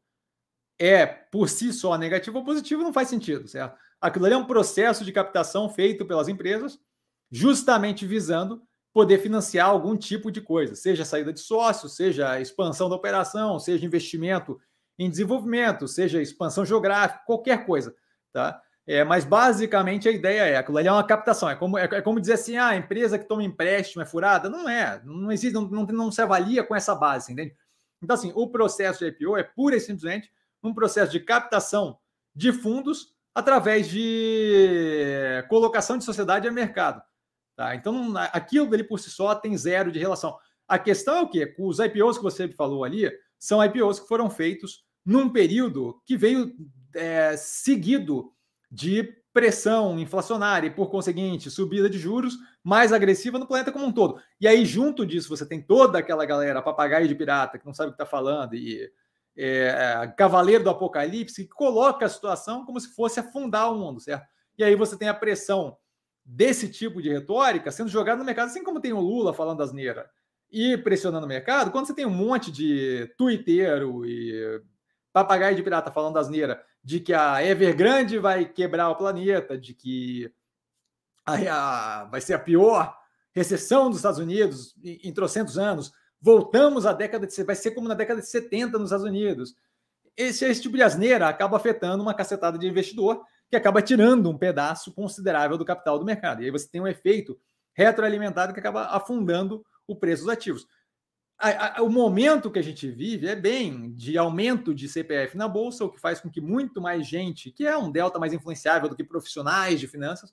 é 0.78 1.06
por 1.06 1.48
si 1.48 1.72
só 1.72 1.96
negativo 1.96 2.38
ou 2.38 2.44
positivo 2.44 2.82
não 2.82 2.92
faz 2.92 3.08
sentido, 3.08 3.46
certo? 3.48 3.76
Aquilo 4.00 4.26
ali 4.26 4.34
é 4.34 4.38
um 4.38 4.46
processo 4.46 5.04
de 5.04 5.12
captação 5.12 5.68
feito 5.68 6.04
pelas 6.04 6.28
empresas, 6.28 6.78
justamente 7.30 8.06
visando 8.06 8.62
poder 8.92 9.18
financiar 9.18 9.68
algum 9.68 9.96
tipo 9.96 10.30
de 10.30 10.40
coisa, 10.40 10.74
seja 10.74 11.04
saída 11.04 11.32
de 11.32 11.40
sócio, 11.40 11.88
seja 11.88 12.40
expansão 12.40 12.88
da 12.88 12.94
operação, 12.94 13.58
seja 13.58 13.84
investimento 13.84 14.60
em 14.98 15.10
desenvolvimento, 15.10 15.88
seja 15.88 16.22
expansão 16.22 16.64
geográfica, 16.64 17.24
qualquer 17.26 17.66
coisa, 17.66 17.94
tá? 18.32 18.60
É, 18.86 19.02
mas 19.02 19.24
basicamente 19.24 20.08
a 20.08 20.12
ideia 20.12 20.42
é 20.42 20.56
aquilo 20.56 20.76
ali 20.76 20.88
é 20.88 20.92
uma 20.92 21.06
captação. 21.06 21.48
É 21.48 21.56
como, 21.56 21.78
é, 21.78 21.84
é 21.84 22.02
como 22.02 22.20
dizer 22.20 22.34
assim: 22.34 22.56
ah, 22.56 22.68
a 22.68 22.76
empresa 22.76 23.18
que 23.18 23.26
toma 23.26 23.42
empréstimo 23.42 24.02
é 24.02 24.06
furada. 24.06 24.50
Não 24.50 24.68
é, 24.68 25.00
não 25.04 25.32
existe, 25.32 25.54
não, 25.54 25.62
não, 25.62 25.86
não 25.86 26.12
se 26.12 26.20
avalia 26.20 26.62
com 26.62 26.76
essa 26.76 26.94
base, 26.94 27.32
entende? 27.32 27.56
Então, 28.02 28.14
assim, 28.14 28.30
o 28.34 28.46
processo 28.48 28.98
de 28.98 29.06
IPO 29.06 29.38
é 29.38 29.42
pura 29.42 29.76
e 29.76 29.80
simplesmente 29.80 30.30
um 30.68 30.74
processo 30.74 31.12
de 31.12 31.20
captação 31.20 31.98
de 32.34 32.52
fundos 32.52 33.14
através 33.34 33.88
de 33.88 35.44
colocação 35.48 35.98
de 35.98 36.04
sociedade 36.04 36.46
a 36.46 36.52
mercado. 36.52 37.02
Tá? 37.56 37.74
Então, 37.74 38.14
aquilo 38.32 38.68
dele 38.68 38.84
por 38.84 38.98
si 38.98 39.10
só 39.10 39.34
tem 39.34 39.56
zero 39.56 39.92
de 39.92 39.98
relação. 39.98 40.36
A 40.66 40.78
questão 40.78 41.16
é 41.16 41.20
o 41.22 41.28
quê? 41.28 41.54
Os 41.58 41.78
IPOs 41.78 42.16
que 42.16 42.22
você 42.22 42.48
falou 42.48 42.84
ali 42.84 43.10
são 43.38 43.62
IPOs 43.62 44.00
que 44.00 44.08
foram 44.08 44.30
feitos 44.30 44.84
num 45.04 45.28
período 45.28 46.00
que 46.06 46.16
veio 46.16 46.54
é, 46.94 47.36
seguido 47.36 48.32
de 48.70 49.04
pressão 49.32 49.98
inflacionária 49.98 50.68
e, 50.68 50.70
por 50.70 50.90
conseguinte, 50.90 51.50
subida 51.50 51.90
de 51.90 51.98
juros 51.98 52.38
mais 52.62 52.92
agressiva 52.92 53.38
no 53.38 53.46
planeta 53.46 53.72
como 53.72 53.84
um 53.84 53.92
todo. 53.92 54.20
E 54.40 54.46
aí, 54.46 54.64
junto 54.64 55.04
disso, 55.04 55.28
você 55.28 55.44
tem 55.44 55.60
toda 55.60 55.98
aquela 55.98 56.24
galera 56.24 56.62
papagaio 56.62 57.08
de 57.08 57.14
pirata 57.14 57.58
que 57.58 57.66
não 57.66 57.74
sabe 57.74 57.88
o 57.88 57.92
que 57.92 58.02
está 58.02 58.06
falando 58.06 58.54
e 58.54 58.90
é, 59.36 60.12
cavaleiro 60.16 60.64
do 60.64 60.70
apocalipse, 60.70 61.44
que 61.44 61.50
coloca 61.50 62.06
a 62.06 62.08
situação 62.08 62.64
como 62.64 62.80
se 62.80 62.94
fosse 62.94 63.20
afundar 63.20 63.72
o 63.72 63.78
mundo, 63.78 64.00
certo? 64.00 64.26
E 64.56 64.62
aí 64.62 64.74
você 64.74 64.96
tem 64.96 65.08
a 65.08 65.14
pressão 65.14 65.76
desse 66.24 66.70
tipo 66.70 67.02
de 67.02 67.10
retórica 67.10 67.70
sendo 67.70 67.90
jogada 67.90 68.18
no 68.18 68.24
mercado, 68.24 68.46
assim 68.46 68.64
como 68.64 68.80
tem 68.80 68.92
o 68.92 69.00
Lula 69.00 69.34
falando 69.34 69.62
asneira 69.62 70.08
e 70.50 70.76
pressionando 70.78 71.26
o 71.26 71.28
mercado, 71.28 71.70
quando 71.70 71.86
você 71.86 71.94
tem 71.94 72.06
um 72.06 72.10
monte 72.10 72.50
de 72.52 73.12
tuiteiro 73.18 74.06
e 74.06 74.62
papagaio 75.12 75.56
de 75.56 75.62
pirata 75.62 75.90
falando 75.90 76.16
asneira 76.16 76.62
de 76.82 77.00
que 77.00 77.12
a 77.12 77.44
Evergrande 77.44 78.18
vai 78.18 78.44
quebrar 78.44 78.90
o 78.90 78.96
planeta, 78.96 79.58
de 79.58 79.74
que 79.74 80.32
a, 81.26 81.34
a, 81.34 82.04
vai 82.04 82.20
ser 82.20 82.34
a 82.34 82.38
pior 82.38 82.96
recessão 83.32 83.88
dos 83.88 83.98
Estados 83.98 84.20
Unidos 84.20 84.76
em, 84.82 85.08
em 85.08 85.12
trocentos 85.12 85.58
anos, 85.58 85.92
voltamos 86.24 86.86
à 86.86 86.94
década 86.94 87.26
de. 87.26 87.42
Vai 87.44 87.54
ser 87.54 87.72
como 87.72 87.86
na 87.86 87.94
década 87.94 88.22
de 88.22 88.26
70 88.26 88.78
nos 88.78 88.88
Estados 88.88 89.04
Unidos. 89.04 89.54
Esse, 90.16 90.46
esse 90.46 90.62
tipo 90.62 90.74
de 90.74 90.82
asneira 90.82 91.28
acaba 91.28 91.58
afetando 91.58 92.02
uma 92.02 92.14
cacetada 92.14 92.56
de 92.56 92.66
investidor 92.66 93.22
que 93.50 93.56
acaba 93.56 93.82
tirando 93.82 94.30
um 94.30 94.38
pedaço 94.38 94.92
considerável 94.94 95.58
do 95.58 95.66
capital 95.66 95.98
do 95.98 96.04
mercado. 96.04 96.40
E 96.40 96.46
aí 96.46 96.50
você 96.50 96.66
tem 96.66 96.80
um 96.80 96.86
efeito 96.86 97.38
retroalimentado 97.74 98.54
que 98.54 98.60
acaba 98.60 98.86
afundando 98.86 99.62
o 99.86 99.94
preço 99.94 100.22
dos 100.22 100.32
ativos. 100.32 100.66
a, 101.36 101.78
a, 101.78 101.82
o 101.82 101.90
momento 101.90 102.50
que 102.50 102.58
a 102.58 102.62
gente 102.62 102.90
vive 102.90 103.26
é 103.26 103.36
bem 103.36 103.92
de 103.92 104.16
aumento 104.16 104.74
de 104.74 104.88
CPF 104.88 105.36
na 105.36 105.46
bolsa, 105.46 105.84
o 105.84 105.90
que 105.90 106.00
faz 106.00 106.20
com 106.20 106.30
que 106.30 106.40
muito 106.40 106.80
mais 106.80 107.06
gente, 107.06 107.50
que 107.50 107.66
é 107.66 107.76
um 107.76 107.92
delta 107.92 108.18
mais 108.18 108.32
influenciável 108.32 108.88
do 108.88 108.96
que 108.96 109.04
profissionais 109.04 109.78
de 109.78 109.86
finanças, 109.86 110.32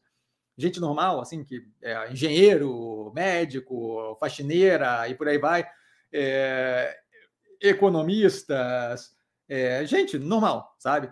gente 0.58 0.80
normal, 0.80 1.20
assim, 1.20 1.44
que 1.44 1.68
é 1.82 2.12
engenheiro, 2.12 3.12
médico, 3.14 4.16
faxineira 4.20 5.10
e 5.10 5.16
por 5.16 5.28
aí 5.28 5.38
vai, 5.38 5.68
é, 6.14 6.98
economistas, 7.62 9.16
é, 9.48 9.86
gente 9.86 10.18
normal, 10.18 10.76
sabe? 10.80 11.12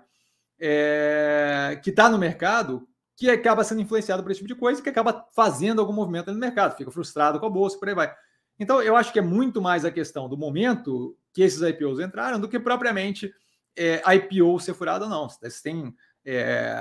É, 0.60 1.80
que 1.84 1.90
está 1.90 2.10
no 2.10 2.18
mercado, 2.18 2.88
que 3.16 3.30
acaba 3.30 3.64
sendo 3.64 3.82
influenciado 3.82 4.24
por 4.24 4.32
esse 4.32 4.40
tipo 4.40 4.54
de 4.54 4.60
coisa, 4.60 4.82
que 4.82 4.90
acaba 4.90 5.28
fazendo 5.36 5.80
algum 5.80 5.94
movimento 5.94 6.32
no 6.32 6.40
mercado, 6.40 6.76
fica 6.76 6.92
frustrado 6.92 7.40
com 7.40 7.46
a 7.46 7.50
bolsa, 7.50 7.78
por 7.78 7.88
aí 7.88 7.96
vai. 7.96 8.14
Então, 8.60 8.82
eu 8.82 8.96
acho 8.96 9.14
que 9.14 9.20
é 9.20 9.22
muito 9.22 9.62
mais 9.62 9.86
a 9.86 9.92
questão 9.92 10.28
do 10.28 10.38
momento 10.38 11.18
que 11.34 11.42
esses 11.42 11.62
IPOs 11.62 12.00
entraram 12.00 12.40
do 12.40 12.50
que 12.50 12.60
propriamente 12.60 13.34
é, 13.76 14.02
IPO 14.16 14.60
ser 14.60 14.74
furado 14.74 15.06
ou 15.06 15.10
não. 15.10 15.30
Você 15.30 15.64
tem 15.64 15.96
é, 16.26 16.76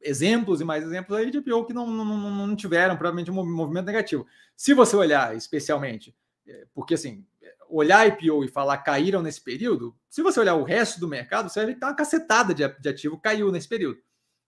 exemplos 0.00 0.60
e 0.60 0.64
mais 0.64 0.84
exemplos 0.84 1.16
aí 1.16 1.30
de 1.30 1.38
IPO 1.38 1.66
que 1.66 1.72
não, 1.72 1.86
não, 1.86 2.04
não 2.04 2.56
tiveram 2.56 2.96
provavelmente 2.96 3.30
um 3.30 3.44
movimento 3.44 3.86
negativo. 3.86 4.26
Se 4.56 4.74
você 4.74 4.96
olhar 4.96 5.36
especialmente, 5.36 6.14
é, 6.46 6.66
porque 6.74 6.94
assim, 6.94 7.24
olhar 7.70 8.06
IPO 8.06 8.44
e 8.44 8.48
falar 8.48 8.78
caíram 8.78 9.22
nesse 9.22 9.40
período, 9.40 9.96
se 10.08 10.22
você 10.22 10.40
olhar 10.40 10.54
o 10.54 10.64
resto 10.64 10.98
do 11.00 11.08
mercado, 11.08 11.48
você 11.48 11.60
vai 11.60 11.66
ver 11.66 11.74
que 11.74 11.80
tá 11.80 11.88
uma 11.88 11.96
cacetada 11.96 12.54
de, 12.54 12.66
de 12.66 12.88
ativo 12.88 13.20
caiu 13.20 13.50
nesse 13.50 13.68
período. 13.68 13.98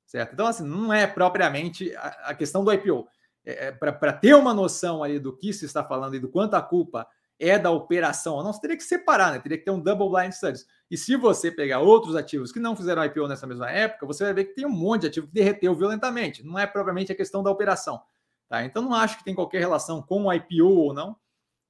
Certo? 0.07 0.33
Então, 0.35 0.47
assim, 0.47 0.65
não 0.65 0.93
é 0.93 1.07
propriamente 1.07 1.95
a, 1.97 2.09
a 2.27 2.35
questão 2.35 2.65
do 2.65 2.73
IPO. 2.73 3.07
É, 3.45 3.69
é 3.69 3.73
para 3.73 4.13
ter 4.13 4.35
uma 4.35 4.53
noção 4.53 5.03
ali 5.03 5.19
do 5.19 5.37
que 5.37 5.53
se 5.53 5.65
está 5.65 5.83
falando 5.83 6.15
e 6.15 6.21
do 6.21 6.29
quanto 6.29 6.55
a 6.55 6.63
culpa 6.63 7.07
é 7.39 7.59
da 7.59 7.73
operação 7.73 8.41
não, 8.43 8.53
você 8.53 8.61
teria 8.61 8.77
que 8.77 8.85
separar, 8.85 9.33
né? 9.33 9.41
Teria 9.41 9.59
que 9.59 9.65
ter 9.65 9.71
um 9.73 9.81
double 9.81 10.09
blind 10.09 10.33
studies. 10.33 10.65
E 10.89 10.97
se 10.97 11.17
você 11.17 11.51
pegar 11.51 11.81
outros 11.81 12.15
ativos 12.15 12.53
que 12.53 12.61
não 12.61 12.77
fizeram 12.77 13.05
IPO 13.05 13.27
nessa 13.27 13.47
mesma 13.47 13.69
época, 13.71 14.07
você 14.07 14.25
vai 14.25 14.35
ver 14.35 14.45
que 14.45 14.55
tem 14.55 14.67
um 14.67 14.71
monte 14.71 15.03
de 15.03 15.07
ativo 15.09 15.27
que 15.27 15.33
derreteu 15.33 15.75
violentamente. 15.75 16.45
Não 16.45 16.57
é 16.59 16.67
propriamente 16.67 17.11
a 17.11 17.17
questão 17.17 17.43
da 17.43 17.51
operação. 17.51 18.01
Tá? 18.49 18.65
Então, 18.65 18.83
não 18.83 18.95
acho 18.95 19.19
que 19.19 19.25
tem 19.25 19.35
qualquer 19.35 19.59
relação 19.59 20.03
com 20.03 20.27
o 20.27 20.33
IPO 20.33 20.69
ou 20.69 20.95
não. 20.95 21.17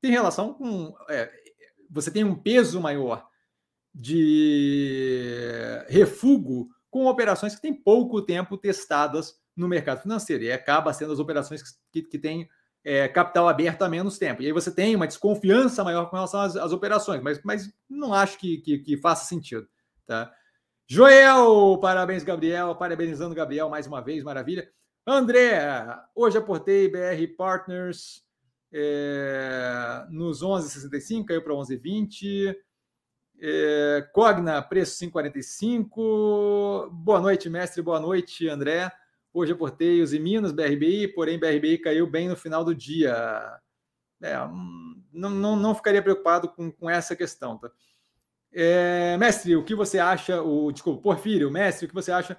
Tem 0.03 0.11
relação 0.11 0.53
com. 0.53 0.95
É, 1.09 1.31
você 1.93 2.11
tem 2.11 2.25
um 2.25 2.35
peso 2.35 2.81
maior 2.81 3.29
de 3.95 5.85
refúgio 5.89 6.69
com 6.91 7.07
operações 7.07 7.55
que 7.55 7.61
têm 7.61 7.75
pouco 7.75 8.23
tempo 8.23 8.57
testadas 8.57 9.35
no 9.55 9.69
mercado 9.69 10.03
financeiro. 10.03 10.45
E 10.45 10.53
acaba 10.53 10.93
sendo 10.93 11.13
as 11.13 11.19
operações 11.19 11.63
que, 11.93 12.03
que 12.03 12.19
têm 12.19 12.49
é, 12.85 13.07
capital 13.09 13.49
aberto 13.49 13.83
há 13.83 13.89
menos 13.89 14.19
tempo. 14.19 14.43
E 14.43 14.47
aí 14.47 14.53
você 14.53 14.71
tem 14.71 14.97
uma 14.97 15.07
desconfiança 15.07 15.85
maior 15.85 16.07
com 16.07 16.17
relação 16.17 16.41
às, 16.41 16.57
às 16.57 16.73
operações, 16.73 17.23
mas, 17.23 17.41
mas 17.43 17.73
não 17.89 18.13
acho 18.13 18.39
que, 18.39 18.59
que, 18.59 18.79
que, 18.79 18.97
faça 18.97 19.27
sentido. 19.27 19.69
Tá? 20.07 20.33
Joel, 20.87 21.79
parabéns, 21.81 22.25
Gabriel. 22.25 22.75
Parabenizando 22.75 23.35
Gabriel 23.35 23.69
mais 23.69 23.87
uma 23.87 24.01
vez, 24.01 24.25
maravilha. 24.25 24.69
André, 25.07 25.61
hoje 26.15 26.39
aportei 26.39 26.89
BR 26.89 27.37
Partners 27.37 28.23
é, 28.73 30.07
nos 30.09 30.43
11,65, 30.43 31.27
caiu 31.27 31.43
para 31.43 31.53
11,20. 31.53 32.57
É, 33.41 34.09
Cogna, 34.13 34.63
preço 34.63 35.05
5,45. 35.05 36.91
Boa 36.91 37.21
noite, 37.21 37.51
mestre. 37.51 37.83
Boa 37.83 38.01
noite, 38.01 38.49
André. 38.49 38.91
Hoje 39.35 39.53
aportei 39.53 40.01
os 40.01 40.13
em 40.13 40.21
Minas, 40.21 40.53
BRBI, 40.53 41.09
porém 41.09 41.39
BRBI 41.39 41.79
caiu 41.79 42.07
bem 42.07 42.29
no 42.29 42.37
final 42.37 42.65
do 42.65 42.75
dia. 42.75 43.15
É, 44.23 44.37
não, 45.13 45.31
não, 45.31 45.57
não 45.57 45.75
ficaria 45.75 46.03
preocupado 46.03 46.49
com, 46.49 46.71
com 46.71 46.89
essa 46.89 47.17
questão. 47.17 47.59
Tá? 47.59 47.71
É, 48.53 49.17
mestre, 49.19 49.57
o 49.57 49.65
que 49.65 49.75
você 49.75 49.99
acha, 49.99 50.41
o, 50.43 50.71
desculpa, 50.71 51.03
Porfírio, 51.03 51.51
mestre, 51.51 51.87
o 51.87 51.89
que 51.89 51.95
você 51.95 52.13
acha 52.13 52.39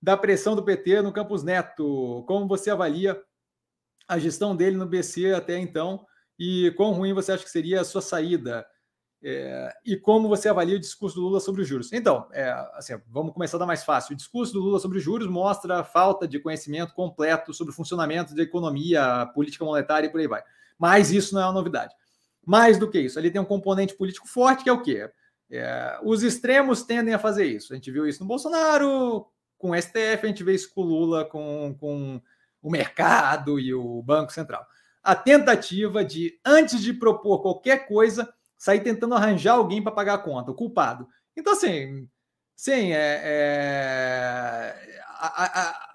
da 0.00 0.16
pressão 0.16 0.54
do 0.54 0.64
PT 0.64 1.02
no 1.02 1.12
Campus 1.12 1.42
Neto? 1.42 2.24
Como 2.26 2.46
você 2.46 2.70
avalia 2.70 3.20
a 4.08 4.18
gestão 4.18 4.54
dele 4.54 4.76
no 4.76 4.86
BC 4.86 5.32
até 5.34 5.58
então 5.58 6.04
e 6.38 6.72
quão 6.76 6.92
ruim 6.92 7.12
você 7.12 7.32
acha 7.32 7.44
que 7.44 7.50
seria 7.50 7.80
a 7.80 7.84
sua 7.84 8.02
saída? 8.02 8.66
É, 9.24 9.72
e 9.86 9.96
como 9.96 10.28
você 10.28 10.48
avalia 10.48 10.76
o 10.76 10.80
discurso 10.80 11.14
do 11.14 11.22
Lula 11.22 11.38
sobre 11.38 11.62
os 11.62 11.68
juros? 11.68 11.92
Então, 11.92 12.28
é, 12.32 12.50
assim, 12.74 12.94
vamos 13.06 13.32
começar 13.32 13.56
da 13.56 13.64
mais 13.64 13.84
fácil. 13.84 14.14
O 14.14 14.16
discurso 14.16 14.52
do 14.52 14.60
Lula 14.60 14.80
sobre 14.80 14.98
os 14.98 15.04
juros 15.04 15.28
mostra 15.28 15.80
a 15.80 15.84
falta 15.84 16.26
de 16.26 16.40
conhecimento 16.40 16.92
completo 16.94 17.54
sobre 17.54 17.72
o 17.72 17.76
funcionamento 17.76 18.34
da 18.34 18.42
economia, 18.42 19.30
política 19.34 19.64
monetária 19.64 20.08
e 20.08 20.10
por 20.10 20.20
aí 20.20 20.26
vai. 20.26 20.42
Mas 20.76 21.12
isso 21.12 21.34
não 21.34 21.42
é 21.42 21.44
uma 21.44 21.52
novidade. 21.52 21.94
Mais 22.44 22.76
do 22.76 22.90
que 22.90 22.98
isso, 22.98 23.18
ele 23.18 23.30
tem 23.30 23.40
um 23.40 23.44
componente 23.44 23.94
político 23.94 24.26
forte 24.26 24.64
que 24.64 24.70
é 24.70 24.72
o 24.72 24.82
quê? 24.82 25.08
É, 25.48 26.00
os 26.02 26.24
extremos 26.24 26.82
tendem 26.82 27.14
a 27.14 27.18
fazer 27.18 27.44
isso. 27.44 27.72
A 27.72 27.76
gente 27.76 27.90
viu 27.92 28.04
isso 28.04 28.20
no 28.20 28.26
Bolsonaro, 28.26 29.28
com 29.56 29.70
o 29.70 29.80
STF, 29.80 30.24
a 30.24 30.26
gente 30.26 30.42
vê 30.42 30.54
isso 30.54 30.74
com 30.74 30.80
o 30.80 30.84
Lula, 30.84 31.24
com, 31.24 31.76
com 31.78 32.20
o 32.62 32.70
mercado 32.70 33.58
e 33.58 33.74
o 33.74 34.00
Banco 34.02 34.32
Central. 34.32 34.64
A 35.02 35.16
tentativa 35.16 36.04
de, 36.04 36.38
antes 36.44 36.80
de 36.80 36.94
propor 36.94 37.42
qualquer 37.42 37.88
coisa, 37.88 38.32
sair 38.56 38.80
tentando 38.80 39.16
arranjar 39.16 39.54
alguém 39.54 39.82
para 39.82 39.90
pagar 39.90 40.14
a 40.14 40.18
conta, 40.18 40.52
o 40.52 40.54
culpado. 40.54 41.08
Então, 41.36 41.54
assim, 41.54 42.08
sim, 42.54 42.92
é, 42.92 43.20
é 43.24 45.02
a, 45.08 45.44
a, 45.44 45.88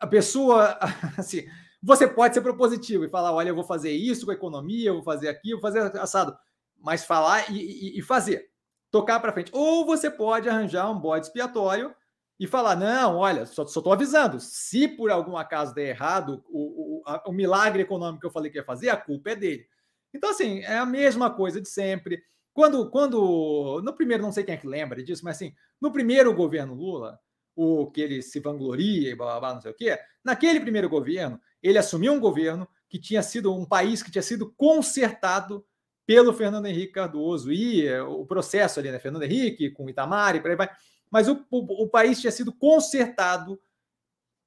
a, 0.00 0.06
pessoa, 0.06 0.78
assim, 1.16 1.46
você 1.82 2.06
pode 2.06 2.34
ser 2.34 2.42
propositivo 2.42 3.04
e 3.04 3.08
falar, 3.08 3.32
olha, 3.32 3.48
eu 3.48 3.54
vou 3.54 3.64
fazer 3.64 3.92
isso 3.92 4.26
com 4.26 4.30
a 4.30 4.34
economia, 4.34 4.90
eu 4.90 4.96
vou 4.96 5.02
fazer 5.02 5.28
aquilo, 5.28 5.58
vou 5.58 5.72
fazer 5.72 5.98
assado, 5.98 6.36
mas 6.78 7.04
falar 7.06 7.50
e, 7.50 7.56
e, 7.56 7.98
e 7.98 8.02
fazer, 8.02 8.50
tocar 8.90 9.18
para 9.20 9.32
frente. 9.32 9.50
Ou 9.54 9.86
você 9.86 10.10
pode 10.10 10.48
arranjar 10.48 10.90
um 10.90 11.00
bode 11.00 11.26
expiatório 11.26 11.94
e 12.42 12.46
falar, 12.48 12.74
não, 12.74 13.18
olha, 13.18 13.46
só 13.46 13.62
estou 13.62 13.92
avisando, 13.92 14.40
se 14.40 14.88
por 14.88 15.12
algum 15.12 15.36
acaso 15.36 15.72
der 15.72 15.90
errado, 15.90 16.42
o, 16.48 16.98
o, 16.98 17.02
a, 17.06 17.22
o 17.28 17.32
milagre 17.32 17.82
econômico 17.82 18.22
que 18.22 18.26
eu 18.26 18.32
falei 18.32 18.50
que 18.50 18.58
ia 18.58 18.64
fazer, 18.64 18.90
a 18.90 18.96
culpa 18.96 19.30
é 19.30 19.36
dele. 19.36 19.64
Então, 20.12 20.30
assim, 20.30 20.58
é 20.62 20.76
a 20.76 20.84
mesma 20.84 21.30
coisa 21.30 21.60
de 21.60 21.68
sempre. 21.68 22.20
Quando, 22.52 22.90
quando 22.90 23.80
no 23.84 23.94
primeiro, 23.94 24.24
não 24.24 24.32
sei 24.32 24.42
quem 24.42 24.56
é 24.56 24.58
que 24.58 24.66
lembra 24.66 25.04
disso, 25.04 25.24
mas 25.24 25.36
assim, 25.36 25.54
no 25.80 25.92
primeiro 25.92 26.34
governo 26.34 26.74
Lula, 26.74 27.16
o 27.54 27.88
que 27.92 28.00
ele 28.00 28.20
se 28.20 28.40
vangloria 28.40 29.10
e 29.10 29.14
blá, 29.14 29.26
blá, 29.26 29.38
blá 29.38 29.54
não 29.54 29.60
sei 29.60 29.70
o 29.70 29.76
quê, 29.76 29.96
naquele 30.24 30.58
primeiro 30.58 30.88
governo, 30.88 31.40
ele 31.62 31.78
assumiu 31.78 32.12
um 32.12 32.18
governo 32.18 32.66
que 32.88 32.98
tinha 32.98 33.22
sido 33.22 33.54
um 33.54 33.64
país 33.64 34.02
que 34.02 34.10
tinha 34.10 34.20
sido 34.20 34.52
consertado 34.56 35.64
pelo 36.04 36.32
Fernando 36.32 36.66
Henrique 36.66 36.94
Cardoso 36.94 37.52
e 37.52 37.86
eh, 37.86 38.02
o 38.02 38.26
processo 38.26 38.80
ali, 38.80 38.90
né? 38.90 38.98
Fernando 38.98 39.22
Henrique 39.22 39.70
com 39.70 39.88
Itamar 39.88 40.34
e 40.34 40.40
por 40.40 40.50
aí 40.50 40.56
vai. 40.56 40.68
Mas 41.12 41.28
o, 41.28 41.44
o, 41.50 41.84
o 41.84 41.88
país 41.88 42.18
tinha 42.18 42.32
sido 42.32 42.50
consertado 42.50 43.60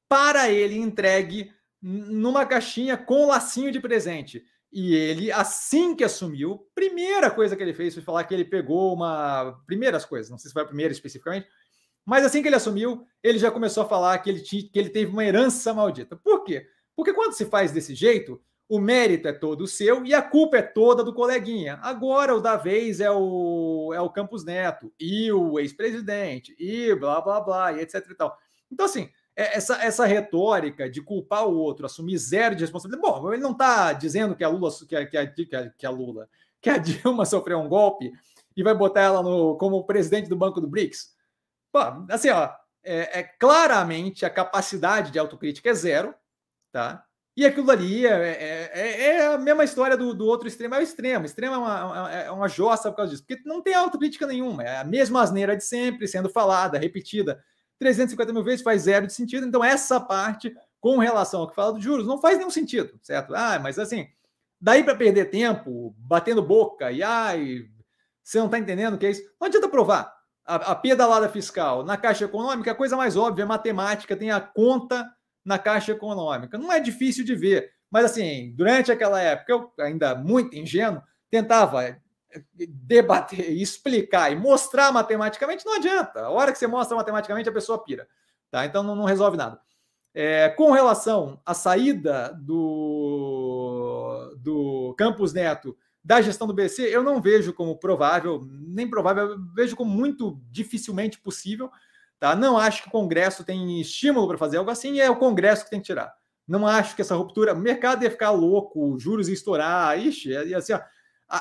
para 0.09 0.49
ele 0.49 0.75
entregue 0.75 1.53
numa 1.79 2.45
caixinha 2.45 2.97
com 2.97 3.27
lacinho 3.27 3.71
de 3.71 3.79
presente. 3.79 4.43
E 4.71 4.95
ele, 4.95 5.31
assim 5.31 5.95
que 5.95 6.03
assumiu, 6.03 6.67
primeira 6.73 7.29
coisa 7.29 7.55
que 7.55 7.61
ele 7.61 7.73
fez 7.73 7.93
foi 7.93 8.01
falar 8.01 8.23
que 8.23 8.33
ele 8.33 8.43
pegou 8.43 8.93
uma. 8.93 9.61
Primeiras 9.67 10.03
coisas, 10.03 10.31
não 10.31 10.37
sei 10.39 10.49
se 10.49 10.53
foi 10.53 10.63
a 10.63 10.67
primeira 10.67 10.91
especificamente, 10.91 11.47
mas 12.03 12.25
assim 12.25 12.41
que 12.41 12.47
ele 12.47 12.55
assumiu, 12.55 13.05
ele 13.23 13.37
já 13.37 13.51
começou 13.51 13.83
a 13.83 13.87
falar 13.87 14.17
que 14.19 14.29
ele, 14.29 14.41
tinha, 14.41 14.63
que 14.67 14.77
ele 14.77 14.89
teve 14.89 15.11
uma 15.11 15.23
herança 15.23 15.73
maldita. 15.73 16.15
Por 16.15 16.43
quê? 16.43 16.67
Porque 16.95 17.13
quando 17.13 17.33
se 17.33 17.45
faz 17.45 17.71
desse 17.71 17.93
jeito, 17.93 18.41
o 18.67 18.79
mérito 18.79 19.27
é 19.27 19.33
todo 19.33 19.67
seu 19.67 20.05
e 20.05 20.13
a 20.13 20.21
culpa 20.21 20.57
é 20.57 20.61
toda 20.61 21.03
do 21.03 21.13
coleguinha. 21.13 21.79
Agora 21.81 22.35
o 22.35 22.41
da 22.41 22.55
vez 22.55 22.99
é 22.99 23.11
o, 23.11 23.91
é 23.93 24.01
o 24.01 24.09
Campos 24.09 24.43
Neto 24.43 24.91
e 24.99 25.31
o 25.31 25.59
ex-presidente 25.59 26.55
e 26.57 26.93
blá 26.95 27.21
blá 27.21 27.39
blá 27.39 27.73
e 27.73 27.81
etc 27.81 28.05
e 28.09 28.15
tal. 28.15 28.37
Então, 28.71 28.85
assim, 28.85 29.09
é, 29.35 29.57
essa, 29.57 29.75
essa 29.83 30.05
retórica 30.05 30.89
de 30.89 31.01
culpar 31.01 31.47
o 31.47 31.55
outro, 31.55 31.85
assumir 31.85 32.17
zero 32.17 32.55
de 32.55 32.61
responsabilidade. 32.61 33.07
Bom, 33.07 33.33
ele 33.33 33.43
não 33.43 33.51
está 33.51 33.93
dizendo 33.93 34.35
que 34.35 34.43
a 34.43 34.49
Lula, 34.49 34.71
que 34.87 34.95
a, 34.95 35.05
que, 35.05 35.17
a, 35.17 35.69
que 35.69 35.85
a 35.85 35.89
Lula, 35.89 36.29
que 36.61 36.69
a 36.69 36.77
Dilma 36.77 37.25
sofreu 37.25 37.59
um 37.59 37.67
golpe 37.67 38.11
e 38.55 38.63
vai 38.63 38.73
botar 38.73 39.01
ela 39.01 39.21
no, 39.21 39.57
como 39.57 39.83
presidente 39.83 40.29
do 40.29 40.37
Banco 40.37 40.61
do 40.61 40.67
BRICS. 40.67 41.13
Pô, 41.71 41.79
assim, 42.09 42.29
ó, 42.29 42.49
é, 42.81 43.19
é, 43.19 43.23
claramente 43.23 44.25
a 44.25 44.29
capacidade 44.29 45.11
de 45.11 45.19
autocrítica 45.19 45.69
é 45.69 45.73
zero, 45.73 46.15
tá? 46.71 47.03
E 47.35 47.45
aquilo 47.45 47.69
ali 47.69 48.05
é, 48.07 48.11
é, 48.11 48.71
é, 48.73 49.05
é 49.07 49.25
a 49.27 49.37
mesma 49.37 49.63
história 49.63 49.97
do, 49.97 50.13
do, 50.13 50.25
outro 50.25 50.47
extremo, 50.47 50.75
é 50.75 50.79
o 50.79 50.81
extremo. 50.81 51.23
O 51.23 51.25
extremo 51.25 51.55
é 51.55 51.57
uma, 51.57 52.11
é 52.11 52.31
uma 52.31 52.47
jossa 52.47 52.89
por 52.89 52.97
causa 52.97 53.11
disso, 53.11 53.25
porque 53.27 53.41
não 53.47 53.61
tem 53.61 53.73
autocrítica 53.73 54.25
nenhuma, 54.25 54.63
é 54.63 54.77
a 54.77 54.83
mesma 54.85 55.21
asneira 55.21 55.55
de 55.55 55.63
sempre 55.63 56.07
sendo 56.07 56.29
falada, 56.29 56.77
repetida 56.77 57.43
350 57.79 58.31
mil 58.31 58.43
vezes 58.43 58.61
faz 58.61 58.83
zero 58.83 59.05
de 59.05 59.13
sentido. 59.13 59.45
Então, 59.45 59.63
essa 59.63 59.99
parte, 59.99 60.55
com 60.79 60.97
relação 60.97 61.41
ao 61.41 61.49
que 61.49 61.55
fala 61.55 61.73
dos 61.73 61.83
juros, 61.83 62.07
não 62.07 62.19
faz 62.19 62.37
nenhum 62.37 62.49
sentido, 62.49 62.97
certo? 63.01 63.35
Ah, 63.35 63.59
mas 63.59 63.77
assim, 63.77 64.07
daí 64.59 64.83
para 64.83 64.95
perder 64.95 65.25
tempo, 65.25 65.93
batendo 65.97 66.41
boca, 66.41 66.89
e 66.89 67.03
ai, 67.03 67.65
você 68.23 68.39
não 68.39 68.45
está 68.45 68.57
entendendo 68.57 68.93
o 68.93 68.97
que 68.97 69.05
é 69.05 69.11
isso? 69.11 69.23
Não 69.39 69.47
adianta 69.47 69.67
provar. 69.67 70.15
A, 70.45 70.55
a 70.55 70.75
pedalada 70.75 71.27
fiscal 71.27 71.83
na 71.83 71.97
Caixa 71.97 72.25
Econômica, 72.25 72.71
a 72.71 72.75
coisa 72.75 72.95
mais 72.95 73.17
óbvia, 73.17 73.43
é 73.43 73.45
matemática, 73.45 74.15
tem 74.15 74.31
a 74.31 74.39
conta 74.39 75.05
na 75.45 75.59
Caixa 75.59 75.91
Econômica. 75.91 76.57
Não 76.57 76.71
é 76.71 76.79
difícil 76.79 77.23
de 77.23 77.35
ver. 77.35 77.71
Mas, 77.89 78.05
assim, 78.05 78.51
durante 78.55 78.91
aquela 78.91 79.21
época, 79.21 79.51
eu, 79.51 79.71
ainda 79.79 80.15
muito 80.15 80.55
ingênuo, 80.55 81.01
tentava 81.29 81.97
debater, 82.53 83.51
explicar 83.55 84.31
e 84.31 84.35
mostrar 84.35 84.91
matematicamente, 84.91 85.65
não 85.65 85.75
adianta. 85.75 86.21
A 86.21 86.29
hora 86.29 86.51
que 86.51 86.57
você 86.57 86.67
mostra 86.67 86.95
matematicamente, 86.95 87.47
a 87.47 87.53
pessoa 87.53 87.83
pira. 87.83 88.07
Tá? 88.51 88.65
Então 88.65 88.83
não, 88.83 88.95
não 88.95 89.05
resolve 89.05 89.37
nada. 89.37 89.59
É, 90.13 90.49
com 90.49 90.71
relação 90.71 91.41
à 91.45 91.53
saída 91.53 92.33
do, 92.41 94.33
do 94.37 94.95
Campos 94.97 95.33
Neto 95.33 95.77
da 96.01 96.21
gestão 96.21 96.47
do 96.47 96.53
BC, 96.53 96.83
eu 96.83 97.03
não 97.03 97.19
vejo 97.19 97.51
como 97.51 97.77
provável, 97.77 98.47
nem 98.49 98.89
provável, 98.89 99.37
vejo 99.53 99.75
como 99.75 99.91
muito 99.91 100.39
dificilmente 100.49 101.19
possível. 101.19 101.69
Tá? 102.19 102.35
Não 102.35 102.57
acho 102.57 102.83
que 102.83 102.87
o 102.87 102.91
Congresso 102.91 103.43
tem 103.43 103.79
estímulo 103.79 104.27
para 104.27 104.37
fazer 104.37 104.57
algo 104.57 104.71
assim, 104.71 104.99
é 104.99 105.09
o 105.09 105.17
Congresso 105.17 105.65
que 105.65 105.69
tem 105.69 105.79
que 105.79 105.87
tirar. 105.87 106.13
Não 106.47 106.67
acho 106.67 106.95
que 106.95 107.01
essa 107.01 107.15
ruptura. 107.15 107.53
O 107.53 107.57
mercado 107.57 108.03
ia 108.03 108.11
ficar 108.11 108.31
louco, 108.31 108.97
juros 108.99 109.27
ia 109.27 109.33
estourar, 109.33 109.99
ixi, 109.99 110.29
ia, 110.29 110.57
assim, 110.57 110.73
ó, 110.73 110.81
a, 111.27 111.37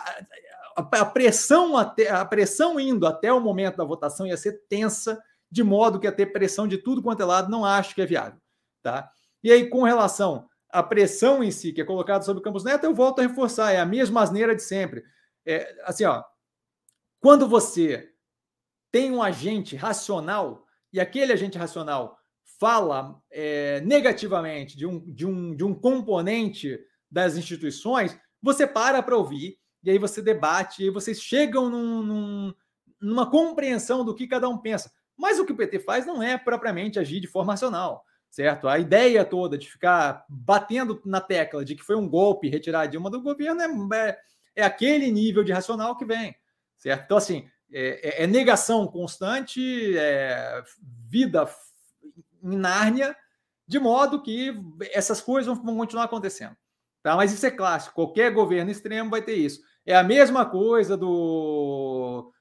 a, 0.76 0.82
a, 1.00 1.04
pressão 1.04 1.76
até, 1.76 2.10
a 2.10 2.24
pressão 2.24 2.80
indo 2.80 3.06
até 3.06 3.32
o 3.32 3.40
momento 3.40 3.76
da 3.76 3.84
votação 3.84 4.26
ia 4.26 4.36
ser 4.36 4.64
tensa, 4.68 5.22
de 5.50 5.62
modo 5.62 6.00
que 6.00 6.06
ia 6.06 6.12
ter 6.12 6.26
pressão 6.26 6.66
de 6.66 6.78
tudo 6.78 7.02
quanto 7.02 7.22
é 7.22 7.24
lado, 7.24 7.50
não 7.50 7.64
acho 7.64 7.94
que 7.94 8.02
é 8.02 8.06
viável. 8.06 8.40
Tá? 8.82 9.10
E 9.42 9.52
aí, 9.52 9.68
com 9.68 9.82
relação 9.82 10.48
à 10.70 10.82
pressão 10.82 11.44
em 11.44 11.50
si, 11.50 11.72
que 11.72 11.82
é 11.82 11.84
colocada 11.84 12.24
sobre 12.24 12.40
o 12.40 12.42
Campos 12.42 12.64
Neto, 12.64 12.84
eu 12.84 12.94
volto 12.94 13.20
a 13.20 13.22
reforçar, 13.22 13.72
é 13.72 13.78
a 13.78 13.86
mesma 13.86 14.22
asneira 14.22 14.56
de 14.56 14.62
sempre. 14.62 15.04
É, 15.44 15.76
assim, 15.84 16.04
ó, 16.04 16.24
quando 17.20 17.46
você 17.46 18.10
tem 18.90 19.10
um 19.10 19.22
agente 19.22 19.76
racional 19.76 20.63
e 20.94 21.00
aquele 21.00 21.32
agente 21.32 21.58
racional 21.58 22.16
fala 22.60 23.20
é, 23.28 23.80
negativamente 23.80 24.76
de 24.76 24.86
um, 24.86 25.00
de, 25.12 25.26
um, 25.26 25.52
de 25.56 25.64
um 25.64 25.74
componente 25.74 26.78
das 27.10 27.36
instituições, 27.36 28.16
você 28.40 28.64
para 28.64 29.02
para 29.02 29.16
ouvir, 29.16 29.58
e 29.82 29.90
aí 29.90 29.98
você 29.98 30.22
debate, 30.22 30.82
e 30.82 30.84
aí 30.84 30.90
vocês 30.90 31.20
chegam 31.20 31.68
num, 31.68 32.00
num, 32.00 32.54
numa 33.00 33.28
compreensão 33.28 34.04
do 34.04 34.14
que 34.14 34.28
cada 34.28 34.48
um 34.48 34.56
pensa. 34.56 34.88
Mas 35.16 35.40
o 35.40 35.44
que 35.44 35.52
o 35.52 35.56
PT 35.56 35.80
faz 35.80 36.06
não 36.06 36.22
é 36.22 36.38
propriamente 36.38 37.00
agir 37.00 37.18
de 37.18 37.26
forma 37.26 37.54
racional, 37.54 38.04
certo? 38.30 38.68
A 38.68 38.78
ideia 38.78 39.24
toda 39.24 39.58
de 39.58 39.68
ficar 39.68 40.24
batendo 40.28 41.02
na 41.04 41.20
tecla 41.20 41.64
de 41.64 41.74
que 41.74 41.82
foi 41.82 41.96
um 41.96 42.08
golpe 42.08 42.48
retirar 42.48 42.82
a 42.82 42.86
Dilma 42.86 43.10
do 43.10 43.20
governo 43.20 43.60
é, 43.60 44.10
é, 44.10 44.18
é 44.54 44.62
aquele 44.62 45.10
nível 45.10 45.42
de 45.42 45.50
racional 45.50 45.96
que 45.96 46.04
vem, 46.04 46.36
certo? 46.76 47.02
Então, 47.04 47.16
assim, 47.16 47.48
é, 47.76 48.20
é, 48.20 48.22
é 48.22 48.26
negação 48.28 48.86
constante, 48.86 49.98
é 49.98 50.62
vida 51.08 51.48
em 52.40 52.56
Nárnia, 52.56 53.16
de 53.66 53.80
modo 53.80 54.22
que 54.22 54.54
essas 54.92 55.20
coisas 55.20 55.58
vão 55.58 55.76
continuar 55.76 56.04
acontecendo. 56.04 56.56
Tá? 57.02 57.16
Mas 57.16 57.32
isso 57.32 57.44
é 57.44 57.50
clássico, 57.50 57.96
qualquer 57.96 58.32
governo 58.32 58.70
extremo 58.70 59.10
vai 59.10 59.22
ter 59.22 59.34
isso. 59.34 59.60
É 59.84 59.96
a 59.96 60.04
mesma 60.04 60.46
coisa 60.46 60.96
do. 60.96 62.32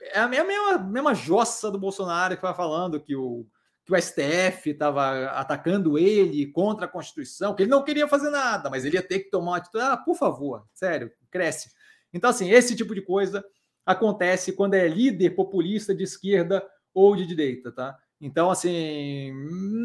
É 0.00 0.18
a 0.18 0.26
mesma, 0.26 0.78
mesma 0.78 1.14
jossa 1.14 1.70
do 1.70 1.78
Bolsonaro 1.78 2.34
que 2.34 2.42
vai 2.42 2.52
falando 2.52 3.00
que 3.00 3.14
o, 3.14 3.46
que 3.86 3.94
o 3.94 3.96
STF 3.96 4.70
estava 4.70 5.26
atacando 5.26 5.96
ele 5.96 6.50
contra 6.50 6.86
a 6.86 6.88
Constituição, 6.88 7.54
que 7.54 7.62
ele 7.62 7.70
não 7.70 7.84
queria 7.84 8.08
fazer 8.08 8.30
nada, 8.30 8.68
mas 8.68 8.84
ele 8.84 8.96
ia 8.96 9.06
ter 9.06 9.20
que 9.20 9.30
tomar 9.30 9.52
uma 9.52 9.56
atitude. 9.58 9.84
Ah, 9.84 9.96
por 9.96 10.16
favor, 10.16 10.66
sério, 10.74 11.12
cresce. 11.30 11.70
Então, 12.12 12.28
assim, 12.28 12.50
esse 12.50 12.74
tipo 12.74 12.94
de 12.94 13.00
coisa 13.00 13.44
acontece 13.84 14.52
quando 14.52 14.74
é 14.74 14.86
líder 14.88 15.30
populista 15.30 15.94
de 15.94 16.04
esquerda 16.04 16.66
ou 16.94 17.16
de 17.16 17.26
direita, 17.26 17.72
tá? 17.72 17.98
Então, 18.20 18.50
assim, 18.50 19.32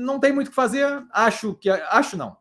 não 0.06 0.20
tem 0.20 0.32
muito 0.32 0.48
o 0.48 0.50
que 0.52 0.56
fazer. 0.56 0.86
Acho 1.12 1.56
que. 1.56 1.70
Acho 1.70 2.16
não. 2.16 2.38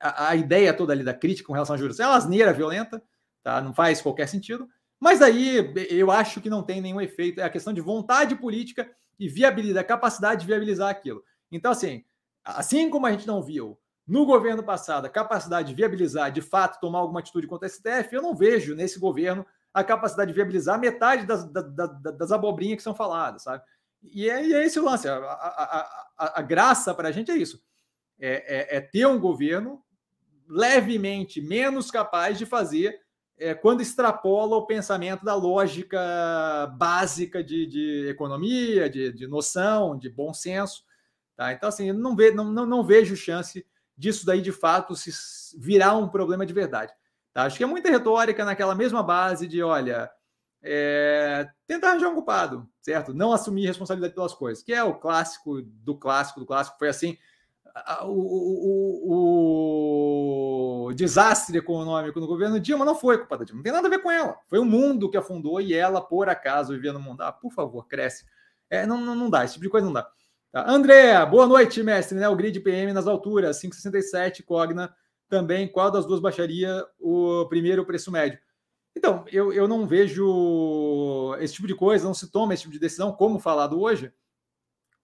A, 0.00 0.28
a 0.30 0.36
ideia 0.36 0.74
toda 0.74 0.92
ali 0.92 1.02
da 1.02 1.14
crítica 1.14 1.46
com 1.46 1.54
relação 1.54 1.74
à 1.74 1.78
juros 1.78 1.98
é 1.98 2.06
uma 2.06 2.16
asneira 2.16 2.52
violenta, 2.52 3.02
tá? 3.42 3.60
Não 3.60 3.72
faz 3.72 4.02
qualquer 4.02 4.28
sentido. 4.28 4.68
Mas 5.00 5.22
aí 5.22 5.72
eu 5.90 6.10
acho 6.10 6.40
que 6.40 6.50
não 6.50 6.62
tem 6.62 6.80
nenhum 6.80 7.00
efeito. 7.00 7.40
É 7.40 7.44
a 7.44 7.50
questão 7.50 7.72
de 7.72 7.80
vontade 7.80 8.36
política 8.36 8.90
e 9.18 9.28
viabilidade, 9.28 9.86
capacidade 9.86 10.42
de 10.42 10.46
viabilizar 10.46 10.90
aquilo. 10.90 11.22
Então, 11.50 11.72
assim, 11.72 12.04
assim 12.44 12.90
como 12.90 13.06
a 13.06 13.12
gente 13.12 13.26
não 13.26 13.42
viu 13.42 13.78
no 14.06 14.26
governo 14.26 14.62
passado 14.62 15.06
a 15.06 15.10
capacidade 15.10 15.68
de 15.68 15.74
viabilizar, 15.74 16.30
de 16.30 16.40
fato, 16.40 16.80
tomar 16.80 16.98
alguma 16.98 17.20
atitude 17.20 17.46
contra 17.46 17.66
a 17.66 17.70
STF, 17.70 18.14
eu 18.14 18.22
não 18.22 18.34
vejo 18.34 18.74
nesse 18.74 18.98
governo 18.98 19.46
a 19.78 19.84
capacidade 19.84 20.30
de 20.30 20.34
viabilizar 20.34 20.78
metade 20.78 21.26
das, 21.26 21.44
das, 21.50 22.02
das, 22.02 22.32
abobrinhas 22.32 22.76
que 22.78 22.82
são 22.82 22.94
faladas, 22.94 23.42
sabe? 23.42 23.62
E 24.02 24.28
é, 24.28 24.46
e 24.46 24.54
é 24.54 24.64
esse 24.64 24.78
o 24.78 24.84
lance. 24.84 25.08
A, 25.08 25.16
a, 25.16 26.06
a, 26.18 26.40
a 26.40 26.42
graça 26.42 26.94
para 26.94 27.08
a 27.08 27.12
gente 27.12 27.30
é 27.30 27.36
isso: 27.36 27.62
é, 28.18 28.74
é, 28.74 28.76
é, 28.76 28.80
ter 28.80 29.06
um 29.06 29.18
governo 29.18 29.82
levemente 30.48 31.40
menos 31.40 31.90
capaz 31.90 32.38
de 32.38 32.46
fazer 32.46 33.00
é, 33.38 33.54
quando 33.54 33.80
extrapola 33.80 34.56
o 34.56 34.66
pensamento 34.66 35.24
da 35.24 35.34
lógica 35.34 36.00
básica 36.76 37.42
de, 37.42 37.66
de 37.66 38.08
economia, 38.08 38.90
de, 38.90 39.12
de, 39.12 39.26
noção, 39.26 39.96
de 39.96 40.08
bom 40.08 40.34
senso. 40.34 40.82
Tá? 41.36 41.52
Então, 41.52 41.68
assim, 41.68 41.92
não, 41.92 42.16
ve, 42.16 42.32
não, 42.32 42.44
não, 42.44 42.66
não 42.66 42.82
vejo 42.82 43.16
chance 43.16 43.64
disso 43.96 44.26
daí 44.26 44.40
de 44.40 44.52
fato 44.52 44.94
se 44.96 45.10
virar 45.58 45.96
um 45.96 46.08
problema 46.08 46.44
de 46.44 46.52
verdade. 46.52 46.92
Tá? 47.32 47.44
Acho 47.44 47.56
que 47.56 47.64
é 47.64 47.66
muita 47.66 47.90
retórica 47.90 48.44
naquela 48.44 48.74
mesma 48.74 49.02
base 49.02 49.46
de, 49.46 49.62
olha, 49.62 50.10
é, 50.62 51.48
tentar 51.66 51.90
arranjar 51.90 52.08
um 52.08 52.14
culpado, 52.14 52.68
certo? 52.80 53.14
Não 53.14 53.32
assumir 53.32 53.66
responsabilidade 53.66 54.14
pelas 54.14 54.34
coisas, 54.34 54.62
que 54.62 54.72
é 54.72 54.82
o 54.82 54.94
clássico 54.94 55.62
do 55.62 55.96
clássico 55.96 56.40
do 56.40 56.46
clássico. 56.46 56.78
Foi 56.78 56.88
assim. 56.88 57.16
O, 58.02 58.10
o, 59.06 59.26
o, 60.86 60.92
desastre 60.94 61.58
econômico 61.58 62.18
no 62.18 62.26
governo 62.26 62.58
Dilma 62.58 62.84
não 62.84 62.96
foi 62.96 63.18
culpa 63.18 63.38
da 63.38 63.44
Dilma, 63.44 63.58
não 63.58 63.62
tem 63.62 63.72
nada 63.72 63.86
a 63.86 63.90
ver 63.90 64.02
com 64.02 64.10
ela. 64.10 64.36
Foi 64.48 64.58
o 64.58 64.64
mundo 64.64 65.08
que 65.08 65.16
afundou 65.16 65.60
e 65.60 65.72
ela, 65.74 66.00
por 66.00 66.28
acaso, 66.28 66.72
vivia 66.72 66.92
no 66.92 66.98
mundo. 66.98 67.20
Ah, 67.20 67.30
por 67.30 67.52
favor, 67.52 67.86
cresce. 67.86 68.24
É, 68.68 68.84
não, 68.84 69.00
não, 69.00 69.14
não 69.14 69.30
dá, 69.30 69.44
esse 69.44 69.54
tipo 69.54 69.64
de 69.64 69.70
coisa 69.70 69.86
não 69.86 69.92
dá. 69.92 70.10
Tá. 70.50 70.68
André, 70.68 71.24
boa 71.26 71.46
noite, 71.46 71.82
mestre. 71.82 72.18
Né? 72.18 72.28
O 72.28 72.34
grid 72.34 72.58
PM 72.60 72.92
nas 72.92 73.06
alturas, 73.06 73.60
567, 73.60 74.42
Cogna 74.42 74.92
também. 75.28 75.68
Qual 75.68 75.90
das 75.90 76.06
duas 76.06 76.20
baixaria 76.20 76.84
o 76.98 77.46
primeiro 77.48 77.84
preço 77.84 78.10
médio? 78.10 78.38
Então, 78.96 79.24
eu, 79.30 79.52
eu 79.52 79.68
não 79.68 79.86
vejo 79.86 81.34
esse 81.38 81.54
tipo 81.54 81.68
de 81.68 81.74
coisa, 81.74 82.04
não 82.04 82.14
se 82.14 82.30
toma 82.30 82.52
esse 82.52 82.62
tipo 82.62 82.72
de 82.72 82.80
decisão, 82.80 83.12
como 83.12 83.38
falado 83.38 83.80
hoje. 83.80 84.12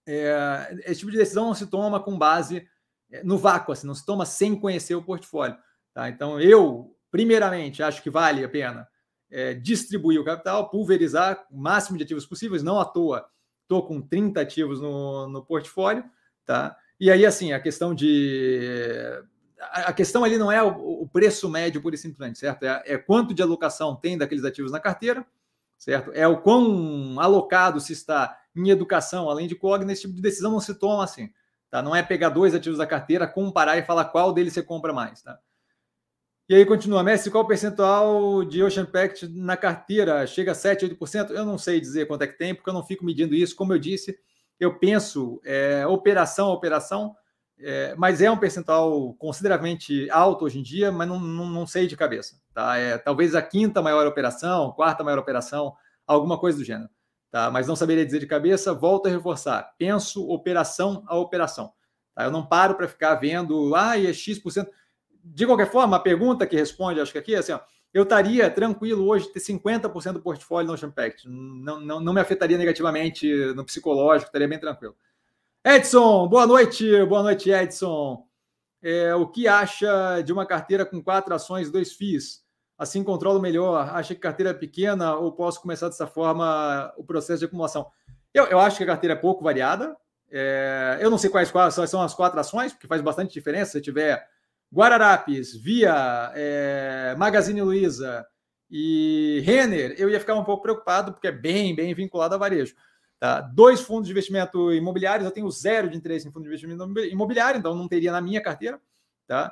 É, 0.06 0.82
esse 0.86 1.00
tipo 1.00 1.12
de 1.12 1.18
decisão 1.18 1.46
não 1.46 1.54
se 1.54 1.66
toma 1.66 2.00
com 2.00 2.18
base 2.18 2.68
é, 3.10 3.22
no 3.22 3.38
vácuo, 3.38 3.72
assim, 3.72 3.86
não 3.86 3.94
se 3.94 4.04
toma 4.04 4.26
sem 4.26 4.58
conhecer 4.58 4.94
o 4.94 5.02
portfólio. 5.02 5.56
Tá? 5.92 6.08
Então, 6.08 6.40
eu, 6.40 6.96
primeiramente, 7.10 7.82
acho 7.82 8.02
que 8.02 8.10
vale 8.10 8.44
a 8.44 8.48
pena 8.48 8.88
é, 9.30 9.54
distribuir 9.54 10.20
o 10.20 10.24
capital, 10.24 10.68
pulverizar 10.70 11.46
o 11.50 11.56
máximo 11.56 11.96
de 11.96 12.04
ativos 12.04 12.26
possíveis, 12.26 12.62
não 12.62 12.80
à 12.80 12.84
toa. 12.84 13.28
Estou 13.62 13.86
com 13.86 14.00
30 14.02 14.40
ativos 14.40 14.80
no, 14.80 15.28
no 15.28 15.44
portfólio, 15.44 16.04
tá? 16.44 16.76
E 16.98 17.10
aí, 17.10 17.24
assim, 17.24 17.52
a 17.52 17.60
questão 17.60 17.94
de 17.94 19.22
a 19.72 19.92
questão 19.92 20.24
ali 20.24 20.38
não 20.38 20.50
é 20.50 20.62
o, 20.62 21.08
preço 21.12 21.48
médio 21.48 21.80
pura 21.80 21.94
e 21.94 21.98
simplesmente, 21.98 22.38
certo? 22.38 22.64
É, 22.64 22.82
é, 22.86 22.98
quanto 22.98 23.34
de 23.34 23.42
alocação 23.42 23.94
tem 23.94 24.18
daqueles 24.18 24.44
ativos 24.44 24.72
na 24.72 24.80
carteira, 24.80 25.26
certo? 25.78 26.10
É 26.12 26.26
o 26.26 26.40
quão 26.40 27.20
alocado 27.20 27.80
se 27.80 27.92
está 27.92 28.38
em 28.54 28.70
educação, 28.70 29.28
além 29.28 29.46
de 29.46 29.54
COG, 29.54 29.84
nesse 29.84 30.02
tipo 30.02 30.14
de 30.14 30.22
decisão 30.22 30.52
não 30.52 30.60
se 30.60 30.74
toma 30.74 31.04
assim, 31.04 31.30
tá? 31.70 31.82
Não 31.82 31.94
é 31.94 32.02
pegar 32.02 32.30
dois 32.30 32.54
ativos 32.54 32.78
da 32.78 32.86
carteira, 32.86 33.26
comparar 33.26 33.76
e 33.76 33.82
falar 33.82 34.06
qual 34.06 34.32
deles 34.32 34.52
você 34.52 34.62
compra 34.62 34.92
mais, 34.92 35.22
tá? 35.22 35.38
E 36.46 36.54
aí 36.54 36.66
continua, 36.66 37.02
Messi, 37.02 37.30
qual 37.30 37.42
o 37.42 37.46
percentual 37.46 38.44
de 38.44 38.62
Ocean 38.62 38.84
Pact 38.84 39.26
na 39.28 39.56
carteira? 39.56 40.26
Chega 40.26 40.52
a 40.52 40.54
7, 40.54 40.86
8%? 40.88 41.30
Eu 41.30 41.46
não 41.46 41.56
sei 41.56 41.80
dizer 41.80 42.06
quanto 42.06 42.20
é 42.20 42.26
que 42.26 42.36
tem, 42.36 42.54
porque 42.54 42.68
eu 42.68 42.74
não 42.74 42.84
fico 42.84 43.02
medindo 43.02 43.34
isso. 43.34 43.56
Como 43.56 43.72
eu 43.72 43.78
disse, 43.78 44.18
eu 44.60 44.78
penso 44.78 45.40
é, 45.42 45.86
operação 45.86 46.48
a 46.48 46.52
operação, 46.52 47.16
é, 47.66 47.94
mas 47.96 48.20
é 48.20 48.30
um 48.30 48.36
percentual 48.36 49.14
consideravelmente 49.14 50.10
alto 50.10 50.44
hoje 50.44 50.58
em 50.58 50.62
dia, 50.62 50.92
mas 50.92 51.08
não, 51.08 51.18
não, 51.18 51.48
não, 51.48 51.66
sei 51.66 51.86
de 51.86 51.96
cabeça. 51.96 52.38
Tá? 52.52 52.76
É, 52.76 52.98
talvez 52.98 53.34
a 53.34 53.40
quinta 53.40 53.80
maior 53.80 54.06
operação, 54.06 54.70
quarta 54.72 55.02
maior 55.02 55.18
operação, 55.18 55.74
alguma 56.06 56.38
coisa 56.38 56.58
do 56.58 56.64
gênero. 56.64 56.90
Tá? 57.30 57.50
Mas 57.50 57.66
não 57.66 57.74
saberia 57.74 58.04
dizer 58.04 58.20
de 58.20 58.26
cabeça. 58.26 58.74
Volto 58.74 59.06
a 59.06 59.10
reforçar. 59.10 59.74
Penso 59.78 60.28
operação 60.28 61.02
a 61.06 61.16
operação. 61.16 61.72
Tá? 62.14 62.24
Eu 62.24 62.30
não 62.30 62.44
paro 62.44 62.74
para 62.74 62.86
ficar 62.86 63.14
vendo, 63.14 63.74
ah, 63.74 63.98
é 63.98 64.12
X%. 64.12 64.68
De 65.24 65.46
qualquer 65.46 65.70
forma, 65.70 65.96
a 65.96 66.00
pergunta 66.00 66.46
que 66.46 66.54
responde, 66.54 67.00
acho 67.00 67.12
que 67.12 67.18
aqui 67.18 67.34
é 67.34 67.38
assim, 67.38 67.52
ó, 67.52 67.60
eu 67.94 68.02
estaria 68.02 68.50
tranquilo 68.50 69.08
hoje 69.08 69.32
ter 69.32 69.40
50% 69.40 70.12
do 70.12 70.20
portfólio 70.20 70.66
no 70.68 70.74
Ocean 70.74 70.90
Pact. 70.90 71.26
Não, 71.26 71.80
não, 71.80 71.98
não 71.98 72.12
me 72.12 72.20
afetaria 72.20 72.58
negativamente 72.58 73.26
no 73.54 73.64
psicológico, 73.64 74.28
estaria 74.28 74.48
bem 74.48 74.60
tranquilo. 74.60 74.94
Edson, 75.66 76.28
boa 76.28 76.46
noite, 76.46 76.84
boa 77.06 77.22
noite, 77.22 77.50
Edson. 77.50 78.22
É, 78.82 79.14
o 79.14 79.26
que 79.26 79.48
acha 79.48 80.20
de 80.20 80.30
uma 80.30 80.44
carteira 80.44 80.84
com 80.84 81.02
quatro 81.02 81.34
ações, 81.34 81.70
dois 81.70 81.94
FIIs? 81.94 82.44
Assim 82.76 83.02
controlo 83.02 83.40
melhor. 83.40 83.88
Acha 83.94 84.14
que 84.14 84.20
carteira 84.20 84.50
é 84.50 84.52
pequena 84.54 85.14
ou 85.16 85.32
posso 85.32 85.62
começar 85.62 85.88
dessa 85.88 86.06
forma 86.06 86.92
o 86.98 87.02
processo 87.02 87.38
de 87.38 87.46
acumulação? 87.46 87.86
Eu, 88.34 88.44
eu 88.44 88.60
acho 88.60 88.76
que 88.76 88.82
a 88.82 88.88
carteira 88.88 89.14
é 89.14 89.18
pouco 89.18 89.42
variada. 89.42 89.96
É, 90.30 90.98
eu 91.00 91.08
não 91.08 91.16
sei 91.16 91.30
quais, 91.30 91.50
quais 91.50 91.72
são 91.72 92.02
as 92.02 92.12
quatro 92.12 92.38
ações, 92.38 92.74
porque 92.74 92.86
faz 92.86 93.00
bastante 93.00 93.32
diferença. 93.32 93.72
Se 93.72 93.80
tiver 93.80 94.22
Guararapes, 94.70 95.56
Via, 95.56 96.30
é, 96.34 97.14
Magazine 97.16 97.62
Luiza 97.62 98.26
e 98.70 99.42
Renner, 99.46 99.94
eu 99.96 100.10
ia 100.10 100.20
ficar 100.20 100.34
um 100.34 100.44
pouco 100.44 100.62
preocupado, 100.62 101.14
porque 101.14 101.28
é 101.28 101.32
bem, 101.32 101.74
bem 101.74 101.94
vinculado 101.94 102.34
a 102.34 102.38
varejo. 102.38 102.74
Tá? 103.24 103.40
Dois 103.40 103.80
fundos 103.80 104.06
de 104.06 104.12
investimento 104.12 104.70
imobiliários, 104.70 105.24
eu 105.24 105.32
tenho 105.32 105.50
zero 105.50 105.88
de 105.88 105.96
interesse 105.96 106.28
em 106.28 106.30
fundo 106.30 106.42
de 106.42 106.48
investimento 106.48 106.84
imobiliário, 107.10 107.58
então 107.58 107.74
não 107.74 107.88
teria 107.88 108.12
na 108.12 108.20
minha 108.20 108.38
carteira. 108.38 108.78
Tá? 109.26 109.50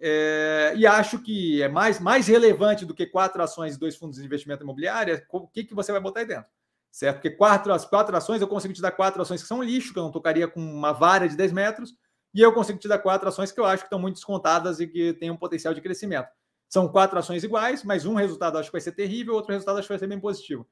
É, 0.00 0.72
e 0.74 0.84
acho 0.84 1.20
que 1.20 1.62
é 1.62 1.68
mais, 1.68 2.00
mais 2.00 2.26
relevante 2.26 2.84
do 2.84 2.92
que 2.92 3.06
quatro 3.06 3.40
ações 3.40 3.76
e 3.76 3.78
dois 3.78 3.94
fundos 3.94 4.18
de 4.18 4.24
investimento 4.24 4.64
imobiliário, 4.64 5.14
é 5.14 5.24
o 5.30 5.46
que, 5.46 5.62
que 5.62 5.72
você 5.72 5.92
vai 5.92 6.00
botar 6.00 6.18
aí 6.18 6.26
dentro. 6.26 6.50
Certo? 6.90 7.18
Porque 7.18 7.30
quatro, 7.30 7.72
as 7.72 7.84
quatro 7.84 8.16
ações, 8.16 8.40
eu 8.40 8.48
consigo 8.48 8.74
te 8.74 8.82
dar 8.82 8.90
quatro 8.90 9.22
ações 9.22 9.40
que 9.40 9.46
são 9.46 9.62
lixo, 9.62 9.92
que 9.92 10.00
eu 10.00 10.02
não 10.02 10.10
tocaria 10.10 10.48
com 10.48 10.58
uma 10.58 10.90
vara 10.90 11.28
de 11.28 11.36
10 11.36 11.52
metros, 11.52 11.94
e 12.34 12.40
eu 12.40 12.52
consigo 12.52 12.80
te 12.80 12.88
dar 12.88 12.98
quatro 12.98 13.28
ações 13.28 13.52
que 13.52 13.60
eu 13.60 13.64
acho 13.64 13.84
que 13.84 13.86
estão 13.86 14.00
muito 14.00 14.16
descontadas 14.16 14.80
e 14.80 14.88
que 14.88 15.12
têm 15.12 15.30
um 15.30 15.36
potencial 15.36 15.72
de 15.72 15.80
crescimento. 15.80 16.26
São 16.68 16.88
quatro 16.88 17.16
ações 17.20 17.44
iguais, 17.44 17.84
mas 17.84 18.04
um 18.04 18.14
resultado 18.14 18.58
acho 18.58 18.68
que 18.68 18.72
vai 18.72 18.80
ser 18.80 18.90
terrível, 18.90 19.34
outro 19.34 19.52
resultado 19.52 19.78
acho 19.78 19.86
que 19.86 19.92
vai 19.92 19.98
ser 20.00 20.08
bem 20.08 20.18
positivo. 20.18 20.66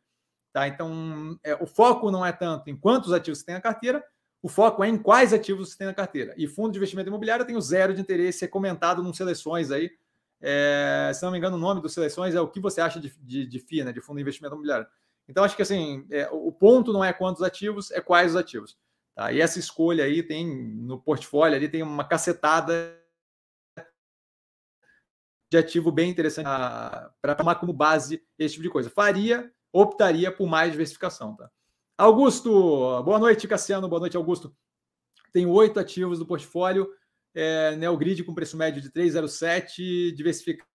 Tá? 0.52 0.66
Então, 0.66 1.38
é, 1.44 1.54
o 1.54 1.66
foco 1.66 2.10
não 2.10 2.24
é 2.26 2.32
tanto 2.32 2.68
em 2.68 2.76
quantos 2.76 3.12
ativos 3.12 3.38
você 3.38 3.46
tem 3.46 3.54
na 3.54 3.60
carteira, 3.60 4.04
o 4.42 4.48
foco 4.48 4.82
é 4.82 4.88
em 4.88 4.96
quais 4.96 5.32
ativos 5.32 5.70
você 5.70 5.78
tem 5.78 5.86
na 5.86 5.94
carteira. 5.94 6.34
E 6.36 6.46
fundo 6.46 6.72
de 6.72 6.78
investimento 6.78 7.08
imobiliário 7.08 7.42
eu 7.42 7.46
tenho 7.46 7.60
zero 7.60 7.94
de 7.94 8.00
interesse, 8.00 8.44
é 8.44 8.48
comentado 8.48 9.02
nos 9.02 9.16
seleções 9.16 9.70
aí. 9.70 9.90
É, 10.40 11.12
se 11.14 11.22
não 11.22 11.30
me 11.30 11.38
engano, 11.38 11.56
o 11.56 11.60
nome 11.60 11.82
dos 11.82 11.92
seleções 11.92 12.34
é 12.34 12.40
o 12.40 12.48
que 12.48 12.58
você 12.58 12.80
acha 12.80 12.98
de, 12.98 13.14
de, 13.20 13.46
de 13.46 13.58
FII, 13.58 13.84
né, 13.84 13.92
de 13.92 14.00
fundo 14.00 14.16
de 14.16 14.22
investimento 14.22 14.54
imobiliário. 14.54 14.86
Então, 15.28 15.44
acho 15.44 15.54
que 15.54 15.62
assim, 15.62 16.06
é, 16.10 16.28
o 16.32 16.50
ponto 16.50 16.92
não 16.92 17.04
é 17.04 17.12
quantos 17.12 17.42
ativos, 17.42 17.90
é 17.90 18.00
quais 18.00 18.32
os 18.32 18.36
ativos. 18.36 18.76
Tá? 19.14 19.30
E 19.30 19.40
essa 19.40 19.58
escolha 19.58 20.04
aí 20.04 20.22
tem 20.22 20.46
no 20.46 20.98
portfólio 20.98 21.56
ali 21.56 21.68
tem 21.68 21.82
uma 21.82 22.04
cacetada 22.04 22.96
de 25.50 25.58
ativo 25.58 25.92
bem 25.92 26.10
interessante 26.10 26.46
para 27.20 27.34
tomar 27.34 27.56
como 27.56 27.72
base 27.72 28.24
esse 28.38 28.54
tipo 28.54 28.62
de 28.62 28.70
coisa. 28.70 28.88
Faria, 28.88 29.52
optaria 29.72 30.30
por 30.32 30.48
mais 30.48 30.72
diversificação. 30.72 31.36
Tá? 31.36 31.50
Augusto, 31.96 33.02
boa 33.02 33.18
noite, 33.18 33.48
Cassiano, 33.48 33.88
boa 33.88 34.00
noite, 34.00 34.16
Augusto. 34.16 34.54
Tenho 35.32 35.50
oito 35.50 35.78
ativos 35.78 36.18
do 36.18 36.26
portfólio, 36.26 36.88
é, 37.34 37.76
Neogrid 37.76 38.24
com 38.24 38.34
preço 38.34 38.56
médio 38.56 38.80
de 38.82 38.90
3,07, 38.90 40.12
diversificar 40.14 40.66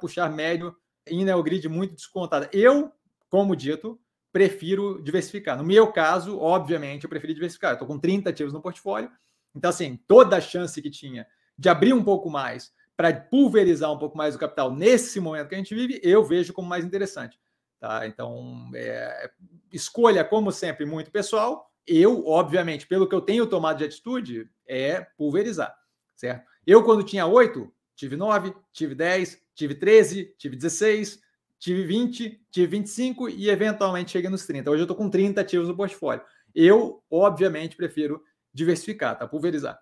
puxar 0.00 0.28
médio 0.30 0.74
em 1.06 1.24
Neogrid 1.24 1.68
muito 1.68 1.94
descontada. 1.94 2.50
Eu, 2.52 2.92
como 3.30 3.54
dito, 3.54 4.00
prefiro 4.32 5.00
diversificar. 5.02 5.56
No 5.56 5.64
meu 5.64 5.92
caso, 5.92 6.38
obviamente, 6.38 7.04
eu 7.04 7.10
preferi 7.10 7.32
diversificar. 7.32 7.74
Estou 7.74 7.86
com 7.86 7.98
30 7.98 8.30
ativos 8.30 8.52
no 8.52 8.60
portfólio, 8.60 9.10
então, 9.54 9.70
assim, 9.70 9.96
toda 10.06 10.36
a 10.36 10.40
chance 10.40 10.82
que 10.82 10.90
tinha 10.90 11.26
de 11.58 11.68
abrir 11.68 11.94
um 11.94 12.04
pouco 12.04 12.28
mais 12.28 12.70
para 12.96 13.12
pulverizar 13.12 13.92
um 13.92 13.98
pouco 13.98 14.16
mais 14.16 14.34
o 14.34 14.38
capital 14.38 14.74
nesse 14.74 15.20
momento 15.20 15.48
que 15.48 15.54
a 15.54 15.58
gente 15.58 15.74
vive, 15.74 16.00
eu 16.02 16.24
vejo 16.24 16.52
como 16.52 16.68
mais 16.68 16.84
interessante. 16.84 17.38
Tá? 17.78 18.06
Então, 18.06 18.70
é, 18.74 19.30
escolha, 19.72 20.24
como 20.24 20.50
sempre, 20.50 20.86
muito 20.86 21.10
pessoal. 21.10 21.70
Eu, 21.86 22.26
obviamente, 22.26 22.86
pelo 22.86 23.08
que 23.08 23.14
eu 23.14 23.20
tenho 23.20 23.46
tomado 23.46 23.78
de 23.78 23.84
atitude, 23.84 24.50
é 24.66 25.00
pulverizar, 25.16 25.76
certo? 26.16 26.44
Eu, 26.66 26.82
quando 26.82 27.04
tinha 27.04 27.26
oito, 27.26 27.72
tive 27.94 28.16
nove, 28.16 28.52
tive 28.72 28.94
dez, 28.94 29.40
tive 29.54 29.74
treze, 29.74 30.34
tive 30.36 30.56
dezesseis, 30.56 31.20
tive 31.58 31.84
vinte, 31.84 32.40
tive 32.50 32.66
vinte 32.66 32.86
e 32.86 32.90
cinco 32.90 33.28
e 33.28 33.48
eventualmente 33.48 34.10
cheguei 34.10 34.28
nos 34.28 34.46
30. 34.46 34.70
Hoje 34.70 34.80
eu 34.80 34.84
estou 34.84 34.96
com 34.96 35.08
30 35.08 35.40
ativos 35.40 35.68
no 35.68 35.76
portfólio. 35.76 36.24
Eu, 36.54 37.02
obviamente, 37.10 37.76
prefiro 37.76 38.22
diversificar, 38.52 39.16
tá? 39.16 39.28
Pulverizar. 39.28 39.78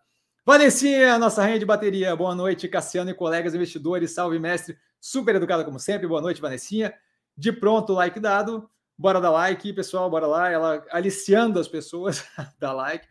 Vanessinha, 0.47 1.18
nossa 1.18 1.40
rainha 1.40 1.59
de 1.59 1.64
bateria. 1.64 2.14
Boa 2.14 2.34
noite, 2.34 2.68
Cassiano 2.68 3.09
e 3.09 3.14
colegas 3.14 3.55
investidores. 3.55 4.11
Salve, 4.11 4.38
mestre. 4.38 4.76
Super 5.01 5.36
educada 5.36 5.64
como 5.64 5.78
sempre. 5.78 6.07
Boa 6.07 6.20
noite, 6.20 6.38
Vanessinha. 6.38 6.92
De 7.34 7.51
pronto, 7.51 7.95
like 7.95 8.20
dado. 8.20 8.68
Bora 8.97 9.22
dar 9.22 9.30
like, 9.30 9.72
pessoal. 9.72 10.11
Bora 10.11 10.26
lá. 10.26 10.51
Ela 10.51 10.84
aliciando 10.90 11.59
as 11.59 11.66
pessoas. 11.66 12.26
dá 12.61 12.74
like. 12.74 13.07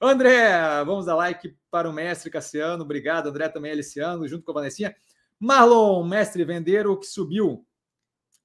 André, 0.00 0.48
vamos 0.86 1.04
dar 1.04 1.14
like 1.14 1.54
para 1.70 1.90
o 1.90 1.92
mestre 1.92 2.30
Cassiano. 2.30 2.84
Obrigado, 2.84 3.28
André, 3.28 3.50
também 3.50 3.70
aliciando, 3.70 4.26
junto 4.26 4.42
com 4.42 4.52
a 4.52 4.54
Vanessinha. 4.54 4.96
Marlon, 5.38 6.02
mestre 6.04 6.42
vendeiro, 6.42 6.98
que 6.98 7.06
subiu 7.06 7.66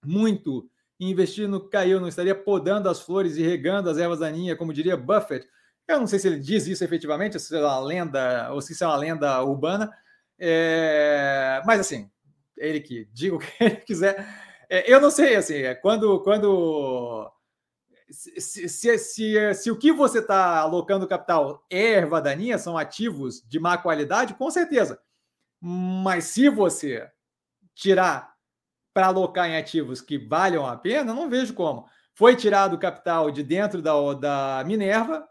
muito 0.03 0.69
investindo 0.99 1.69
caiu. 1.69 1.97
Não 2.01 2.09
estaria 2.09 2.35
podando 2.35 2.89
as 2.89 2.99
flores 2.99 3.37
e 3.37 3.41
regando 3.41 3.89
as 3.89 3.97
ervas 3.97 4.19
daninhas, 4.19 4.57
como 4.57 4.73
diria 4.73 4.97
Buffett. 4.97 5.47
Eu 5.87 5.99
não 5.99 6.07
sei 6.07 6.19
se 6.19 6.27
ele 6.27 6.39
diz 6.39 6.65
isso 6.67 6.83
efetivamente, 6.83 7.39
se 7.39 7.55
é 7.55 7.59
uma 7.59 7.79
lenda 7.79 8.51
ou 8.51 8.61
se 8.61 8.73
isso 8.73 8.83
é 8.83 8.87
uma 8.87 8.95
lenda 8.95 9.43
urbana, 9.43 9.91
é... 10.39 11.61
mas 11.65 11.79
assim, 11.79 12.09
ele 12.57 12.79
que 12.79 13.07
diga 13.13 13.35
o 13.35 13.39
que 13.39 13.51
ele 13.63 13.75
quiser. 13.77 14.25
É, 14.69 14.91
eu 14.91 14.99
não 15.01 15.11
sei, 15.11 15.35
assim, 15.35 15.55
é 15.55 15.75
quando, 15.75 16.21
quando 16.21 17.31
se, 18.09 18.39
se, 18.39 18.97
se, 18.97 19.53
se, 19.53 19.71
o 19.71 19.77
que 19.77 19.91
você 19.91 20.19
está 20.19 20.59
alocando 20.59 21.07
capital 21.07 21.65
é 21.69 21.93
erva 21.93 22.21
daninha, 22.21 22.57
são 22.57 22.77
ativos 22.77 23.41
de 23.47 23.59
má 23.59 23.77
qualidade, 23.77 24.35
com 24.35 24.49
certeza. 24.51 24.99
Mas 25.59 26.25
se 26.25 26.49
você 26.49 27.09
tirar 27.73 28.33
para 28.93 29.07
alocar 29.07 29.49
em 29.49 29.57
ativos 29.57 30.01
que 30.01 30.17
valham 30.17 30.65
a 30.65 30.77
pena, 30.77 31.13
não 31.13 31.29
vejo 31.29 31.53
como. 31.53 31.87
Foi 32.13 32.35
tirado 32.35 32.75
o 32.75 32.79
capital 32.79 33.31
de 33.31 33.41
dentro 33.41 33.81
da, 33.81 33.93
da 34.13 34.63
Minerva, 34.65 35.27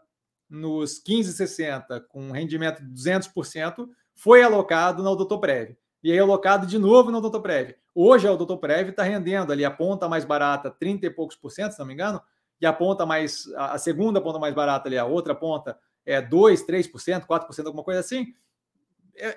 nos 0.49 1.01
15,60 1.03 2.03
com 2.07 2.31
rendimento 2.31 2.83
de 2.83 2.93
200%, 2.93 3.87
foi 4.13 4.43
alocado 4.43 5.01
na 5.01 5.11
Odotoprev. 5.11 5.75
E 6.03 6.11
aí 6.11 6.19
alocado 6.19 6.67
de 6.67 6.77
novo 6.77 7.11
na 7.11 7.17
Odotoprev. 7.17 7.75
Hoje 7.95 8.27
a 8.27 8.31
Odotoprev 8.31 8.89
está 8.89 9.03
rendendo 9.03 9.51
ali 9.51 9.63
a 9.63 9.71
ponta 9.71 10.09
mais 10.09 10.25
barata 10.25 10.69
30 10.69 11.05
e 11.05 11.09
poucos 11.09 11.35
por 11.35 11.49
cento, 11.49 11.73
se 11.73 11.79
não 11.79 11.85
me 11.85 11.93
engano, 11.93 12.21
e 12.59 12.65
a 12.65 12.73
ponta 12.73 13.05
mais 13.05 13.45
a 13.55 13.77
segunda 13.77 14.21
ponta 14.21 14.39
mais 14.39 14.53
barata 14.53 14.87
ali, 14.87 14.97
a 14.97 15.05
outra 15.05 15.35
ponta 15.35 15.77
é 16.05 16.21
2, 16.21 16.65
3%, 16.65 17.25
4%, 17.25 17.65
alguma 17.65 17.83
coisa 17.83 17.99
assim. 17.99 18.33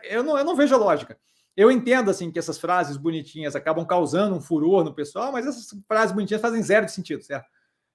Eu 0.05 0.23
não, 0.23 0.39
eu 0.39 0.45
não 0.45 0.57
vejo 0.57 0.75
a 0.75 0.79
lógica. 0.79 1.19
Eu 1.57 1.71
entendo 1.71 2.11
assim 2.11 2.31
que 2.31 2.39
essas 2.39 2.59
frases 2.59 2.97
bonitinhas 2.97 3.57
acabam 3.57 3.87
causando 3.87 4.35
um 4.35 4.41
furor 4.41 4.85
no 4.85 4.95
pessoal, 4.95 5.33
mas 5.33 5.47
essas 5.47 5.69
frases 5.89 6.13
bonitinhas 6.13 6.43
fazem 6.43 6.63
zero 6.63 6.87
de 6.87 6.93
sentido, 6.93 7.23
certo? 7.23 7.47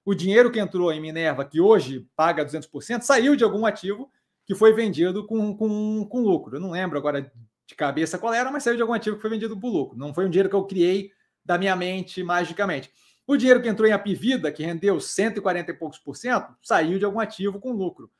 O 0.04 0.14
dinheiro 0.14 0.50
que 0.50 0.58
entrou 0.58 0.92
em 0.92 1.00
Minerva, 1.00 1.44
que 1.44 1.60
hoje 1.60 2.06
paga 2.16 2.44
200%, 2.44 3.02
saiu 3.02 3.36
de 3.36 3.44
algum 3.44 3.64
ativo 3.64 4.10
que 4.44 4.54
foi 4.54 4.72
vendido 4.72 5.26
com, 5.26 5.56
com, 5.56 6.04
com 6.04 6.20
lucro. 6.20 6.56
Eu 6.56 6.60
não 6.60 6.72
lembro 6.72 6.98
agora 6.98 7.32
de 7.66 7.74
cabeça 7.74 8.18
qual 8.18 8.34
era, 8.34 8.50
mas 8.50 8.64
saiu 8.64 8.76
de 8.76 8.82
algum 8.82 8.94
ativo 8.94 9.16
que 9.16 9.22
foi 9.22 9.30
vendido 9.30 9.58
por 9.58 9.70
lucro. 9.70 9.96
Não 9.96 10.12
foi 10.12 10.26
um 10.26 10.30
dinheiro 10.30 10.48
que 10.48 10.56
eu 10.56 10.64
criei 10.64 11.12
da 11.44 11.56
minha 11.56 11.76
mente 11.76 12.22
magicamente. 12.22 12.90
O 13.26 13.36
dinheiro 13.36 13.62
que 13.62 13.68
entrou 13.68 13.88
em 13.88 13.92
Apivida, 13.92 14.50
que 14.50 14.64
rendeu 14.64 15.00
140 15.00 15.70
e 15.70 15.74
poucos 15.74 15.98
por 15.98 16.16
cento, 16.16 16.54
saiu 16.60 16.98
de 16.98 17.04
algum 17.04 17.20
ativo 17.20 17.60
com 17.60 17.72
lucro. 17.72 18.10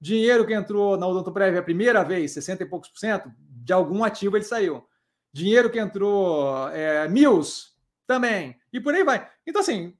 Dinheiro 0.00 0.46
que 0.46 0.54
entrou 0.54 0.96
na 0.96 1.06
Odontoprev 1.06 1.58
a 1.58 1.62
primeira 1.62 2.02
vez, 2.02 2.32
60 2.32 2.62
e 2.62 2.66
poucos 2.66 2.88
por 2.88 2.98
cento, 2.98 3.30
de 3.38 3.72
algum 3.72 4.02
ativo 4.02 4.36
ele 4.36 4.44
saiu. 4.44 4.86
Dinheiro 5.32 5.70
que 5.70 5.78
entrou 5.78 6.68
é, 6.70 7.06
Mills, 7.08 7.72
também. 8.06 8.56
E 8.72 8.80
por 8.80 8.94
aí 8.94 9.04
vai. 9.04 9.28
Então, 9.46 9.60
assim, 9.60 9.94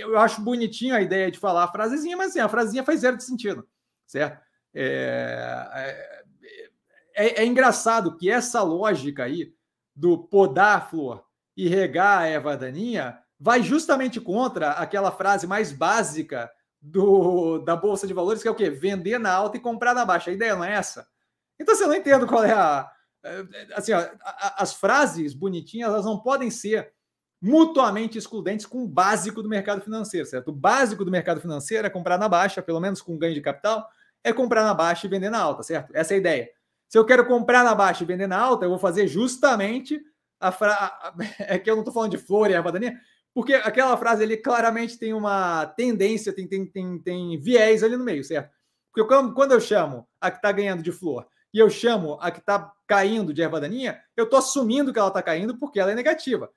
eu 0.00 0.18
acho 0.18 0.40
bonitinho 0.40 0.94
a 0.94 1.00
ideia 1.00 1.30
de 1.30 1.38
falar 1.38 1.64
a 1.64 1.68
frasezinha, 1.72 2.16
mas 2.16 2.30
assim, 2.30 2.40
a 2.40 2.48
frasezinha 2.48 2.84
faz 2.84 3.00
zero 3.00 3.16
de 3.16 3.24
sentido, 3.24 3.66
certo? 4.06 4.42
É, 4.74 5.68
é, 7.16 7.26
é, 7.26 7.42
é, 7.42 7.46
engraçado 7.46 8.16
que 8.16 8.30
essa 8.30 8.62
lógica 8.62 9.24
aí 9.24 9.54
do 9.94 10.18
podar 10.18 10.78
a 10.78 10.80
flor 10.80 11.24
e 11.56 11.68
regar 11.68 12.18
a 12.18 12.26
erva 12.26 12.56
daninha 12.56 13.18
vai 13.38 13.62
justamente 13.62 14.20
contra 14.20 14.72
aquela 14.72 15.12
frase 15.12 15.46
mais 15.46 15.70
básica 15.70 16.50
do, 16.80 17.58
da 17.58 17.76
Bolsa 17.76 18.06
de 18.06 18.12
Valores, 18.12 18.42
que 18.42 18.48
é 18.48 18.50
o 18.50 18.54
quê? 18.54 18.68
Vender 18.68 19.18
na 19.18 19.32
alta 19.32 19.56
e 19.56 19.60
comprar 19.60 19.94
na 19.94 20.04
baixa. 20.04 20.30
A 20.30 20.34
ideia 20.34 20.56
não 20.56 20.64
é 20.64 20.72
essa. 20.72 21.06
Então, 21.58 21.74
você 21.74 21.84
assim, 21.84 21.92
não 21.92 21.98
entendo 21.98 22.26
qual 22.26 22.44
é 22.44 22.52
a. 22.52 22.90
Assim, 23.74 23.92
ó, 23.92 24.06
as 24.56 24.74
frases 24.74 25.32
bonitinhas, 25.32 25.88
elas 25.88 26.04
não 26.04 26.20
podem 26.20 26.50
ser 26.50 26.92
mutuamente 27.44 28.16
excludentes 28.16 28.64
com 28.64 28.82
o 28.82 28.88
básico 28.88 29.42
do 29.42 29.50
mercado 29.50 29.82
financeiro, 29.82 30.24
certo? 30.24 30.48
O 30.48 30.52
básico 30.52 31.04
do 31.04 31.10
mercado 31.10 31.42
financeiro 31.42 31.86
é 31.86 31.90
comprar 31.90 32.16
na 32.16 32.26
baixa, 32.26 32.62
pelo 32.62 32.80
menos 32.80 33.02
com 33.02 33.18
ganho 33.18 33.34
de 33.34 33.42
capital, 33.42 33.86
é 34.24 34.32
comprar 34.32 34.64
na 34.64 34.72
baixa 34.72 35.06
e 35.06 35.10
vender 35.10 35.28
na 35.28 35.40
alta, 35.40 35.62
certo? 35.62 35.94
Essa 35.94 36.14
é 36.14 36.16
a 36.16 36.18
ideia. 36.18 36.50
Se 36.88 36.96
eu 36.96 37.04
quero 37.04 37.26
comprar 37.26 37.62
na 37.62 37.74
baixa 37.74 38.02
e 38.02 38.06
vender 38.06 38.26
na 38.26 38.38
alta, 38.38 38.64
eu 38.64 38.70
vou 38.70 38.78
fazer 38.78 39.06
justamente 39.06 40.00
a 40.40 40.50
frase. 40.50 40.90
É 41.38 41.58
que 41.58 41.70
eu 41.70 41.74
não 41.74 41.82
estou 41.82 41.92
falando 41.92 42.12
de 42.12 42.16
flor 42.16 42.50
e 42.50 42.54
erva 42.54 42.72
daninha, 42.72 42.98
porque 43.34 43.52
aquela 43.52 43.94
frase 43.98 44.22
ali 44.22 44.38
claramente 44.38 44.98
tem 44.98 45.12
uma 45.12 45.66
tendência, 45.66 46.32
tem, 46.32 46.48
tem, 46.48 46.64
tem, 46.64 46.98
tem 46.98 47.38
viés 47.38 47.82
ali 47.82 47.94
no 47.94 48.04
meio, 48.04 48.24
certo? 48.24 48.50
Porque 48.90 49.06
quando 49.34 49.52
eu 49.52 49.60
chamo 49.60 50.08
a 50.18 50.30
que 50.30 50.38
está 50.38 50.50
ganhando 50.50 50.82
de 50.82 50.92
flor 50.92 51.26
e 51.52 51.58
eu 51.58 51.68
chamo 51.68 52.16
a 52.22 52.30
que 52.30 52.38
está 52.38 52.72
caindo 52.86 53.34
de 53.34 53.42
erva 53.42 53.60
daninha, 53.60 54.00
eu 54.16 54.24
estou 54.24 54.38
assumindo 54.38 54.94
que 54.94 54.98
ela 54.98 55.08
está 55.08 55.20
caindo 55.20 55.58
porque 55.58 55.78
ela 55.78 55.92
é 55.92 55.94
negativa 55.94 56.50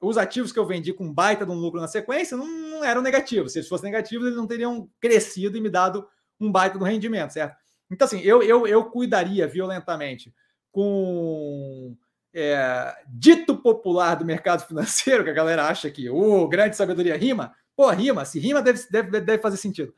os 0.00 0.16
ativos 0.16 0.52
que 0.52 0.58
eu 0.58 0.66
vendi 0.66 0.92
com 0.92 1.12
baita 1.12 1.44
de 1.44 1.50
um 1.50 1.56
lucro 1.56 1.80
na 1.80 1.88
sequência 1.88 2.36
não, 2.36 2.46
não 2.46 2.84
eram 2.84 3.02
negativos. 3.02 3.52
Se 3.52 3.58
eles 3.58 3.68
fossem 3.68 3.90
negativos, 3.90 4.26
eles 4.26 4.36
não 4.36 4.46
teriam 4.46 4.88
crescido 5.00 5.56
e 5.56 5.60
me 5.60 5.68
dado 5.68 6.06
um 6.40 6.50
baita 6.50 6.78
do 6.78 6.84
rendimento, 6.84 7.32
certo? 7.32 7.56
Então, 7.90 8.06
assim, 8.06 8.20
eu, 8.20 8.42
eu, 8.42 8.66
eu 8.66 8.84
cuidaria 8.84 9.46
violentamente 9.46 10.32
com 10.70 11.96
é, 12.32 12.94
dito 13.08 13.56
popular 13.56 14.14
do 14.14 14.24
mercado 14.24 14.64
financeiro, 14.66 15.24
que 15.24 15.30
a 15.30 15.34
galera 15.34 15.66
acha 15.66 15.90
que 15.90 16.08
o 16.08 16.42
oh, 16.42 16.48
grande 16.48 16.76
sabedoria 16.76 17.16
rima, 17.16 17.54
pô, 17.74 17.90
rima, 17.90 18.24
se 18.24 18.38
rima 18.38 18.62
deve, 18.62 18.80
deve, 18.90 19.20
deve 19.20 19.42
fazer 19.42 19.56
sentido. 19.56 19.92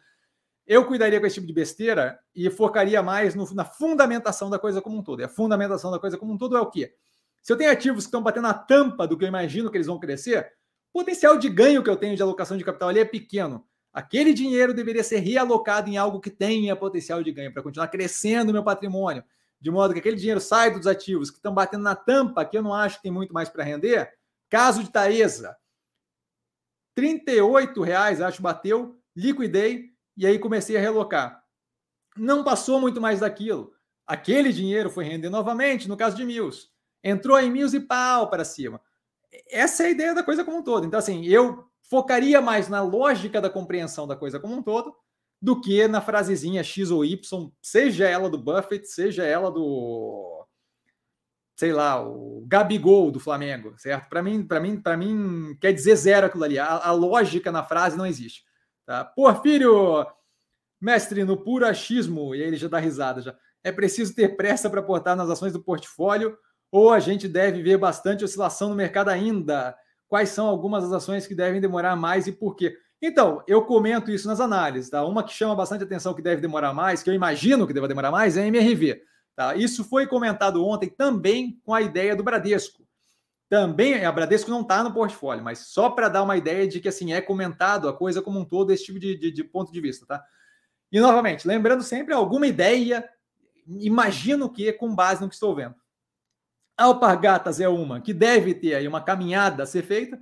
Eu 0.67 0.87
cuidaria 0.87 1.19
com 1.19 1.27
esse 1.27 1.35
tipo 1.35 1.49
de 1.49 1.53
besteira 1.53 2.19
e 2.35 2.49
focaria 2.49 3.03
mais 3.03 3.35
no, 3.35 3.53
na 3.55 3.65
fundamentação 3.65 4.49
da 4.49 4.59
coisa 4.59 4.81
como 4.81 4.99
um 4.99 5.03
todo. 5.03 5.21
E 5.21 5.25
a 5.25 5.29
fundamentação 5.29 5.91
da 5.91 5.99
coisa 5.99 6.17
como 6.17 6.33
um 6.33 6.39
todo 6.39 6.57
é 6.57 6.61
o 6.61 6.71
quê? 6.71 6.95
Se 7.43 7.53
eu 7.53 7.57
tenho 7.57 7.71
ativos 7.71 8.05
que 8.05 8.09
estão 8.09 8.23
batendo 8.23 8.45
na 8.45 8.55
tampa 8.55 9.07
do 9.07 9.17
que 9.17 9.25
eu 9.25 9.29
imagino 9.29 9.71
que 9.71 9.77
eles 9.77 9.87
vão 9.87 9.99
crescer, 9.99 10.53
o 10.93 11.01
potencial 11.01 11.39
de 11.39 11.49
ganho 11.49 11.83
que 11.83 11.91
eu 11.91 11.97
tenho 11.97 12.17
de 12.17 12.23
alocação 12.23 12.57
de 12.57 12.65
capital 12.65 12.89
ali 12.89 13.01
é 13.01 13.05
pequeno. 13.05 13.67
Aquele 13.93 14.33
dinheiro 14.33 14.75
deveria 14.75 15.03
ser 15.03 15.19
realocado 15.19 15.89
em 15.89 15.97
algo 15.97 16.21
que 16.21 16.31
tenha 16.31 16.77
potencial 16.77 17.23
de 17.23 17.33
ganho 17.33 17.53
para 17.53 17.63
continuar 17.63 17.89
crescendo 17.89 18.51
o 18.51 18.53
meu 18.53 18.63
patrimônio 18.63 19.25
de 19.61 19.71
modo 19.71 19.93
que 19.93 20.01
aquele 20.01 20.17
dinheiro 20.17 20.41
sai 20.41 20.71
dos 20.71 20.87
ativos 20.87 21.31
que 21.31 21.37
estão 21.37 21.53
batendo 21.53 21.83
na 21.83 21.95
tampa, 21.95 22.45
que 22.45 22.57
eu 22.57 22.63
não 22.63 22.73
acho 22.73 22.97
que 22.97 23.03
tem 23.03 23.13
muito 23.13 23.35
mais 23.35 23.49
para 23.49 23.63
render. 23.63 24.11
Caso 24.49 24.83
de 24.83 24.91
Taesa, 24.91 25.57
R$ 26.97 27.23
reais 27.85 28.21
acho 28.21 28.43
bateu, 28.43 28.99
liquidei 29.15 29.91
e 30.17 30.27
aí 30.27 30.39
comecei 30.39 30.77
a 30.77 30.81
relocar. 30.81 31.45
Não 32.17 32.43
passou 32.43 32.81
muito 32.81 33.01
mais 33.01 33.21
daquilo. 33.21 33.73
Aquele 34.07 34.53
dinheiro 34.53 34.91
foi 34.91 35.05
render 35.05 35.29
novamente, 35.29 35.89
no 35.89 35.97
caso 35.97 36.17
de 36.17 36.25
Mills. 36.25 36.69
Entrou 37.03 37.39
em 37.39 37.51
Mills 37.51 37.77
e 37.77 37.81
pau 37.81 38.29
para 38.29 38.45
cima. 38.45 38.81
Essa 39.51 39.85
é 39.85 39.87
a 39.87 39.91
ideia 39.91 40.15
da 40.15 40.23
coisa 40.23 40.45
como 40.45 40.59
um 40.59 40.63
todo. 40.63 40.87
Então, 40.87 40.99
assim, 40.99 41.25
eu 41.27 41.65
focaria 41.83 42.41
mais 42.41 42.69
na 42.69 42.83
lógica 42.83 43.41
da 43.41 43.51
compreensão 43.51 44.07
da 44.07 44.17
coisa 44.17 44.39
como 44.39 44.55
um 44.55 44.63
todo 44.63 44.95
do 45.43 45.61
que 45.61 45.89
na 45.89 46.01
frasezinha 46.01 46.63
X 46.63 46.91
ou 46.91 47.05
Y, 47.05 47.51
seja 47.63 48.07
ela 48.07 48.29
do 48.29 48.37
Buffett, 48.37 48.87
seja 48.87 49.25
ela 49.25 49.51
do 49.51 50.47
sei 51.57 51.75
lá, 51.75 52.03
o 52.03 52.43
Gabigol 52.47 53.11
do 53.11 53.21
Flamengo, 53.21 53.75
certo? 53.77 54.09
Para 54.09 54.23
mim, 54.23 54.43
para 54.47 54.59
mim, 54.61 54.81
para 54.81 54.97
mim 54.97 55.55
quer 55.61 55.73
dizer 55.73 55.95
zero 55.95 56.27
aquilo 56.27 56.45
ali. 56.45 56.59
A, 56.59 56.67
a, 56.67 56.91
lógica 56.91 57.53
na 57.53 57.63
frase 57.63 57.99
não 57.99 58.07
existe, 58.07 58.45
tá? 58.87 59.05
Porfírio, 59.05 60.07
mestre 60.81 61.23
no 61.23 61.37
puro 61.37 61.67
achismo, 61.67 62.35
e 62.35 62.43
aí 62.43 62.49
ele 62.49 62.57
já 62.57 62.67
dá 62.67 62.79
risada 62.79 63.21
já. 63.21 63.37
É 63.63 63.71
preciso 63.71 64.15
ter 64.15 64.37
pressa 64.37 64.71
para 64.71 64.81
aportar 64.81 65.15
nas 65.15 65.29
ações 65.29 65.53
do 65.53 65.63
portfólio 65.63 66.35
ou 66.71 66.93
a 66.93 67.01
gente 67.01 67.27
deve 67.27 67.63
ver 67.63 67.77
bastante 67.77 68.25
oscilação 68.25 68.69
no 68.69 68.75
mercado 68.75 69.09
ainda? 69.09 69.77
Quais 70.09 70.31
são 70.31 70.47
algumas 70.47 70.85
das 70.85 70.93
ações 70.93 71.27
que 71.27 71.35
devem 71.35 71.61
demorar 71.61 71.97
mais 71.97 72.27
e 72.27 72.33
por 72.33 72.57
quê? 72.57 72.77
Então, 73.03 73.43
eu 73.47 73.65
comento 73.65 74.11
isso 74.11 74.29
nas 74.29 74.41
análises. 74.41 74.91
Tá? 74.91 75.05
Uma 75.05 75.25
que 75.25 75.33
chama 75.33 75.55
bastante 75.55 75.85
atenção, 75.85 76.15
que 76.15 76.23
deve 76.23 76.41
demorar 76.41 76.75
mais, 76.75 77.03
que 77.03 77.09
eu 77.09 77.15
imagino 77.15 77.67
que 77.67 77.73
deva 77.73 77.89
demorar 77.89 78.11
mais, 78.11 78.37
é 78.37 78.43
a 78.43 78.47
MRV. 78.47 79.03
Tá? 79.35 79.55
Isso 79.55 79.85
foi 79.85 80.07
comentado 80.07 80.65
ontem 80.65 80.89
também 80.89 81.59
com 81.65 81.73
a 81.73 81.81
ideia 81.81 82.15
do 82.15 82.23
Bradesco. 82.23 82.87
Também, 83.49 84.05
a 84.05 84.13
Bradesco 84.13 84.51
não 84.51 84.61
está 84.61 84.85
no 84.85 84.93
portfólio, 84.93 85.43
mas 85.43 85.61
só 85.61 85.91
para 85.91 86.09
dar 86.09 86.23
uma 86.23 86.37
ideia 86.37 86.69
de 86.69 86.79
que 86.79 86.89
assim 86.89 87.13
é 87.13 87.21
comentado 87.21 87.89
a 87.89 87.93
coisa 87.93 88.23
como 88.23 88.39
um 88.39 88.45
todo, 88.45 88.71
esse 88.71 88.85
tipo 88.85 89.01
de, 89.01 89.17
de, 89.17 89.33
de 89.33 89.43
ponto 89.43 89.73
de 89.73 89.81
vista. 89.81 90.07
Tá? 90.07 90.23
E 90.93 91.01
novamente, 91.01 91.49
lembrando 91.49 91.83
sempre 91.83 92.15
alguma 92.15 92.47
ideia, 92.47 93.09
imagino 93.67 94.49
que 94.53 94.73
com 94.73 94.95
base 94.95 95.21
no 95.21 95.29
que 95.29 95.35
estou 95.35 95.55
vendo. 95.55 95.75
Alpargatas 96.81 97.61
é 97.61 97.69
uma 97.69 98.01
que 98.01 98.13
deve 98.13 98.55
ter 98.55 98.75
aí 98.75 98.89
uma 98.89 99.01
caminhada 99.01 99.63
a 99.63 99.67
ser 99.67 99.83
feita 99.83 100.19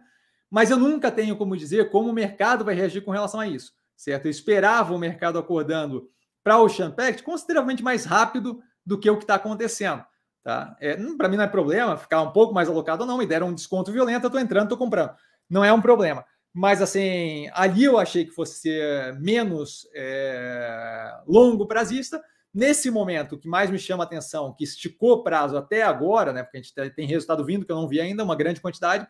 mas 0.50 0.70
eu 0.70 0.78
nunca 0.78 1.10
tenho 1.10 1.36
como 1.36 1.56
dizer 1.56 1.90
como 1.90 2.08
o 2.08 2.12
mercado 2.12 2.64
vai 2.64 2.74
reagir 2.74 3.02
com 3.02 3.10
relação 3.10 3.40
a 3.40 3.46
isso, 3.46 3.72
certo? 3.96 4.26
Eu 4.26 4.30
esperava 4.30 4.94
o 4.94 4.98
mercado 4.98 5.38
acordando 5.38 6.08
para 6.42 6.58
o 6.58 6.64
Ocean 6.64 6.90
Pact 6.90 7.22
consideravelmente 7.22 7.82
mais 7.82 8.04
rápido 8.04 8.60
do 8.84 8.98
que 8.98 9.10
o 9.10 9.16
que 9.16 9.24
está 9.24 9.34
acontecendo. 9.34 10.04
Tá? 10.42 10.74
É, 10.80 10.96
para 11.16 11.28
mim 11.28 11.36
não 11.36 11.44
é 11.44 11.48
problema 11.48 11.96
ficar 11.98 12.22
um 12.22 12.32
pouco 12.32 12.54
mais 12.54 12.68
alocado 12.68 13.02
ou 13.02 13.06
não, 13.06 13.18
me 13.18 13.26
deram 13.26 13.48
um 13.48 13.54
desconto 13.54 13.92
violento, 13.92 14.24
eu 14.24 14.28
estou 14.28 14.40
entrando, 14.40 14.64
estou 14.64 14.78
comprando. 14.78 15.14
Não 15.48 15.62
é 15.62 15.72
um 15.72 15.82
problema. 15.82 16.24
Mas 16.54 16.80
assim, 16.80 17.50
ali 17.52 17.84
eu 17.84 17.98
achei 17.98 18.24
que 18.24 18.32
fosse 18.32 18.60
ser 18.60 19.14
menos 19.20 19.86
é, 19.94 21.20
longo 21.26 21.66
prazista. 21.66 22.22
Nesse 22.52 22.90
momento, 22.90 23.34
o 23.34 23.38
que 23.38 23.48
mais 23.48 23.70
me 23.70 23.78
chama 23.78 24.04
a 24.04 24.06
atenção, 24.06 24.54
que 24.54 24.64
esticou 24.64 25.12
o 25.12 25.22
prazo 25.22 25.56
até 25.56 25.82
agora, 25.82 26.32
né? 26.32 26.42
Porque 26.42 26.58
a 26.58 26.62
gente 26.62 26.94
tem 26.94 27.06
resultado 27.06 27.44
vindo 27.44 27.64
que 27.64 27.72
eu 27.72 27.76
não 27.76 27.88
vi 27.88 28.00
ainda, 28.00 28.24
uma 28.24 28.36
grande 28.36 28.60
quantidade. 28.60 29.06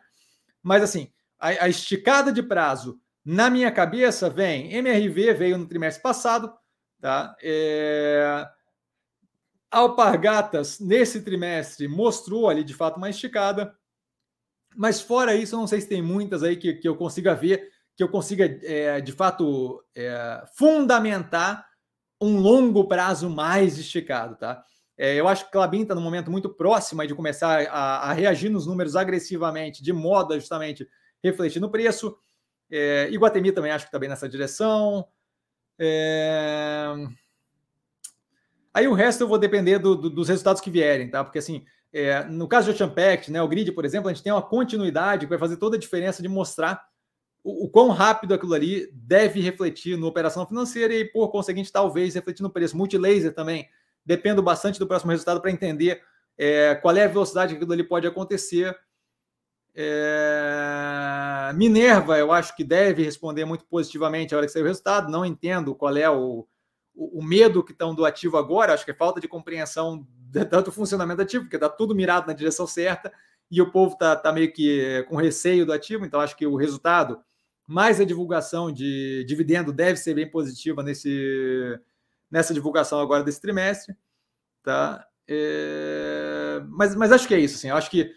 Mas 0.62 0.82
assim, 0.82 1.10
a, 1.38 1.48
a 1.48 1.68
esticada 1.68 2.32
de 2.32 2.42
prazo 2.42 3.00
na 3.24 3.50
minha 3.50 3.70
cabeça 3.70 4.28
vem 4.28 4.72
MRV 4.74 5.34
veio 5.34 5.58
no 5.58 5.66
trimestre 5.66 6.02
passado, 6.02 6.52
tá? 7.00 7.36
É... 7.42 8.48
Alpargatas 9.70 10.80
nesse 10.80 11.22
trimestre 11.22 11.86
mostrou 11.86 12.48
ali 12.48 12.64
de 12.64 12.72
fato 12.72 12.96
uma 12.96 13.10
esticada, 13.10 13.76
mas 14.74 15.00
fora 15.00 15.34
isso, 15.34 15.54
eu 15.54 15.58
não 15.60 15.66
sei 15.66 15.80
se 15.80 15.88
tem 15.88 16.00
muitas 16.00 16.42
aí 16.42 16.56
que, 16.56 16.72
que 16.74 16.88
eu 16.88 16.96
consiga 16.96 17.34
ver, 17.34 17.68
que 17.94 18.02
eu 18.02 18.08
consiga 18.08 18.46
é, 18.62 19.00
de 19.00 19.12
fato 19.12 19.84
é, 19.94 20.42
fundamentar 20.56 21.67
um 22.20 22.38
longo 22.40 22.86
prazo 22.88 23.30
mais 23.30 23.78
esticado, 23.78 24.36
tá? 24.36 24.64
É, 24.96 25.14
eu 25.14 25.28
acho 25.28 25.44
que 25.44 25.52
Clabin 25.52 25.82
está 25.82 25.94
num 25.94 26.00
momento 26.00 26.30
muito 26.30 26.48
próximo 26.48 27.06
de 27.06 27.14
começar 27.14 27.68
a, 27.68 28.10
a, 28.10 28.12
reagir 28.12 28.48
nos 28.48 28.66
números 28.66 28.96
agressivamente, 28.96 29.82
de 29.82 29.92
modo 29.92 30.34
a 30.34 30.38
justamente 30.38 30.88
refletir 31.22 31.60
no 31.60 31.70
preço. 31.70 32.16
É, 32.68 33.08
Iguatemi 33.10 33.52
também 33.52 33.70
acho 33.70 33.84
que 33.84 33.88
está 33.88 33.98
bem 33.98 34.08
nessa 34.08 34.28
direção. 34.28 35.06
É... 35.78 36.92
Aí 38.74 38.88
o 38.88 38.94
resto 38.94 39.22
eu 39.22 39.28
vou 39.28 39.38
depender 39.38 39.78
do, 39.78 39.94
do, 39.94 40.10
dos 40.10 40.28
resultados 40.28 40.60
que 40.60 40.70
vierem, 40.70 41.08
tá? 41.08 41.22
Porque 41.22 41.38
assim, 41.38 41.64
é, 41.92 42.24
no 42.24 42.48
caso 42.48 42.66
de 42.66 42.74
Ocean 42.74 42.92
Pact, 42.92 43.30
né, 43.30 43.40
o 43.40 43.48
grid, 43.48 43.70
por 43.72 43.84
exemplo, 43.84 44.08
a 44.08 44.12
gente 44.12 44.22
tem 44.22 44.32
uma 44.32 44.42
continuidade 44.42 45.26
que 45.26 45.30
vai 45.30 45.38
fazer 45.38 45.56
toda 45.56 45.76
a 45.76 45.80
diferença 45.80 46.20
de 46.20 46.28
mostrar 46.28 46.82
o, 47.42 47.68
quão 47.68 47.90
rápido 47.90 48.34
aquilo 48.34 48.54
ali 48.54 48.90
deve 48.92 49.40
refletir 49.40 49.96
na 49.96 50.06
operação 50.06 50.46
financeira 50.46 50.94
e, 50.94 51.04
por 51.04 51.30
conseguinte, 51.30 51.72
talvez 51.72 52.14
refletir 52.14 52.42
no 52.42 52.50
preço. 52.50 52.76
Multilaser 52.76 53.34
também, 53.34 53.68
dependo 54.04 54.42
bastante 54.42 54.78
do 54.78 54.86
próximo 54.86 55.10
resultado 55.10 55.40
para 55.40 55.50
entender 55.50 56.02
é, 56.36 56.74
qual 56.74 56.96
é 56.96 57.04
a 57.04 57.08
velocidade 57.08 57.52
que 57.52 57.56
aquilo 57.56 57.72
ali 57.72 57.84
pode 57.84 58.06
acontecer. 58.06 58.76
É... 59.74 61.52
Minerva, 61.54 62.18
eu 62.18 62.32
acho 62.32 62.54
que 62.56 62.64
deve 62.64 63.02
responder 63.02 63.44
muito 63.44 63.64
positivamente 63.64 64.34
a 64.34 64.38
hora 64.38 64.46
que 64.46 64.52
sair 64.52 64.62
o 64.62 64.66
resultado. 64.66 65.10
Não 65.10 65.24
entendo 65.24 65.74
qual 65.74 65.96
é 65.96 66.10
o, 66.10 66.46
o, 66.94 67.20
o 67.20 67.24
medo 67.24 67.62
que 67.62 67.72
estão 67.72 67.94
do 67.94 68.04
ativo 68.04 68.36
agora. 68.36 68.74
Acho 68.74 68.84
que 68.84 68.90
é 68.90 68.94
falta 68.94 69.20
de 69.20 69.28
compreensão 69.28 70.06
tanto 70.50 70.72
funcionamento 70.72 71.18
do 71.18 71.22
ativo, 71.22 71.44
porque 71.44 71.56
está 71.56 71.68
tudo 71.68 71.94
mirado 71.94 72.26
na 72.26 72.32
direção 72.32 72.66
certa 72.66 73.12
e 73.50 73.62
o 73.62 73.70
povo 73.70 73.94
está 73.94 74.14
tá 74.14 74.32
meio 74.32 74.52
que 74.52 75.04
com 75.08 75.16
receio 75.16 75.64
do 75.64 75.72
ativo. 75.72 76.04
Então, 76.04 76.20
acho 76.20 76.36
que 76.36 76.46
o 76.46 76.56
resultado, 76.56 77.22
mais 77.68 78.00
a 78.00 78.04
divulgação 78.04 78.72
de 78.72 79.22
dividendo, 79.28 79.74
deve 79.74 79.98
ser 79.98 80.14
bem 80.14 80.28
positiva 80.28 80.82
nesse, 80.82 81.78
nessa 82.30 82.54
divulgação 82.54 82.98
agora 82.98 83.22
desse 83.22 83.42
trimestre. 83.42 83.94
Tá? 84.62 85.06
É... 85.28 86.62
Mas, 86.70 86.96
mas 86.96 87.12
acho 87.12 87.28
que 87.28 87.34
é 87.34 87.38
isso. 87.38 87.56
Assim, 87.56 87.68
acho 87.68 87.90
que 87.90 88.10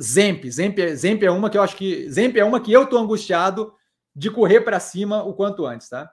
Zemp, 0.00 0.44
Zemp, 0.44 0.78
Zemp 0.94 1.22
é 1.22 1.30
uma 1.30 1.48
que 1.48 1.56
eu 1.56 1.62
acho 1.62 1.74
que 1.74 2.06
Zemp 2.10 2.36
é 2.36 2.44
uma 2.44 2.60
que 2.60 2.70
eu 2.70 2.86
tô 2.86 2.98
angustiado 2.98 3.72
de 4.14 4.30
correr 4.30 4.60
para 4.60 4.78
cima 4.78 5.24
o 5.24 5.32
quanto 5.32 5.64
antes, 5.64 5.88
tá? 5.88 6.12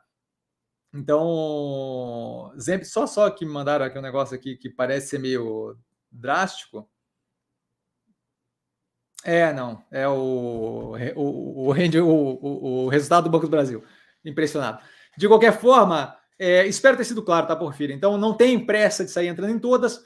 Então, 0.94 2.54
Zemp, 2.58 2.84
só 2.84 3.06
só 3.06 3.30
que 3.30 3.46
me 3.46 3.52
mandaram 3.52 3.84
aqui 3.84 4.00
um 4.00 4.02
negócio 4.02 4.36
aqui 4.36 4.56
que 4.56 4.70
parece 4.70 5.10
ser 5.10 5.20
meio 5.20 5.78
drástico. 6.10 6.90
É, 9.24 9.54
não, 9.54 9.82
é 9.90 10.08
o 10.08 10.96
o, 11.16 11.72
o, 12.06 12.86
o, 12.86 12.90
resultado 12.90 13.26
do 13.26 13.30
Banco 13.30 13.46
do 13.46 13.52
Brasil. 13.52 13.84
Impressionado. 14.24 14.80
De 15.18 15.28
qualquer 15.28 15.60
forma, 15.60 16.18
é, 16.38 16.66
espero 16.68 16.98
ter 16.98 17.06
sido 17.06 17.24
claro, 17.24 17.48
tá, 17.48 17.56
Porfírio? 17.56 17.96
Então, 17.96 18.18
não 18.18 18.34
tem 18.34 18.66
pressa 18.66 19.06
de 19.06 19.12
sair 19.12 19.28
entrando 19.28 19.52
em 19.52 19.60
todas. 19.60 20.02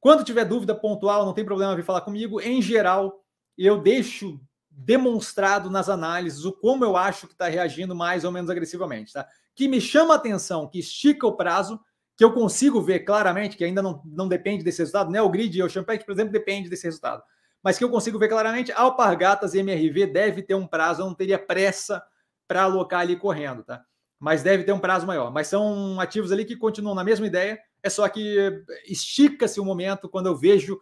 Quando 0.00 0.24
tiver 0.24 0.44
dúvida 0.44 0.74
pontual, 0.74 1.24
não 1.24 1.34
tem 1.34 1.44
problema 1.44 1.76
vir 1.76 1.84
falar 1.84 2.00
comigo. 2.00 2.40
Em 2.40 2.62
geral, 2.62 3.22
eu 3.56 3.80
deixo 3.80 4.40
demonstrado 4.70 5.70
nas 5.70 5.88
análises 5.88 6.44
o 6.44 6.52
como 6.52 6.84
eu 6.84 6.96
acho 6.96 7.26
que 7.26 7.32
está 7.32 7.48
reagindo 7.48 7.94
mais 7.94 8.24
ou 8.24 8.32
menos 8.32 8.50
agressivamente, 8.50 9.12
tá? 9.12 9.26
Que 9.54 9.68
me 9.68 9.80
chama 9.80 10.14
a 10.14 10.16
atenção, 10.16 10.68
que 10.68 10.80
estica 10.80 11.26
o 11.26 11.36
prazo, 11.36 11.80
que 12.16 12.24
eu 12.24 12.32
consigo 12.32 12.80
ver 12.80 13.00
claramente, 13.00 13.56
que 13.56 13.64
ainda 13.64 13.80
não, 13.80 14.02
não 14.04 14.28
depende 14.28 14.64
desse 14.64 14.78
resultado, 14.78 15.10
né? 15.10 15.22
O 15.22 15.30
grid 15.30 15.56
e 15.56 15.62
o 15.62 15.68
Champagne, 15.68 16.04
por 16.04 16.12
exemplo, 16.12 16.32
depende 16.32 16.68
desse 16.68 16.84
resultado. 16.84 17.22
Mas 17.64 17.78
que 17.78 17.84
eu 17.84 17.88
consigo 17.88 18.18
ver 18.18 18.28
claramente, 18.28 18.70
Alpargatas 18.72 19.54
e 19.54 19.60
MRV 19.60 20.06
deve 20.08 20.42
ter 20.42 20.54
um 20.54 20.66
prazo, 20.66 21.00
eu 21.00 21.06
não 21.06 21.14
teria 21.14 21.38
pressa 21.38 22.04
para 22.46 22.64
alocar 22.64 23.00
ali 23.00 23.16
correndo, 23.16 23.64
tá? 23.64 23.82
Mas 24.20 24.42
deve 24.42 24.64
ter 24.64 24.72
um 24.72 24.78
prazo 24.78 25.06
maior. 25.06 25.32
Mas 25.32 25.48
são 25.48 25.98
ativos 25.98 26.30
ali 26.30 26.44
que 26.44 26.56
continuam 26.56 26.94
na 26.94 27.02
mesma 27.02 27.26
ideia, 27.26 27.58
é 27.82 27.88
só 27.88 28.06
que 28.06 28.62
estica-se 28.86 29.58
o 29.58 29.64
momento 29.64 30.10
quando 30.10 30.26
eu 30.26 30.36
vejo, 30.36 30.78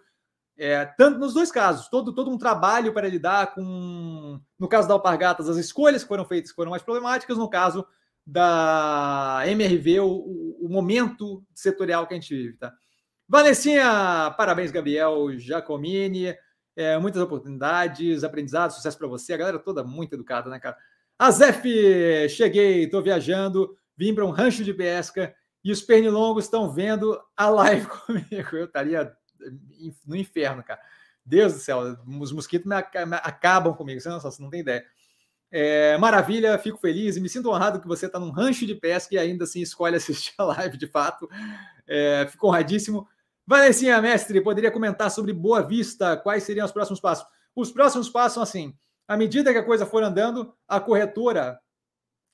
é, 0.59 0.85
tanto 0.99 1.21
nos 1.21 1.35
dois 1.35 1.53
casos, 1.53 1.89
todo, 1.89 2.13
todo 2.13 2.33
um 2.33 2.37
trabalho 2.37 2.93
para 2.93 3.09
lidar 3.09 3.55
com, 3.55 4.41
no 4.59 4.69
caso 4.69 4.89
da 4.89 4.95
Alpargatas, 4.95 5.49
as 5.49 5.59
escolhas 5.59 6.03
que 6.03 6.09
foram 6.09 6.25
feitas 6.25 6.51
foram 6.51 6.73
mais 6.73 6.83
problemáticas, 6.83 7.39
no 7.39 7.49
caso 7.49 7.87
da 8.27 9.43
MRV, 9.47 10.01
o, 10.01 10.57
o 10.61 10.69
momento 10.69 11.45
setorial 11.55 12.09
que 12.09 12.15
a 12.15 12.17
gente 12.17 12.35
vive. 12.35 12.57
Tá? 12.57 12.73
Vanessinha, 13.29 14.35
parabéns, 14.37 14.73
Gabriel 14.73 15.39
Giacomini. 15.39 16.35
É, 16.75 16.99
muitas 16.99 17.21
oportunidades, 17.21 18.25
aprendizados, 18.25 18.77
sucesso 18.77 18.99
para 18.99 19.09
você. 19.09 19.35
A 19.35 19.37
galera 19.37 19.59
toda 19.59 19.85
muito 19.85 20.15
educada, 20.15 20.49
né, 20.49 20.59
cara? 20.59 20.77
Azef, 21.19 22.29
cheguei, 22.29 22.85
estou 22.85 23.03
viajando, 23.03 23.77
vim 23.97 24.15
para 24.15 24.25
um 24.25 24.31
rancho 24.31 24.65
de 24.65 24.73
pesca 24.73 25.35
e 25.63 25.71
os 25.71 25.83
pernilongos 25.83 26.45
estão 26.45 26.71
vendo 26.71 27.21
a 27.37 27.49
live 27.49 27.87
comigo. 28.07 28.57
Eu 28.57 28.65
estaria 28.65 29.13
no 30.07 30.17
inferno, 30.17 30.63
cara. 30.63 30.81
Deus 31.25 31.53
do 31.55 31.59
céu, 31.61 31.97
os 32.21 32.33
mosquitos 32.33 32.67
me, 32.67 32.75
acabam 32.75 33.75
comigo, 33.75 34.01
você 34.01 34.09
não, 34.09 34.19
você 34.19 34.43
não 34.43 34.51
tem 34.51 34.61
ideia. 34.61 34.85
É, 35.51 35.99
maravilha, 35.99 36.59
fico 36.59 36.79
feliz 36.79 37.17
e 37.17 37.21
me 37.21 37.29
sinto 37.29 37.51
honrado 37.51 37.81
que 37.81 37.87
você 37.87 38.07
está 38.07 38.19
num 38.19 38.31
rancho 38.31 38.67
de 38.67 38.75
pesca 38.75 39.15
e 39.15 39.19
ainda 39.19 39.45
assim 39.45 39.61
escolhe 39.61 39.95
assistir 39.97 40.33
a 40.39 40.45
live 40.45 40.77
de 40.77 40.87
fato. 40.87 41.29
É, 41.87 42.27
fico 42.29 42.49
honradíssimo. 42.49 43.07
Vanessinha, 43.47 44.01
mestre, 44.01 44.41
poderia 44.41 44.71
comentar 44.71 45.11
sobre 45.11 45.33
Boa 45.33 45.63
Vista? 45.63 46.17
Quais 46.17 46.45
seriam 46.45 46.65
os 46.65 46.73
próximos 46.73 47.01
passos? 47.01 47.27
Os 47.55 47.73
próximos 47.73 48.09
passos 48.09 48.35
são 48.35 48.43
assim: 48.43 48.75
à 49.07 49.17
medida 49.17 49.53
que 49.53 49.59
a 49.59 49.65
coisa 49.65 49.85
for 49.85 50.03
andando, 50.03 50.55
a 50.69 50.79
corretora 50.79 51.61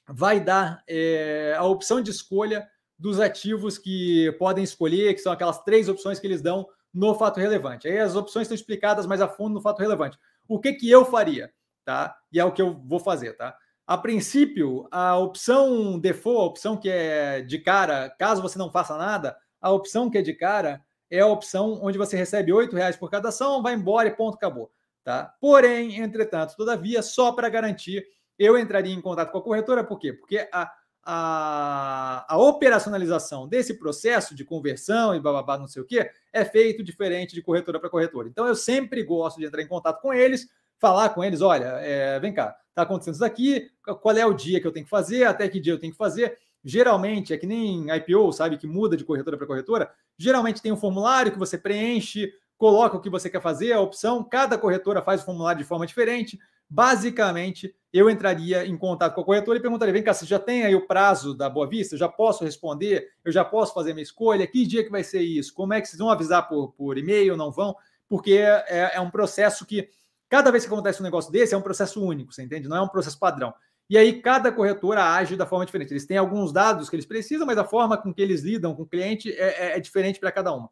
vai 0.07 0.39
dar 0.39 0.83
é, 0.87 1.55
a 1.57 1.65
opção 1.65 2.03
de 2.03 2.11
escolha 2.11 2.69
dos 2.99 3.21
ativos 3.21 3.79
que 3.79 4.33
podem 4.39 4.65
escolher, 4.65 5.15
que 5.15 5.21
são 5.21 5.33
aquelas 5.33 5.63
três 5.63 5.89
opções 5.89 6.19
que 6.19 6.27
eles 6.27 6.43
dão 6.43 6.67
no 6.93 7.15
fato 7.15 7.41
relevante. 7.41 7.87
Aí 7.87 7.99
as 7.99 8.17
opções 8.17 8.43
estão 8.43 8.55
explicadas 8.55 9.07
mais 9.07 9.21
a 9.21 9.29
fundo 9.29 9.55
no 9.55 9.61
fato 9.61 9.79
relevante. 9.79 10.19
O 10.47 10.59
que, 10.59 10.73
que 10.73 10.91
eu 10.91 11.05
faria? 11.05 11.53
Tá? 11.85 12.17
E 12.33 12.41
é 12.41 12.45
o 12.45 12.53
que 12.53 12.61
eu 12.61 12.75
vou 12.85 12.99
fazer, 12.99 13.35
tá? 13.35 13.57
A 13.87 13.97
princípio, 13.97 14.87
a 14.91 15.17
opção 15.17 15.99
default, 15.99 16.41
a 16.41 16.47
opção 16.47 16.77
que 16.77 16.91
é 16.91 17.41
de 17.41 17.59
cara, 17.59 18.11
caso 18.19 18.43
você 18.43 18.59
não 18.59 18.71
faça 18.71 18.99
nada, 18.99 19.37
a 19.61 19.71
opção 19.71 20.11
que 20.11 20.19
é 20.19 20.23
de 20.23 20.35
cara 20.35 20.85
é 21.11 21.21
a 21.21 21.27
opção 21.27 21.79
onde 21.83 21.99
você 21.99 22.17
recebe 22.17 22.53
R$ 22.53 22.69
reais 22.73 22.97
por 22.97 23.11
cada 23.11 23.29
ação, 23.29 23.63
vai 23.63 23.75
embora 23.75 24.09
e 24.09 24.15
ponto, 24.15 24.35
acabou. 24.35 24.71
Tá? 25.05 25.35
Porém, 25.41 26.01
entretanto, 26.01 26.55
todavia, 26.57 27.03
só 27.03 27.33
para 27.33 27.49
garantir, 27.49 28.05
eu 28.39 28.59
entraria 28.59 28.95
em 28.95 29.01
contato 29.01 29.33
com 29.33 29.39
a 29.39 29.43
corretora, 29.43 29.83
por 29.83 29.99
quê? 29.99 30.13
Porque 30.13 30.47
a, 30.53 30.71
a, 31.03 32.27
a 32.29 32.39
operacionalização 32.39 33.49
desse 33.49 33.79
processo 33.79 34.35
de 34.35 34.45
conversão 34.45 35.15
e 35.15 35.21
bababá, 35.21 35.57
não 35.57 35.67
sei 35.67 35.81
o 35.81 35.87
quê, 35.87 36.11
é 36.33 36.45
feito 36.45 36.85
diferente 36.85 37.35
de 37.35 37.43
corretora 37.43 37.81
para 37.81 37.89
corretora. 37.89 38.29
Então, 38.29 38.47
eu 38.47 38.55
sempre 38.55 39.03
gosto 39.03 39.39
de 39.39 39.47
entrar 39.47 39.63
em 39.63 39.67
contato 39.67 40.03
com 40.03 40.13
eles, 40.13 40.47
falar 40.79 41.09
com 41.11 41.25
eles: 41.25 41.41
olha, 41.41 41.79
é, 41.81 42.21
vem 42.21 42.33
cá, 42.35 42.55
está 42.69 42.83
acontecendo 42.83 43.15
isso 43.15 43.23
daqui, 43.23 43.71
qual 44.03 44.17
é 44.17 44.27
o 44.27 44.35
dia 44.35 44.61
que 44.61 44.67
eu 44.67 44.73
tenho 44.73 44.85
que 44.85 44.91
fazer, 44.91 45.25
até 45.25 45.49
que 45.49 45.59
dia 45.59 45.73
eu 45.73 45.81
tenho 45.81 45.93
que 45.93 45.99
fazer. 45.99 46.37
Geralmente, 46.65 47.33
é 47.33 47.37
que 47.39 47.47
nem 47.47 47.87
IPO, 47.91 48.33
sabe, 48.33 48.59
que 48.59 48.67
muda 48.67 48.97
de 48.97 49.05
corretora 49.05 49.37
para 49.37 49.47
corretora. 49.47 49.91
Geralmente 50.17 50.61
tem 50.61 50.73
um 50.73 50.77
formulário 50.77 51.33
que 51.33 51.39
você 51.39 51.57
preenche, 51.57 52.33
coloca 52.57 52.97
o 52.97 53.01
que 53.01 53.09
você 53.09 53.31
quer 53.31 53.41
fazer, 53.41 53.73
a 53.73 53.81
opção. 53.81 54.25
Cada 54.25 54.59
corretora 54.59 55.01
faz 55.01 55.23
o 55.23 55.25
formulário 55.25 55.63
de 55.63 55.69
forma 55.69 55.87
diferente. 55.87 56.39
Basicamente, 56.69 57.75
eu 57.91 58.11
entraria 58.11 58.67
em 58.67 58.77
contato 58.77 59.15
com 59.15 59.23
a 59.23 59.25
corretora 59.25 59.59
e 59.59 59.63
perguntaria: 59.63 59.93
vem 59.93 60.03
cá, 60.03 60.13
você 60.13 60.27
já 60.27 60.39
tem 60.39 60.65
aí 60.65 60.75
o 60.75 60.87
prazo 60.87 61.35
da 61.35 61.49
Boa 61.49 61.67
Vista? 61.67 61.95
Eu 61.95 61.99
já 61.99 62.09
posso 62.09 62.45
responder? 62.45 63.09
Eu 63.25 63.33
já 63.33 63.45
posso 63.45 63.73
fazer 63.73 63.95
minha 63.95 64.03
escolha? 64.03 64.47
Que 64.47 64.67
dia 64.67 64.85
que 64.85 64.91
vai 64.91 65.03
ser 65.03 65.23
isso? 65.23 65.55
Como 65.55 65.73
é 65.73 65.81
que 65.81 65.89
vocês 65.89 65.99
vão 65.99 66.11
avisar 66.11 66.47
por, 66.47 66.73
por 66.73 66.99
e-mail? 66.99 67.37
Não 67.37 67.51
vão? 67.51 67.75
Porque 68.07 68.35
é, 68.35 68.93
é 68.95 69.01
um 69.01 69.11
processo 69.11 69.65
que, 69.65 69.89
cada 70.29 70.51
vez 70.51 70.67
que 70.67 70.73
acontece 70.73 71.01
um 71.01 71.05
negócio 71.05 71.33
desse, 71.33 71.55
é 71.55 71.57
um 71.57 71.63
processo 71.63 72.05
único, 72.05 72.33
você 72.33 72.43
entende? 72.43 72.69
Não 72.69 72.77
é 72.77 72.81
um 72.83 72.89
processo 72.89 73.19
padrão. 73.19 73.55
E 73.91 73.97
aí, 73.97 74.21
cada 74.21 74.53
corretora 74.53 75.03
age 75.15 75.35
da 75.35 75.47
forma 75.47 75.65
diferente. 75.65 75.93
Eles 75.93 76.05
têm 76.05 76.19
alguns 76.19 76.53
dados 76.53 76.91
que 76.91 76.97
eles 76.97 77.07
precisam, 77.07 77.47
mas 77.47 77.57
a 77.57 77.65
forma 77.65 77.97
com 77.97 78.13
que 78.13 78.21
eles 78.21 78.43
lidam 78.43 78.75
com 78.75 78.83
o 78.83 78.87
cliente 78.87 79.33
é, 79.33 79.73
é, 79.73 79.77
é 79.77 79.81
diferente 79.81 80.21
para 80.21 80.31
cada 80.31 80.53
uma. 80.53 80.71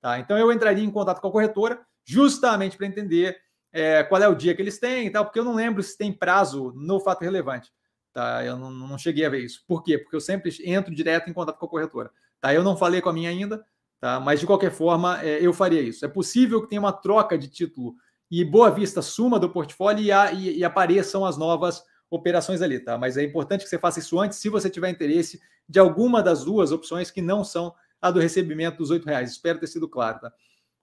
Tá? 0.00 0.18
Então, 0.18 0.36
eu 0.36 0.50
entraria 0.50 0.84
em 0.84 0.90
contato 0.90 1.20
com 1.20 1.28
a 1.28 1.32
corretora 1.32 1.80
justamente 2.04 2.76
para 2.76 2.86
entender 2.86 3.36
é, 3.72 4.02
qual 4.02 4.20
é 4.20 4.28
o 4.28 4.34
dia 4.34 4.54
que 4.54 4.62
eles 4.62 4.78
têm 4.78 5.06
e 5.06 5.10
tal, 5.10 5.24
porque 5.24 5.38
eu 5.38 5.44
não 5.44 5.54
lembro 5.54 5.82
se 5.82 5.96
tem 5.96 6.12
prazo 6.12 6.72
no 6.74 6.98
fato 6.98 7.22
relevante. 7.22 7.70
Tá? 8.12 8.44
Eu 8.44 8.56
não, 8.56 8.70
não 8.70 8.96
cheguei 8.96 9.26
a 9.26 9.28
ver 9.28 9.40
isso. 9.40 9.62
Por 9.68 9.82
quê? 9.82 9.98
Porque 9.98 10.16
eu 10.16 10.20
sempre 10.20 10.50
entro 10.64 10.94
direto 10.94 11.28
em 11.28 11.32
contato 11.32 11.58
com 11.58 11.66
a 11.66 11.68
corretora. 11.68 12.10
Tá? 12.40 12.54
Eu 12.54 12.64
não 12.64 12.76
falei 12.76 13.00
com 13.00 13.10
a 13.10 13.12
minha 13.12 13.28
ainda, 13.28 13.64
tá? 14.00 14.18
mas 14.18 14.40
de 14.40 14.46
qualquer 14.46 14.70
forma 14.70 15.22
é, 15.22 15.44
eu 15.44 15.52
faria 15.52 15.82
isso. 15.82 16.04
É 16.04 16.08
possível 16.08 16.62
que 16.62 16.68
tenha 16.68 16.80
uma 16.80 16.92
troca 16.92 17.36
de 17.36 17.48
título 17.48 17.94
e 18.30 18.44
Boa 18.44 18.70
Vista 18.70 19.02
suma 19.02 19.38
do 19.38 19.50
portfólio 19.50 20.02
e, 20.02 20.10
a, 20.10 20.32
e, 20.32 20.58
e 20.58 20.64
apareçam 20.64 21.24
as 21.24 21.36
novas 21.36 21.82
operações 22.10 22.62
ali, 22.62 22.78
tá? 22.78 22.96
Mas 22.96 23.16
é 23.16 23.22
importante 23.22 23.64
que 23.64 23.68
você 23.68 23.78
faça 23.78 23.98
isso 23.98 24.18
antes, 24.20 24.38
se 24.38 24.48
você 24.48 24.70
tiver 24.70 24.90
interesse 24.90 25.40
de 25.68 25.78
alguma 25.78 26.22
das 26.22 26.44
duas 26.44 26.72
opções 26.72 27.10
que 27.10 27.20
não 27.20 27.42
são 27.42 27.74
a 28.00 28.10
do 28.10 28.20
recebimento 28.20 28.78
dos 28.78 28.90
oito 28.90 29.06
reais. 29.06 29.30
Espero 29.32 29.58
ter 29.58 29.66
sido 29.66 29.88
claro, 29.88 30.20
tá? 30.20 30.32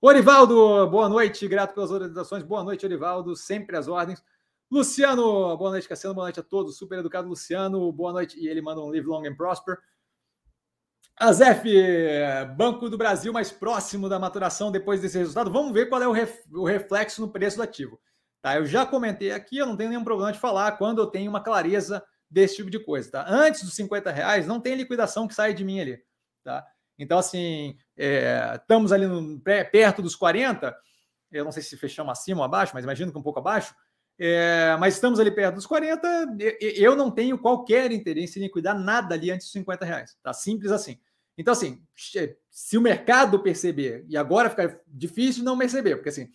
Orivaldo, 0.01 0.85
boa 0.89 1.07
noite, 1.07 1.47
grato 1.47 1.73
pelas 1.73 1.89
orientações. 1.89 2.43
Boa 2.43 2.63
noite, 2.63 2.85
Orivaldo, 2.85 3.35
sempre 3.35 3.77
às 3.77 3.87
ordens. 3.87 4.21
Luciano, 4.69 5.55
boa 5.55 5.71
noite, 5.71 5.87
Cassiano, 5.87 6.13
boa 6.13 6.25
noite 6.25 6.39
a 6.39 6.43
todos. 6.43 6.77
Super 6.77 6.99
educado, 6.99 7.29
Luciano, 7.29 7.89
boa 7.91 8.11
noite. 8.11 8.37
E 8.37 8.47
ele 8.47 8.61
manda 8.61 8.81
um 8.81 8.89
live 8.89 9.07
long 9.07 9.25
and 9.25 9.35
prosper. 9.35 9.77
Azef, 11.15 11.69
Banco 12.57 12.89
do 12.89 12.97
Brasil 12.97 13.31
mais 13.31 13.51
próximo 13.51 14.09
da 14.09 14.19
maturação 14.19 14.71
depois 14.71 14.99
desse 14.99 15.17
resultado. 15.17 15.51
Vamos 15.51 15.71
ver 15.71 15.87
qual 15.87 16.01
é 16.01 16.07
o, 16.07 16.11
ref, 16.11 16.37
o 16.51 16.65
reflexo 16.65 17.21
no 17.21 17.29
preço 17.29 17.57
do 17.57 17.63
ativo. 17.63 17.97
Tá, 18.43 18.57
eu 18.57 18.65
já 18.65 18.85
comentei 18.85 19.31
aqui, 19.31 19.57
eu 19.57 19.65
não 19.65 19.77
tenho 19.77 19.89
nenhum 19.89 20.03
problema 20.03 20.33
de 20.33 20.37
falar 20.37 20.73
quando 20.73 21.01
eu 21.01 21.07
tenho 21.07 21.29
uma 21.29 21.41
clareza 21.41 22.03
desse 22.29 22.57
tipo 22.57 22.69
de 22.69 22.77
coisa. 22.77 23.09
Tá? 23.09 23.25
Antes 23.25 23.63
dos 23.63 23.73
50 23.73 24.11
reais, 24.11 24.45
não 24.45 24.59
tem 24.59 24.75
liquidação 24.75 25.29
que 25.29 25.33
sai 25.33 25.53
de 25.53 25.63
mim 25.63 25.79
ali. 25.79 26.03
Tá? 26.43 26.67
Então, 26.99 27.17
assim, 27.17 27.77
é, 27.95 28.51
estamos 28.55 28.91
ali 28.91 29.07
no, 29.07 29.39
perto 29.39 30.01
dos 30.01 30.13
40, 30.13 30.75
eu 31.31 31.45
não 31.45 31.53
sei 31.53 31.63
se 31.63 31.77
fechamos 31.77 32.11
acima 32.11 32.41
ou 32.41 32.43
abaixo, 32.43 32.73
mas 32.75 32.83
imagino 32.83 33.13
que 33.13 33.17
um 33.17 33.23
pouco 33.23 33.39
abaixo, 33.39 33.73
é, 34.19 34.75
mas 34.77 34.95
estamos 34.95 35.21
ali 35.21 35.31
perto 35.31 35.55
dos 35.55 35.65
40, 35.65 36.35
eu 36.59 36.97
não 36.97 37.09
tenho 37.09 37.39
qualquer 37.39 37.93
interesse 37.93 38.39
em 38.39 38.43
liquidar 38.43 38.77
nada 38.77 39.15
ali 39.15 39.31
antes 39.31 39.47
dos 39.47 39.53
50 39.53 39.85
reais, 39.85 40.17
tá? 40.21 40.33
Simples 40.33 40.73
assim. 40.73 40.99
Então, 41.37 41.53
assim, 41.53 41.81
se 42.49 42.77
o 42.77 42.81
mercado 42.81 43.41
perceber, 43.41 44.05
e 44.09 44.17
agora 44.17 44.49
fica 44.49 44.81
difícil 44.85 45.45
não 45.45 45.57
perceber, 45.57 45.95
porque 45.95 46.09
assim, 46.09 46.29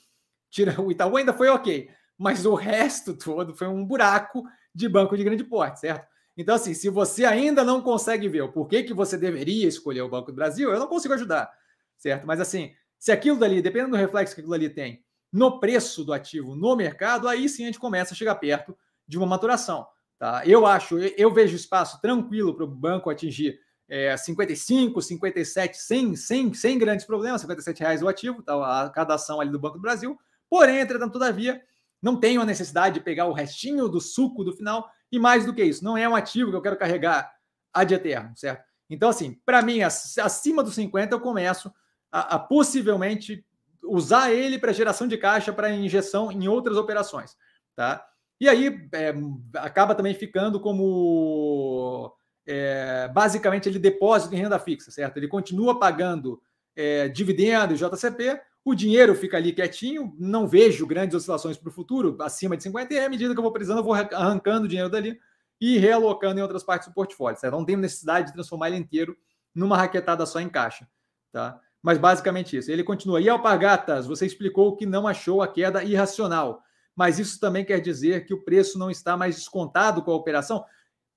tira, 0.50 0.80
o 0.80 0.90
Itaú 0.90 1.16
ainda 1.16 1.32
foi 1.32 1.48
ok, 1.48 1.88
mas 2.16 2.44
o 2.44 2.54
resto 2.54 3.14
todo 3.14 3.54
foi 3.54 3.68
um 3.68 3.84
buraco 3.84 4.44
de 4.74 4.88
banco 4.88 5.16
de 5.16 5.24
grande 5.24 5.44
porte, 5.44 5.80
certo? 5.80 6.06
Então, 6.36 6.54
assim, 6.54 6.72
se 6.72 6.88
você 6.88 7.24
ainda 7.24 7.64
não 7.64 7.82
consegue 7.82 8.28
ver 8.28 8.42
o 8.42 8.52
porquê 8.52 8.84
que 8.84 8.94
você 8.94 9.16
deveria 9.16 9.66
escolher 9.66 10.02
o 10.02 10.08
Banco 10.08 10.30
do 10.30 10.36
Brasil, 10.36 10.70
eu 10.70 10.78
não 10.78 10.86
consigo 10.86 11.14
ajudar, 11.14 11.50
certo? 11.96 12.26
Mas, 12.26 12.40
assim, 12.40 12.72
se 12.98 13.10
aquilo 13.10 13.38
dali, 13.38 13.60
dependendo 13.60 13.90
do 13.90 13.96
reflexo 13.96 14.34
que 14.34 14.40
aquilo 14.40 14.54
ali 14.54 14.70
tem 14.70 15.04
no 15.32 15.60
preço 15.60 16.04
do 16.04 16.12
ativo 16.12 16.54
no 16.54 16.74
mercado, 16.76 17.28
aí 17.28 17.48
sim 17.48 17.64
a 17.64 17.66
gente 17.66 17.78
começa 17.78 18.14
a 18.14 18.16
chegar 18.16 18.36
perto 18.36 18.76
de 19.06 19.18
uma 19.18 19.26
maturação, 19.26 19.86
tá? 20.18 20.42
Eu 20.46 20.64
acho, 20.64 20.98
eu 20.98 21.32
vejo 21.32 21.56
espaço 21.56 22.00
tranquilo 22.00 22.54
para 22.54 22.64
o 22.64 22.68
banco 22.68 23.10
atingir 23.10 23.58
é, 23.88 24.16
55, 24.16 25.00
57, 25.00 25.76
sem, 25.76 26.14
sem, 26.14 26.52
sem 26.54 26.78
grandes 26.78 27.06
problemas, 27.06 27.40
57 27.40 27.80
reais 27.80 28.02
o 28.02 28.08
ativo, 28.08 28.42
tá? 28.42 28.54
A, 28.84 28.90
cada 28.90 29.14
ação 29.14 29.40
ali 29.40 29.50
do 29.50 29.58
Banco 29.58 29.76
do 29.76 29.82
Brasil. 29.82 30.18
Porém, 30.48 30.78
entretanto, 30.78 31.12
todavia, 31.12 31.62
não 32.00 32.18
tenho 32.18 32.40
a 32.40 32.46
necessidade 32.46 32.94
de 32.94 33.00
pegar 33.00 33.26
o 33.26 33.32
restinho 33.32 33.88
do 33.88 34.00
suco 34.00 34.44
do 34.44 34.52
final 34.52 34.88
e 35.10 35.18
mais 35.18 35.44
do 35.44 35.54
que 35.54 35.64
isso, 35.64 35.84
não 35.84 35.96
é 35.96 36.08
um 36.08 36.14
ativo 36.14 36.50
que 36.50 36.56
eu 36.56 36.62
quero 36.62 36.76
carregar 36.76 37.32
ad 37.72 37.92
eterno, 37.92 38.36
certo? 38.36 38.64
Então, 38.90 39.08
assim, 39.08 39.38
para 39.44 39.62
mim, 39.62 39.82
acima 39.82 40.62
dos 40.62 40.74
50, 40.74 41.14
eu 41.14 41.20
começo 41.20 41.72
a, 42.10 42.36
a 42.36 42.38
possivelmente 42.38 43.44
usar 43.82 44.32
ele 44.32 44.58
para 44.58 44.72
geração 44.72 45.06
de 45.06 45.16
caixa 45.16 45.52
para 45.52 45.70
injeção 45.70 46.32
em 46.32 46.48
outras 46.48 46.76
operações, 46.76 47.36
tá? 47.74 48.04
E 48.40 48.48
aí 48.48 48.88
é, 48.92 49.14
acaba 49.56 49.94
também 49.94 50.14
ficando 50.14 50.60
como 50.60 52.14
é, 52.46 53.08
basicamente 53.12 53.68
ele 53.68 53.78
depósito 53.78 54.34
em 54.34 54.38
renda 54.38 54.58
fixa, 54.58 54.90
certo? 54.90 55.16
Ele 55.16 55.28
continua 55.28 55.78
pagando 55.78 56.40
é, 56.76 57.08
dividendo 57.08 57.74
e 57.74 57.76
JCP, 57.76 58.40
o 58.70 58.74
dinheiro 58.74 59.14
fica 59.14 59.36
ali 59.36 59.52
quietinho, 59.52 60.14
não 60.18 60.46
vejo 60.46 60.86
grandes 60.86 61.14
oscilações 61.14 61.56
para 61.56 61.68
o 61.68 61.72
futuro, 61.72 62.16
acima 62.20 62.56
de 62.56 62.62
50, 62.64 62.92
e 62.92 62.98
à 62.98 63.08
medida 63.08 63.32
que 63.32 63.38
eu 63.38 63.42
vou 63.42 63.52
precisando, 63.52 63.78
eu 63.78 63.84
vou 63.84 63.94
arrancando 63.94 64.68
dinheiro 64.68 64.90
dali 64.90 65.18
e 65.60 65.78
realocando 65.78 66.38
em 66.38 66.42
outras 66.42 66.62
partes 66.62 66.88
do 66.88 66.94
portfólio. 66.94 67.38
Certo? 67.38 67.54
Não 67.54 67.64
tenho 67.64 67.78
necessidade 67.78 68.28
de 68.28 68.32
transformar 68.34 68.68
ele 68.68 68.76
inteiro 68.76 69.16
numa 69.54 69.76
raquetada 69.76 70.24
só 70.26 70.40
em 70.40 70.48
caixa. 70.48 70.88
Tá? 71.32 71.60
Mas 71.82 71.98
basicamente 71.98 72.56
isso. 72.56 72.70
Ele 72.70 72.84
continua. 72.84 73.20
E 73.20 73.28
Alpargatas, 73.28 74.06
você 74.06 74.26
explicou 74.26 74.76
que 74.76 74.86
não 74.86 75.06
achou 75.06 75.42
a 75.42 75.48
queda 75.48 75.82
irracional. 75.82 76.62
Mas 76.94 77.18
isso 77.18 77.40
também 77.40 77.64
quer 77.64 77.80
dizer 77.80 78.26
que 78.26 78.34
o 78.34 78.44
preço 78.44 78.78
não 78.78 78.90
está 78.90 79.16
mais 79.16 79.36
descontado 79.36 80.02
com 80.02 80.10
a 80.10 80.16
operação? 80.16 80.64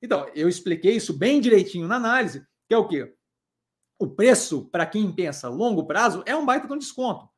Então, 0.01 0.27
eu 0.33 0.47
expliquei 0.47 0.95
isso 0.95 1.17
bem 1.17 1.41
direitinho 1.41 1.87
na 1.87 1.95
análise, 1.95 2.45
que 2.67 2.73
é 2.73 2.77
o 2.77 2.87
quê? 2.87 3.13
O 3.99 4.07
preço, 4.07 4.65
para 4.65 4.85
quem 4.85 5.11
pensa 5.11 5.49
longo 5.49 5.85
prazo, 5.85 6.23
é 6.25 6.35
um 6.35 6.45
baita 6.45 6.67
de 6.67 6.73
um 6.73 6.77
desconto. 6.77 7.30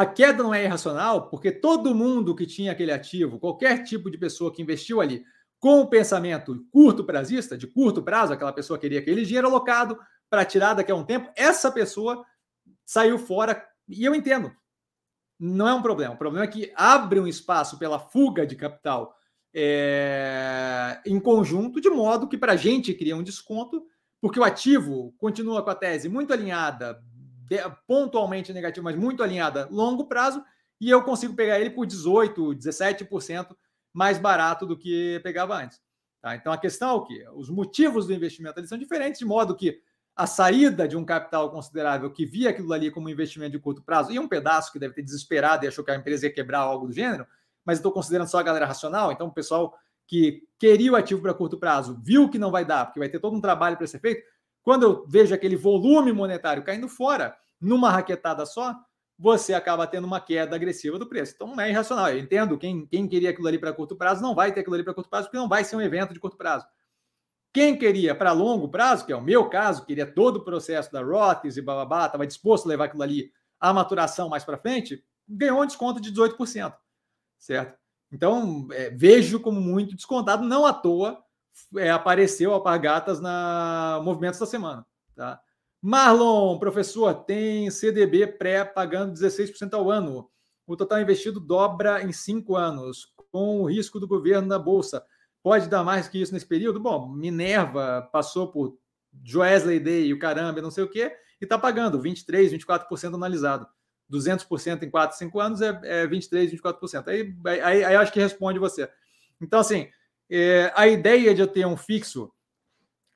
A 0.00 0.06
queda 0.06 0.42
não 0.42 0.54
é 0.54 0.64
irracional 0.64 1.28
porque 1.28 1.52
todo 1.52 1.94
mundo 1.94 2.34
que 2.34 2.46
tinha 2.46 2.72
aquele 2.72 2.90
ativo, 2.90 3.38
qualquer 3.38 3.82
tipo 3.84 4.10
de 4.10 4.16
pessoa 4.16 4.50
que 4.50 4.62
investiu 4.62 4.98
ali 4.98 5.22
com 5.58 5.82
o 5.82 5.90
pensamento 5.90 6.64
curto 6.72 7.04
prazista, 7.04 7.54
de 7.54 7.66
curto 7.66 8.02
prazo, 8.02 8.32
aquela 8.32 8.50
pessoa 8.50 8.78
queria 8.78 9.00
aquele 9.00 9.26
dinheiro 9.26 9.46
alocado 9.46 9.98
para 10.30 10.42
tirar 10.42 10.72
daqui 10.72 10.90
a 10.90 10.94
um 10.94 11.04
tempo, 11.04 11.30
essa 11.36 11.70
pessoa 11.70 12.24
saiu 12.82 13.18
fora. 13.18 13.62
E 13.86 14.02
eu 14.02 14.14
entendo. 14.14 14.50
não 15.38 15.68
é 15.68 15.74
um 15.74 15.82
problema. 15.82 16.14
O 16.14 16.18
problema 16.18 16.46
é 16.46 16.48
que 16.48 16.72
abre 16.74 17.20
um 17.20 17.26
espaço 17.26 17.78
pela 17.78 17.98
fuga 17.98 18.46
de 18.46 18.56
capital 18.56 19.14
é, 19.52 20.98
em 21.04 21.20
conjunto, 21.20 21.78
de 21.78 21.90
modo 21.90 22.26
que 22.26 22.38
para 22.38 22.54
a 22.54 22.56
gente 22.56 22.94
cria 22.94 23.14
um 23.14 23.22
desconto, 23.22 23.84
porque 24.18 24.40
o 24.40 24.44
ativo 24.44 25.12
continua 25.18 25.62
com 25.62 25.68
a 25.68 25.74
tese 25.74 26.08
muito 26.08 26.32
alinhada, 26.32 27.04
pontualmente 27.86 28.52
negativa, 28.52 28.84
mas 28.84 28.96
muito 28.96 29.22
alinhada 29.22 29.68
longo 29.70 30.06
prazo, 30.06 30.44
e 30.80 30.88
eu 30.88 31.02
consigo 31.02 31.34
pegar 31.34 31.58
ele 31.60 31.70
por 31.70 31.86
18%, 31.86 32.54
17% 32.54 33.56
mais 33.92 34.18
barato 34.18 34.64
do 34.64 34.76
que 34.76 35.20
pegava 35.22 35.56
antes. 35.56 35.80
Tá? 36.22 36.36
Então 36.36 36.52
a 36.52 36.58
questão 36.58 36.90
é 36.90 36.92
o 36.92 37.02
quê? 37.02 37.26
Os 37.34 37.50
motivos 37.50 38.06
do 38.06 38.12
investimento 38.12 38.60
eles 38.60 38.68
são 38.68 38.78
diferentes, 38.78 39.18
de 39.18 39.24
modo 39.24 39.56
que 39.56 39.80
a 40.14 40.26
saída 40.26 40.86
de 40.86 40.96
um 40.96 41.04
capital 41.04 41.50
considerável 41.50 42.10
que 42.10 42.26
via 42.26 42.50
aquilo 42.50 42.72
ali 42.72 42.90
como 42.90 43.08
investimento 43.08 43.52
de 43.52 43.58
curto 43.58 43.82
prazo, 43.82 44.12
e 44.12 44.18
um 44.18 44.28
pedaço 44.28 44.72
que 44.72 44.78
deve 44.78 44.94
ter 44.94 45.02
desesperado 45.02 45.64
e 45.64 45.68
achou 45.68 45.84
que 45.84 45.90
a 45.90 45.96
empresa 45.96 46.26
ia 46.26 46.32
quebrar 46.32 46.60
algo 46.60 46.86
do 46.86 46.92
gênero, 46.92 47.26
mas 47.64 47.78
estou 47.78 47.92
considerando 47.92 48.28
só 48.28 48.38
a 48.38 48.42
galera 48.42 48.66
racional, 48.66 49.12
então 49.12 49.28
o 49.28 49.32
pessoal 49.32 49.74
que 50.06 50.42
queria 50.58 50.92
o 50.92 50.96
ativo 50.96 51.22
para 51.22 51.32
curto 51.32 51.56
prazo, 51.56 51.98
viu 52.02 52.28
que 52.28 52.38
não 52.38 52.50
vai 52.50 52.64
dar, 52.64 52.84
porque 52.84 52.98
vai 52.98 53.08
ter 53.08 53.20
todo 53.20 53.36
um 53.36 53.40
trabalho 53.40 53.76
para 53.76 53.86
ser 53.86 54.00
feito, 54.00 54.22
quando 54.62 54.82
eu 54.82 55.06
vejo 55.06 55.34
aquele 55.34 55.56
volume 55.56 56.12
monetário 56.12 56.62
caindo 56.62 56.88
fora, 56.88 57.36
numa 57.60 57.90
raquetada 57.90 58.44
só, 58.46 58.74
você 59.18 59.52
acaba 59.52 59.86
tendo 59.86 60.06
uma 60.06 60.20
queda 60.20 60.56
agressiva 60.56 60.98
do 60.98 61.06
preço. 61.06 61.34
Então 61.34 61.48
não 61.48 61.60
é 61.60 61.68
irracional. 61.68 62.08
Eu 62.08 62.18
entendo, 62.18 62.56
quem, 62.56 62.86
quem 62.86 63.06
queria 63.06 63.30
aquilo 63.30 63.48
ali 63.48 63.58
para 63.58 63.72
curto 63.72 63.94
prazo 63.94 64.22
não 64.22 64.34
vai 64.34 64.52
ter 64.52 64.60
aquilo 64.60 64.74
ali 64.74 64.84
para 64.84 64.94
curto 64.94 65.10
prazo, 65.10 65.26
porque 65.26 65.36
não 65.36 65.48
vai 65.48 65.62
ser 65.62 65.76
um 65.76 65.82
evento 65.82 66.14
de 66.14 66.20
curto 66.20 66.36
prazo. 66.38 66.66
Quem 67.52 67.76
queria 67.76 68.14
para 68.14 68.32
longo 68.32 68.68
prazo, 68.68 69.04
que 69.04 69.12
é 69.12 69.16
o 69.16 69.22
meu 69.22 69.48
caso, 69.50 69.84
queria 69.84 70.06
todo 70.06 70.36
o 70.36 70.44
processo 70.44 70.90
da 70.92 71.02
Rotes 71.02 71.56
e 71.56 71.62
bababá, 71.62 72.06
estava 72.06 72.26
disposto 72.26 72.66
a 72.66 72.68
levar 72.68 72.84
aquilo 72.84 73.02
ali 73.02 73.30
à 73.58 73.72
maturação 73.74 74.28
mais 74.28 74.44
para 74.44 74.56
frente, 74.56 75.04
ganhou 75.28 75.62
um 75.62 75.66
desconto 75.66 76.00
de 76.00 76.12
18%, 76.12 76.74
certo? 77.38 77.78
Então, 78.12 78.68
é, 78.72 78.90
vejo 78.90 79.40
como 79.40 79.60
muito 79.60 79.94
descontado, 79.94 80.44
não 80.44 80.64
à 80.64 80.72
toa 80.72 81.22
é, 81.76 81.90
apareceu 81.90 82.52
Alpargatas 82.52 83.20
na 83.20 84.00
Movimentos 84.04 84.38
da 84.38 84.46
Semana, 84.46 84.86
tá? 85.14 85.40
Marlon, 85.82 86.58
professor, 86.58 87.14
tem 87.24 87.70
CDB 87.70 88.26
pré 88.26 88.64
pagando 88.64 89.14
16% 89.14 89.72
ao 89.72 89.90
ano. 89.90 90.30
O 90.66 90.76
total 90.76 91.00
investido 91.00 91.40
dobra 91.40 92.02
em 92.02 92.12
cinco 92.12 92.54
anos, 92.54 93.14
com 93.32 93.62
o 93.62 93.66
risco 93.66 93.98
do 93.98 94.06
governo 94.06 94.46
na 94.46 94.58
Bolsa. 94.58 95.04
Pode 95.42 95.68
dar 95.68 95.82
mais 95.82 96.06
que 96.06 96.20
isso 96.20 96.34
nesse 96.34 96.46
período? 96.46 96.78
Bom, 96.78 97.08
Minerva 97.08 98.08
passou 98.12 98.52
por 98.52 98.78
Joesley 99.24 99.80
Day 99.80 100.06
e 100.06 100.12
o 100.12 100.18
caramba, 100.18 100.60
não 100.60 100.70
sei 100.70 100.84
o 100.84 100.90
quê, 100.90 101.16
e 101.40 101.44
está 101.44 101.58
pagando 101.58 102.00
23%, 102.00 102.50
24% 102.50 103.14
analisado. 103.14 103.66
200% 104.12 104.82
em 104.82 104.90
4, 104.90 105.16
5 105.16 105.40
anos 105.40 105.62
é, 105.62 105.80
é 105.84 106.06
23%, 106.06 106.60
24%. 106.60 107.08
Aí, 107.08 107.34
aí, 107.62 107.84
aí 107.84 107.96
acho 107.96 108.12
que 108.12 108.20
responde 108.20 108.58
você. 108.58 108.88
Então, 109.40 109.60
assim, 109.60 109.88
é, 110.30 110.72
a 110.76 110.86
ideia 110.86 111.34
de 111.34 111.40
eu 111.40 111.46
ter 111.46 111.66
um 111.66 111.76
fixo 111.76 112.32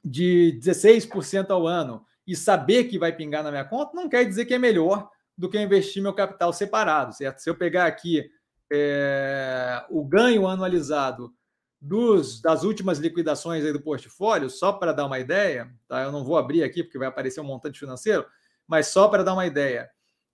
de 0.04 0.58
16% 0.62 1.50
ao 1.50 1.66
ano 1.66 2.04
e 2.26 2.34
saber 2.34 2.84
que 2.84 2.98
vai 2.98 3.14
pingar 3.14 3.42
na 3.42 3.50
minha 3.50 3.64
conta 3.64 3.92
não 3.94 4.08
quer 4.08 4.24
dizer 4.24 4.44
que 4.46 4.54
é 4.54 4.58
melhor 4.58 5.08
do 5.36 5.48
que 5.48 5.60
investir 5.60 6.02
meu 6.02 6.12
capital 6.12 6.52
separado, 6.52 7.14
certo? 7.14 7.38
Se 7.38 7.48
eu 7.48 7.54
pegar 7.54 7.86
aqui 7.86 8.28
é, 8.72 9.84
o 9.90 10.04
ganho 10.04 10.46
anualizado 10.46 11.32
dos, 11.80 12.40
das 12.40 12.64
últimas 12.64 12.98
liquidações 12.98 13.64
do 13.72 13.80
portfólio, 13.80 14.48
só 14.48 14.72
para 14.72 14.92
dar 14.92 15.06
uma 15.06 15.18
ideia, 15.18 15.70
tá? 15.86 16.02
Eu 16.02 16.12
não 16.12 16.24
vou 16.24 16.38
abrir 16.38 16.62
aqui 16.62 16.82
porque 16.82 16.98
vai 16.98 17.08
aparecer 17.08 17.40
um 17.40 17.44
montante 17.44 17.78
financeiro, 17.78 18.24
mas 18.66 18.88
só 18.88 19.08
para 19.08 19.22
dar 19.22 19.34
uma 19.34 19.46
ideia, 19.46 19.90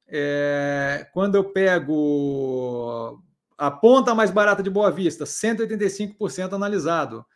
é, 0.07 1.09
quando 1.13 1.35
eu 1.35 1.45
pego 1.45 3.23
a 3.61 3.71
ponta 3.71 4.15
mais 4.15 4.31
barata 4.31 4.63
de 4.63 4.71
Boa 4.71 4.91
Vista, 4.91 5.25
185% 5.25 6.55
analisado. 6.55 7.27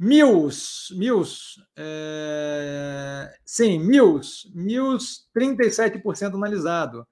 Mils, 0.00 0.88
Mils, 0.96 1.56
é, 1.76 3.38
sim, 3.44 3.78
Mils, 3.78 4.50
Mils, 4.54 5.28
37% 5.36 6.34
analisado. 6.34 7.06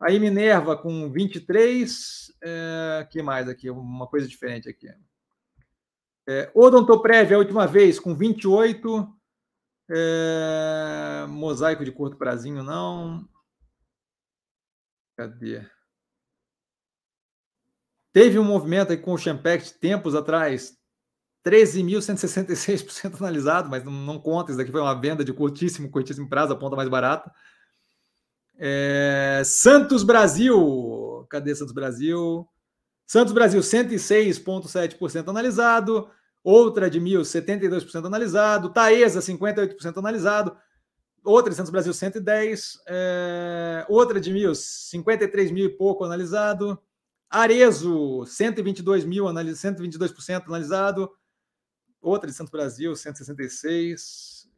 Aí 0.00 0.18
Minerva 0.18 0.76
com 0.76 1.08
23, 1.08 2.32
é, 2.42 3.06
que 3.08 3.22
mais 3.22 3.48
aqui? 3.48 3.70
Uma 3.70 4.08
coisa 4.08 4.26
diferente 4.26 4.68
aqui. 4.68 4.88
É, 6.28 6.50
Odontoprev, 6.52 7.32
a 7.32 7.38
última 7.38 7.64
vez, 7.64 8.00
com 8.00 8.12
28. 8.12 9.08
É, 9.88 11.26
mosaico 11.28 11.84
de 11.84 11.92
curto 11.92 12.16
prazinho, 12.16 12.64
não. 12.64 13.24
Cadê? 15.16 15.64
Teve 18.14 18.38
um 18.38 18.44
movimento 18.44 18.92
aí 18.92 18.96
com 18.96 19.12
o 19.12 19.18
Champact 19.18 19.74
tempos 19.80 20.14
atrás, 20.14 20.78
13.166% 21.44 23.16
analisado, 23.18 23.68
mas 23.68 23.82
não, 23.82 23.90
não, 23.90 24.20
conta, 24.20 24.52
isso 24.52 24.56
daqui 24.56 24.70
foi 24.70 24.80
uma 24.80 24.94
venda 24.94 25.24
de 25.24 25.32
curtíssimo, 25.32 25.90
curtíssimo 25.90 26.28
prazo, 26.28 26.52
a 26.52 26.56
ponta 26.56 26.76
mais 26.76 26.88
barata. 26.88 27.28
É, 28.56 29.42
Santos 29.44 30.04
Brasil, 30.04 31.26
cadê 31.28 31.56
Santos 31.56 31.74
Brasil? 31.74 32.48
Santos 33.04 33.32
Brasil, 33.32 33.60
106,7% 33.60 35.28
analisado. 35.28 36.08
Outra 36.44 36.88
de 36.88 37.00
mil, 37.00 37.22
72% 37.22 38.06
analisado. 38.06 38.72
Taesa, 38.72 39.18
58% 39.18 39.98
analisado. 39.98 40.56
Outra 41.24 41.50
de 41.50 41.56
Santos 41.56 41.72
Brasil, 41.72 41.92
110. 41.92 42.78
É, 42.86 43.84
outra 43.88 44.20
de 44.20 44.32
mil, 44.32 44.54
53 44.54 45.50
mil 45.50 45.66
e 45.66 45.76
pouco 45.76 46.04
analisado. 46.04 46.80
Arezo, 47.34 48.24
122 48.26 49.04
mil, 49.04 49.24
122% 49.24 50.44
analisado. 50.46 51.10
Outra 52.00 52.30
de 52.30 52.36
Santos 52.36 52.52
Brasil, 52.52 52.94
166. 52.94 54.48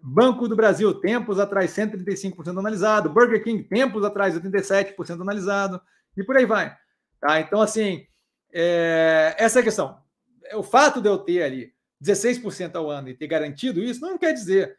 Banco 0.00 0.46
do 0.46 0.54
Brasil, 0.54 0.94
tempos 1.00 1.40
atrás, 1.40 1.72
135% 1.72 2.56
analisado. 2.56 3.10
Burger 3.10 3.42
King, 3.42 3.64
tempos 3.64 4.04
atrás, 4.04 4.38
87% 4.38 5.20
analisado. 5.20 5.80
E 6.16 6.22
por 6.22 6.36
aí 6.36 6.46
vai. 6.46 6.76
Tá? 7.18 7.40
Então, 7.40 7.60
assim, 7.60 8.06
é, 8.52 9.34
essa 9.36 9.58
é 9.58 9.62
a 9.62 9.64
questão. 9.64 9.98
O 10.54 10.62
fato 10.62 11.00
de 11.00 11.08
eu 11.08 11.18
ter 11.18 11.42
ali 11.42 11.72
16% 12.00 12.76
ao 12.76 12.90
ano 12.90 13.08
e 13.08 13.16
ter 13.16 13.26
garantido 13.26 13.82
isso, 13.82 14.00
não 14.00 14.16
quer 14.16 14.32
dizer 14.32 14.78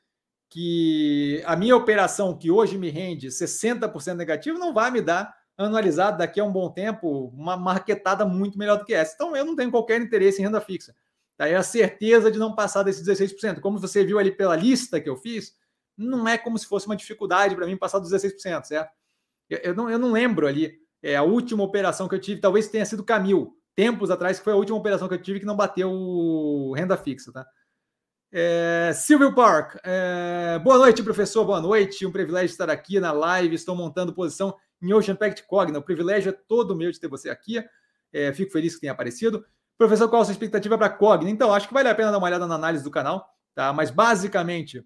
que 0.49 1.43
a 1.45 1.57
minha 1.57 1.75
operação, 1.75 2.37
que 2.37 2.49
hoje 2.49 2.77
me 2.77 2.89
rende 2.89 3.27
60% 3.27 4.13
negativo, 4.13 4.57
não 4.57 4.73
vai 4.73 4.89
me 4.89 5.01
dar 5.01 5.35
anualizado 5.57 6.17
daqui 6.17 6.39
a 6.39 6.43
um 6.43 6.51
bom 6.51 6.69
tempo 6.69 7.27
uma 7.33 7.55
marketada 7.55 8.25
muito 8.25 8.57
melhor 8.57 8.77
do 8.77 8.85
que 8.85 8.93
essa. 8.93 9.13
Então, 9.15 9.35
eu 9.35 9.45
não 9.45 9.55
tenho 9.55 9.71
qualquer 9.71 10.01
interesse 10.01 10.41
em 10.41 10.45
renda 10.45 10.59
fixa. 10.59 10.95
Tá? 11.37 11.47
É 11.47 11.55
a 11.55 11.63
certeza 11.63 12.31
de 12.31 12.37
não 12.37 12.53
passar 12.53 12.83
desses 12.83 13.07
16%. 13.07 13.59
Como 13.59 13.79
você 13.79 14.03
viu 14.03 14.19
ali 14.19 14.31
pela 14.31 14.55
lista 14.55 14.99
que 14.99 15.09
eu 15.09 15.15
fiz, 15.15 15.55
não 15.97 16.27
é 16.27 16.37
como 16.37 16.57
se 16.57 16.65
fosse 16.65 16.85
uma 16.85 16.95
dificuldade 16.95 17.55
para 17.55 17.65
mim 17.65 17.77
passar 17.77 17.99
dos 17.99 18.11
16%, 18.11 18.65
certo? 18.65 18.91
Eu, 19.49 19.59
eu, 19.59 19.75
não, 19.75 19.89
eu 19.89 19.99
não 19.99 20.11
lembro 20.11 20.47
ali 20.47 20.73
é, 21.01 21.15
a 21.15 21.23
última 21.23 21.63
operação 21.63 22.07
que 22.07 22.15
eu 22.15 22.19
tive, 22.19 22.41
talvez 22.41 22.67
tenha 22.67 22.85
sido 22.85 23.03
Camil, 23.03 23.55
tempos 23.75 24.09
atrás, 24.09 24.37
que 24.39 24.43
foi 24.43 24.53
a 24.53 24.57
última 24.57 24.77
operação 24.77 25.07
que 25.07 25.13
eu 25.13 25.21
tive 25.21 25.39
que 25.39 25.45
não 25.45 25.55
bateu 25.55 26.71
renda 26.75 26.97
fixa, 26.97 27.31
tá? 27.31 27.45
É, 28.37 28.91
Silvio 28.93 29.33
Park, 29.33 29.77
é, 29.83 30.59
boa 30.61 30.77
noite, 30.77 31.01
professor, 31.01 31.45
boa 31.45 31.61
noite. 31.61 32.05
Um 32.05 32.11
privilégio 32.11 32.51
estar 32.51 32.69
aqui 32.69 32.99
na 32.99 33.13
live. 33.13 33.55
Estou 33.55 33.75
montando 33.77 34.13
posição 34.13 34.53
em 34.81 34.93
Ocean 34.93 35.15
Pact 35.15 35.45
Cogna. 35.47 35.79
O 35.79 35.83
privilégio 35.83 36.29
é 36.29 36.31
todo 36.31 36.75
meu 36.75 36.91
de 36.91 36.99
ter 36.99 37.07
você 37.07 37.29
aqui. 37.29 37.63
É, 38.13 38.31
fico 38.33 38.51
feliz 38.51 38.75
que 38.75 38.81
tenha 38.81 38.93
aparecido. 38.93 39.45
Professor, 39.77 40.07
qual 40.09 40.21
a 40.21 40.25
sua 40.25 40.31
expectativa 40.31 40.77
para 40.77 40.89
Cogna? 40.89 41.29
Então, 41.29 41.53
acho 41.53 41.67
que 41.67 41.73
vale 41.73 41.89
a 41.89 41.95
pena 41.95 42.11
dar 42.11 42.17
uma 42.17 42.27
olhada 42.27 42.47
na 42.47 42.55
análise 42.55 42.83
do 42.83 42.91
canal, 42.91 43.27
tá? 43.53 43.73
Mas 43.73 43.91
basicamente, 43.91 44.85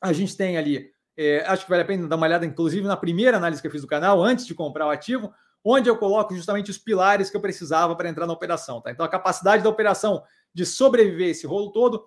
a 0.00 0.12
gente 0.12 0.36
tem 0.36 0.58
ali 0.58 0.92
é, 1.16 1.44
acho 1.46 1.64
que 1.64 1.70
vale 1.70 1.82
a 1.82 1.86
pena 1.86 2.08
dar 2.08 2.16
uma 2.16 2.26
olhada, 2.26 2.46
inclusive, 2.46 2.86
na 2.86 2.96
primeira 2.96 3.36
análise 3.36 3.60
que 3.60 3.68
eu 3.68 3.72
fiz 3.72 3.82
do 3.82 3.86
canal, 3.86 4.22
antes 4.22 4.46
de 4.46 4.54
comprar 4.54 4.86
o 4.86 4.90
ativo, 4.90 5.32
onde 5.64 5.88
eu 5.88 5.96
coloco 5.96 6.34
justamente 6.34 6.70
os 6.70 6.78
pilares 6.78 7.30
que 7.30 7.36
eu 7.36 7.40
precisava 7.40 7.94
para 7.94 8.08
entrar 8.08 8.26
na 8.26 8.32
operação. 8.32 8.80
Tá? 8.80 8.90
Então, 8.90 9.04
a 9.04 9.08
capacidade 9.08 9.62
da 9.62 9.68
operação 9.68 10.22
de 10.52 10.64
sobreviver 10.64 11.28
esse 11.28 11.46
rolo 11.46 11.70
todo, 11.70 12.04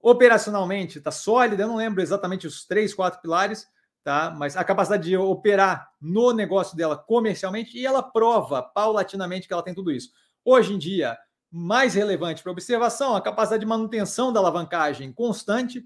operacionalmente, 0.00 0.98
está 0.98 1.10
sólida. 1.10 1.62
Eu 1.62 1.68
não 1.68 1.76
lembro 1.76 2.02
exatamente 2.02 2.46
os 2.46 2.66
três, 2.66 2.92
quatro 2.92 3.20
pilares, 3.20 3.66
tá? 4.04 4.34
mas 4.36 4.56
a 4.56 4.64
capacidade 4.64 5.04
de 5.04 5.16
operar 5.16 5.90
no 6.00 6.32
negócio 6.32 6.76
dela 6.76 6.96
comercialmente, 6.96 7.76
e 7.76 7.86
ela 7.86 8.02
prova 8.02 8.62
paulatinamente 8.62 9.46
que 9.46 9.52
ela 9.52 9.62
tem 9.62 9.74
tudo 9.74 9.90
isso. 9.90 10.10
Hoje 10.44 10.74
em 10.74 10.78
dia, 10.78 11.16
mais 11.50 11.94
relevante 11.94 12.42
para 12.42 12.52
observação, 12.52 13.14
a 13.14 13.20
capacidade 13.20 13.60
de 13.60 13.66
manutenção 13.66 14.32
da 14.32 14.40
alavancagem 14.40 15.12
constante 15.12 15.84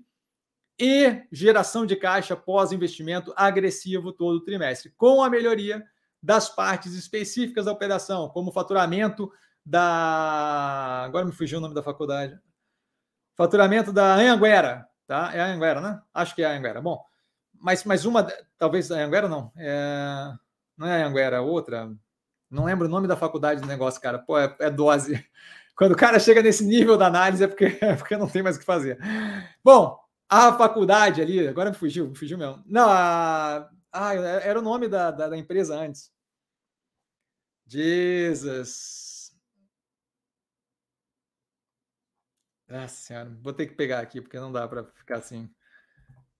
e 0.78 1.22
geração 1.32 1.86
de 1.86 1.96
caixa 1.96 2.36
pós-investimento 2.36 3.32
agressivo 3.36 4.12
todo 4.12 4.44
trimestre, 4.44 4.92
com 4.96 5.22
a 5.22 5.30
melhoria 5.30 5.84
das 6.22 6.48
partes 6.48 6.94
específicas 6.94 7.64
da 7.64 7.72
operação, 7.72 8.28
como 8.28 8.52
faturamento 8.52 9.30
da. 9.64 11.02
Agora 11.04 11.24
me 11.24 11.32
fugiu 11.32 11.58
o 11.58 11.60
nome 11.60 11.74
da 11.74 11.82
faculdade. 11.82 12.38
Faturamento 13.34 13.92
da 13.92 14.14
Anhanguera, 14.14 14.88
tá? 15.06 15.30
É 15.34 15.40
a 15.40 15.46
Anhanguera, 15.46 15.80
né? 15.80 16.00
Acho 16.14 16.34
que 16.34 16.42
é 16.42 16.46
a 16.46 16.50
Anhanguera. 16.50 16.80
Bom, 16.80 17.04
mas, 17.60 17.84
mas 17.84 18.04
uma, 18.04 18.26
talvez 18.58 18.90
a 18.90 18.96
Anhanguera 18.96 19.28
não. 19.28 19.52
É... 19.56 20.32
Não 20.76 20.86
é 20.86 21.02
Anguera, 21.02 21.40
outra. 21.40 21.90
Não 22.50 22.64
lembro 22.64 22.86
o 22.86 22.90
nome 22.90 23.08
da 23.08 23.16
faculdade 23.16 23.60
do 23.60 23.66
negócio, 23.66 24.00
cara. 24.00 24.18
Pô, 24.18 24.38
é, 24.38 24.54
é 24.60 24.70
dose. 24.70 25.24
Quando 25.76 25.92
o 25.92 25.96
cara 25.96 26.18
chega 26.18 26.42
nesse 26.42 26.64
nível 26.64 26.96
da 26.96 27.06
análise 27.06 27.44
é 27.44 27.48
porque, 27.48 27.78
é 27.80 27.96
porque 27.96 28.16
não 28.16 28.28
tem 28.28 28.42
mais 28.42 28.56
o 28.56 28.58
que 28.58 28.64
fazer. 28.64 28.98
Bom, 29.64 29.98
a 30.28 30.52
faculdade 30.52 31.20
ali, 31.22 31.46
agora 31.48 31.70
me 31.70 31.76
fugiu, 31.76 32.08
me 32.08 32.16
fugiu 32.16 32.38
mesmo. 32.38 32.62
Não, 32.66 32.88
a, 32.90 33.68
ah, 33.92 34.14
era 34.14 34.58
o 34.58 34.62
nome 34.62 34.88
da, 34.88 35.10
da, 35.10 35.28
da 35.28 35.36
empresa 35.36 35.76
antes. 35.76 36.10
Jesus. 37.66 39.32
Ah, 42.68 42.88
senhora, 42.88 43.30
vou 43.42 43.52
ter 43.52 43.66
que 43.66 43.74
pegar 43.74 44.00
aqui, 44.00 44.20
porque 44.20 44.38
não 44.38 44.50
dá 44.52 44.66
para 44.66 44.84
ficar 44.84 45.18
assim. 45.18 45.48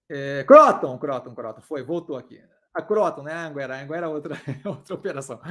É, 0.09 0.43
Croton, 0.45 0.97
Croton, 0.97 1.35
Croton, 1.35 1.61
foi, 1.61 1.83
voltou 1.83 2.17
aqui. 2.17 2.41
A 2.73 2.81
Croton, 2.81 3.23
né? 3.23 3.33
Anguera, 3.33 3.81
Anguera 3.81 4.05
é 4.05 4.09
outra, 4.09 4.39
outra 4.65 4.93
operação. 4.93 5.41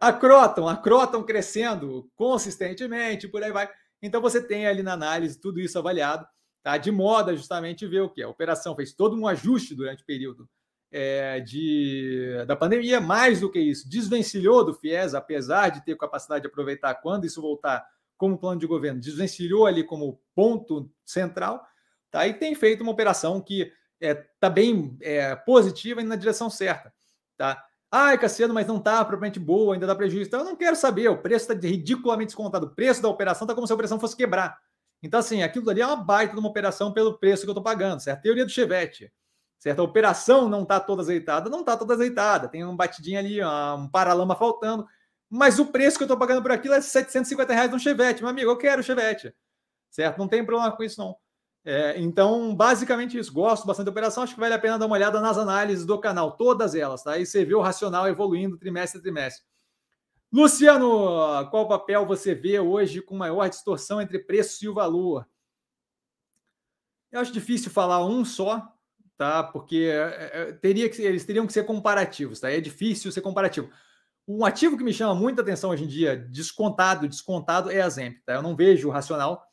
A 0.00 0.12
Croton, 0.12 0.68
a 0.68 0.76
Croton 0.76 1.22
crescendo 1.22 2.10
consistentemente, 2.16 3.28
por 3.28 3.42
aí 3.42 3.52
vai. 3.52 3.68
Então 4.00 4.20
você 4.20 4.42
tem 4.42 4.66
ali 4.66 4.82
na 4.82 4.94
análise 4.94 5.38
tudo 5.38 5.60
isso 5.60 5.78
avaliado, 5.78 6.26
tá? 6.62 6.76
De 6.78 6.90
modo 6.90 7.30
a 7.30 7.34
justamente 7.34 7.86
ver 7.86 8.00
o 8.00 8.08
que? 8.08 8.22
A 8.22 8.28
operação 8.28 8.74
fez 8.74 8.92
todo 8.92 9.16
um 9.16 9.28
ajuste 9.28 9.74
durante 9.74 10.02
o 10.02 10.06
período 10.06 10.48
é, 10.90 11.40
de, 11.40 12.44
da 12.46 12.54
pandemia, 12.54 13.00
mais 13.00 13.40
do 13.40 13.50
que 13.50 13.58
isso, 13.58 13.88
desvencilhou 13.88 14.64
do 14.64 14.74
FIES, 14.74 15.14
apesar 15.14 15.70
de 15.70 15.84
ter 15.84 15.96
capacidade 15.96 16.42
de 16.42 16.48
aproveitar 16.48 16.94
quando 16.96 17.24
isso 17.24 17.40
voltar 17.40 17.84
como 18.18 18.38
plano 18.38 18.60
de 18.60 18.66
governo, 18.66 19.00
desvencilhou 19.00 19.66
ali 19.66 19.82
como 19.82 20.20
ponto 20.34 20.90
central, 21.04 21.66
tá? 22.10 22.26
E 22.26 22.34
tem 22.34 22.54
feito 22.54 22.82
uma 22.82 22.92
operação 22.92 23.40
que 23.40 23.72
está 24.02 24.20
é, 24.20 24.26
tá 24.40 24.50
bem 24.50 24.96
é, 25.00 25.34
positiva 25.36 26.00
e 26.00 26.04
na 26.04 26.16
direção 26.16 26.50
certa, 26.50 26.92
tá? 27.36 27.64
Ai, 27.90 28.16
Cassiano, 28.16 28.54
mas 28.54 28.66
não 28.66 28.78
está 28.78 29.04
propriamente 29.04 29.38
boa, 29.38 29.74
ainda 29.74 29.86
dá 29.86 29.94
prejuízo. 29.94 30.28
Então, 30.28 30.40
eu 30.40 30.46
não 30.46 30.56
quero 30.56 30.74
saber, 30.74 31.08
o 31.08 31.18
preço 31.18 31.52
está 31.52 31.68
ridiculamente 31.68 32.28
descontado. 32.28 32.66
O 32.66 32.70
preço 32.74 33.02
da 33.02 33.08
operação 33.08 33.44
está 33.44 33.54
como 33.54 33.66
se 33.66 33.72
a 33.72 33.74
operação 33.74 34.00
fosse 34.00 34.16
quebrar. 34.16 34.58
Então, 35.02 35.20
assim, 35.20 35.42
aquilo 35.42 35.68
ali 35.68 35.82
é 35.82 35.86
uma 35.86 35.96
baita 35.96 36.32
de 36.32 36.40
uma 36.40 36.48
operação 36.48 36.90
pelo 36.90 37.18
preço 37.18 37.42
que 37.42 37.50
eu 37.50 37.52
estou 37.52 37.62
pagando, 37.62 38.00
certo? 38.00 38.22
Teoria 38.22 38.46
do 38.46 38.50
Chevette 38.50 39.12
certo? 39.62 39.78
A 39.78 39.84
operação 39.84 40.48
não 40.48 40.64
está 40.64 40.80
toda 40.80 41.02
azeitada, 41.02 41.48
não 41.48 41.60
está 41.60 41.76
toda 41.76 41.94
azeitada, 41.94 42.48
tem 42.48 42.64
um 42.64 42.74
batidinho 42.74 43.20
ali, 43.20 43.38
um 43.44 43.88
paralama 43.88 44.34
faltando, 44.34 44.84
mas 45.30 45.60
o 45.60 45.66
preço 45.66 45.96
que 45.96 46.02
eu 46.02 46.06
estou 46.06 46.18
pagando 46.18 46.42
por 46.42 46.50
aquilo 46.50 46.74
é 46.74 46.80
750 46.80 47.54
reais 47.54 47.70
no 47.70 47.78
Chevette. 47.78 48.22
Meu 48.22 48.30
amigo, 48.30 48.50
eu 48.50 48.58
quero 48.58 48.82
Chevette, 48.82 49.32
certo? 49.88 50.18
Não 50.18 50.26
tem 50.26 50.44
problema 50.44 50.76
com 50.76 50.82
isso, 50.82 51.00
não. 51.00 51.16
É, 51.64 52.00
então, 52.00 52.54
basicamente 52.54 53.16
isso. 53.16 53.32
Gosto 53.32 53.66
bastante 53.66 53.86
da 53.86 53.92
operação, 53.92 54.22
acho 54.22 54.34
que 54.34 54.40
vale 54.40 54.54
a 54.54 54.58
pena 54.58 54.78
dar 54.78 54.86
uma 54.86 54.96
olhada 54.96 55.20
nas 55.20 55.38
análises 55.38 55.86
do 55.86 55.98
canal, 55.98 56.36
todas 56.36 56.74
elas, 56.74 57.02
tá? 57.02 57.18
E 57.18 57.24
você 57.24 57.44
vê 57.44 57.54
o 57.54 57.60
racional 57.60 58.08
evoluindo 58.08 58.58
trimestre 58.58 58.98
a 58.98 59.02
trimestre. 59.02 59.44
Luciano, 60.32 61.48
qual 61.50 61.68
papel 61.68 62.06
você 62.06 62.34
vê 62.34 62.58
hoje 62.58 63.02
com 63.02 63.14
maior 63.14 63.48
distorção 63.48 64.00
entre 64.00 64.18
preço 64.18 64.64
e 64.64 64.68
o 64.68 64.74
valor? 64.74 65.28
Eu 67.12 67.20
acho 67.20 67.32
difícil 67.32 67.70
falar 67.70 68.04
um 68.04 68.24
só, 68.24 68.66
tá? 69.16 69.42
Porque 69.42 69.90
é, 69.92 70.52
teria 70.54 70.88
que, 70.88 71.02
eles 71.02 71.24
teriam 71.24 71.46
que 71.46 71.52
ser 71.52 71.64
comparativos, 71.64 72.40
tá? 72.40 72.50
É 72.50 72.60
difícil 72.60 73.12
ser 73.12 73.20
comparativo. 73.20 73.70
Um 74.26 74.44
ativo 74.44 74.76
que 74.78 74.84
me 74.84 74.92
chama 74.92 75.14
muita 75.14 75.42
atenção 75.42 75.70
hoje 75.70 75.84
em 75.84 75.88
dia, 75.88 76.16
descontado, 76.16 77.06
descontado, 77.06 77.70
é 77.70 77.82
a 77.82 77.88
Zemp, 77.88 78.16
tá? 78.24 78.34
Eu 78.34 78.42
não 78.42 78.56
vejo 78.56 78.88
o 78.88 78.90
racional 78.90 79.46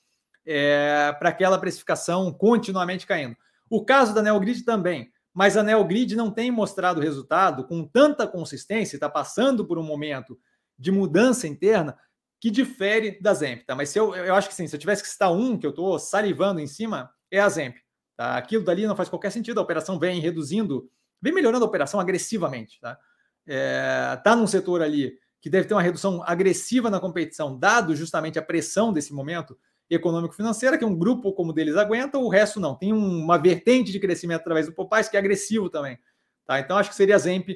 é, 0.52 1.16
para 1.20 1.30
aquela 1.30 1.60
precificação 1.60 2.34
continuamente 2.34 3.06
caindo. 3.06 3.38
O 3.70 3.86
caso 3.86 4.16
da 4.16 4.22
Neogrid 4.24 4.64
também, 4.64 5.12
mas 5.32 5.56
a 5.56 5.62
Neogrid 5.62 6.16
não 6.16 6.32
tem 6.32 6.50
mostrado 6.50 7.00
resultado 7.00 7.68
com 7.68 7.86
tanta 7.86 8.28
consistência, 8.28 8.96
está 8.96 9.08
passando 9.08 9.64
por 9.64 9.78
um 9.78 9.84
momento 9.84 10.40
de 10.78 10.92
mudança 10.92 11.48
interna 11.48 11.96
que 12.42 12.50
difere 12.50 13.22
da 13.22 13.32
Zemp, 13.32 13.64
tá? 13.68 13.76
Mas 13.76 13.90
se 13.90 14.00
eu, 14.00 14.16
eu 14.16 14.34
acho 14.34 14.48
que 14.48 14.56
sim, 14.56 14.66
se 14.66 14.76
eu 14.76 14.80
tivesse 14.80 15.04
que 15.04 15.10
citar 15.10 15.32
um 15.32 15.56
que 15.56 15.68
eu 15.68 15.72
estou 15.72 16.00
salivando 16.00 16.60
em 16.60 16.68
cima, 16.68 17.12
é 17.30 17.40
a 17.40 17.50
Zemp. 17.50 17.76
Tá? 18.18 18.36
Aquilo 18.36 18.64
dali 18.64 18.88
não 18.88 18.96
faz 18.96 19.08
qualquer 19.08 19.32
sentido, 19.32 19.60
a 19.60 19.64
operação 19.64 20.00
vem 20.00 20.20
reduzindo, 20.20 20.90
vem 21.22 21.34
melhorando 21.34 21.64
a 21.64 21.68
operação 21.68 22.00
agressivamente. 22.00 22.80
Tá? 22.80 22.98
É, 23.46 24.20
tá 24.24 24.36
num 24.36 24.48
setor 24.48 24.82
ali 24.82 25.16
que 25.42 25.50
deve 25.50 25.68
ter 25.68 25.76
uma 25.76 25.82
redução 25.82 26.24
agressiva 26.26 26.90
na 26.90 27.00
competição, 27.00 27.58
dado 27.58 27.96
justamente 27.96 28.40
a 28.40 28.42
pressão 28.42 28.92
desse 28.92 29.14
momento 29.14 29.56
econômico-financeira, 29.90 30.78
que 30.78 30.86
um 30.86 30.96
grupo 30.96 31.34
como 31.34 31.52
deles 31.52 31.76
aguenta, 31.76 32.18
o 32.18 32.30
resto 32.30 32.60
não. 32.60 32.76
Tem 32.76 32.94
um, 32.94 33.24
uma 33.24 33.38
vertente 33.38 33.92
de 33.92 34.00
crescimento 34.00 34.42
através 34.42 34.68
do 34.68 34.74
Popais 34.74 35.10
que 35.10 35.18
é 35.18 35.20
agressivo 35.20 35.70
também. 35.70 35.98
Tá? 36.46 36.60
Então, 36.60 36.78
acho 36.78 36.90
que 36.90 36.96
seria 36.96 37.18
Zemp 37.18 37.50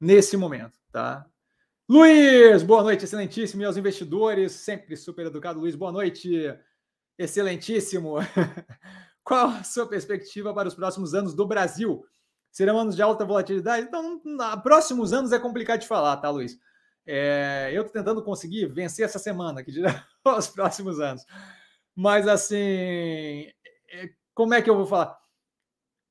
nesse 0.00 0.36
momento. 0.36 0.78
Tá? 0.92 1.26
Luiz, 1.88 2.62
boa 2.62 2.82
noite, 2.82 3.04
excelentíssimo. 3.04 3.62
E 3.62 3.64
aos 3.64 3.76
investidores, 3.76 4.52
sempre 4.52 4.96
super 4.96 5.26
educado. 5.26 5.58
Luiz, 5.58 5.74
boa 5.74 5.90
noite, 5.90 6.54
excelentíssimo. 7.18 8.16
Qual 9.24 9.48
a 9.48 9.64
sua 9.64 9.86
perspectiva 9.86 10.54
para 10.54 10.68
os 10.68 10.74
próximos 10.74 11.14
anos 11.14 11.34
do 11.34 11.46
Brasil? 11.46 12.04
Serão 12.50 12.78
anos 12.78 12.96
de 12.96 13.02
alta 13.02 13.24
volatilidade? 13.24 13.86
Então, 13.86 14.20
próximos 14.62 15.12
anos 15.12 15.32
é 15.32 15.38
complicado 15.38 15.80
de 15.80 15.86
falar, 15.86 16.16
tá, 16.16 16.30
Luiz? 16.30 16.58
É, 17.06 17.70
eu 17.72 17.82
estou 17.82 17.92
tentando 17.92 18.22
conseguir 18.22 18.66
vencer 18.66 19.04
essa 19.04 19.18
semana, 19.18 19.62
que 19.62 19.72
dirá 19.72 20.06
os 20.24 20.48
próximos 20.48 21.00
anos. 21.00 21.24
Mas, 21.94 22.26
assim, 22.28 23.50
é, 23.90 24.10
como 24.34 24.54
é 24.54 24.62
que 24.62 24.70
eu 24.70 24.76
vou 24.76 24.86
falar? 24.86 25.18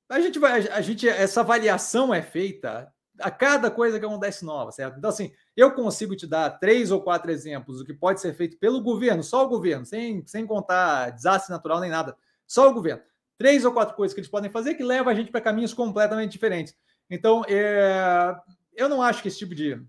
A 0.10 0.20
gente 0.20 0.40
vai, 0.40 0.68
a 0.68 0.82
gente, 0.82 1.08
essa 1.08 1.42
avaliação 1.42 2.14
é 2.14 2.22
feita 2.22 2.92
a 3.20 3.30
cada 3.30 3.70
coisa 3.70 4.00
que 4.00 4.06
acontece 4.06 4.46
nova, 4.46 4.72
certo? 4.72 4.98
Então, 4.98 5.10
assim, 5.10 5.32
eu 5.56 5.72
consigo 5.74 6.16
te 6.16 6.26
dar 6.26 6.50
três 6.52 6.90
ou 6.92 7.02
quatro 7.02 7.30
exemplos 7.30 7.80
do 7.80 7.86
que 7.86 7.94
pode 7.94 8.22
ser 8.22 8.34
feito 8.34 8.58
pelo 8.58 8.82
governo, 8.82 9.22
só 9.24 9.46
o 9.46 9.50
governo, 9.50 9.86
sem, 9.86 10.26
sem 10.26 10.46
contar 10.46 11.12
desastre 11.12 11.52
natural 11.52 11.80
nem 11.80 11.90
nada. 11.90 12.16
Só 12.48 12.70
o 12.70 12.74
governo. 12.74 13.04
Três 13.38 13.64
ou 13.66 13.72
quatro 13.72 13.96
coisas 13.96 14.14
que 14.14 14.20
eles 14.20 14.30
podem 14.30 14.50
fazer 14.50 14.76
que 14.76 14.84
levam 14.84 15.12
a 15.12 15.16
gente 15.16 15.32
para 15.32 15.42
caminhos 15.42 15.74
completamente 15.74 16.32
diferentes. 16.32 16.76
Então, 17.10 17.44
é, 17.48 18.36
eu 18.74 18.90
não 18.90 19.02
acho 19.02 19.22
que 19.22 19.28
esse 19.28 19.38
tipo 19.38 19.54
de, 19.54 19.82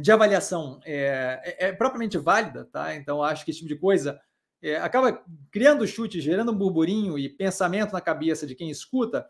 de 0.00 0.12
avaliação 0.12 0.80
é, 0.84 1.40
é, 1.58 1.68
é 1.68 1.72
propriamente 1.72 2.18
válida, 2.18 2.64
tá? 2.66 2.94
Então, 2.94 3.22
acho 3.22 3.44
que 3.44 3.50
esse 3.50 3.60
tipo 3.60 3.68
de 3.68 3.78
coisa 3.78 4.20
é, 4.64 4.76
acaba 4.76 5.22
criando 5.52 5.86
chute, 5.86 6.22
gerando 6.22 6.50
um 6.50 6.56
burburinho 6.56 7.18
e 7.18 7.28
pensamento 7.28 7.92
na 7.92 8.00
cabeça 8.00 8.46
de 8.46 8.54
quem 8.54 8.70
escuta, 8.70 9.26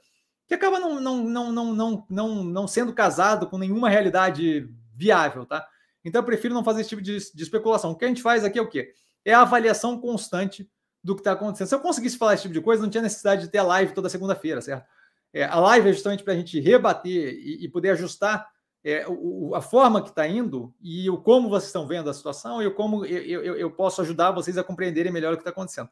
que 0.47 0.55
acaba 0.55 0.78
não, 0.78 1.01
não, 1.01 1.24
não, 1.24 1.53
não, 1.53 1.74
não, 1.74 2.07
não, 2.09 2.45
não 2.45 2.68
sendo 2.68 2.95
casado 2.95 3.49
com 3.49 3.59
nenhuma 3.59 3.91
realidade 3.91 4.70
viável, 4.95 5.45
tá? 5.45 5.66
Então, 6.05 6.20
eu 6.20 6.24
prefiro 6.24 6.55
não 6.55 6.62
fazer 6.62 6.82
esse 6.82 6.91
tipo 6.91 7.03
de, 7.03 7.18
de 7.18 7.43
especulação. 7.43 7.91
O 7.91 7.97
que 7.97 8.05
a 8.05 8.09
gente 8.09 8.22
faz 8.22 8.45
aqui 8.45 8.61
é 8.61 8.62
o 8.62 8.68
quê? 8.68 8.93
É 9.24 9.35
a 9.35 9.41
avaliação 9.41 9.99
constante 9.99 10.70
do 11.03 11.16
que 11.16 11.20
está 11.20 11.32
acontecendo. 11.32 11.66
Se 11.66 11.74
eu 11.74 11.80
conseguisse 11.80 12.16
falar 12.16 12.35
esse 12.35 12.43
tipo 12.43 12.55
de 12.55 12.61
coisa, 12.61 12.82
não 12.82 12.91
tinha 12.91 13.03
necessidade 13.03 13.43
de 13.43 13.49
ter 13.49 13.59
a 13.59 13.64
live 13.64 13.93
toda 13.93 14.09
segunda-feira, 14.09 14.61
certo? 14.61 14.87
É, 15.33 15.45
a 15.45 15.59
live 15.59 15.88
é 15.88 15.92
justamente 15.92 16.22
para 16.22 16.34
a 16.34 16.37
gente 16.37 16.61
rebater 16.61 17.34
e, 17.34 17.64
e 17.64 17.68
poder 17.68 17.91
ajustar 17.91 18.46
é, 18.85 19.07
o, 19.09 19.55
a 19.55 19.63
forma 19.63 20.03
que 20.03 20.11
está 20.11 20.29
indo 20.29 20.75
e 20.81 21.09
o 21.09 21.17
como 21.17 21.49
vocês 21.49 21.69
estão 21.69 21.87
vendo 21.87 22.11
a 22.11 22.15
situação 22.15 22.63
e 22.63 22.67
o 22.67 22.75
como 22.75 23.05
eu, 23.07 23.43
eu, 23.43 23.57
eu 23.57 23.71
posso 23.71 24.03
ajudar 24.03 24.31
vocês 24.31 24.59
a 24.59 24.65
compreenderem 24.65 25.11
melhor 25.11 25.33
o 25.33 25.37
que 25.37 25.41
está 25.41 25.51
acontecendo. 25.51 25.89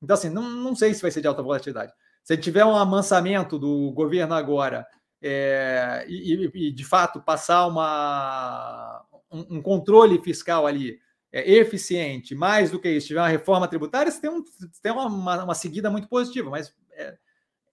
Então, 0.00 0.14
assim, 0.14 0.30
não, 0.30 0.42
não 0.42 0.76
sei 0.76 0.94
se 0.94 1.02
vai 1.02 1.10
ser 1.10 1.20
de 1.20 1.26
alta 1.26 1.42
volatilidade. 1.42 1.92
Se 2.22 2.36
tiver 2.36 2.64
um 2.64 2.76
amansamento 2.76 3.58
do 3.58 3.90
governo 3.92 4.34
agora 4.34 4.86
é, 5.20 6.04
e, 6.08 6.50
e, 6.54 6.72
de 6.72 6.84
fato, 6.84 7.20
passar 7.20 7.66
uma, 7.66 9.04
um, 9.30 9.56
um 9.56 9.62
controle 9.62 10.20
fiscal 10.22 10.66
ali 10.66 10.98
é, 11.32 11.50
eficiente, 11.52 12.34
mais 12.34 12.70
do 12.70 12.78
que 12.78 12.88
isso, 12.88 13.08
tiver 13.08 13.20
uma 13.20 13.28
reforma 13.28 13.66
tributária, 13.66 14.10
você 14.10 14.20
tem, 14.20 14.30
um, 14.30 14.44
tem 14.82 14.92
uma, 14.92 15.44
uma, 15.44 15.54
seguida 15.54 15.90
muito 15.90 16.08
positiva, 16.08 16.50
mas 16.50 16.72
é, 16.92 17.16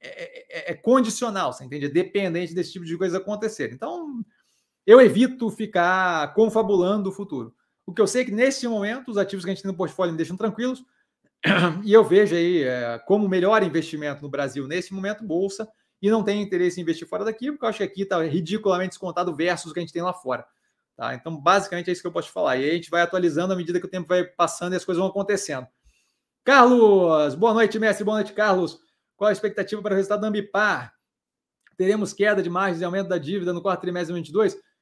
é, 0.02 0.70
é, 0.70 0.72
é, 0.72 0.74
condicional, 0.74 1.54
você 1.54 1.64
entende? 1.64 1.86
É 1.86 1.90
dependente 1.90 2.54
desse 2.54 2.74
tipo 2.74 2.86
de 2.86 2.98
coisa 2.98 3.18
acontecer. 3.18 3.72
Então, 3.72 4.24
eu 4.85 5.01
evito 5.01 5.49
ficar 5.49 6.34
confabulando 6.34 7.10
o 7.10 7.14
futuro. 7.14 7.55
O 7.85 7.93
que 7.93 8.01
eu 8.01 8.07
sei 8.07 8.22
é 8.22 8.26
que, 8.26 8.31
nesse 8.31 8.68
momento, 8.68 9.11
os 9.11 9.18
ativos 9.18 9.43
que 9.43 9.51
a 9.51 9.53
gente 9.53 9.64
tem 9.64 9.72
no 9.72 9.77
portfólio 9.77 10.11
me 10.11 10.18
deixam 10.18 10.38
tranquilos, 10.38 10.84
e 11.84 11.91
eu 11.91 12.03
vejo 12.03 12.35
aí 12.35 12.64
é, 12.64 12.99
como 13.05 13.27
melhor 13.27 13.64
investimento 13.64 14.22
no 14.22 14.30
Brasil, 14.30 14.68
nesse 14.68 14.93
momento, 14.93 15.23
Bolsa, 15.23 15.68
e 16.01 16.10
não 16.10 16.23
tenho 16.23 16.41
interesse 16.41 16.80
em 16.80 16.84
investir 16.84 17.07
fora 17.07 17.23
daqui, 17.23 17.51
porque 17.51 17.64
eu 17.65 17.69
acho 17.69 17.77
que 17.77 17.84
aqui 17.84 18.01
está 18.03 18.22
ridiculamente 18.22 18.89
descontado 18.89 19.35
versus 19.35 19.72
o 19.72 19.73
que 19.73 19.80
a 19.80 19.84
gente 19.84 19.93
tem 19.93 20.01
lá 20.01 20.14
fora. 20.14 20.45
Tá? 20.95 21.14
Então, 21.15 21.35
basicamente, 21.35 21.89
é 21.89 21.93
isso 21.93 22.01
que 22.01 22.07
eu 22.07 22.11
posso 22.11 22.27
te 22.27 22.34
falar. 22.34 22.57
E 22.57 22.64
aí 22.64 22.72
a 22.72 22.73
gente 22.73 22.89
vai 22.89 23.01
atualizando 23.01 23.53
à 23.53 23.55
medida 23.55 23.80
que 23.80 23.85
o 23.85 23.89
tempo 23.89 24.07
vai 24.07 24.23
passando 24.23 24.73
e 24.73 24.76
as 24.76 24.85
coisas 24.85 24.99
vão 24.99 25.10
acontecendo. 25.10 25.68
Carlos, 26.43 27.35
boa 27.35 27.53
noite, 27.53 27.80
mestre. 27.80 28.03
Boa 28.03 28.18
noite, 28.18 28.34
Carlos. 28.34 28.80
Qual 29.15 29.30
a 29.30 29.31
expectativa 29.31 29.81
para 29.81 29.93
o 29.93 29.95
resultado 29.95 30.22
da 30.22 30.27
Ambipar? 30.27 30.93
Teremos 31.77 32.14
queda 32.14 32.43
de 32.43 32.49
margens 32.49 32.81
e 32.81 32.85
aumento 32.85 33.07
da 33.07 33.18
dívida 33.18 33.53
no 33.53 33.61
quarto 33.61 33.81
trimestre 33.81 34.14
de 34.22 34.31
2022? 34.31 34.73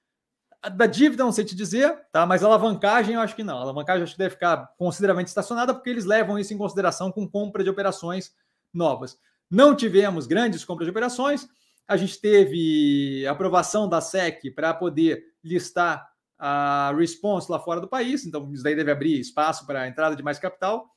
Da 0.76 0.86
dívida, 0.86 1.24
não 1.24 1.32
sei 1.32 1.44
te 1.44 1.56
dizer, 1.56 2.06
tá? 2.12 2.24
mas 2.24 2.44
a 2.44 2.46
alavancagem 2.46 3.16
eu 3.16 3.22
acho 3.22 3.36
que 3.36 3.44
não. 3.44 3.58
A 3.58 3.62
alavancagem 3.62 4.04
acho 4.04 4.14
que 4.14 4.20
deve 4.20 4.36
ficar 4.36 4.72
consideravelmente 4.78 5.30
estacionada, 5.30 5.74
porque 5.74 5.90
eles 5.90 6.06
levam 6.06 6.38
isso 6.38 6.54
em 6.54 6.58
consideração 6.58 7.12
com 7.12 7.28
compra 7.28 7.64
de 7.64 7.70
operações 7.70 8.32
novas. 8.72 9.18
Não 9.50 9.76
tivemos 9.76 10.28
grandes 10.28 10.64
compras 10.64 10.86
de 10.86 10.92
operações, 10.92 11.48
a 11.88 11.98
gente 11.98 12.22
teve 12.22 13.26
aprovação 13.28 13.90
da 13.90 14.00
SEC 14.00 14.52
para 14.56 14.74
poder 14.74 15.24
listar 15.44 16.10
a 16.38 16.94
response 16.98 17.52
lá 17.52 17.60
fora 17.60 17.82
do 17.82 17.88
país, 17.88 18.26
então 18.26 18.52
isso 18.54 18.64
daí 18.64 18.76
deve 18.76 18.92
abrir 18.92 19.20
espaço 19.20 19.66
para 19.66 19.82
a 19.82 19.88
entrada 19.88 20.16
de 20.16 20.24
mais 20.24 20.40
capital. 20.40 20.90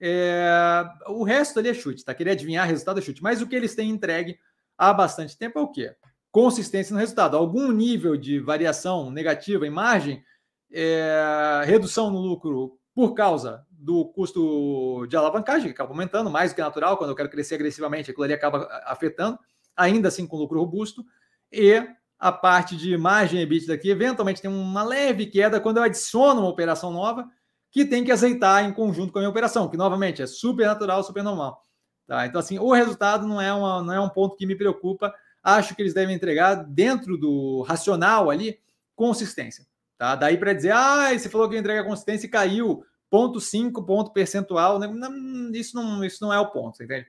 É, 0.00 0.84
o 1.06 1.22
resto 1.22 1.58
ali 1.58 1.68
é 1.68 1.74
chute, 1.74 2.04
tá? 2.04 2.12
Queria 2.12 2.32
adivinhar 2.32 2.66
resultado 2.66 2.98
é 2.98 3.02
chute, 3.02 3.22
mas 3.22 3.40
o 3.40 3.46
que 3.46 3.54
eles 3.54 3.74
têm 3.74 3.88
entregue 3.88 4.36
há 4.76 4.92
bastante 4.92 5.38
tempo 5.38 5.58
é 5.58 5.62
o 5.62 5.68
quê? 5.68 5.94
Consistência 6.32 6.92
no 6.92 6.98
resultado. 6.98 7.36
Algum 7.36 7.70
nível 7.70 8.16
de 8.16 8.40
variação 8.40 9.10
negativa 9.10 9.66
em 9.66 9.70
margem, 9.70 10.24
é, 10.72 11.62
redução 11.64 12.10
no 12.10 12.18
lucro 12.18 12.78
por 12.94 13.14
causa 13.14 13.64
do 13.70 14.06
custo 14.06 15.06
de 15.08 15.16
alavancagem, 15.16 15.68
que 15.68 15.74
acaba 15.74 15.90
aumentando 15.90 16.30
mais 16.30 16.52
do 16.52 16.54
que 16.54 16.60
natural, 16.60 16.96
quando 16.96 17.10
eu 17.10 17.16
quero 17.16 17.28
crescer 17.28 17.56
agressivamente, 17.56 18.10
aquilo 18.10 18.24
ali 18.24 18.32
acaba 18.32 18.66
afetando, 18.86 19.38
ainda 19.76 20.08
assim 20.08 20.26
com 20.26 20.36
lucro 20.36 20.60
robusto, 20.60 21.04
e 21.50 21.86
a 22.18 22.30
parte 22.30 22.76
de 22.76 22.96
margem 22.96 23.40
EBITDA 23.40 23.74
aqui, 23.74 23.90
eventualmente 23.90 24.40
tem 24.40 24.50
uma 24.50 24.84
leve 24.84 25.26
queda 25.26 25.60
quando 25.60 25.78
eu 25.78 25.82
adiciono 25.82 26.40
uma 26.40 26.48
operação 26.48 26.92
nova, 26.92 27.28
que 27.72 27.84
tem 27.84 28.04
que 28.04 28.12
aceitar 28.12 28.62
em 28.62 28.72
conjunto 28.72 29.12
com 29.12 29.18
a 29.18 29.22
minha 29.22 29.30
operação, 29.30 29.68
que 29.68 29.76
novamente 29.76 30.22
é 30.22 30.26
super 30.26 30.66
natural, 30.66 31.02
super 31.02 31.24
normal. 31.24 31.60
Tá? 32.06 32.26
Então, 32.26 32.38
assim, 32.38 32.58
o 32.58 32.72
resultado 32.72 33.26
não 33.26 33.40
é, 33.40 33.52
uma, 33.52 33.82
não 33.82 33.94
é 33.94 34.00
um 34.00 34.08
ponto 34.08 34.36
que 34.36 34.46
me 34.46 34.54
preocupa. 34.54 35.12
Acho 35.42 35.74
que 35.74 35.82
eles 35.82 35.94
devem 35.94 36.14
entregar 36.14 36.54
dentro 36.54 37.16
do 37.16 37.62
racional 37.62 38.30
ali 38.30 38.58
consistência. 38.94 39.66
Tá? 39.98 40.14
Daí 40.14 40.36
para 40.36 40.52
dizer, 40.52 40.72
ah, 40.72 41.16
você 41.16 41.28
falou 41.28 41.48
que 41.48 41.56
entrega 41.56 41.84
consistência 41.84 42.26
e 42.26 42.30
caiu 42.30 42.84
0,5 43.12 43.84
ponto 43.84 44.12
percentual. 44.12 44.78
Né? 44.78 44.86
Não, 44.86 45.50
isso, 45.52 45.76
não, 45.76 46.04
isso 46.04 46.22
não 46.24 46.32
é 46.32 46.38
o 46.38 46.50
ponto, 46.50 46.82
entende? 46.82 47.06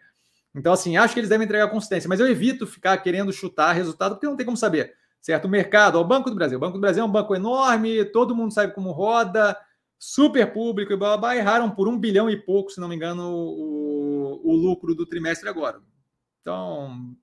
Então, 0.55 0.73
assim, 0.73 0.97
acho 0.97 1.13
que 1.13 1.19
eles 1.19 1.29
devem 1.29 1.45
entregar 1.45 1.69
consistência, 1.69 2.07
mas 2.07 2.19
eu 2.19 2.27
evito 2.27 2.67
ficar 2.67 2.95
querendo 2.97 3.33
chutar 3.33 3.73
resultado, 3.73 4.15
porque 4.15 4.27
não 4.27 4.35
tem 4.35 4.45
como 4.45 4.57
saber 4.57 4.95
certo? 5.23 5.45
O 5.45 5.49
mercado, 5.49 5.97
o 5.97 6.03
Banco 6.03 6.29
do 6.29 6.35
Brasil. 6.35 6.57
O 6.57 6.61
Banco 6.61 6.77
do 6.77 6.81
Brasil 6.81 7.01
é 7.01 7.05
um 7.05 7.11
banco 7.11 7.33
enorme, 7.33 8.03
todo 8.03 8.35
mundo 8.35 8.53
sabe 8.53 8.73
como 8.73 8.91
roda, 8.91 9.57
super 9.97 10.51
público 10.51 10.91
e 10.91 10.97
blá, 10.97 11.17
blá, 11.17 11.17
blá 11.17 11.37
erraram 11.37 11.71
por 11.71 11.87
um 11.87 11.97
bilhão 11.97 12.29
e 12.29 12.35
pouco, 12.35 12.69
se 12.69 12.81
não 12.81 12.89
me 12.89 12.95
engano, 12.95 13.31
o, 13.31 14.41
o 14.43 14.53
lucro 14.53 14.93
do 14.93 15.05
trimestre 15.05 15.47
agora. 15.47 15.81
Então, 16.41 17.15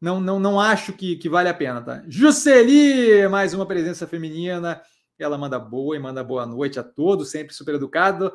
não, 0.00 0.20
não, 0.20 0.40
não 0.40 0.58
acho 0.58 0.92
que, 0.92 1.16
que 1.16 1.28
vale 1.28 1.48
a 1.48 1.54
pena, 1.54 1.82
tá? 1.82 2.02
Jusceli, 2.08 3.28
mais 3.28 3.52
uma 3.52 3.66
presença 3.66 4.06
feminina. 4.06 4.80
Ela 5.18 5.36
manda 5.36 5.58
boa 5.58 5.94
e 5.94 5.98
manda 5.98 6.24
boa 6.24 6.46
noite 6.46 6.80
a 6.80 6.82
todos, 6.82 7.30
sempre 7.30 7.52
super 7.52 7.74
educado, 7.74 8.32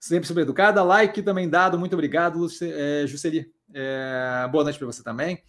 sempre 0.00 0.26
super 0.26 0.40
educada. 0.40 0.82
Like 0.82 1.22
também 1.22 1.48
dado, 1.48 1.78
muito 1.78 1.92
obrigado, 1.92 2.44
é, 2.60 3.06
Jusceli. 3.06 3.46
É, 3.72 4.48
boa 4.50 4.64
noite 4.64 4.78
para 4.78 4.86
você 4.86 5.04
também. 5.04 5.42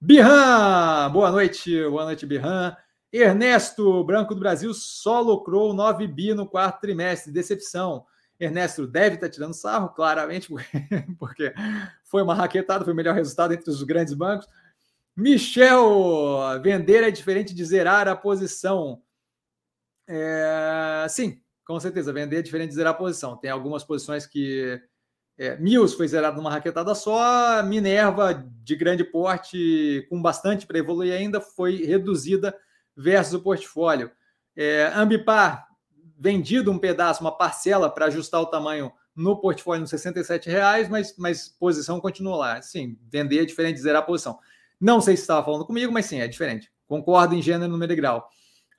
Birran, 0.00 1.10
boa 1.12 1.30
noite, 1.30 1.82
boa 1.88 2.04
noite, 2.04 2.26
Birran. 2.26 2.74
Ernesto, 3.12 4.04
Branco 4.04 4.34
do 4.34 4.40
Brasil, 4.40 4.74
só 4.74 5.20
lucrou 5.20 5.72
9 5.72 6.06
bi 6.08 6.34
no 6.34 6.46
quarto 6.46 6.80
trimestre, 6.80 7.32
decepção. 7.32 8.04
Ernesto 8.38 8.86
deve 8.86 9.14
estar 9.14 9.28
tirando 9.30 9.54
sarro, 9.54 9.88
claramente, 9.90 10.48
porque 11.18 11.54
foi 12.04 12.22
uma 12.22 12.34
raquetada, 12.34 12.84
foi 12.84 12.92
o 12.92 12.96
melhor 12.96 13.14
resultado 13.14 13.54
entre 13.54 13.70
os 13.70 13.82
grandes 13.84 14.12
bancos. 14.12 14.46
Michel, 15.16 16.60
vender 16.62 17.02
é 17.02 17.10
diferente 17.10 17.54
de 17.54 17.64
zerar 17.64 18.06
a 18.06 18.14
posição. 18.14 19.02
É, 20.06 21.06
sim, 21.08 21.40
com 21.64 21.80
certeza, 21.80 22.12
vender 22.12 22.38
é 22.38 22.42
diferente 22.42 22.68
de 22.70 22.76
zerar 22.76 22.92
a 22.92 22.96
posição. 22.96 23.36
Tem 23.36 23.50
algumas 23.50 23.82
posições 23.82 24.26
que 24.26 24.80
é, 25.38 25.56
Mills 25.58 25.96
foi 25.96 26.08
zerado 26.08 26.36
numa 26.36 26.50
raquetada 26.50 26.94
só, 26.94 27.62
Minerva, 27.62 28.46
de 28.62 28.74
grande 28.74 29.04
porte, 29.04 30.06
com 30.08 30.20
bastante 30.20 30.66
para 30.66 30.78
evoluir 30.78 31.12
ainda, 31.12 31.40
foi 31.40 31.84
reduzida 31.84 32.56
versus 32.96 33.34
o 33.34 33.42
portfólio. 33.42 34.10
É, 34.56 34.90
Ambipar, 34.94 35.66
vendido 36.18 36.70
um 36.70 36.78
pedaço, 36.78 37.20
uma 37.22 37.36
parcela 37.36 37.90
para 37.90 38.06
ajustar 38.06 38.40
o 38.40 38.46
tamanho 38.46 38.90
no 39.14 39.38
portfólio 39.38 39.80
nos 39.80 39.90
67 39.90 40.48
reais, 40.48 40.88
mas, 40.88 41.14
mas 41.18 41.48
posição 41.48 42.00
continua 42.00 42.36
lá. 42.36 42.62
Sim, 42.62 42.98
vender 43.10 43.40
é 43.40 43.44
diferente 43.44 43.76
de 43.76 43.82
zerar 43.82 44.02
a 44.02 44.06
posição. 44.06 44.38
Não 44.80 45.00
sei 45.00 45.16
se 45.16 45.22
estava 45.22 45.44
falando 45.44 45.64
comigo, 45.64 45.92
mas 45.92 46.06
sim, 46.06 46.20
é 46.20 46.28
diferente. 46.28 46.70
Concordo 46.86 47.34
em 47.34 47.42
gênero, 47.42 47.70
número 47.70 47.92
e 47.92 47.96
grau. 47.96 48.28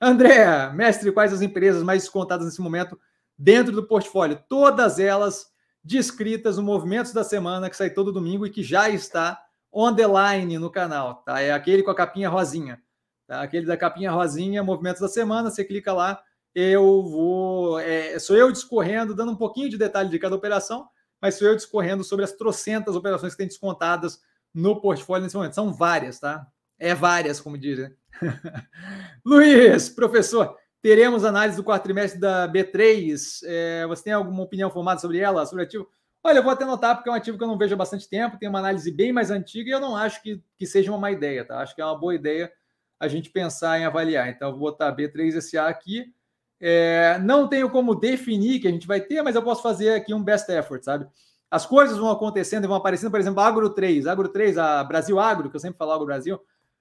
André, 0.00 0.70
mestre, 0.72 1.10
quais 1.10 1.32
as 1.32 1.42
empresas 1.42 1.82
mais 1.82 2.02
descontadas 2.02 2.46
nesse 2.46 2.60
momento 2.60 2.98
dentro 3.36 3.72
do 3.72 3.86
portfólio? 3.86 4.42
Todas 4.48 4.98
elas 4.98 5.46
descritas 5.82 6.56
no 6.56 6.62
Movimentos 6.62 7.12
da 7.12 7.24
Semana, 7.24 7.68
que 7.68 7.76
sai 7.76 7.90
todo 7.90 8.12
domingo 8.12 8.46
e 8.46 8.50
que 8.50 8.62
já 8.62 8.88
está 8.88 9.40
on 9.72 9.94
the 9.94 10.06
line 10.06 10.58
no 10.58 10.70
canal, 10.70 11.16
tá? 11.24 11.40
É 11.40 11.52
aquele 11.52 11.82
com 11.82 11.90
a 11.90 11.94
capinha 11.94 12.28
rosinha, 12.28 12.80
tá? 13.26 13.42
Aquele 13.42 13.66
da 13.66 13.76
capinha 13.76 14.10
rosinha, 14.10 14.62
Movimentos 14.62 15.00
da 15.00 15.08
Semana, 15.08 15.50
você 15.50 15.64
clica 15.64 15.92
lá, 15.92 16.20
eu 16.54 17.02
vou... 17.02 17.78
É, 17.80 18.18
sou 18.18 18.36
eu 18.36 18.52
discorrendo, 18.52 19.14
dando 19.14 19.32
um 19.32 19.36
pouquinho 19.36 19.68
de 19.68 19.76
detalhe 19.76 20.08
de 20.08 20.18
cada 20.18 20.36
operação, 20.36 20.88
mas 21.20 21.34
sou 21.34 21.48
eu 21.48 21.56
discorrendo 21.56 22.04
sobre 22.04 22.24
as 22.24 22.32
trocentas 22.32 22.94
operações 22.94 23.32
que 23.32 23.38
têm 23.38 23.48
descontadas 23.48 24.20
no 24.54 24.80
portfólio 24.80 25.24
nesse 25.24 25.36
momento. 25.36 25.54
São 25.54 25.72
várias, 25.72 26.18
tá? 26.18 26.46
É 26.78 26.94
várias, 26.94 27.40
como 27.40 27.58
dizem. 27.58 27.94
Luiz, 29.24 29.88
professor, 29.88 30.56
Teremos 30.80 31.24
análise 31.24 31.56
do 31.56 31.64
quarto 31.64 31.82
trimestre 31.82 32.20
da 32.20 32.48
B3. 32.48 33.40
É, 33.44 33.86
você 33.86 34.04
tem 34.04 34.12
alguma 34.12 34.42
opinião 34.42 34.70
formada 34.70 35.00
sobre 35.00 35.18
ela, 35.18 35.44
sobre 35.44 35.64
o 35.64 35.66
ativo? 35.66 35.88
Olha, 36.22 36.38
eu 36.38 36.42
vou 36.42 36.52
até 36.52 36.64
notar, 36.64 36.94
porque 36.94 37.08
é 37.08 37.12
um 37.12 37.16
ativo 37.16 37.36
que 37.36 37.42
eu 37.42 37.48
não 37.48 37.58
vejo 37.58 37.74
há 37.74 37.76
bastante 37.76 38.08
tempo, 38.08 38.38
tem 38.38 38.48
uma 38.48 38.58
análise 38.58 38.90
bem 38.90 39.12
mais 39.12 39.30
antiga 39.30 39.70
e 39.70 39.72
eu 39.72 39.80
não 39.80 39.96
acho 39.96 40.22
que, 40.22 40.42
que 40.56 40.66
seja 40.66 40.90
uma 40.90 40.98
má 40.98 41.10
ideia, 41.10 41.44
tá? 41.44 41.60
Acho 41.60 41.74
que 41.74 41.80
é 41.80 41.84
uma 41.84 41.98
boa 41.98 42.14
ideia 42.14 42.52
a 42.98 43.08
gente 43.08 43.30
pensar 43.30 43.78
em 43.78 43.84
avaliar. 43.84 44.28
Então, 44.28 44.48
eu 44.48 44.52
vou 44.52 44.70
botar 44.70 44.94
B3SA 44.94 45.68
aqui. 45.68 46.12
É, 46.60 47.18
não 47.22 47.48
tenho 47.48 47.70
como 47.70 47.94
definir 47.94 48.60
que 48.60 48.68
a 48.68 48.70
gente 48.70 48.86
vai 48.86 49.00
ter, 49.00 49.22
mas 49.22 49.34
eu 49.34 49.42
posso 49.42 49.62
fazer 49.62 49.94
aqui 49.94 50.14
um 50.14 50.22
best 50.22 50.48
effort, 50.50 50.82
sabe? 50.82 51.08
As 51.50 51.64
coisas 51.64 51.96
vão 51.96 52.10
acontecendo 52.10 52.64
e 52.64 52.66
vão 52.66 52.76
aparecendo, 52.76 53.10
por 53.10 53.20
exemplo, 53.20 53.40
a 53.40 53.46
Agro 53.46 53.70
3. 53.70 54.06
Agro 54.06 54.28
3, 54.28 54.58
a 54.58 54.84
Brasil 54.84 55.18
Agro, 55.18 55.48
que 55.48 55.56
eu 55.56 55.60
sempre 55.60 55.78
falo 55.78 55.92
Agro 55.92 56.06
Brasil. 56.06 56.38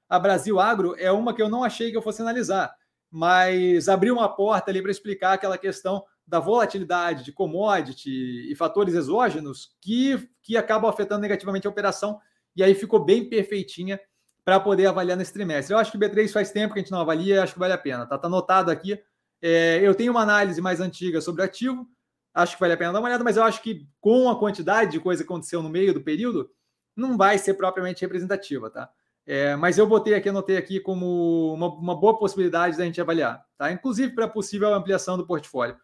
A 0.10 0.19
Brasil 0.19 0.60
Agro 0.60 0.95
é 0.98 1.11
uma 1.11 1.34
que 1.34 1.41
eu 1.41 1.49
não 1.49 1.64
achei 1.64 1.91
que 1.91 1.98
eu 1.98 2.02
fosse 2.02 2.22
analisar 2.22 2.73
mas 3.11 3.88
abriu 3.88 4.14
uma 4.14 4.30
porta 4.30 4.69
ali 4.69 4.81
para 4.81 4.91
explicar 4.91 5.34
aquela 5.34 5.57
questão 5.57 6.03
da 6.26 6.39
volatilidade 6.39 7.23
de 7.23 7.31
commodity 7.31 8.52
e 8.52 8.56
fatores 8.56 8.94
exógenos 8.94 9.69
que, 9.81 10.30
que 10.41 10.57
acabam 10.57 10.89
afetando 10.89 11.22
negativamente 11.22 11.65
a 11.65 11.69
operação, 11.69 12.19
e 12.56 12.64
aí 12.64 12.76
ficou 12.76 13.03
bem 13.03 13.30
perfeitinha 13.30 13.99
para 14.44 14.60
poder 14.60 14.88
avaliar 14.88 15.18
nesse 15.18 15.34
trimestre. 15.34 15.73
Eu 15.73 15.80
acho 15.80 15.91
que 15.91 15.98
o 15.98 15.99
B3 15.99 16.30
faz 16.30 16.52
tempo 16.52 16.73
que 16.73 16.80
a 16.80 16.84
gente 16.84 16.91
não 16.91 16.99
avalia, 16.99 17.44
acho 17.44 17.53
que 17.53 17.60
vale 17.60 17.73
a 17.73 17.77
pena. 17.77 18.06
Tá, 18.06 18.18
tá 18.18 18.27
anotado 18.27 18.72
aqui. 18.72 18.99
É, 19.41 19.80
eu 19.81 19.94
tenho 19.94 20.11
uma 20.11 20.22
análise 20.22 20.60
mais 20.61 20.81
antiga 20.81 21.22
sobre 21.22 21.44
ativo, 21.44 21.88
acho 22.38 22.55
que 22.55 22.59
vale 22.59 22.73
a 22.73 22.77
pena 22.77 22.93
dar 22.93 22.99
uma 22.99 23.07
olhada, 23.07 23.23
mas 23.23 23.35
eu 23.35 23.43
acho 23.43 23.61
que 23.61 23.88
com 23.99 24.30
a 24.30 24.38
quantidade 24.38 24.91
de 24.91 24.99
coisa 24.99 25.23
que 25.23 25.27
aconteceu 25.27 25.61
no 25.64 25.69
meio 25.69 25.93
do 25.93 26.01
período, 26.01 26.49
não 26.95 27.18
vai 27.18 27.38
ser 27.38 27.55
propriamente 27.55 28.01
representativa, 28.01 28.69
tá? 28.69 28.89
É, 29.26 29.55
mas 29.55 29.77
eu 29.77 29.85
botei 29.88 30.14
aqui, 30.14 30.30
anotei 30.30 30.55
aqui 30.55 30.80
como 30.80 31.53
uma, 31.53 31.68
uma 31.68 31.99
boa 31.99 32.18
possibilidade 32.18 32.77
da 32.77 32.85
gente 32.85 33.01
avaliar, 33.01 33.43
tá? 33.57 33.72
Inclusive 33.72 34.14
para 34.14 34.27
possível 34.27 34.73
ampliação 34.73 35.18
do 35.18 35.26
portfólio. 35.26 35.76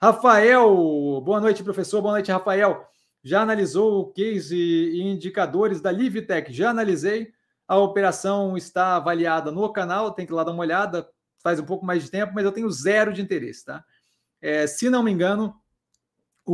Rafael, 0.00 1.20
boa 1.20 1.40
noite, 1.40 1.64
professor. 1.64 2.00
Boa 2.00 2.14
noite, 2.14 2.30
Rafael. 2.30 2.86
Já 3.22 3.42
analisou 3.42 4.00
o 4.00 4.12
case 4.12 4.56
e 4.56 5.02
indicadores 5.02 5.80
da 5.80 5.90
Livtech? 5.90 6.52
Já 6.52 6.70
analisei. 6.70 7.32
A 7.66 7.76
operação 7.76 8.56
está 8.56 8.96
avaliada 8.96 9.50
no 9.50 9.68
canal, 9.72 10.12
tem 10.12 10.24
que 10.24 10.32
ir 10.32 10.36
lá 10.36 10.44
dar 10.44 10.52
uma 10.52 10.62
olhada. 10.62 11.06
Faz 11.42 11.58
um 11.58 11.64
pouco 11.64 11.84
mais 11.84 12.04
de 12.04 12.10
tempo, 12.10 12.32
mas 12.34 12.44
eu 12.44 12.52
tenho 12.52 12.70
zero 12.70 13.12
de 13.12 13.20
interesse, 13.20 13.64
tá? 13.64 13.84
É, 14.40 14.66
se 14.66 14.88
não 14.88 15.02
me 15.02 15.10
engano, 15.10 15.54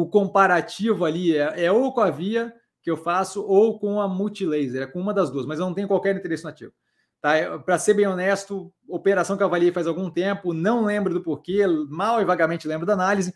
o 0.00 0.06
comparativo 0.06 1.04
ali 1.04 1.36
é, 1.36 1.64
é 1.64 1.72
ou 1.72 1.92
com 1.92 2.00
a 2.00 2.10
Via 2.10 2.52
que 2.82 2.90
eu 2.90 2.96
faço 2.96 3.42
ou 3.42 3.78
com 3.78 4.00
a 4.00 4.06
multilaser, 4.06 4.82
é 4.82 4.86
com 4.86 5.00
uma 5.00 5.14
das 5.14 5.30
duas, 5.30 5.46
mas 5.46 5.58
eu 5.58 5.64
não 5.64 5.72
tenho 5.72 5.88
qualquer 5.88 6.14
interesse 6.14 6.44
no 6.44 6.50
ativo. 6.50 6.72
Tá? 7.18 7.58
Para 7.60 7.78
ser 7.78 7.94
bem 7.94 8.06
honesto, 8.06 8.70
operação 8.86 9.38
que 9.38 9.42
eu 9.42 9.46
avaliei 9.46 9.72
faz 9.72 9.86
algum 9.86 10.10
tempo, 10.10 10.52
não 10.52 10.84
lembro 10.84 11.14
do 11.14 11.22
porquê, 11.22 11.66
mal 11.88 12.20
e 12.20 12.24
vagamente 12.26 12.68
lembro 12.68 12.84
da 12.84 12.92
análise. 12.92 13.32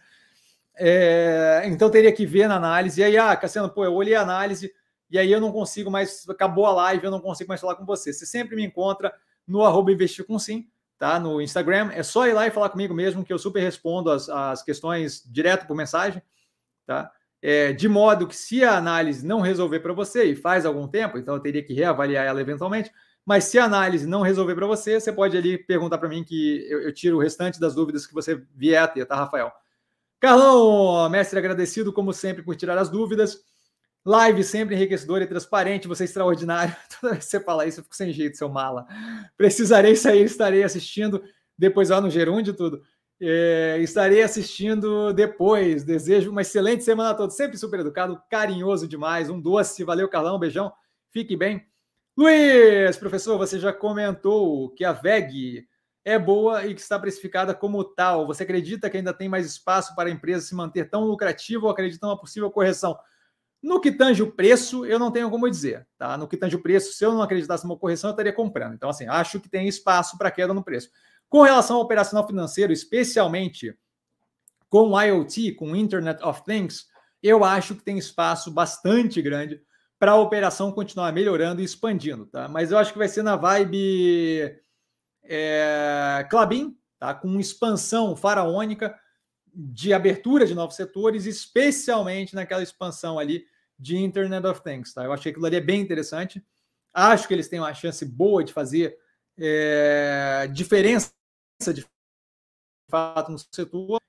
É, 0.76 1.62
então 1.64 1.90
teria 1.90 2.12
que 2.12 2.26
ver 2.26 2.46
na 2.46 2.56
análise. 2.56 3.00
E 3.00 3.04
aí, 3.04 3.16
ah, 3.16 3.34
Cassiano, 3.34 3.70
pô, 3.70 3.84
eu 3.84 3.94
olhei 3.94 4.14
a 4.14 4.20
análise 4.20 4.70
e 5.10 5.18
aí 5.18 5.32
eu 5.32 5.40
não 5.40 5.50
consigo 5.50 5.90
mais, 5.90 6.28
acabou 6.28 6.66
a 6.66 6.72
live, 6.72 7.06
eu 7.06 7.10
não 7.10 7.20
consigo 7.20 7.48
mais 7.48 7.60
falar 7.60 7.76
com 7.76 7.86
você. 7.86 8.12
Você 8.12 8.26
sempre 8.26 8.54
me 8.54 8.64
encontra 8.64 9.12
no 9.46 9.64
arroba 9.64 9.90
investir 9.90 10.26
com 10.26 10.38
sim, 10.38 10.68
tá? 10.98 11.18
No 11.18 11.40
Instagram. 11.40 11.90
É 11.94 12.02
só 12.02 12.26
ir 12.26 12.34
lá 12.34 12.46
e 12.46 12.50
falar 12.50 12.68
comigo 12.68 12.92
mesmo, 12.92 13.24
que 13.24 13.32
eu 13.32 13.38
super 13.38 13.60
respondo 13.60 14.10
as, 14.10 14.28
as 14.28 14.62
questões 14.62 15.22
direto 15.26 15.66
por 15.66 15.74
mensagem, 15.74 16.22
tá? 16.88 17.12
é, 17.40 17.72
de 17.72 17.88
modo 17.88 18.26
que 18.26 18.36
se 18.36 18.64
a 18.64 18.76
análise 18.76 19.24
não 19.24 19.40
resolver 19.40 19.80
para 19.80 19.92
você, 19.92 20.24
e 20.24 20.36
faz 20.36 20.66
algum 20.66 20.86
tempo, 20.88 21.18
então 21.18 21.34
eu 21.34 21.40
teria 21.40 21.62
que 21.62 21.72
reavaliar 21.72 22.26
ela 22.26 22.40
eventualmente, 22.40 22.90
mas 23.24 23.44
se 23.44 23.58
a 23.58 23.64
análise 23.64 24.06
não 24.06 24.22
resolver 24.22 24.54
para 24.54 24.66
você, 24.66 24.98
você 24.98 25.12
pode 25.12 25.36
ali 25.36 25.58
perguntar 25.58 25.98
para 25.98 26.08
mim 26.08 26.24
que 26.24 26.66
eu, 26.68 26.82
eu, 26.82 26.92
tiro 26.92 27.16
o 27.16 27.20
restante 27.20 27.60
das 27.60 27.74
dúvidas 27.74 28.06
que 28.06 28.14
você 28.14 28.42
vier 28.54 28.82
a 28.82 28.88
ter, 28.88 29.04
tá, 29.04 29.16
Rafael? 29.16 29.52
Carlão, 30.18 31.08
mestre, 31.10 31.38
agradecido 31.38 31.92
como 31.92 32.12
sempre 32.12 32.42
por 32.42 32.56
tirar 32.56 32.78
as 32.78 32.88
dúvidas. 32.88 33.38
Live 34.04 34.42
sempre 34.42 34.74
enriquecedora 34.74 35.24
e 35.24 35.26
transparente, 35.26 35.86
você 35.86 36.04
é 36.04 36.06
extraordinário. 36.06 36.74
Toda 37.00 37.12
vez 37.12 37.24
que 37.24 37.30
você 37.30 37.40
fala 37.40 37.66
isso, 37.66 37.80
eu 37.80 37.84
fico 37.84 37.94
sem 37.94 38.12
jeito, 38.12 38.36
seu 38.36 38.48
mala. 38.48 38.86
Precisarei 39.36 39.94
sair, 39.94 40.24
estarei 40.24 40.64
assistindo. 40.64 41.22
Depois 41.56 41.90
lá 41.90 42.00
no 42.00 42.10
Gerúndio, 42.10 42.54
tudo. 42.54 42.82
É, 43.20 43.78
estarei 43.80 44.22
assistindo 44.22 45.12
depois. 45.12 45.84
Desejo 45.84 46.30
uma 46.30 46.42
excelente 46.42 46.84
semana 46.84 47.10
a 47.10 47.14
todos. 47.14 47.36
Sempre 47.36 47.56
super 47.56 47.80
educado, 47.80 48.20
carinhoso 48.30 48.86
demais. 48.86 49.28
Um 49.28 49.40
doce. 49.40 49.84
Valeu, 49.84 50.08
Carlão. 50.08 50.36
Um 50.36 50.40
beijão. 50.40 50.72
Fique 51.10 51.36
bem. 51.36 51.66
Luiz, 52.16 52.96
professor, 52.96 53.38
você 53.38 53.58
já 53.60 53.72
comentou 53.72 54.70
que 54.70 54.84
a 54.84 54.92
VEG 54.92 55.68
é 56.04 56.18
boa 56.18 56.66
e 56.66 56.74
que 56.74 56.80
está 56.80 56.98
precificada 56.98 57.54
como 57.54 57.84
tal. 57.84 58.26
Você 58.26 58.42
acredita 58.42 58.88
que 58.90 58.96
ainda 58.96 59.12
tem 59.12 59.28
mais 59.28 59.46
espaço 59.46 59.94
para 59.94 60.08
a 60.08 60.12
empresa 60.12 60.44
se 60.44 60.54
manter 60.54 60.88
tão 60.88 61.04
lucrativa 61.04 61.66
ou 61.66 61.70
acredita 61.70 62.06
numa 62.06 62.18
possível 62.18 62.50
correção? 62.50 62.98
No 63.62 63.80
que 63.80 63.92
tange 63.92 64.22
o 64.22 64.32
preço, 64.32 64.86
eu 64.86 64.98
não 64.98 65.10
tenho 65.10 65.30
como 65.30 65.50
dizer. 65.50 65.86
Tá? 65.96 66.16
No 66.16 66.26
que 66.26 66.36
tange 66.36 66.56
o 66.56 66.62
preço, 66.62 66.92
se 66.92 67.04
eu 67.04 67.12
não 67.12 67.22
acreditasse 67.22 67.64
numa 67.64 67.76
correção, 67.76 68.10
eu 68.10 68.12
estaria 68.12 68.32
comprando. 68.32 68.74
Então, 68.74 68.88
assim, 68.88 69.06
acho 69.06 69.38
que 69.38 69.48
tem 69.48 69.68
espaço 69.68 70.16
para 70.16 70.30
queda 70.30 70.54
no 70.54 70.64
preço. 70.64 70.90
Com 71.28 71.42
relação 71.42 71.76
ao 71.76 71.82
operacional 71.82 72.26
financeiro, 72.26 72.72
especialmente 72.72 73.76
com 74.68 75.00
IoT, 75.00 75.52
com 75.52 75.76
Internet 75.76 76.22
of 76.22 76.42
Things, 76.44 76.86
eu 77.22 77.44
acho 77.44 77.74
que 77.74 77.82
tem 77.82 77.98
espaço 77.98 78.50
bastante 78.50 79.20
grande 79.20 79.60
para 79.98 80.12
a 80.12 80.16
operação 80.16 80.72
continuar 80.72 81.12
melhorando 81.12 81.60
e 81.60 81.64
expandindo. 81.64 82.26
Tá? 82.26 82.48
Mas 82.48 82.70
eu 82.70 82.78
acho 82.78 82.92
que 82.92 82.98
vai 82.98 83.08
ser 83.08 83.22
na 83.22 83.36
vibe 83.36 84.56
é, 85.24 86.26
Clabin, 86.30 86.76
tá? 86.98 87.12
com 87.12 87.40
expansão 87.40 88.14
faraônica 88.14 88.94
de 89.52 89.92
abertura 89.92 90.46
de 90.46 90.54
novos 90.54 90.76
setores, 90.76 91.26
especialmente 91.26 92.34
naquela 92.34 92.62
expansão 92.62 93.18
ali 93.18 93.44
de 93.78 93.96
Internet 93.96 94.46
of 94.46 94.62
Things. 94.62 94.94
Tá? 94.94 95.04
Eu 95.04 95.12
achei 95.12 95.32
que 95.32 95.36
aquilo 95.36 95.46
ali 95.46 95.56
é 95.56 95.60
bem 95.60 95.80
interessante. 95.80 96.44
Acho 96.94 97.26
que 97.26 97.34
eles 97.34 97.48
têm 97.48 97.58
uma 97.58 97.74
chance 97.74 98.04
boa 98.04 98.44
de 98.44 98.52
fazer 98.52 98.96
é, 99.36 100.48
diferença 100.52 101.17
de 101.66 101.84
fato 102.90 103.32
no 103.32 103.38
setor 103.38 104.00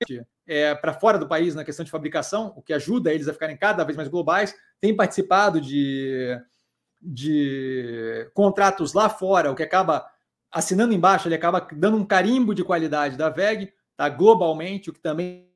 é, 0.48 0.74
para 0.76 0.94
fora 0.94 1.18
do 1.18 1.28
país 1.28 1.56
na 1.56 1.66
questão 1.66 1.84
de 1.84 1.92
fabricação, 1.92 2.54
o 2.56 2.62
que 2.62 2.74
ajuda 2.74 3.14
eles 3.14 3.28
a 3.28 3.34
ficarem 3.34 3.58
cada 3.58 3.84
vez 3.84 3.98
mais 3.98 4.08
globais. 4.08 4.56
Tem 4.80 4.96
participado 4.96 5.60
de, 5.60 6.40
de 7.02 8.30
contratos 8.34 8.94
lá 8.94 9.10
fora, 9.10 9.52
o 9.52 9.56
que 9.56 9.64
acaba 9.64 10.08
assinando 10.52 10.94
embaixo, 10.94 11.28
ele 11.28 11.36
acaba 11.36 11.68
dando 11.74 11.98
um 11.98 12.06
carimbo 12.06 12.56
de 12.56 12.64
qualidade 12.64 13.18
da 13.18 13.30
VEG 13.30 13.74
tá? 13.96 14.10
globalmente, 14.10 14.90
o 14.90 14.94
que 14.94 15.00
também 15.00 15.48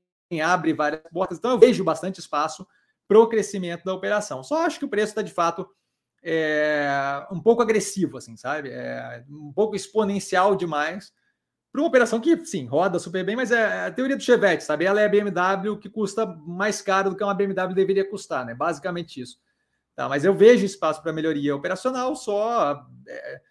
abre 0.43 0.73
várias 0.73 1.01
portas. 1.11 1.37
Então, 1.37 1.51
eu 1.51 1.59
vejo 1.59 1.83
bastante 1.83 2.19
espaço 2.19 2.67
para 3.07 3.19
o 3.19 3.27
crescimento 3.27 3.83
da 3.83 3.93
operação. 3.93 4.43
Só 4.43 4.65
acho 4.65 4.79
que 4.79 4.85
o 4.85 4.89
preço 4.89 5.11
está, 5.11 5.21
de 5.21 5.31
fato, 5.31 5.67
é, 6.23 7.25
um 7.31 7.39
pouco 7.39 7.61
agressivo, 7.61 8.17
assim, 8.17 8.35
sabe? 8.35 8.69
É, 8.71 9.23
um 9.29 9.51
pouco 9.53 9.75
exponencial 9.75 10.55
demais 10.55 11.11
para 11.73 11.81
uma 11.81 11.87
operação 11.87 12.21
que, 12.21 12.45
sim, 12.45 12.67
roda 12.67 12.99
super 12.99 13.25
bem, 13.25 13.35
mas 13.35 13.51
é 13.51 13.87
a 13.87 13.91
teoria 13.91 14.15
do 14.15 14.21
Chevette, 14.21 14.63
sabe? 14.63 14.85
Ela 14.85 15.01
é 15.01 15.05
a 15.05 15.09
BMW 15.09 15.75
que 15.79 15.89
custa 15.89 16.23
mais 16.45 16.83
caro 16.83 17.09
do 17.09 17.15
que 17.15 17.23
uma 17.23 17.33
BMW 17.33 17.73
deveria 17.73 18.07
custar, 18.07 18.45
né? 18.45 18.53
Basicamente 18.53 19.19
isso. 19.19 19.39
Tá, 19.95 20.07
mas 20.07 20.23
eu 20.23 20.35
vejo 20.35 20.65
espaço 20.65 21.01
para 21.01 21.11
melhoria 21.11 21.55
operacional, 21.55 22.15
só 22.15 22.85
é, 23.07 23.41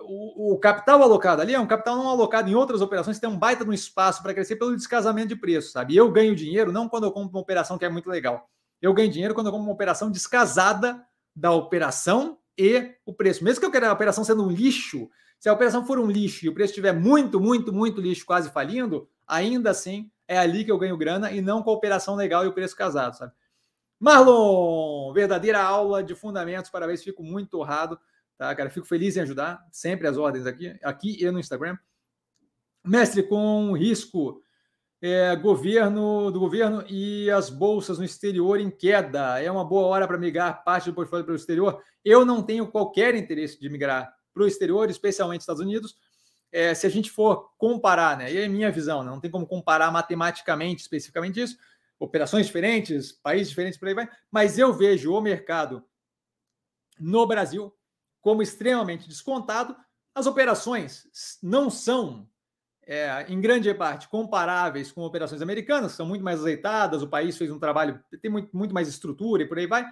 o, 0.00 0.54
o, 0.54 0.58
capital 0.58 1.02
alocado 1.02 1.42
ali 1.42 1.54
é 1.54 1.58
um 1.58 1.66
capital 1.66 1.96
não 1.96 2.08
alocado 2.08 2.48
em 2.48 2.54
outras 2.54 2.80
operações, 2.80 3.18
tem 3.18 3.28
um 3.28 3.38
baita 3.38 3.64
no 3.64 3.72
espaço 3.72 4.22
para 4.22 4.34
crescer 4.34 4.56
pelo 4.56 4.76
descasamento 4.76 5.28
de 5.28 5.36
preço, 5.36 5.70
sabe? 5.70 5.96
Eu 5.96 6.10
ganho 6.10 6.34
dinheiro 6.34 6.72
não 6.72 6.88
quando 6.88 7.04
eu 7.04 7.12
compro 7.12 7.36
uma 7.36 7.42
operação 7.42 7.78
que 7.78 7.84
é 7.84 7.88
muito 7.88 8.10
legal. 8.10 8.48
Eu 8.82 8.92
ganho 8.92 9.10
dinheiro 9.10 9.34
quando 9.34 9.46
eu 9.46 9.52
compro 9.52 9.66
uma 9.66 9.74
operação 9.74 10.10
descasada 10.10 11.04
da 11.34 11.52
operação 11.52 12.38
e 12.58 12.94
o 13.04 13.12
preço. 13.12 13.42
Mesmo 13.42 13.60
que 13.60 13.66
eu 13.66 13.70
queira 13.70 13.88
a 13.88 13.92
operação 13.92 14.24
sendo 14.24 14.44
um 14.44 14.50
lixo, 14.50 15.08
se 15.44 15.48
a 15.50 15.52
operação 15.52 15.84
for 15.84 15.98
um 15.98 16.10
lixo 16.10 16.46
e 16.46 16.48
o 16.48 16.54
preço 16.54 16.70
estiver 16.70 16.94
muito, 16.94 17.38
muito, 17.38 17.70
muito 17.70 18.00
lixo, 18.00 18.24
quase 18.24 18.50
falindo, 18.50 19.06
ainda 19.26 19.70
assim 19.70 20.10
é 20.26 20.38
ali 20.38 20.64
que 20.64 20.72
eu 20.72 20.78
ganho 20.78 20.96
grana 20.96 21.30
e 21.30 21.42
não 21.42 21.62
com 21.62 21.68
a 21.68 21.74
operação 21.74 22.14
legal 22.14 22.46
e 22.46 22.48
o 22.48 22.54
preço 22.54 22.74
casado, 22.74 23.14
sabe? 23.14 23.32
Marlon, 24.00 25.12
verdadeira 25.12 25.62
aula 25.62 26.02
de 26.02 26.14
fundamentos, 26.14 26.70
parabéns, 26.70 27.04
fico 27.04 27.22
muito 27.22 27.58
honrado 27.58 28.00
Tá, 28.36 28.54
cara? 28.54 28.68
Fico 28.68 28.86
feliz 28.86 29.16
em 29.16 29.20
ajudar, 29.20 29.64
sempre 29.70 30.08
as 30.08 30.16
ordens 30.16 30.46
aqui, 30.46 30.76
aqui 30.82 31.22
e 31.22 31.30
no 31.30 31.38
Instagram. 31.38 31.78
Mestre, 32.84 33.22
com 33.22 33.72
risco 33.72 34.42
é, 35.00 35.36
governo 35.36 36.30
do 36.30 36.40
governo 36.40 36.84
e 36.88 37.30
as 37.30 37.48
bolsas 37.48 37.98
no 37.98 38.04
exterior 38.04 38.58
em 38.58 38.70
queda. 38.70 39.40
É 39.40 39.50
uma 39.50 39.64
boa 39.64 39.86
hora 39.86 40.08
para 40.08 40.18
migrar 40.18 40.64
parte 40.64 40.90
do 40.90 40.94
portfólio 40.94 41.24
para 41.24 41.32
o 41.32 41.36
exterior. 41.36 41.80
Eu 42.04 42.24
não 42.24 42.42
tenho 42.42 42.66
qualquer 42.66 43.14
interesse 43.14 43.60
de 43.60 43.68
migrar 43.68 44.12
para 44.34 44.42
o 44.42 44.46
exterior, 44.46 44.90
especialmente 44.90 45.42
Estados 45.42 45.62
Unidos. 45.62 45.96
É, 46.52 46.74
se 46.74 46.86
a 46.86 46.90
gente 46.90 47.10
for 47.10 47.50
comparar, 47.56 48.18
né? 48.18 48.32
E 48.32 48.36
é 48.36 48.48
minha 48.48 48.70
visão, 48.70 49.02
né, 49.02 49.10
não 49.10 49.20
tem 49.20 49.30
como 49.30 49.46
comparar 49.46 49.90
matematicamente, 49.90 50.82
especificamente 50.82 51.40
isso, 51.40 51.56
operações 51.98 52.46
diferentes, 52.46 53.12
países 53.12 53.48
diferentes, 53.48 53.78
por 53.78 53.88
aí 53.88 53.94
vai, 53.94 54.08
mas 54.30 54.58
eu 54.58 54.72
vejo 54.72 55.12
o 55.12 55.20
mercado 55.20 55.84
no 56.98 57.26
Brasil 57.26 57.74
como 58.20 58.42
extremamente 58.42 59.08
descontado. 59.08 59.76
As 60.14 60.26
operações 60.26 61.08
não 61.42 61.68
são, 61.68 62.28
é, 62.86 63.26
em 63.28 63.40
grande 63.40 63.72
parte, 63.74 64.08
comparáveis 64.08 64.92
com 64.92 65.02
operações 65.02 65.42
americanas, 65.42 65.92
são 65.92 66.06
muito 66.06 66.22
mais 66.22 66.40
azeitadas, 66.40 67.02
o 67.02 67.08
país 67.08 67.36
fez 67.36 67.50
um 67.50 67.58
trabalho, 67.58 68.02
tem 68.22 68.30
muito, 68.30 68.56
muito 68.56 68.72
mais 68.72 68.88
estrutura 68.88 69.42
e 69.42 69.46
por 69.48 69.58
aí 69.58 69.66
vai, 69.66 69.84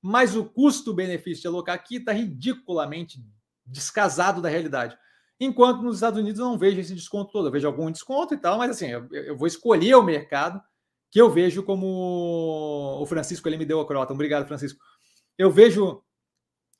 mas 0.00 0.36
o 0.36 0.44
custo-benefício 0.44 1.42
de 1.42 1.48
alocar 1.48 1.74
aqui 1.74 1.96
está 1.96 2.12
ridiculamente 2.12 3.20
descasado 3.66 4.40
da 4.40 4.48
realidade. 4.48 4.96
Enquanto 5.38 5.82
nos 5.82 5.96
Estados 5.96 6.18
Unidos 6.18 6.40
eu 6.40 6.46
não 6.46 6.58
vejo 6.58 6.80
esse 6.80 6.94
desconto 6.94 7.32
todo, 7.32 7.48
eu 7.48 7.52
vejo 7.52 7.66
algum 7.66 7.90
desconto 7.90 8.34
e 8.34 8.38
tal, 8.38 8.58
mas 8.58 8.70
assim, 8.70 8.88
eu, 8.88 9.06
eu 9.12 9.36
vou 9.36 9.46
escolher 9.46 9.94
o 9.94 10.02
mercado 10.02 10.62
que 11.10 11.20
eu 11.20 11.30
vejo 11.30 11.62
como 11.62 12.98
o 13.00 13.06
Francisco 13.06 13.48
ele 13.48 13.58
me 13.58 13.64
deu 13.64 13.80
a 13.80 13.86
crota. 13.86 14.12
Obrigado, 14.12 14.46
Francisco. 14.46 14.78
Eu 15.38 15.50
vejo 15.50 16.02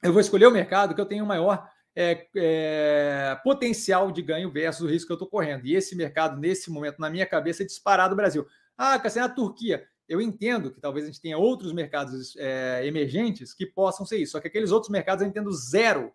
eu 0.03 0.13
vou 0.13 0.21
escolher 0.21 0.47
o 0.47 0.53
mercado 0.53 0.95
que 0.95 1.01
eu 1.01 1.07
tenho 1.07 1.27
maior 1.27 1.69
é, 1.95 2.27
é, 2.37 3.41
potencial 3.43 4.13
de 4.13 4.21
ganho 4.21 4.53
versus 4.53 4.83
o 4.83 4.89
risco 4.89 5.07
que 5.07 5.13
eu 5.13 5.17
estou 5.17 5.29
correndo. 5.29 5.67
E 5.67 5.75
esse 5.75 5.97
mercado, 5.97 6.39
nesse 6.39 6.71
momento, 6.71 6.99
na 6.99 7.09
minha 7.09 7.27
cabeça, 7.27 7.63
é 7.63 7.67
disparado 7.67 8.13
o 8.13 8.17
Brasil. 8.17 8.47
Ah, 8.77 8.99
Cassiano, 8.99 9.33
a 9.33 9.35
Turquia. 9.35 9.87
Eu 10.09 10.21
entendo 10.21 10.71
que 10.71 10.81
talvez 10.81 11.05
a 11.05 11.09
gente 11.09 11.21
tenha 11.21 11.39
outros 11.39 11.73
mercados 11.73 12.37
é, 12.37 12.87
emergentes 12.87 13.55
que 13.55 13.67
possam 13.67 14.05
ser 14.05 14.19
isso. 14.19 14.33
Só 14.33 14.41
que 14.41 14.47
aqueles 14.47 14.71
outros 14.71 14.91
mercados 14.91 15.23
eu 15.23 15.29
entendo 15.29 15.51
zero 15.53 16.13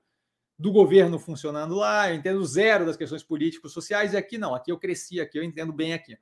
do 0.62 0.72
governo 0.72 1.18
funcionando 1.18 1.76
lá, 1.76 2.10
eu 2.10 2.16
entendo 2.16 2.46
zero 2.46 2.86
das 2.86 2.96
questões 2.96 3.24
políticos, 3.24 3.74
sociais, 3.74 4.14
e 4.14 4.18
aqui 4.18 4.38
não. 4.38 4.54
Aqui 4.54 4.72
eu 4.72 4.78
cresci, 4.78 5.20
aqui 5.20 5.38
eu 5.40 5.44
entendo 5.44 5.74
bem 5.74 5.94
aqui. 5.94 6.18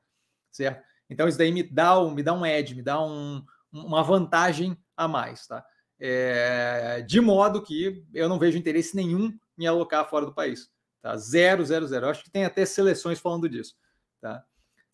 Certo? 0.52 0.84
Então 1.10 1.28
isso 1.28 1.38
daí 1.38 1.52
me 1.52 1.64
dá 1.64 2.00
um, 2.00 2.12
me 2.12 2.24
dá 2.24 2.34
um 2.34 2.46
edge, 2.46 2.76
me 2.76 2.82
dá 2.82 3.02
um, 3.02 3.44
uma 3.72 4.04
vantagem 4.04 4.78
a 4.96 5.08
mais, 5.08 5.48
tá? 5.48 5.64
é, 6.00 7.04
de 7.06 7.20
modo 7.20 7.62
que 7.62 8.06
eu 8.14 8.30
não 8.30 8.40
vejo 8.40 8.58
interesse 8.58 8.96
nenhum 8.96 9.38
em 9.58 9.68
alocar 9.68 10.10
fora 10.10 10.26
do 10.26 10.34
país. 10.34 10.72
Tá? 11.02 11.18
Zero, 11.18 11.66
zero, 11.66 11.86
zero. 11.86 12.06
Eu 12.06 12.10
acho 12.10 12.24
que 12.24 12.32
tem 12.32 12.46
até 12.46 12.66
seleções 12.66 13.20
falando 13.20 13.50
disso. 13.50 13.76
Tá? 14.22 14.44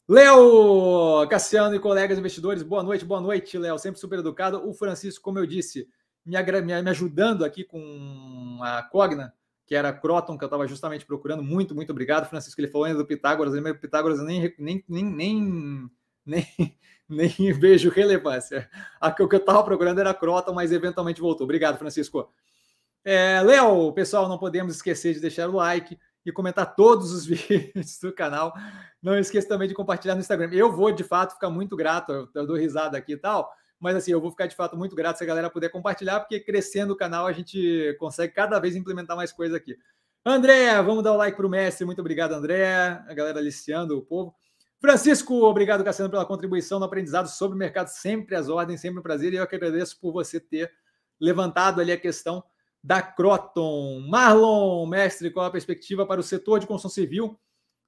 Léo, 0.07 1.27
Cassiano 1.29 1.75
e 1.75 1.79
colegas 1.79 2.17
investidores, 2.17 2.63
boa 2.63 2.83
noite, 2.83 3.05
boa 3.05 3.21
noite, 3.21 3.57
Léo, 3.57 3.77
sempre 3.77 3.99
super 3.99 4.19
educado. 4.19 4.67
O 4.67 4.73
Francisco, 4.73 5.23
como 5.23 5.39
eu 5.39 5.45
disse, 5.45 5.87
me, 6.25 6.81
me, 6.81 6.89
ajudando 6.89 7.45
aqui 7.45 7.63
com 7.63 8.59
a 8.61 8.83
Cogna, 8.83 9.33
que 9.65 9.75
era 9.75 9.93
Croton, 9.93 10.37
que 10.37 10.43
eu 10.43 10.47
estava 10.47 10.67
justamente 10.67 11.05
procurando. 11.05 11.43
Muito, 11.43 11.75
muito 11.75 11.91
obrigado, 11.91 12.29
Francisco. 12.29 12.59
Ele 12.59 12.67
falou 12.67 12.85
ainda 12.85 12.99
do 12.99 13.05
Pitágoras, 13.05 13.53
mas 13.61 13.77
Pitágoras 13.77 14.21
nem, 14.23 14.53
nem, 14.57 14.83
nem, 14.87 15.05
nem, 15.05 15.91
nem 16.25 16.77
nem 17.07 17.29
vejo 17.53 17.89
relevância. 17.89 18.69
A 18.99 19.11
que 19.11 19.21
eu 19.21 19.27
estava 19.27 19.63
procurando 19.63 19.99
era 19.99 20.13
Crota, 20.13 20.51
mas 20.51 20.71
eventualmente 20.71 21.21
voltou. 21.21 21.45
Obrigado, 21.45 21.77
Francisco. 21.77 22.29
É, 23.03 23.41
Léo, 23.41 23.93
pessoal, 23.93 24.27
não 24.27 24.37
podemos 24.37 24.75
esquecer 24.75 25.13
de 25.13 25.19
deixar 25.19 25.47
o 25.47 25.55
like 25.55 25.97
e 26.25 26.31
comentar 26.31 26.75
todos 26.75 27.11
os 27.11 27.25
vídeos 27.25 27.99
do 27.99 28.11
canal. 28.11 28.53
Não 29.01 29.17
esqueça 29.17 29.47
também 29.47 29.67
de 29.67 29.75
compartilhar 29.75 30.15
no 30.15 30.21
Instagram. 30.21 30.49
Eu 30.51 30.71
vou, 30.71 30.91
de 30.91 31.03
fato, 31.03 31.35
ficar 31.35 31.49
muito 31.49 31.75
grato. 31.75 32.11
Eu, 32.11 32.29
eu 32.33 32.47
dou 32.47 32.55
risada 32.55 32.97
aqui 32.97 33.13
e 33.13 33.17
tal. 33.17 33.51
Mas 33.79 33.95
assim, 33.95 34.11
eu 34.11 34.21
vou 34.21 34.31
ficar 34.31 34.47
de 34.47 34.55
fato 34.55 34.77
muito 34.77 34.95
grato 34.95 35.17
se 35.17 35.23
a 35.23 35.27
galera 35.27 35.49
puder 35.49 35.69
compartilhar, 35.69 36.19
porque 36.19 36.39
crescendo 36.39 36.93
o 36.93 36.97
canal 36.97 37.27
a 37.27 37.31
gente 37.31 37.95
consegue 37.99 38.33
cada 38.33 38.59
vez 38.59 38.75
implementar 38.75 39.15
mais 39.15 39.31
coisa 39.31 39.57
aqui. 39.57 39.77
André, 40.25 40.81
vamos 40.81 41.03
dar 41.03 41.13
o 41.13 41.17
like 41.17 41.37
para 41.37 41.45
o 41.45 41.49
mestre. 41.49 41.85
Muito 41.85 41.99
obrigado, 41.99 42.33
André. 42.33 42.73
A 43.07 43.13
galera 43.13 43.39
aliciando 43.39 43.97
o 43.97 44.01
povo. 44.01 44.33
Francisco, 44.79 45.33
obrigado, 45.43 45.83
Cassiano, 45.83 46.09
pela 46.09 46.25
contribuição 46.25 46.79
no 46.79 46.85
aprendizado 46.85 47.27
sobre 47.27 47.55
o 47.55 47.59
mercado. 47.59 47.87
Sempre 47.89 48.35
as 48.35 48.49
ordens, 48.49 48.81
sempre 48.81 48.99
um 48.99 49.03
prazer. 49.03 49.33
E 49.33 49.37
eu 49.37 49.47
que 49.47 49.55
agradeço 49.55 49.99
por 49.99 50.11
você 50.11 50.39
ter 50.39 50.71
levantado 51.19 51.79
ali 51.79 51.91
a 51.91 51.99
questão 51.99 52.43
da 52.83 53.01
Croton. 53.01 53.99
Marlon, 54.09 54.85
mestre, 54.85 55.31
qual 55.31 55.45
a 55.45 55.51
perspectiva 55.51 56.05
para 56.05 56.19
o 56.19 56.23
setor 56.23 56.59
de 56.59 56.67
construção 56.67 56.89
civil? 56.89 57.39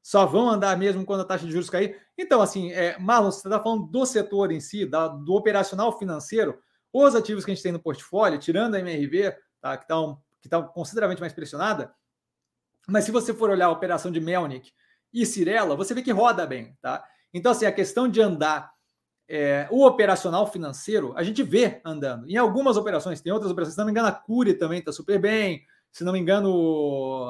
Só 0.08 0.26
vão 0.26 0.50
andar 0.50 0.78
mesmo 0.78 1.06
quando 1.06 1.20
a 1.20 1.26
taxa 1.26 1.46
de 1.46 1.52
juros 1.52 1.70
cair? 1.70 2.00
Então, 2.18 2.42
assim, 2.42 2.72
é, 2.72 2.98
Marlon, 2.98 3.30
você 3.30 3.46
está 3.46 3.62
falando 3.62 3.88
do 3.88 4.06
setor 4.06 4.54
em 4.54 4.62
si, 4.62 4.86
da, 4.86 5.10
do 5.10 5.34
operacional 5.34 6.00
financeiro. 6.00 6.58
os 6.94 7.14
ativos 7.14 7.44
que 7.44 7.52
a 7.52 7.54
gente 7.54 7.62
tem 7.62 7.74
no 7.74 7.80
portfólio, 7.82 8.40
tirando 8.40 8.76
a 8.76 8.80
MRV, 8.80 9.36
tá, 9.60 9.76
que 9.76 9.84
está 9.84 10.00
um, 10.00 10.18
tá 10.50 10.64
consideravelmente 10.64 11.20
mais 11.20 11.34
pressionada, 11.34 11.94
mas 12.88 13.04
se 13.04 13.12
você 13.12 13.34
for 13.34 13.50
olhar 13.50 13.66
a 13.66 13.70
operação 13.70 14.10
de 14.10 14.22
Melnick 14.22 14.72
e 15.12 15.26
Cirela, 15.26 15.76
você 15.76 15.94
vê 15.94 16.02
que 16.02 16.14
roda 16.14 16.48
bem. 16.48 16.74
Tá? 16.82 17.04
Então, 17.34 17.52
assim, 17.52 17.66
a 17.66 17.72
questão 17.74 18.08
de 18.08 18.22
andar 18.22 18.72
é, 19.28 19.68
o 19.70 19.86
operacional 19.86 20.50
financeiro, 20.50 21.14
a 21.18 21.24
gente 21.24 21.44
vê 21.44 21.82
andando. 21.84 22.30
Em 22.30 22.38
algumas 22.38 22.78
operações, 22.78 23.20
tem 23.20 23.34
outras 23.34 23.52
operações, 23.52 23.74
se 23.74 23.78
não 23.78 23.86
me 23.88 23.92
engano, 23.92 24.08
a 24.08 24.14
Cure 24.14 24.54
também 24.54 24.80
está 24.80 24.94
super 24.94 25.20
bem. 25.20 25.66
Se 25.92 26.06
não 26.06 26.14
me 26.14 26.20
engano, 26.20 27.30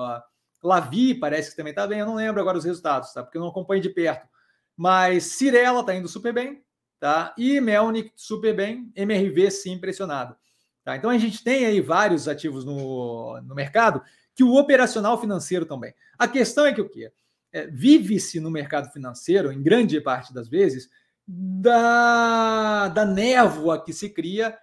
Lavi 0.64 1.14
parece 1.14 1.52
que 1.52 1.58
também 1.58 1.72
está 1.72 1.86
bem. 1.86 2.00
Eu 2.00 2.06
não 2.06 2.16
lembro 2.16 2.42
agora 2.42 2.58
os 2.58 2.66
resultados, 2.66 3.14
tá? 3.14 3.24
Porque 3.24 3.38
eu 3.38 3.42
não 3.42 3.50
acompanho 3.50 3.82
de 3.82 3.90
perto. 3.90 4.28
Mas 4.76 5.24
Cirela 5.26 5.82
está 5.82 5.96
indo 5.96 6.08
super 6.08 6.34
bem, 6.34 6.64
tá? 7.00 7.34
E 7.38 7.60
Melnick 7.60 8.12
super 8.16 8.56
bem, 8.56 8.92
MRV 8.96 9.52
sim 9.52 9.72
impressionado. 9.74 10.36
Tá? 10.84 10.96
Então 10.96 11.10
a 11.10 11.18
gente 11.18 11.44
tem 11.44 11.66
aí 11.66 11.82
vários 11.82 12.28
ativos 12.28 12.64
no, 12.64 13.42
no 13.42 13.54
mercado 13.54 14.02
que 14.34 14.44
o 14.44 14.56
operacional 14.56 15.20
financeiro 15.20 15.66
também. 15.66 15.94
A 16.18 16.28
questão 16.28 16.66
é 16.66 16.74
que 16.74 16.80
o 16.80 16.88
quê? 16.88 17.12
É, 17.52 17.68
Vive-se 17.68 18.40
no 18.40 18.52
mercado 18.52 18.92
financeiro, 18.94 19.52
em 19.52 19.62
grande 19.62 20.00
parte 20.00 20.34
das 20.34 20.48
vezes, 20.48 20.88
da, 21.28 22.88
da 22.88 23.04
névoa 23.04 23.84
que 23.84 23.92
se 23.92 24.10
cria 24.10 24.58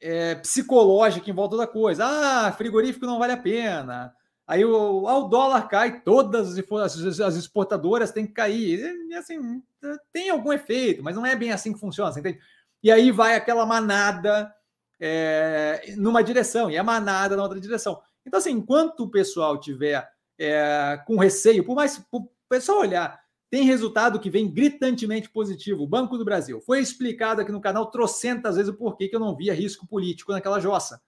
é, 0.00 0.34
psicológica 0.36 1.30
em 1.30 1.34
volta 1.34 1.56
da 1.56 1.66
coisa. 1.66 2.04
Ah, 2.04 2.52
frigorífico 2.52 3.06
não 3.06 3.18
vale 3.18 3.34
a 3.34 3.36
pena. 3.36 4.12
Aí 4.48 4.64
o, 4.64 5.04
o 5.04 5.28
dólar 5.28 5.68
cai, 5.68 6.00
todas 6.00 6.56
as, 6.56 7.20
as 7.20 7.36
exportadoras 7.36 8.10
têm 8.10 8.26
que 8.26 8.32
cair. 8.32 8.80
E, 9.08 9.14
assim, 9.14 9.62
tem 10.10 10.30
algum 10.30 10.52
efeito, 10.52 11.02
mas 11.02 11.14
não 11.14 11.26
é 11.26 11.36
bem 11.36 11.52
assim 11.52 11.72
que 11.72 11.78
funciona, 11.78 12.10
você 12.10 12.20
entende? 12.20 12.40
E 12.82 12.90
aí 12.90 13.10
vai 13.10 13.36
aquela 13.36 13.66
manada 13.66 14.50
é, 14.98 15.94
numa 15.98 16.24
direção 16.24 16.70
e 16.70 16.78
a 16.78 16.82
manada 16.82 17.36
na 17.36 17.42
outra 17.42 17.60
direção. 17.60 18.00
Então, 18.24 18.38
assim, 18.38 18.52
enquanto 18.52 19.00
o 19.00 19.10
pessoal 19.10 19.60
tiver 19.60 20.08
é, 20.38 20.98
com 21.06 21.18
receio, 21.18 21.64
por 21.64 21.76
mais 21.76 22.02
o 22.10 22.26
pessoal 22.48 22.80
olhar 22.80 23.20
tem 23.50 23.64
resultado 23.64 24.20
que 24.20 24.30
vem 24.30 24.52
gritantemente 24.52 25.30
positivo. 25.30 25.82
O 25.82 25.88
Banco 25.88 26.18
do 26.18 26.24
Brasil. 26.24 26.60
Foi 26.60 26.80
explicado 26.80 27.40
aqui 27.40 27.50
no 27.50 27.60
canal 27.60 27.90
trocentas 27.90 28.56
vezes 28.56 28.70
o 28.70 28.76
porquê 28.76 29.08
que 29.08 29.16
eu 29.16 29.20
não 29.20 29.34
via 29.34 29.54
risco 29.54 29.86
político 29.86 30.32
naquela 30.32 30.60
jossa. 30.60 31.00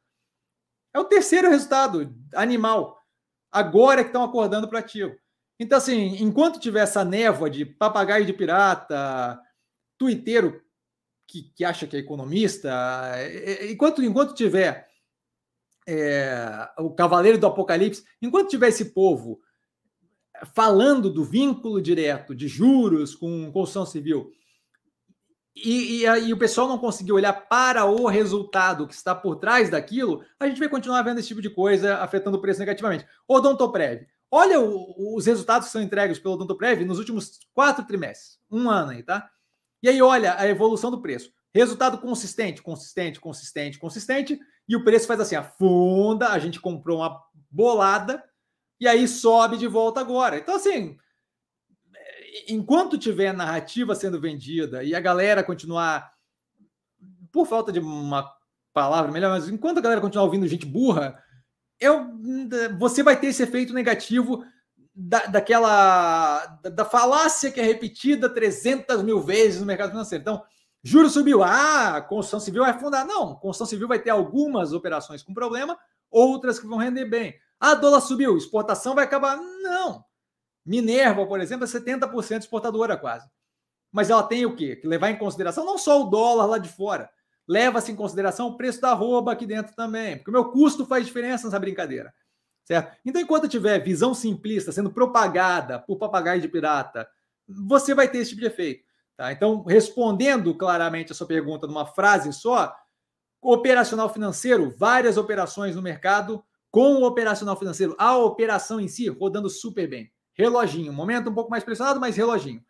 É 0.94 0.98
o 0.98 1.04
terceiro 1.04 1.50
resultado 1.50 2.14
animal. 2.34 2.99
Agora 3.50 4.02
que 4.02 4.10
estão 4.10 4.24
acordando 4.24 4.68
para 4.68 4.78
ativo. 4.78 5.16
Então, 5.58 5.78
assim, 5.78 6.16
enquanto 6.22 6.60
tiver 6.60 6.80
essa 6.80 7.04
névoa 7.04 7.50
de 7.50 7.64
papagaio 7.66 8.24
de 8.24 8.32
pirata, 8.32 9.38
tuiteiro 9.98 10.62
que, 11.26 11.42
que 11.54 11.64
acha 11.64 11.86
que 11.86 11.96
é 11.96 12.00
economista, 12.00 12.70
enquanto, 13.68 14.02
enquanto 14.02 14.34
tiver 14.34 14.88
é, 15.86 16.68
o 16.78 16.90
cavaleiro 16.90 17.38
do 17.38 17.46
apocalipse, 17.46 18.04
enquanto 18.22 18.48
tiver 18.48 18.68
esse 18.68 18.86
povo 18.86 19.40
falando 20.54 21.10
do 21.10 21.24
vínculo 21.24 21.80
direto 21.80 22.34
de 22.34 22.48
juros 22.48 23.14
com 23.14 23.52
construção 23.52 23.84
civil, 23.84 24.32
e, 25.54 26.04
e, 26.04 26.28
e, 26.28 26.32
o 26.32 26.38
pessoal 26.38 26.68
não 26.68 26.78
conseguir 26.78 27.12
olhar 27.12 27.32
para 27.32 27.84
o 27.84 28.06
resultado 28.06 28.86
que 28.86 28.94
está 28.94 29.14
por 29.14 29.36
trás 29.36 29.68
daquilo, 29.68 30.24
a 30.38 30.46
gente 30.46 30.58
vai 30.58 30.68
continuar 30.68 31.02
vendo 31.02 31.18
esse 31.18 31.28
tipo 31.28 31.42
de 31.42 31.50
coisa 31.50 31.96
afetando 31.96 32.36
o 32.36 32.40
preço 32.40 32.60
negativamente. 32.60 33.06
Odontoprev. 33.26 34.06
Olha 34.30 34.60
o, 34.60 35.16
os 35.16 35.26
resultados 35.26 35.66
que 35.66 35.72
são 35.72 35.82
entregues 35.82 36.18
pelo 36.18 36.34
Odontoprev 36.34 36.84
nos 36.84 36.98
últimos 36.98 37.40
quatro 37.52 37.84
trimestres, 37.84 38.38
um 38.50 38.70
ano 38.70 38.92
aí, 38.92 39.02
tá? 39.02 39.28
E 39.82 39.88
aí 39.88 40.00
olha 40.00 40.36
a 40.38 40.46
evolução 40.46 40.90
do 40.90 41.02
preço. 41.02 41.32
Resultado 41.52 41.98
consistente, 41.98 42.62
consistente, 42.62 43.18
consistente, 43.18 43.78
consistente, 43.78 44.38
e 44.68 44.76
o 44.76 44.84
preço 44.84 45.08
faz 45.08 45.18
assim, 45.18 45.34
afunda, 45.34 46.28
a 46.28 46.38
gente 46.38 46.60
comprou 46.60 46.98
uma 46.98 47.20
bolada, 47.50 48.22
e 48.80 48.86
aí 48.86 49.08
sobe 49.08 49.56
de 49.56 49.66
volta 49.66 50.00
agora. 50.00 50.38
Então, 50.38 50.54
assim, 50.54 50.96
enquanto 52.48 52.98
tiver 52.98 53.32
narrativa 53.32 53.94
sendo 53.94 54.20
vendida 54.20 54.82
e 54.84 54.94
a 54.94 55.00
galera 55.00 55.42
continuar, 55.42 56.12
por 57.32 57.46
falta 57.46 57.72
de 57.72 57.78
uma 57.78 58.30
palavra 58.72 59.10
melhor, 59.10 59.30
mas 59.30 59.48
enquanto 59.48 59.78
a 59.78 59.80
galera 59.80 60.00
continuar 60.00 60.24
ouvindo 60.24 60.46
gente 60.46 60.66
burra, 60.66 61.22
eu, 61.78 62.10
você 62.78 63.02
vai 63.02 63.18
ter 63.18 63.28
esse 63.28 63.42
efeito 63.42 63.72
negativo 63.72 64.44
da, 64.94 65.26
daquela 65.26 66.46
da, 66.62 66.70
da 66.70 66.84
falácia 66.84 67.50
que 67.50 67.60
é 67.60 67.64
repetida 67.64 68.28
300 68.28 69.02
mil 69.02 69.20
vezes 69.20 69.60
no 69.60 69.66
mercado 69.66 69.90
financeiro. 69.90 70.20
Então, 70.20 70.42
juro 70.82 71.08
subiu, 71.08 71.42
ah, 71.42 72.00
construção 72.02 72.40
civil 72.40 72.62
vai 72.62 72.72
afundar. 72.72 73.06
Não, 73.06 73.34
construção 73.34 73.66
civil 73.66 73.88
vai 73.88 73.98
ter 73.98 74.10
algumas 74.10 74.72
operações 74.72 75.22
com 75.22 75.32
problema, 75.32 75.78
outras 76.10 76.58
que 76.58 76.66
vão 76.66 76.78
render 76.78 77.06
bem. 77.06 77.34
Ah, 77.58 77.74
dólar 77.74 78.00
subiu, 78.00 78.36
exportação 78.36 78.94
vai 78.94 79.04
acabar. 79.04 79.36
Não. 79.36 80.04
Minerva, 80.64 81.26
por 81.26 81.40
exemplo, 81.40 81.64
é 81.64 81.68
70% 81.68 82.40
exportadora 82.40 82.96
quase. 82.96 83.28
Mas 83.92 84.10
ela 84.10 84.22
tem 84.22 84.46
o 84.46 84.54
quê? 84.54 84.76
Que 84.76 84.86
levar 84.86 85.10
em 85.10 85.18
consideração 85.18 85.64
não 85.64 85.78
só 85.78 86.02
o 86.02 86.10
dólar 86.10 86.46
lá 86.46 86.58
de 86.58 86.68
fora, 86.68 87.10
leva-se 87.48 87.90
em 87.90 87.96
consideração 87.96 88.48
o 88.48 88.56
preço 88.56 88.80
da 88.80 88.92
roupa 88.92 89.32
aqui 89.32 89.46
dentro 89.46 89.74
também, 89.74 90.16
porque 90.16 90.30
o 90.30 90.32
meu 90.32 90.52
custo 90.52 90.86
faz 90.86 91.04
diferença 91.04 91.46
nessa 91.46 91.58
brincadeira. 91.58 92.14
Certo? 92.64 92.96
Então, 93.04 93.20
enquanto 93.20 93.48
tiver 93.48 93.80
visão 93.80 94.14
simplista 94.14 94.70
sendo 94.70 94.92
propagada 94.92 95.80
por 95.80 95.98
papagaio 95.98 96.40
de 96.40 96.46
pirata, 96.46 97.08
você 97.48 97.94
vai 97.94 98.06
ter 98.06 98.18
esse 98.18 98.30
tipo 98.30 98.42
de 98.42 98.46
efeito. 98.46 98.84
Tá? 99.16 99.32
Então, 99.32 99.64
respondendo 99.64 100.54
claramente 100.54 101.10
a 101.10 101.14
sua 101.14 101.26
pergunta 101.26 101.66
numa 101.66 101.84
frase 101.84 102.32
só, 102.32 102.72
operacional 103.42 104.08
financeiro, 104.12 104.72
várias 104.78 105.16
operações 105.16 105.74
no 105.74 105.82
mercado, 105.82 106.44
com 106.70 106.96
o 106.96 107.04
operacional 107.04 107.56
financeiro, 107.56 107.96
a 107.98 108.16
operação 108.16 108.80
em 108.80 108.86
si 108.86 109.08
rodando 109.08 109.50
super 109.50 109.88
bem. 109.88 110.12
Reloginho, 110.40 110.92
momento 110.92 111.30
um 111.30 111.34
pouco 111.34 111.50
mais 111.50 111.62
pressionado, 111.62 112.00
mas 112.00 112.16
reloginho. 112.16 112.64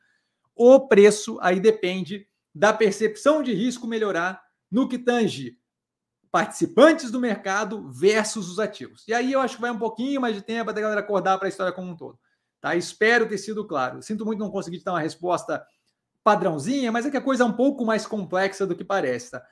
O 0.55 0.89
preço 0.89 1.39
aí 1.41 1.61
depende 1.61 2.27
da 2.55 2.73
percepção 2.73 3.43
de 3.43 3.53
risco 3.53 3.87
melhorar 3.87 4.43
no 4.71 4.89
que 4.89 4.99
tange 4.99 5.57
participantes 6.31 7.11
do 7.11 7.21
mercado 7.21 7.91
versus 7.91 8.51
os 8.51 8.59
ativos. 8.59 9.07
E 9.07 9.13
aí 9.13 9.33
eu 9.33 9.41
acho 9.41 9.57
que 9.57 9.63
vai 9.63 9.71
um 9.71 9.79
pouquinho 9.79 10.21
mais 10.21 10.35
de 10.35 10.43
tempo 10.43 10.71
até 10.71 10.81
a 10.81 10.83
galera 10.83 11.01
acordar 11.01 11.39
para 11.39 11.47
a 11.47 11.49
história 11.49 11.73
como 11.73 11.91
um 11.91 11.97
todo. 11.97 12.19
Tá? 12.61 12.77
Espero 12.77 13.29
ter 13.29 13.39
sido 13.39 13.67
claro. 13.67 14.03
Sinto 14.03 14.25
muito 14.25 14.39
não 14.39 14.51
conseguir 14.51 14.79
te 14.79 14.85
dar 14.85 14.93
uma 14.93 15.01
resposta 15.01 15.65
padrãozinha, 16.23 16.93
mas 16.93 17.07
é 17.07 17.11
que 17.11 17.17
a 17.17 17.23
coisa 17.23 17.43
é 17.43 17.47
um 17.47 17.53
pouco 17.53 17.85
mais 17.85 18.07
complexa 18.07 18.67
do 18.67 18.77
que 18.77 18.85
parece. 18.85 19.31
Tá? 19.33 19.43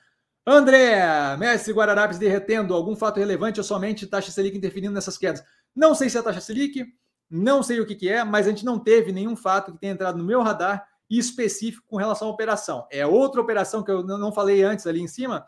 André, 0.45 1.37
Messi 1.37 1.71
Guararapes 1.71 2.17
derretendo, 2.17 2.73
algum 2.73 2.95
fato 2.95 3.17
relevante 3.17 3.59
ou 3.59 3.63
somente 3.63 4.07
taxa 4.07 4.31
Selic 4.31 4.57
interferindo 4.57 4.93
nessas 4.93 5.17
quedas? 5.17 5.43
Não 5.75 5.93
sei 5.93 6.09
se 6.09 6.17
é 6.17 6.19
a 6.19 6.23
taxa 6.23 6.41
Selic, 6.41 6.85
não 7.29 7.61
sei 7.61 7.79
o 7.79 7.85
que, 7.85 7.95
que 7.95 8.09
é, 8.09 8.23
mas 8.23 8.47
a 8.47 8.49
gente 8.49 8.65
não 8.65 8.79
teve 8.79 9.11
nenhum 9.11 9.35
fato 9.35 9.71
que 9.71 9.77
tenha 9.77 9.93
entrado 9.93 10.17
no 10.17 10.23
meu 10.23 10.41
radar 10.41 10.87
específico 11.09 11.85
com 11.87 11.97
relação 11.97 12.27
à 12.27 12.31
operação. 12.31 12.87
É 12.91 13.05
outra 13.05 13.41
operação 13.41 13.83
que 13.83 13.91
eu 13.91 14.03
não 14.03 14.31
falei 14.31 14.63
antes 14.63 14.85
ali 14.87 15.01
em 15.01 15.07
cima, 15.07 15.45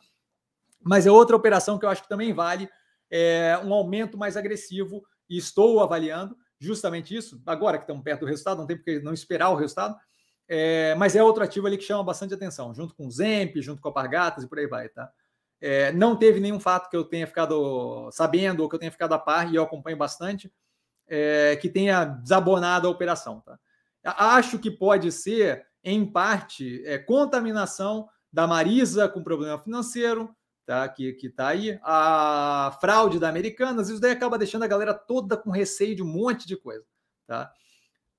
mas 0.83 1.05
é 1.05 1.11
outra 1.11 1.35
operação 1.35 1.77
que 1.77 1.85
eu 1.85 1.89
acho 1.89 2.03
que 2.03 2.09
também 2.09 2.33
vale 2.33 2.69
é, 3.09 3.59
um 3.63 3.73
aumento 3.73 4.17
mais 4.17 4.37
agressivo 4.37 5.03
e 5.29 5.37
estou 5.37 5.81
avaliando 5.81 6.35
justamente 6.59 7.15
isso. 7.15 7.41
Agora 7.45 7.77
que 7.77 7.83
estamos 7.83 8.03
perto 8.03 8.21
do 8.21 8.25
resultado, 8.25 8.59
não 8.59 8.67
tem 8.67 8.77
porque 8.77 8.99
não 8.99 9.13
esperar 9.13 9.49
o 9.49 9.55
resultado, 9.55 9.95
é, 10.47 10.93
mas 10.95 11.15
é 11.15 11.23
outro 11.23 11.43
ativo 11.43 11.67
ali 11.67 11.77
que 11.77 11.83
chama 11.83 12.03
bastante 12.03 12.33
atenção, 12.33 12.73
junto 12.73 12.93
com 12.95 13.07
o 13.07 13.11
Zemp, 13.11 13.55
junto 13.57 13.81
com 13.81 13.89
a 13.89 13.93
Pargatas 13.93 14.43
e 14.43 14.47
por 14.47 14.59
aí 14.59 14.67
vai, 14.67 14.89
tá? 14.89 15.11
É, 15.59 15.91
não 15.91 16.15
teve 16.15 16.39
nenhum 16.39 16.59
fato 16.59 16.89
que 16.89 16.97
eu 16.97 17.03
tenha 17.03 17.27
ficado 17.27 18.09
sabendo 18.11 18.61
ou 18.61 18.69
que 18.69 18.75
eu 18.75 18.79
tenha 18.79 18.91
ficado 18.91 19.13
a 19.13 19.19
par, 19.19 19.51
e 19.51 19.55
eu 19.55 19.63
acompanho 19.63 19.95
bastante, 19.95 20.51
é, 21.13 21.57
que 21.57 21.69
tenha 21.69 22.05
desabonado 22.05 22.87
a 22.87 22.89
operação, 22.89 23.41
tá? 23.41 23.59
Acho 24.03 24.57
que 24.57 24.71
pode 24.71 25.11
ser, 25.11 25.65
em 25.83 26.09
parte, 26.09 26.81
é, 26.85 26.97
contaminação 26.97 28.07
da 28.31 28.47
Marisa 28.47 29.09
com 29.09 29.21
problema 29.21 29.59
financeiro, 29.59 30.33
tá? 30.65 30.87
que 30.87 31.17
está 31.21 31.49
aí, 31.49 31.77
a 31.83 32.75
fraude 32.79 33.19
da 33.19 33.27
Americanas, 33.27 33.89
isso 33.89 33.99
daí 33.99 34.11
acaba 34.11 34.37
deixando 34.37 34.63
a 34.63 34.67
galera 34.67 34.93
toda 34.93 35.35
com 35.35 35.51
receio 35.51 35.95
de 35.95 36.01
um 36.01 36.07
monte 36.07 36.47
de 36.47 36.55
coisa. 36.55 36.85
Tá? 37.27 37.51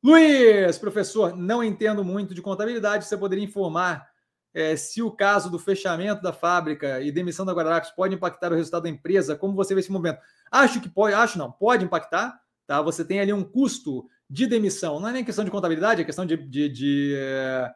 Luiz, 0.05 0.77
professor, 0.77 1.35
não 1.35 1.65
entendo 1.65 2.05
muito 2.05 2.35
de 2.35 2.43
contabilidade. 2.43 3.07
Você 3.07 3.17
poderia 3.17 3.45
informar 3.45 4.07
é, 4.53 4.77
se 4.77 5.01
o 5.01 5.11
caso 5.11 5.51
do 5.51 5.59
fechamento 5.59 6.21
da 6.21 6.33
fábrica 6.33 7.01
e 7.01 7.11
demissão 7.11 7.47
da 7.47 7.55
Guararapes 7.55 7.91
pode 7.91 8.15
impactar 8.15 8.53
o 8.53 8.57
resultado 8.57 8.83
da 8.83 8.91
empresa? 8.91 9.35
Como 9.35 9.55
você 9.55 9.75
vê 9.75 9.81
esse 9.81 9.91
momento? 9.91 10.21
Acho 10.51 10.81
que 10.81 10.91
pode, 10.91 11.15
acho 11.15 11.39
não, 11.39 11.51
pode 11.51 11.85
impactar. 11.85 12.42
Tá? 12.73 12.81
Você 12.81 13.05
tem 13.05 13.21
ali 13.21 13.35
um 13.35 13.45
custo 13.45 14.09
de 14.31 14.47
demissão. 14.47 14.99
Não 14.99 15.11
é 15.11 15.13
nem 15.13 15.25
questão 15.27 15.45
de 15.45 15.51
contabilidade, 15.51 16.01
é 16.01 16.05
questão 16.07 16.25
de, 16.25 16.39
de, 16.39 16.71
de 16.71 17.15
é, 17.19 17.71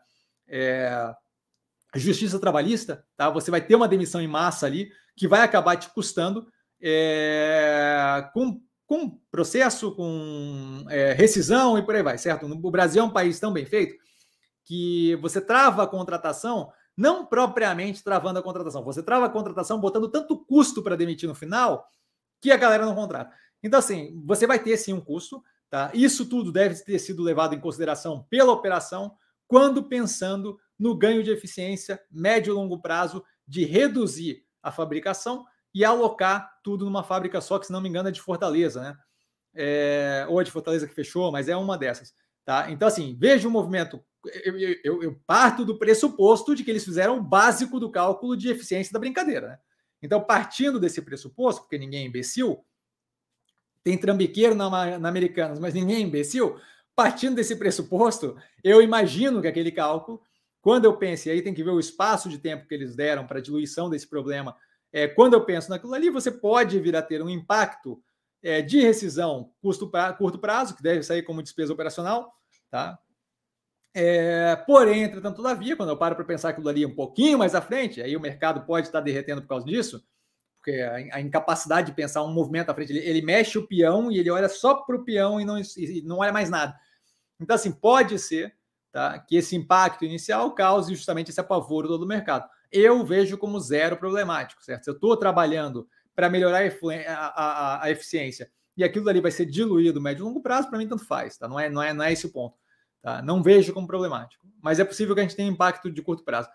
é, 0.48 1.14
justiça 1.94 2.38
trabalhista. 2.38 3.04
Tá? 3.14 3.28
Você 3.28 3.50
vai 3.50 3.60
ter 3.60 3.74
uma 3.74 3.86
demissão 3.86 4.22
em 4.22 4.26
massa 4.26 4.64
ali 4.64 4.90
que 5.14 5.28
vai 5.28 5.42
acabar 5.42 5.76
te 5.76 5.90
custando 5.90 6.46
é, 6.80 8.26
com 8.32 8.58
com 8.86 9.18
processo, 9.32 9.92
com 9.96 10.84
rescisão 11.16 11.76
e 11.76 11.82
por 11.82 11.96
aí 11.96 12.04
vai, 12.04 12.16
certo? 12.16 12.46
O 12.46 12.70
Brasil 12.70 13.02
é 13.02 13.04
um 13.04 13.10
país 13.10 13.40
tão 13.40 13.52
bem 13.52 13.66
feito 13.66 13.96
que 14.64 15.16
você 15.16 15.40
trava 15.40 15.82
a 15.82 15.88
contratação 15.88 16.70
não 16.96 17.26
propriamente 17.26 18.04
travando 18.04 18.38
a 18.38 18.42
contratação. 18.44 18.84
Você 18.84 19.02
trava 19.02 19.26
a 19.26 19.28
contratação 19.28 19.80
botando 19.80 20.08
tanto 20.08 20.38
custo 20.38 20.84
para 20.84 20.94
demitir 20.94 21.28
no 21.28 21.34
final 21.34 21.84
que 22.40 22.52
a 22.52 22.56
galera 22.56 22.86
não 22.86 22.94
contrata. 22.94 23.34
Então, 23.62 23.78
assim, 23.78 24.20
você 24.24 24.46
vai 24.46 24.58
ter 24.58 24.76
sim 24.76 24.92
um 24.92 25.00
custo, 25.00 25.42
tá? 25.68 25.90
Isso 25.94 26.26
tudo 26.26 26.52
deve 26.52 26.74
ter 26.84 26.98
sido 26.98 27.22
levado 27.22 27.54
em 27.54 27.60
consideração 27.60 28.26
pela 28.28 28.52
operação 28.52 29.16
quando 29.46 29.88
pensando 29.88 30.58
no 30.78 30.96
ganho 30.96 31.22
de 31.22 31.30
eficiência 31.30 32.00
médio 32.10 32.52
e 32.52 32.54
longo 32.54 32.80
prazo 32.80 33.24
de 33.46 33.64
reduzir 33.64 34.44
a 34.62 34.70
fabricação 34.70 35.44
e 35.74 35.84
alocar 35.84 36.58
tudo 36.62 36.84
numa 36.84 37.02
fábrica 37.02 37.40
só, 37.40 37.58
que 37.58 37.66
se 37.66 37.72
não 37.72 37.80
me 37.80 37.88
engano 37.88 38.08
é 38.08 38.12
de 38.12 38.20
Fortaleza, 38.20 38.80
né? 38.80 38.96
É, 39.54 40.26
ou 40.28 40.40
é 40.40 40.44
de 40.44 40.50
Fortaleza 40.50 40.86
que 40.86 40.94
fechou, 40.94 41.30
mas 41.30 41.48
é 41.48 41.56
uma 41.56 41.78
dessas. 41.78 42.12
Tá? 42.44 42.70
Então, 42.70 42.86
assim, 42.86 43.16
veja 43.18 43.48
o 43.48 43.50
movimento. 43.50 44.02
Eu, 44.44 44.58
eu, 44.84 45.02
eu, 45.02 45.20
parto 45.26 45.64
do 45.64 45.78
pressuposto 45.78 46.54
de 46.54 46.64
que 46.64 46.70
eles 46.70 46.84
fizeram 46.84 47.18
o 47.18 47.22
básico 47.22 47.78
do 47.78 47.90
cálculo 47.90 48.36
de 48.36 48.48
eficiência 48.48 48.92
da 48.92 48.98
brincadeira. 48.98 49.48
Né? 49.48 49.58
Então, 50.02 50.22
partindo 50.22 50.78
desse 50.78 51.02
pressuposto, 51.02 51.62
porque 51.62 51.78
ninguém 51.78 52.04
é 52.04 52.06
imbecil, 52.06 52.64
tem 53.86 53.96
trambiqueiro 53.96 54.52
na, 54.52 54.98
na 54.98 55.08
Americanas, 55.08 55.60
mas 55.60 55.72
ninguém 55.72 55.98
é 55.98 56.00
imbecil. 56.00 56.58
Partindo 56.92 57.36
desse 57.36 57.54
pressuposto, 57.54 58.36
eu 58.64 58.82
imagino 58.82 59.40
que 59.40 59.46
aquele 59.46 59.70
cálculo, 59.70 60.20
quando 60.60 60.86
eu 60.86 60.96
penso, 60.96 61.28
e 61.28 61.30
aí 61.30 61.40
tem 61.40 61.54
que 61.54 61.62
ver 61.62 61.70
o 61.70 61.78
espaço 61.78 62.28
de 62.28 62.36
tempo 62.36 62.66
que 62.66 62.74
eles 62.74 62.96
deram 62.96 63.28
para 63.28 63.38
a 63.38 63.40
diluição 63.40 63.88
desse 63.88 64.08
problema, 64.08 64.56
é, 64.92 65.06
quando 65.06 65.34
eu 65.34 65.44
penso 65.44 65.70
naquilo 65.70 65.94
ali, 65.94 66.10
você 66.10 66.32
pode 66.32 66.80
vir 66.80 66.96
a 66.96 67.02
ter 67.02 67.22
um 67.22 67.30
impacto 67.30 68.02
é, 68.42 68.60
de 68.60 68.80
rescisão 68.80 69.52
custo 69.62 69.88
pra, 69.88 70.12
curto 70.12 70.36
prazo, 70.36 70.74
que 70.74 70.82
deve 70.82 71.04
sair 71.04 71.22
como 71.22 71.40
despesa 71.40 71.72
operacional, 71.72 72.34
tá? 72.68 72.98
É, 73.94 74.56
porém, 74.66 75.04
entretanto, 75.04 75.36
todavia, 75.36 75.76
quando 75.76 75.90
eu 75.90 75.96
paro 75.96 76.16
para 76.16 76.24
pensar 76.24 76.48
aquilo 76.48 76.68
ali 76.68 76.84
um 76.84 76.94
pouquinho 76.96 77.38
mais 77.38 77.54
à 77.54 77.60
frente, 77.60 78.02
aí 78.02 78.16
o 78.16 78.20
mercado 78.20 78.66
pode 78.66 78.88
estar 78.88 79.00
derretendo 79.00 79.42
por 79.42 79.48
causa 79.48 79.64
disso, 79.64 80.04
porque 80.66 80.80
a, 81.12 81.20
incapacidade 81.20 81.86
de 81.86 81.94
pensar 81.94 82.24
um 82.24 82.32
movimento 82.32 82.70
à 82.70 82.74
frente, 82.74 82.92
ele, 82.92 82.98
ele 82.98 83.22
mexe 83.22 83.56
o 83.56 83.68
peão 83.68 84.10
e 84.10 84.18
ele 84.18 84.30
olha 84.30 84.48
só 84.48 84.74
para 84.74 84.96
o 84.96 85.04
peão 85.04 85.40
e 85.40 85.44
não, 85.44 85.56
e 85.56 86.02
não 86.04 86.18
olha 86.18 86.32
mais 86.32 86.50
nada. 86.50 86.76
Então, 87.40 87.54
assim, 87.54 87.70
pode 87.70 88.18
ser 88.18 88.52
tá, 88.90 89.16
que 89.16 89.36
esse 89.36 89.54
impacto 89.54 90.04
inicial 90.04 90.52
cause 90.56 90.92
justamente 90.92 91.30
esse 91.30 91.40
apavoro 91.40 91.86
todo 91.86 92.02
o 92.02 92.08
mercado. 92.08 92.48
Eu 92.72 93.04
vejo 93.04 93.38
como 93.38 93.60
zero 93.60 93.96
problemático, 93.96 94.64
certo? 94.64 94.82
Se 94.82 94.90
eu 94.90 94.94
estou 94.94 95.16
trabalhando 95.16 95.88
para 96.16 96.28
melhorar 96.28 96.62
a, 96.64 97.14
a, 97.14 97.84
a, 97.84 97.90
eficiência 97.92 98.50
e 98.76 98.82
aquilo 98.82 99.08
ali 99.08 99.20
vai 99.20 99.30
ser 99.30 99.46
diluído 99.46 100.00
médio 100.00 100.22
e 100.22 100.24
longo 100.24 100.42
prazo, 100.42 100.68
para 100.68 100.78
mim 100.78 100.88
tanto 100.88 101.06
faz, 101.06 101.38
tá? 101.38 101.46
Não 101.46 101.60
é, 101.60 101.70
não 101.70 101.80
é, 101.80 101.94
não 101.94 102.04
é 102.04 102.12
esse 102.12 102.26
o 102.26 102.32
ponto. 102.32 102.56
Tá? 103.00 103.22
Não 103.22 103.40
vejo 103.40 103.72
como 103.72 103.86
problemático, 103.86 104.44
mas 104.60 104.80
é 104.80 104.84
possível 104.84 105.14
que 105.14 105.20
a 105.20 105.22
gente 105.22 105.36
tenha 105.36 105.48
impacto 105.48 105.92
de 105.92 106.02
curto 106.02 106.24
prazo. 106.24 106.48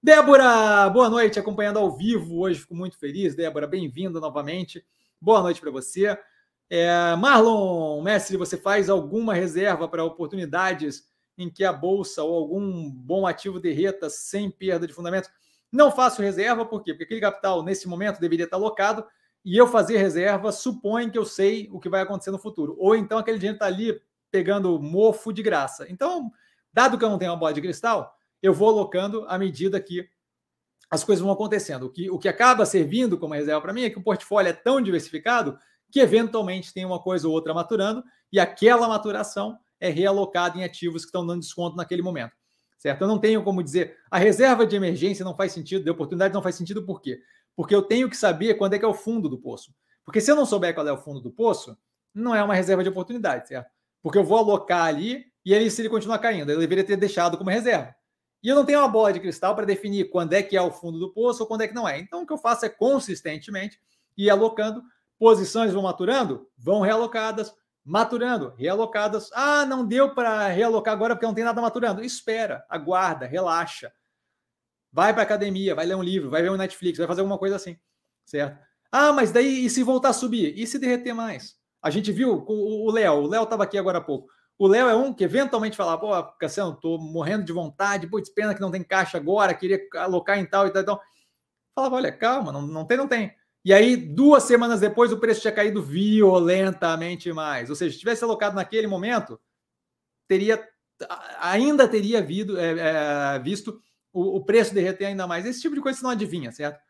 Débora, 0.00 0.88
boa 0.90 1.10
noite, 1.10 1.40
acompanhando 1.40 1.80
ao 1.80 1.90
vivo 1.90 2.38
hoje, 2.38 2.60
fico 2.60 2.74
muito 2.74 2.96
feliz. 2.96 3.34
Débora, 3.34 3.66
bem-vinda 3.66 4.20
novamente. 4.20 4.86
Boa 5.20 5.42
noite 5.42 5.60
para 5.60 5.72
você. 5.72 6.16
É, 6.70 7.16
Marlon, 7.16 8.00
mestre, 8.00 8.36
você 8.36 8.56
faz 8.56 8.88
alguma 8.88 9.34
reserva 9.34 9.88
para 9.88 10.04
oportunidades 10.04 11.02
em 11.36 11.50
que 11.50 11.64
a 11.64 11.72
bolsa 11.72 12.22
ou 12.22 12.32
algum 12.32 12.88
bom 12.88 13.26
ativo 13.26 13.58
derreta 13.58 14.08
sem 14.08 14.48
perda 14.48 14.86
de 14.86 14.92
fundamentos? 14.92 15.28
Não 15.70 15.90
faço 15.90 16.22
reserva, 16.22 16.64
por 16.64 16.84
quê? 16.84 16.92
Porque 16.92 17.02
aquele 17.04 17.20
capital, 17.20 17.64
nesse 17.64 17.88
momento, 17.88 18.20
deveria 18.20 18.44
estar 18.44 18.56
alocado 18.56 19.04
e 19.44 19.56
eu 19.56 19.66
fazer 19.66 19.96
reserva 19.96 20.52
supõe 20.52 21.10
que 21.10 21.18
eu 21.18 21.24
sei 21.24 21.68
o 21.72 21.80
que 21.80 21.88
vai 21.88 22.02
acontecer 22.02 22.30
no 22.30 22.38
futuro. 22.38 22.76
Ou 22.78 22.94
então 22.94 23.18
aquele 23.18 23.38
dinheiro 23.38 23.56
está 23.56 23.66
ali 23.66 24.00
pegando 24.30 24.80
mofo 24.80 25.32
de 25.32 25.42
graça. 25.42 25.90
Então, 25.90 26.30
dado 26.72 26.96
que 26.96 27.04
eu 27.04 27.10
não 27.10 27.18
tenho 27.18 27.32
uma 27.32 27.38
bola 27.38 27.52
de 27.52 27.60
cristal, 27.60 28.16
eu 28.42 28.52
vou 28.52 28.68
alocando 28.68 29.24
à 29.28 29.38
medida 29.38 29.80
que 29.80 30.08
as 30.90 31.04
coisas 31.04 31.22
vão 31.22 31.32
acontecendo. 31.32 31.86
O 31.86 31.90
que, 31.90 32.10
o 32.10 32.18
que 32.18 32.28
acaba 32.28 32.64
servindo 32.64 33.18
como 33.18 33.34
reserva 33.34 33.60
para 33.60 33.72
mim 33.72 33.82
é 33.82 33.90
que 33.90 33.98
o 33.98 34.02
portfólio 34.02 34.50
é 34.50 34.52
tão 34.52 34.80
diversificado 34.80 35.58
que 35.90 36.00
eventualmente 36.00 36.72
tem 36.72 36.84
uma 36.84 37.02
coisa 37.02 37.26
ou 37.28 37.34
outra 37.34 37.52
maturando 37.52 38.02
e 38.32 38.38
aquela 38.38 38.88
maturação 38.88 39.58
é 39.80 39.90
realocada 39.90 40.58
em 40.58 40.64
ativos 40.64 41.02
que 41.02 41.08
estão 41.08 41.26
dando 41.26 41.40
desconto 41.40 41.76
naquele 41.76 42.02
momento 42.02 42.32
certo? 42.78 43.02
Eu 43.02 43.08
não 43.08 43.18
tenho 43.18 43.42
como 43.42 43.62
dizer 43.62 43.96
a 44.10 44.16
reserva 44.16 44.66
de 44.66 44.76
emergência 44.76 45.24
não 45.24 45.36
faz 45.36 45.52
sentido, 45.52 45.84
de 45.84 45.90
oportunidade 45.90 46.32
não 46.32 46.42
faz 46.42 46.54
sentido, 46.54 46.84
por 46.84 47.02
quê? 47.02 47.20
Porque 47.54 47.74
eu 47.74 47.82
tenho 47.82 48.08
que 48.08 48.16
saber 48.16 48.54
quando 48.54 48.74
é 48.74 48.78
que 48.78 48.84
é 48.84 48.88
o 48.88 48.94
fundo 48.94 49.28
do 49.28 49.36
poço. 49.36 49.74
Porque 50.04 50.20
se 50.20 50.30
eu 50.30 50.36
não 50.36 50.46
souber 50.46 50.72
qual 50.72 50.86
é 50.86 50.92
o 50.92 50.96
fundo 50.96 51.20
do 51.20 51.30
poço, 51.30 51.76
não 52.14 52.34
é 52.34 52.42
uma 52.42 52.54
reserva 52.54 52.82
de 52.82 52.88
oportunidade, 52.88 53.48
certo? 53.48 53.70
Porque 54.00 54.16
eu 54.16 54.24
vou 54.24 54.38
alocar 54.38 54.86
ali 54.86 55.26
e 55.44 55.52
ele, 55.52 55.70
se 55.70 55.82
ele 55.82 55.88
continuar 55.88 56.18
caindo, 56.18 56.50
eu 56.50 56.60
deveria 56.60 56.84
ter 56.84 56.96
deixado 56.96 57.36
como 57.36 57.50
reserva. 57.50 57.94
E 58.42 58.48
eu 58.48 58.54
não 58.54 58.64
tenho 58.64 58.78
uma 58.78 58.88
bola 58.88 59.12
de 59.12 59.20
cristal 59.20 59.54
para 59.54 59.66
definir 59.66 60.10
quando 60.10 60.32
é 60.32 60.42
que 60.42 60.56
é 60.56 60.62
o 60.62 60.70
fundo 60.70 60.98
do 60.98 61.12
poço 61.12 61.42
ou 61.42 61.46
quando 61.46 61.62
é 61.62 61.68
que 61.68 61.74
não 61.74 61.88
é. 61.88 61.98
Então, 61.98 62.22
o 62.22 62.26
que 62.26 62.32
eu 62.32 62.38
faço 62.38 62.64
é 62.64 62.68
consistentemente 62.68 63.80
ir 64.16 64.30
alocando, 64.30 64.82
posições 65.18 65.72
vão 65.72 65.82
maturando, 65.82 66.48
vão 66.56 66.80
realocadas, 66.80 67.52
maturando, 67.84 68.54
realocadas. 68.56 69.30
Ah, 69.32 69.64
não 69.66 69.84
deu 69.84 70.14
para 70.14 70.46
realocar 70.48 70.94
agora 70.94 71.14
porque 71.14 71.26
não 71.26 71.34
tem 71.34 71.44
nada 71.44 71.60
maturando. 71.60 72.04
Espera, 72.04 72.64
aguarda, 72.68 73.26
relaxa. 73.26 73.92
Vai 74.92 75.12
para 75.12 75.22
academia, 75.22 75.74
vai 75.74 75.86
ler 75.86 75.96
um 75.96 76.02
livro, 76.02 76.30
vai 76.30 76.42
ver 76.42 76.50
um 76.50 76.56
Netflix, 76.56 76.98
vai 76.98 77.06
fazer 77.06 77.20
alguma 77.20 77.38
coisa 77.38 77.56
assim, 77.56 77.76
certo? 78.24 78.58
Ah, 78.90 79.12
mas 79.12 79.32
daí 79.32 79.66
e 79.66 79.70
se 79.70 79.82
voltar 79.82 80.10
a 80.10 80.14
subir? 80.14 80.58
E 80.58 80.66
se 80.66 80.78
derreter 80.78 81.12
mais? 81.12 81.56
A 81.82 81.90
gente 81.90 82.10
viu 82.10 82.44
o 82.46 82.90
Léo, 82.90 83.14
o 83.14 83.26
Léo 83.26 83.44
estava 83.44 83.64
aqui 83.64 83.78
agora 83.78 83.98
há 83.98 84.00
pouco. 84.00 84.28
O 84.58 84.66
Léo 84.66 84.88
é 84.88 84.96
um 84.96 85.14
que 85.14 85.22
eventualmente 85.22 85.76
fala, 85.76 85.96
pô, 85.96 86.22
Cassiano, 86.38 86.74
tô 86.74 86.98
morrendo 86.98 87.44
de 87.44 87.52
vontade, 87.52 88.08
putz, 88.08 88.28
pena 88.28 88.54
que 88.54 88.60
não 88.60 88.72
tem 88.72 88.82
caixa 88.82 89.16
agora, 89.16 89.54
queria 89.54 89.80
alocar 89.94 90.38
em 90.38 90.44
tal 90.44 90.66
e 90.66 90.70
tal. 90.70 90.82
Então, 90.82 91.00
falava, 91.74 91.94
olha, 91.94 92.10
calma, 92.10 92.50
não, 92.50 92.62
não 92.62 92.84
tem, 92.84 92.96
não 92.96 93.06
tem. 93.06 93.32
E 93.64 93.72
aí, 93.72 93.96
duas 93.96 94.44
semanas 94.44 94.80
depois, 94.80 95.12
o 95.12 95.18
preço 95.18 95.42
tinha 95.42 95.52
caído 95.52 95.80
violentamente 95.82 97.32
mais. 97.32 97.70
Ou 97.70 97.76
seja, 97.76 97.92
se 97.92 98.00
tivesse 98.00 98.24
alocado 98.24 98.56
naquele 98.56 98.86
momento, 98.86 99.40
teria 100.26 100.60
ainda 101.40 101.86
teria 101.86 102.18
é, 102.18 103.34
é, 103.34 103.38
visto 103.38 103.80
o, 104.12 104.36
o, 104.36 104.44
preço 104.44 104.74
derreter 104.74 105.06
ainda 105.06 105.26
mais. 105.26 105.46
Esse 105.46 105.60
tipo 105.60 105.74
de 105.74 105.80
coisa 105.80 105.98
você 105.98 106.04
não 106.04 106.10
adivinha, 106.10 106.50
certo? 106.50 106.80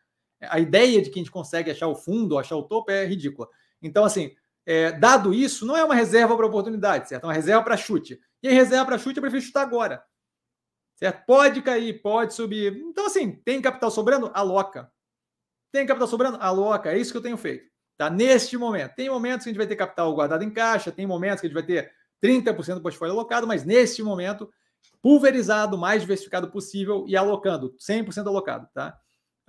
A 0.41 0.59
ideia 0.59 1.01
de 1.01 1.09
que 1.09 1.19
a 1.19 1.21
gente 1.21 1.31
consegue 1.31 1.69
achar 1.69 1.87
o 1.87 1.95
fundo, 1.95 2.37
achar 2.37 2.55
o 2.55 2.63
topo 2.63 2.91
é 2.91 3.05
ridícula. 3.05 3.47
Então, 3.81 4.03
assim, 4.03 4.33
é, 4.65 4.91
dado 4.91 5.33
isso, 5.33 5.65
não 5.65 5.75
é 5.75 5.83
uma 5.83 5.95
reserva 5.95 6.35
para 6.35 6.45
oportunidade, 6.45 7.09
certo? 7.09 7.23
É 7.23 7.27
uma 7.27 7.33
reserva 7.33 7.63
para 7.63 7.77
chute. 7.77 8.19
E 8.41 8.47
a 8.47 8.51
reserva 8.51 8.85
para 8.85 8.97
chute, 8.97 9.17
eu 9.17 9.21
prefiro 9.21 9.41
chutar 9.41 9.61
agora. 9.61 10.03
Certo? 10.95 11.25
Pode 11.25 11.61
cair, 11.61 12.01
pode 12.01 12.33
subir. 12.33 12.75
Então, 12.75 13.05
assim, 13.05 13.31
tem 13.45 13.61
capital 13.61 13.89
sobrando? 13.89 14.31
Aloca. 14.33 14.91
Tem 15.71 15.85
capital 15.85 16.07
sobrando? 16.07 16.37
Aloca, 16.41 16.91
é 16.91 16.97
isso 16.97 17.11
que 17.11 17.17
eu 17.17 17.21
tenho 17.21 17.37
feito. 17.37 17.69
Tá? 17.97 18.09
Neste 18.09 18.57
momento. 18.57 18.95
Tem 18.95 19.09
momentos 19.09 19.43
que 19.43 19.49
a 19.49 19.51
gente 19.51 19.57
vai 19.57 19.67
ter 19.67 19.75
capital 19.75 20.13
guardado 20.13 20.43
em 20.43 20.49
caixa, 20.49 20.91
tem 20.91 21.07
momentos 21.07 21.41
que 21.41 21.47
a 21.47 21.49
gente 21.49 21.53
vai 21.53 21.63
ter 21.63 21.91
30% 22.23 22.75
do 22.75 22.81
portfólio 22.81 23.13
alocado, 23.13 23.47
mas 23.47 23.63
neste 23.63 24.03
momento, 24.03 24.49
pulverizado, 25.01 25.77
mais 25.77 26.01
diversificado 26.01 26.49
possível 26.51 27.05
e 27.07 27.15
alocando, 27.15 27.75
100% 27.77 28.27
alocado, 28.27 28.67
tá? 28.73 28.97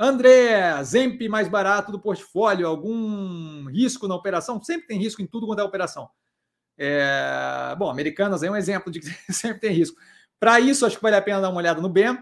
André, 0.02 0.82
Zemp 0.82 1.20
mais 1.28 1.46
barato 1.46 1.92
do 1.92 2.00
portfólio, 2.00 2.66
algum 2.66 3.66
risco 3.68 4.08
na 4.08 4.14
operação? 4.14 4.62
Sempre 4.62 4.86
tem 4.86 4.98
risco 4.98 5.20
em 5.20 5.26
tudo 5.26 5.46
quanto 5.46 5.60
é 5.60 5.62
operação. 5.62 6.08
É... 6.78 7.74
Bom, 7.78 7.90
Americanas 7.90 8.42
é 8.42 8.50
um 8.50 8.56
exemplo 8.56 8.90
de 8.90 9.00
que 9.00 9.06
sempre 9.30 9.60
tem 9.60 9.72
risco. 9.72 10.00
Para 10.38 10.58
isso, 10.58 10.86
acho 10.86 10.96
que 10.96 11.02
vale 11.02 11.16
a 11.16 11.22
pena 11.22 11.42
dar 11.42 11.50
uma 11.50 11.58
olhada 11.58 11.82
no 11.82 11.88
BEM 11.90 12.18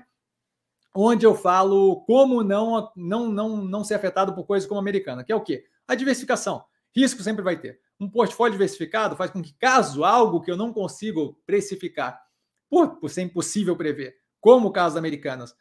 onde 0.92 1.24
eu 1.24 1.36
falo 1.36 2.00
como 2.00 2.42
não, 2.42 2.90
não, 2.96 3.30
não, 3.30 3.56
não 3.58 3.84
ser 3.84 3.94
afetado 3.94 4.34
por 4.34 4.44
coisas 4.44 4.68
como 4.68 4.80
americana, 4.80 5.22
que 5.22 5.30
é 5.30 5.36
o 5.36 5.40
quê? 5.40 5.64
A 5.86 5.94
diversificação. 5.94 6.64
Risco 6.92 7.22
sempre 7.22 7.44
vai 7.44 7.56
ter. 7.60 7.78
Um 8.00 8.10
portfólio 8.10 8.52
diversificado 8.52 9.14
faz 9.14 9.30
com 9.30 9.40
que, 9.40 9.52
caso 9.52 10.02
algo 10.02 10.40
que 10.40 10.50
eu 10.50 10.56
não 10.56 10.72
consigo 10.72 11.40
precificar, 11.46 12.20
por, 12.68 12.96
por 12.96 13.08
ser 13.08 13.22
impossível 13.22 13.76
prever, 13.76 14.16
como 14.40 14.66
o 14.66 14.72
caso 14.72 14.96
das 14.96 14.98
americanas, 14.98 15.54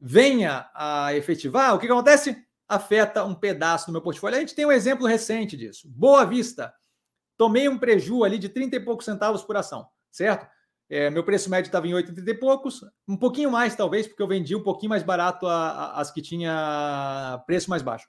venha 0.00 0.70
a 0.74 1.14
efetivar, 1.14 1.74
o 1.74 1.78
que, 1.78 1.86
acontece? 1.86 2.36
Afeta 2.68 3.24
um 3.24 3.34
pedaço 3.34 3.86
do 3.86 3.92
meu 3.92 4.00
portfólio. 4.00 4.36
A 4.36 4.40
gente 4.40 4.54
tem 4.54 4.64
um 4.64 4.72
exemplo 4.72 5.06
recente 5.06 5.56
disso. 5.56 5.88
Boa 5.88 6.24
Vista. 6.24 6.72
Tomei 7.36 7.68
um 7.68 7.78
preju 7.78 8.24
ali 8.24 8.38
de 8.38 8.48
30 8.48 8.76
e 8.76 8.80
poucos 8.80 9.04
centavos 9.04 9.42
por 9.42 9.56
ação, 9.56 9.88
certo? 10.10 10.46
É, 10.88 11.08
meu 11.08 11.24
preço 11.24 11.48
médio 11.48 11.68
estava 11.68 11.86
em 11.86 11.94
80 11.94 12.28
e 12.28 12.34
poucos, 12.34 12.84
um 13.06 13.16
pouquinho 13.16 13.50
mais 13.50 13.76
talvez, 13.76 14.08
porque 14.08 14.22
eu 14.22 14.26
vendi 14.26 14.56
um 14.56 14.62
pouquinho 14.62 14.90
mais 14.90 15.02
barato 15.02 15.46
a, 15.46 15.70
a, 15.70 16.00
as 16.00 16.10
que 16.10 16.20
tinha 16.20 17.42
preço 17.46 17.70
mais 17.70 17.80
baixo. 17.80 18.08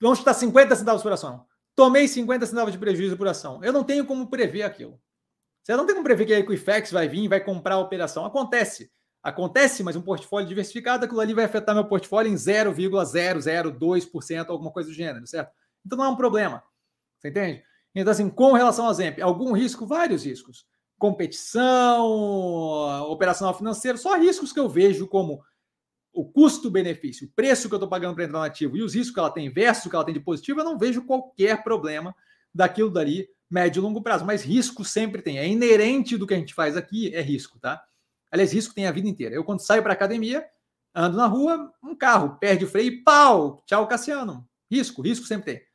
Vamos 0.00 0.18
chutar 0.18 0.34
50 0.34 0.74
centavos 0.74 1.02
por 1.02 1.12
ação. 1.12 1.46
Tomei 1.76 2.08
50 2.08 2.44
centavos 2.46 2.72
de 2.72 2.78
prejuízo 2.78 3.16
por 3.16 3.28
ação. 3.28 3.62
Eu 3.62 3.72
não 3.72 3.84
tenho 3.84 4.04
como 4.04 4.28
prever 4.28 4.62
aquilo. 4.62 5.00
Você 5.62 5.76
não 5.76 5.86
tem 5.86 5.94
como 5.94 6.04
prever 6.04 6.26
que 6.26 6.34
a 6.34 6.40
Equifax 6.40 6.90
vai 6.90 7.06
vir 7.08 7.24
e 7.24 7.28
vai 7.28 7.40
comprar 7.40 7.76
a 7.76 7.78
operação. 7.78 8.26
Acontece. 8.26 8.90
Acontece, 9.22 9.82
mas 9.82 9.94
um 9.94 10.02
portfólio 10.02 10.48
diversificado, 10.48 11.04
aquilo 11.04 11.20
ali 11.20 11.32
vai 11.32 11.44
afetar 11.44 11.74
meu 11.74 11.84
portfólio 11.84 12.32
em 12.32 12.34
0,002%, 12.34 14.48
alguma 14.48 14.72
coisa 14.72 14.88
do 14.88 14.94
gênero, 14.94 15.26
certo? 15.26 15.52
Então 15.86 15.96
não 15.96 16.06
é 16.06 16.08
um 16.08 16.16
problema. 16.16 16.62
Você 17.18 17.28
entende? 17.28 17.62
Então, 17.94 18.10
assim, 18.10 18.28
com 18.28 18.52
relação 18.52 18.86
ao 18.86 18.94
ZEMP, 18.94 19.20
algum 19.20 19.52
risco? 19.52 19.86
Vários 19.86 20.24
riscos 20.24 20.66
competição, 21.02 22.06
operacional 23.10 23.58
financeiro, 23.58 23.98
só 23.98 24.16
riscos 24.16 24.52
que 24.52 24.60
eu 24.60 24.68
vejo 24.68 25.08
como 25.08 25.42
o 26.12 26.24
custo-benefício, 26.24 27.26
o 27.26 27.30
preço 27.34 27.68
que 27.68 27.74
eu 27.74 27.78
estou 27.78 27.88
pagando 27.88 28.14
para 28.14 28.22
entrar 28.22 28.38
no 28.38 28.44
ativo 28.44 28.76
e 28.76 28.84
os 28.84 28.94
riscos 28.94 29.12
que 29.12 29.18
ela 29.18 29.32
tem 29.32 29.50
versus 29.50 29.86
o 29.86 29.90
que 29.90 29.96
ela 29.96 30.04
tem 30.04 30.14
de 30.14 30.20
positivo, 30.20 30.60
eu 30.60 30.64
não 30.64 30.78
vejo 30.78 31.04
qualquer 31.04 31.64
problema 31.64 32.14
daquilo 32.54 32.88
dali, 32.88 33.28
médio 33.50 33.80
e 33.80 33.82
longo 33.82 34.00
prazo. 34.00 34.24
Mas 34.24 34.44
risco 34.44 34.84
sempre 34.84 35.22
tem. 35.22 35.38
É 35.38 35.48
inerente 35.48 36.16
do 36.16 36.24
que 36.24 36.34
a 36.34 36.36
gente 36.36 36.54
faz 36.54 36.76
aqui, 36.76 37.12
é 37.12 37.20
risco, 37.20 37.58
tá? 37.58 37.82
Aliás, 38.32 38.52
risco 38.52 38.74
tem 38.74 38.86
a 38.86 38.92
vida 38.92 39.08
inteira. 39.08 39.34
Eu, 39.34 39.44
quando 39.44 39.60
saio 39.60 39.82
para 39.82 39.92
academia, 39.92 40.44
ando 40.94 41.18
na 41.18 41.26
rua, 41.26 41.72
um 41.82 41.94
carro 41.94 42.38
perde 42.38 42.64
o 42.64 42.68
freio, 42.68 43.04
pau! 43.04 43.62
Tchau, 43.66 43.86
Cassiano. 43.86 44.48
Risco, 44.70 45.02
risco 45.02 45.26
sempre 45.26 45.52
tem. 45.52 45.66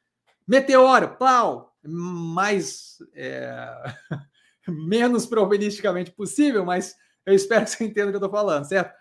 Meteoro, 0.48 1.16
pau! 1.18 1.78
Mais. 1.84 2.98
É... 3.14 3.70
menos 4.68 5.26
probabilisticamente 5.26 6.12
possível, 6.12 6.66
mas 6.66 6.96
eu 7.26 7.34
espero 7.34 7.64
que 7.64 7.72
você 7.72 7.86
entenda 7.86 8.08
o 8.08 8.10
que 8.10 8.16
eu 8.16 8.26
estou 8.26 8.32
falando, 8.32 8.66
certo? 8.66 8.94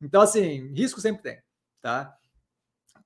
Então, 0.00 0.20
assim, 0.20 0.72
risco 0.74 1.00
sempre 1.00 1.22
tem, 1.22 1.42
tá? 1.80 2.14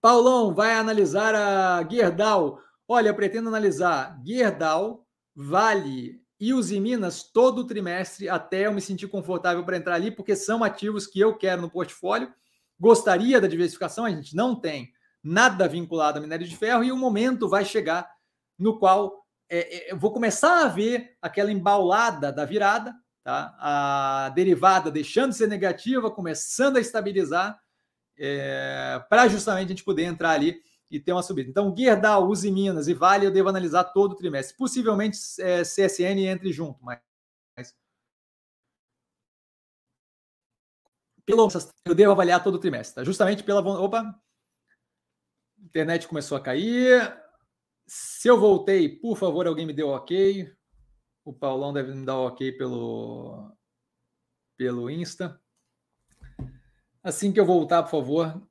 Paulão 0.00 0.54
vai 0.54 0.74
analisar 0.74 1.34
a 1.34 1.86
Gerdau. 1.88 2.60
Olha, 2.88 3.14
pretendo 3.14 3.48
analisar 3.48 4.20
Gerdau, 4.24 5.06
Vale 5.34 6.20
e 6.40 6.54
os 6.54 6.70
Minas 6.70 7.22
todo 7.22 7.66
trimestre 7.66 8.26
até 8.26 8.66
eu 8.66 8.72
me 8.72 8.80
sentir 8.80 9.06
confortável 9.08 9.62
para 9.62 9.76
entrar 9.76 9.94
ali, 9.96 10.10
porque 10.10 10.34
são 10.34 10.64
ativos 10.64 11.06
que 11.06 11.20
eu 11.20 11.36
quero 11.36 11.60
no 11.60 11.70
portfólio. 11.70 12.32
Gostaria 12.78 13.38
da 13.38 13.46
diversificação, 13.46 14.06
a 14.06 14.10
gente 14.10 14.34
não 14.34 14.58
tem 14.58 14.90
nada 15.22 15.68
vinculado 15.68 16.18
a 16.18 16.20
minério 16.22 16.46
de 16.46 16.56
ferro 16.56 16.82
e 16.82 16.90
o 16.90 16.96
momento 16.96 17.46
vai 17.46 17.62
chegar 17.62 18.10
no 18.58 18.78
qual 18.78 19.20
é, 19.50 19.58
é, 19.58 19.92
eu 19.92 19.98
vou 19.98 20.12
começar 20.12 20.64
a 20.64 20.68
ver 20.68 21.16
aquela 21.20 21.52
embaulada 21.52 22.32
da 22.32 22.46
virada, 22.46 22.94
tá? 23.22 23.54
a 23.58 24.32
derivada 24.34 24.90
deixando 24.90 25.30
de 25.30 25.36
ser 25.36 25.48
negativa, 25.48 26.10
começando 26.10 26.78
a 26.78 26.80
estabilizar, 26.80 27.60
é, 28.18 29.02
para 29.10 29.28
justamente 29.28 29.66
a 29.66 29.68
gente 29.70 29.84
poder 29.84 30.04
entrar 30.04 30.30
ali 30.30 30.62
e 30.90 30.98
ter 30.98 31.12
uma 31.12 31.22
subida. 31.22 31.48
Então, 31.48 31.74
Gerdau, 31.76 32.28
Uzi 32.28 32.50
Minas 32.50 32.88
e 32.88 32.94
Vale 32.94 33.26
eu 33.26 33.30
devo 33.30 33.48
analisar 33.48 33.84
todo 33.84 34.12
o 34.12 34.16
trimestre. 34.16 34.56
Possivelmente 34.56 35.18
é, 35.38 35.62
CSN 35.62 36.26
entre 36.26 36.52
junto, 36.52 36.82
mas, 36.82 37.00
mas 37.56 37.74
pelo, 41.24 41.48
eu 41.84 41.94
devo 41.94 42.12
avaliar 42.12 42.42
todo 42.42 42.56
o 42.56 42.58
trimestre, 42.58 42.96
tá? 42.96 43.04
justamente 43.04 43.44
pela. 43.44 43.60
Opa! 43.60 44.20
internet 45.62 46.08
começou 46.08 46.36
a 46.36 46.40
cair. 46.40 47.16
Se 47.86 48.28
eu 48.28 48.38
voltei, 48.38 48.88
por 48.88 49.16
favor, 49.16 49.46
alguém 49.46 49.66
me 49.66 49.72
deu 49.72 49.88
ok. 49.88 50.52
O 51.24 51.32
Paulão 51.32 51.72
deve 51.72 51.94
me 51.94 52.04
dar 52.04 52.16
ok 52.18 52.52
pelo, 52.52 53.52
pelo 54.56 54.90
Insta. 54.90 55.40
Assim 57.02 57.32
que 57.32 57.40
eu 57.40 57.46
voltar, 57.46 57.82
por 57.82 57.90
favor. 57.90 58.49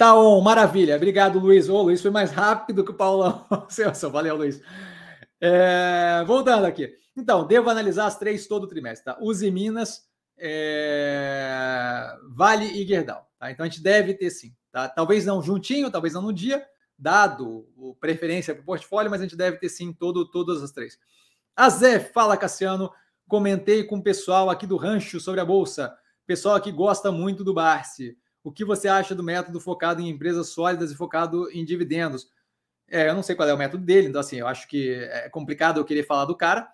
Tá 0.00 0.14
on, 0.18 0.40
maravilha. 0.40 0.96
Obrigado, 0.96 1.38
Luiz. 1.38 1.68
Ô, 1.68 1.82
Luiz 1.82 2.00
foi 2.00 2.10
mais 2.10 2.30
rápido 2.30 2.82
que 2.82 2.90
o 2.90 2.94
Paulão. 2.94 3.44
Valeu, 4.10 4.34
Luiz. 4.34 4.58
É, 5.38 6.24
voltando 6.26 6.64
aqui. 6.64 6.90
Então, 7.14 7.46
devo 7.46 7.68
analisar 7.68 8.06
as 8.06 8.18
três 8.18 8.46
todo 8.46 8.64
o 8.64 8.66
trimestre, 8.66 9.04
tá? 9.04 9.18
Use 9.20 9.50
Minas, 9.50 10.08
é, 10.38 12.16
Vale 12.30 12.64
e 12.64 12.86
Gerdau. 12.86 13.28
Tá? 13.38 13.50
Então 13.50 13.66
a 13.66 13.68
gente 13.68 13.82
deve 13.82 14.14
ter 14.14 14.30
sim. 14.30 14.56
Tá? 14.72 14.88
Talvez 14.88 15.26
não 15.26 15.42
juntinho, 15.42 15.90
talvez 15.90 16.14
não 16.14 16.22
no 16.22 16.32
dia, 16.32 16.66
dado 16.98 17.68
o 17.76 17.94
preferência 17.94 18.54
para 18.54 18.62
o 18.62 18.64
portfólio, 18.64 19.10
mas 19.10 19.20
a 19.20 19.24
gente 19.24 19.36
deve 19.36 19.58
ter 19.58 19.68
sim 19.68 19.92
todo, 19.92 20.24
todas 20.30 20.62
as 20.62 20.72
três. 20.72 20.96
A 21.54 21.68
Zé, 21.68 22.00
fala 22.00 22.38
Cassiano, 22.38 22.90
comentei 23.28 23.84
com 23.84 23.98
o 23.98 24.02
pessoal 24.02 24.48
aqui 24.48 24.66
do 24.66 24.78
rancho 24.78 25.20
sobre 25.20 25.42
a 25.42 25.44
Bolsa, 25.44 25.94
pessoal 26.26 26.58
que 26.58 26.72
gosta 26.72 27.12
muito 27.12 27.44
do 27.44 27.52
Barsi. 27.52 28.16
O 28.42 28.50
que 28.50 28.64
você 28.64 28.88
acha 28.88 29.14
do 29.14 29.22
método 29.22 29.60
focado 29.60 30.00
em 30.00 30.08
empresas 30.08 30.48
sólidas 30.48 30.90
e 30.90 30.96
focado 30.96 31.50
em 31.50 31.64
dividendos? 31.64 32.28
É, 32.88 33.08
eu 33.08 33.14
não 33.14 33.22
sei 33.22 33.36
qual 33.36 33.48
é 33.48 33.54
o 33.54 33.58
método 33.58 33.84
dele, 33.84 34.08
então 34.08 34.20
assim, 34.20 34.36
eu 34.36 34.46
acho 34.46 34.66
que 34.66 34.92
é 34.92 35.28
complicado 35.28 35.78
eu 35.78 35.84
querer 35.84 36.02
falar 36.02 36.24
do 36.24 36.36
cara, 36.36 36.68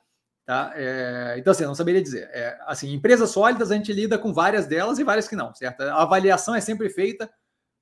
tá? 0.46 0.72
É, 0.74 1.34
então 1.38 1.50
assim, 1.50 1.64
eu 1.64 1.68
não 1.68 1.74
saberia 1.74 2.00
dizer. 2.00 2.30
É, 2.32 2.58
assim, 2.66 2.92
empresas 2.92 3.30
sólidas 3.30 3.70
a 3.70 3.74
gente 3.74 3.92
lida 3.92 4.18
com 4.18 4.32
várias 4.32 4.66
delas 4.66 4.98
e 4.98 5.04
várias 5.04 5.28
que 5.28 5.36
não, 5.36 5.54
certo? 5.54 5.82
A 5.82 6.02
avaliação 6.02 6.54
é 6.54 6.60
sempre 6.60 6.88
feita 6.88 7.30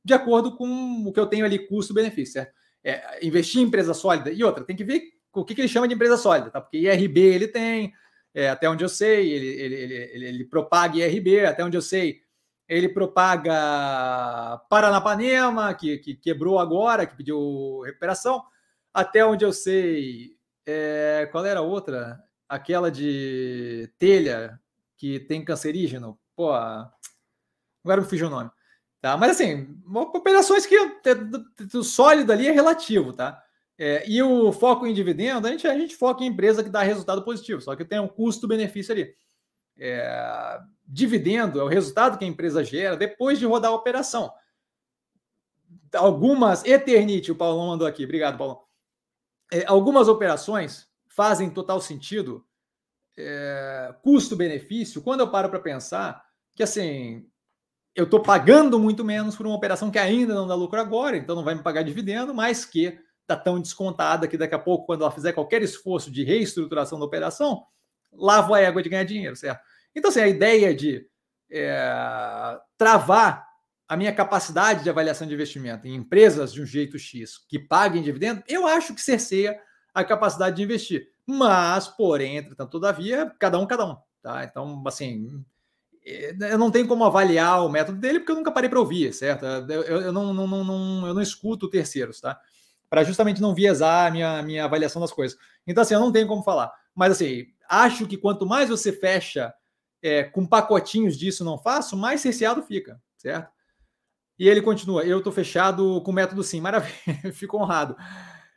de 0.04 0.12
acordo 0.12 0.56
com 0.56 1.04
o 1.06 1.12
que 1.12 1.20
eu 1.20 1.26
tenho 1.26 1.44
ali, 1.44 1.66
custo-benefício, 1.66 2.34
certo? 2.34 2.52
É, 2.82 3.24
investir 3.26 3.60
em 3.60 3.64
empresa 3.64 3.94
sólida. 3.94 4.30
E 4.30 4.44
outra, 4.44 4.64
tem 4.64 4.76
que 4.76 4.84
ver 4.84 5.02
o 5.32 5.44
que, 5.44 5.54
que 5.54 5.60
ele 5.60 5.68
chama 5.68 5.88
de 5.88 5.94
empresa 5.94 6.16
sólida, 6.16 6.50
tá? 6.50 6.60
Porque 6.60 6.78
IRB 6.78 7.20
ele 7.20 7.48
tem, 7.48 7.92
é, 8.34 8.50
até 8.50 8.68
onde 8.68 8.84
eu 8.84 8.88
sei, 8.88 9.32
ele, 9.32 9.46
ele, 9.46 9.74
ele, 9.74 9.94
ele, 9.94 10.26
ele 10.26 10.44
propaga 10.44 10.96
IRB, 10.98 11.46
até 11.46 11.64
onde 11.64 11.76
eu 11.76 11.82
sei, 11.82 12.20
ele 12.68 12.88
propaga 12.88 14.58
Paranapanema, 14.68 15.74
que, 15.74 15.98
que 15.98 16.14
quebrou 16.14 16.58
agora, 16.58 17.06
que 17.06 17.16
pediu 17.16 17.80
recuperação. 17.82 18.42
Até 18.92 19.24
onde 19.24 19.44
eu 19.44 19.52
sei, 19.52 20.36
é, 20.66 21.28
qual 21.30 21.44
era 21.44 21.60
a 21.60 21.62
outra? 21.62 22.18
Aquela 22.48 22.90
de 22.90 23.92
telha, 23.98 24.58
que 24.96 25.20
tem 25.20 25.44
cancerígeno. 25.44 26.18
Pô, 26.36 26.52
agora 26.52 28.00
me 28.00 28.06
fugiu 28.06 28.28
o 28.28 28.30
nome. 28.30 28.50
Tá? 29.00 29.16
Mas 29.16 29.32
assim, 29.32 29.78
operações 30.14 30.64
que 30.64 30.78
o 31.74 31.82
sólido 31.82 32.32
ali 32.32 32.48
é 32.48 32.52
relativo, 32.52 33.12
tá? 33.12 33.42
É, 33.76 34.08
e 34.08 34.22
o 34.22 34.52
foco 34.52 34.86
em 34.86 34.94
dividendo, 34.94 35.46
a 35.46 35.50
gente, 35.50 35.66
a 35.66 35.76
gente 35.76 35.96
foca 35.96 36.24
em 36.24 36.28
empresa 36.28 36.62
que 36.62 36.70
dá 36.70 36.82
resultado 36.82 37.22
positivo, 37.24 37.60
só 37.60 37.74
que 37.74 37.84
tem 37.84 37.98
um 37.98 38.08
custo-benefício 38.08 38.92
ali. 38.92 39.14
É, 39.76 40.58
dividendo 40.86 41.60
é 41.60 41.64
o 41.64 41.68
resultado 41.68 42.18
que 42.18 42.24
a 42.24 42.28
empresa 42.28 42.64
gera 42.64 42.96
depois 42.96 43.38
de 43.38 43.46
rodar 43.46 43.70
a 43.70 43.74
operação. 43.74 44.32
Algumas, 45.94 46.64
Eternite, 46.64 47.32
o 47.32 47.36
Paulão 47.36 47.68
mandou 47.68 47.86
aqui, 47.86 48.04
obrigado, 48.04 48.36
Paulão. 48.36 48.62
É, 49.52 49.64
algumas 49.66 50.08
operações 50.08 50.88
fazem 51.06 51.50
total 51.50 51.80
sentido, 51.80 52.44
é, 53.16 53.94
custo-benefício, 54.02 55.02
quando 55.02 55.20
eu 55.20 55.30
paro 55.30 55.48
para 55.48 55.60
pensar 55.60 56.24
que 56.54 56.62
assim 56.62 57.28
eu 57.94 58.04
estou 58.04 58.20
pagando 58.20 58.78
muito 58.78 59.04
menos 59.04 59.36
por 59.36 59.46
uma 59.46 59.54
operação 59.54 59.90
que 59.90 59.98
ainda 59.98 60.34
não 60.34 60.48
dá 60.48 60.54
lucro 60.54 60.80
agora, 60.80 61.16
então 61.16 61.36
não 61.36 61.44
vai 61.44 61.54
me 61.54 61.62
pagar 61.62 61.82
dividendo, 61.82 62.34
mas 62.34 62.64
que 62.64 62.98
está 63.22 63.36
tão 63.36 63.60
descontada 63.60 64.26
que 64.26 64.36
daqui 64.36 64.54
a 64.54 64.58
pouco, 64.58 64.84
quando 64.84 65.02
ela 65.02 65.12
fizer 65.12 65.32
qualquer 65.32 65.62
esforço 65.62 66.10
de 66.10 66.24
reestruturação 66.24 66.98
da 66.98 67.04
operação, 67.04 67.64
lavo 68.12 68.52
a 68.52 68.60
égua 68.60 68.82
de 68.82 68.88
ganhar 68.88 69.04
dinheiro, 69.04 69.36
certo? 69.36 69.62
Então, 69.94 70.10
assim, 70.10 70.20
a 70.20 70.28
ideia 70.28 70.74
de 70.74 71.06
é, 71.50 72.58
travar 72.76 73.46
a 73.88 73.96
minha 73.96 74.12
capacidade 74.12 74.82
de 74.82 74.90
avaliação 74.90 75.26
de 75.26 75.34
investimento 75.34 75.86
em 75.86 75.94
empresas 75.94 76.52
de 76.52 76.62
um 76.62 76.66
jeito 76.66 76.98
X 76.98 77.38
que 77.48 77.58
paguem 77.58 78.02
dividendo, 78.02 78.42
eu 78.48 78.66
acho 78.66 78.94
que 78.94 79.00
cerceia 79.00 79.58
a 79.92 80.02
capacidade 80.02 80.56
de 80.56 80.62
investir. 80.62 81.06
Mas, 81.26 81.86
porém, 81.86 82.38
entretanto, 82.38 82.70
todavia, 82.70 83.32
cada 83.38 83.58
um, 83.58 83.66
cada 83.66 83.86
um. 83.86 83.96
Tá? 84.22 84.44
Então, 84.44 84.82
assim, 84.86 85.44
é, 86.04 86.34
eu 86.52 86.58
não 86.58 86.70
tenho 86.70 86.88
como 86.88 87.04
avaliar 87.04 87.64
o 87.64 87.68
método 87.68 87.98
dele 87.98 88.18
porque 88.18 88.32
eu 88.32 88.36
nunca 88.36 88.50
parei 88.50 88.68
para 88.68 88.80
ouvir, 88.80 89.12
certo? 89.12 89.44
Eu, 89.44 89.82
eu, 89.82 90.12
não, 90.12 90.34
não, 90.34 90.46
não, 90.46 91.06
eu 91.06 91.14
não 91.14 91.22
escuto 91.22 91.70
terceiros, 91.70 92.20
tá? 92.20 92.38
Para 92.90 93.04
justamente 93.04 93.40
não 93.40 93.54
viesar 93.54 94.08
a 94.08 94.10
minha, 94.10 94.42
minha 94.42 94.64
avaliação 94.64 95.00
das 95.00 95.12
coisas. 95.12 95.38
Então, 95.66 95.82
assim, 95.82 95.94
eu 95.94 96.00
não 96.00 96.12
tenho 96.12 96.26
como 96.26 96.42
falar. 96.42 96.72
Mas, 96.94 97.12
assim, 97.12 97.46
acho 97.68 98.06
que 98.06 98.16
quanto 98.16 98.46
mais 98.46 98.68
você 98.68 98.92
fecha 98.92 99.52
é, 100.04 100.22
com 100.22 100.46
pacotinhos 100.46 101.16
disso 101.16 101.42
não 101.42 101.56
faço, 101.56 101.96
mais 101.96 102.20
cerceado 102.20 102.62
fica, 102.62 103.00
certo? 103.16 103.50
E 104.38 104.46
ele 104.46 104.60
continua: 104.60 105.02
eu 105.02 105.18
estou 105.18 105.32
fechado 105.32 106.02
com 106.02 106.10
o 106.10 106.14
método 106.14 106.42
sim, 106.42 106.60
maravilha, 106.62 107.32
fico 107.32 107.56
honrado. 107.56 107.96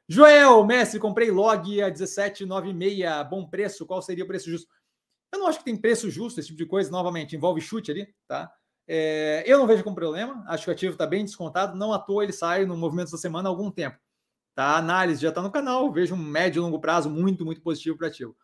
Joel, 0.09 0.65
mestre, 0.65 0.99
comprei 0.99 1.31
log 1.31 1.81
a 1.81 1.89
17,96, 1.89 3.29
bom 3.29 3.47
preço, 3.47 3.85
qual 3.85 4.01
seria 4.01 4.25
o 4.25 4.27
preço 4.27 4.49
justo? 4.49 4.67
Eu 5.33 5.39
não 5.39 5.47
acho 5.47 5.59
que 5.59 5.65
tem 5.65 5.75
preço 5.75 6.09
justo, 6.09 6.39
esse 6.39 6.47
tipo 6.47 6.57
de 6.57 6.65
coisa, 6.65 6.91
novamente, 6.91 7.35
envolve 7.35 7.61
chute 7.61 7.91
ali, 7.91 8.13
tá? 8.27 8.51
É, 8.85 9.43
eu 9.45 9.57
não 9.57 9.67
vejo 9.67 9.83
como 9.83 9.95
problema, 9.95 10.43
acho 10.47 10.65
que 10.65 10.69
o 10.69 10.73
ativo 10.73 10.93
está 10.93 11.05
bem 11.05 11.25
descontado, 11.25 11.77
não 11.77 11.91
à 11.93 11.99
toa 11.99 12.23
ele 12.23 12.31
sai 12.31 12.65
no 12.65 12.77
movimento 12.77 13.11
da 13.11 13.17
semana 13.17 13.47
há 13.47 13.51
algum 13.51 13.69
tempo. 13.69 13.97
Tá? 14.55 14.63
A 14.63 14.77
análise 14.77 15.21
já 15.21 15.29
está 15.29 15.41
no 15.41 15.51
canal, 15.51 15.91
vejo 15.91 16.15
um 16.15 16.17
médio 16.17 16.59
e 16.59 16.63
longo 16.63 16.79
prazo 16.79 17.09
muito, 17.09 17.45
muito 17.45 17.61
positivo 17.61 17.97
para 17.97 18.07
ativo. 18.07 18.35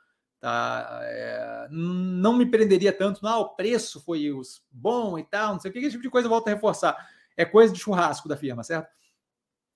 Tá? 0.43 0.99
É, 1.03 1.67
não 1.71 2.33
me 2.33 2.45
prenderia 2.45 2.91
tanto, 2.91 3.23
não, 3.23 3.39
o 3.39 3.55
preço 3.55 4.01
foi 4.01 4.29
bom 4.69 5.17
e 5.17 5.23
tal, 5.23 5.53
não 5.53 5.59
sei 5.61 5.71
o 5.71 5.73
que, 5.73 5.79
esse 5.79 5.91
tipo 5.91 6.03
de 6.03 6.09
coisa 6.09 6.27
volta 6.27 6.51
a 6.51 6.53
reforçar. 6.53 7.09
É 7.37 7.45
coisa 7.45 7.73
de 7.73 7.79
churrasco 7.79 8.27
da 8.27 8.35
firma, 8.35 8.61
certo? 8.61 8.89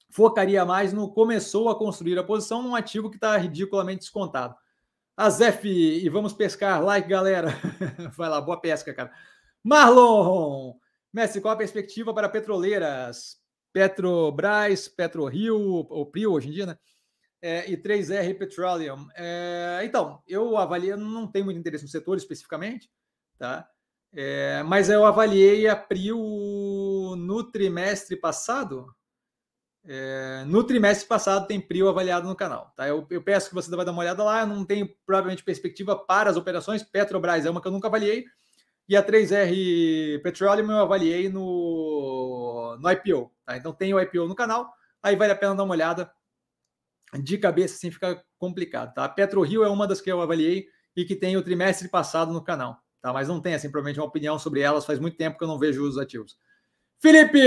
Focaria 0.09 0.65
mais 0.65 0.91
no 0.91 1.09
começou 1.13 1.69
a 1.69 1.79
construir 1.79 2.19
a 2.19 2.23
posição 2.23 2.61
num 2.61 2.75
ativo 2.75 3.09
que 3.09 3.15
está 3.15 3.37
ridiculamente 3.37 4.01
descontado. 4.01 4.57
Azef, 5.15 5.65
e 5.65 6.09
vamos 6.09 6.33
pescar. 6.33 6.83
Like, 6.83 7.07
galera. 7.07 7.47
Vai 8.17 8.27
lá, 8.27 8.41
boa 8.41 8.59
pesca, 8.59 8.93
cara. 8.93 9.13
Marlon, 9.63 10.73
Messi, 11.13 11.39
qual 11.39 11.53
a 11.53 11.57
perspectiva 11.57 12.13
para 12.13 12.27
petroleiras? 12.27 13.37
Petrobras, 13.71 14.89
PetroRio, 14.89 15.87
ou 15.89 16.05
Prio 16.05 16.33
hoje 16.33 16.49
em 16.49 16.51
dia, 16.51 16.65
né? 16.65 16.77
É, 17.41 17.69
e 17.69 17.77
3R 17.77 18.37
Petroleum. 18.37 19.07
É, 19.15 19.81
então, 19.83 20.21
eu 20.27 20.57
avalio, 20.57 20.97
não 20.97 21.27
tenho 21.27 21.45
muito 21.45 21.59
interesse 21.59 21.83
no 21.83 21.89
setor 21.89 22.17
especificamente, 22.17 22.89
tá? 23.37 23.69
É, 24.13 24.63
mas 24.63 24.89
eu 24.89 25.05
avaliei 25.05 25.67
a 25.67 25.75
Prio 25.75 26.17
no 27.15 27.43
trimestre 27.51 28.15
passado. 28.15 28.87
É, 29.85 30.43
no 30.45 30.63
trimestre 30.63 31.07
passado 31.07 31.47
tem 31.47 31.61
Prio 31.61 31.87
avaliado 31.87 32.27
no 32.27 32.35
canal. 32.35 32.73
Tá? 32.75 32.87
Eu, 32.87 33.05
eu, 33.09 33.21
peço 33.21 33.49
que 33.49 33.55
você 33.55 33.73
vai 33.75 33.85
dar 33.85 33.91
uma 33.91 34.01
olhada 34.01 34.23
lá. 34.23 34.41
Eu 34.41 34.47
não 34.47 34.65
tenho 34.65 34.89
provavelmente 35.05 35.43
perspectiva 35.43 35.95
para 35.95 36.29
as 36.29 36.37
operações. 36.37 36.83
Petrobras 36.83 37.45
é 37.45 37.49
uma 37.49 37.61
que 37.61 37.67
eu 37.67 37.71
nunca 37.71 37.87
avaliei. 37.87 38.25
E 38.89 38.95
a 38.95 39.03
3R 39.03 40.21
Petroleum 40.21 40.71
eu 40.71 40.79
avaliei 40.79 41.29
no, 41.29 42.77
no 42.79 42.91
IPO. 42.91 43.31
Tá? 43.45 43.57
Então 43.57 43.73
tem 43.73 43.93
o 43.93 43.99
IPO 43.99 44.27
no 44.27 44.35
canal. 44.35 44.73
Aí 45.03 45.15
vale 45.15 45.33
a 45.33 45.35
pena 45.35 45.55
dar 45.55 45.63
uma 45.63 45.73
olhada. 45.73 46.11
De 47.13 47.37
cabeça, 47.37 47.75
assim 47.75 47.91
fica 47.91 48.23
complicado. 48.37 48.93
Tá? 48.93 49.05
A 49.05 49.09
PetroRio 49.09 49.63
é 49.63 49.69
uma 49.69 49.87
das 49.87 50.01
que 50.01 50.11
eu 50.11 50.21
avaliei 50.21 50.67
e 50.95 51.05
que 51.05 51.15
tem 51.15 51.37
o 51.37 51.41
trimestre 51.41 51.87
passado 51.87 52.33
no 52.33 52.43
canal. 52.43 52.81
Tá? 53.01 53.13
Mas 53.13 53.27
não 53.27 53.39
tem, 53.39 53.53
assim, 53.53 53.69
provavelmente 53.69 53.99
uma 53.99 54.07
opinião 54.07 54.37
sobre 54.37 54.61
elas. 54.61 54.85
Faz 54.85 54.99
muito 54.99 55.17
tempo 55.17 55.37
que 55.37 55.43
eu 55.43 55.47
não 55.47 55.59
vejo 55.59 55.83
os 55.83 55.97
ativos. 55.97 56.37
Felipe! 56.99 57.39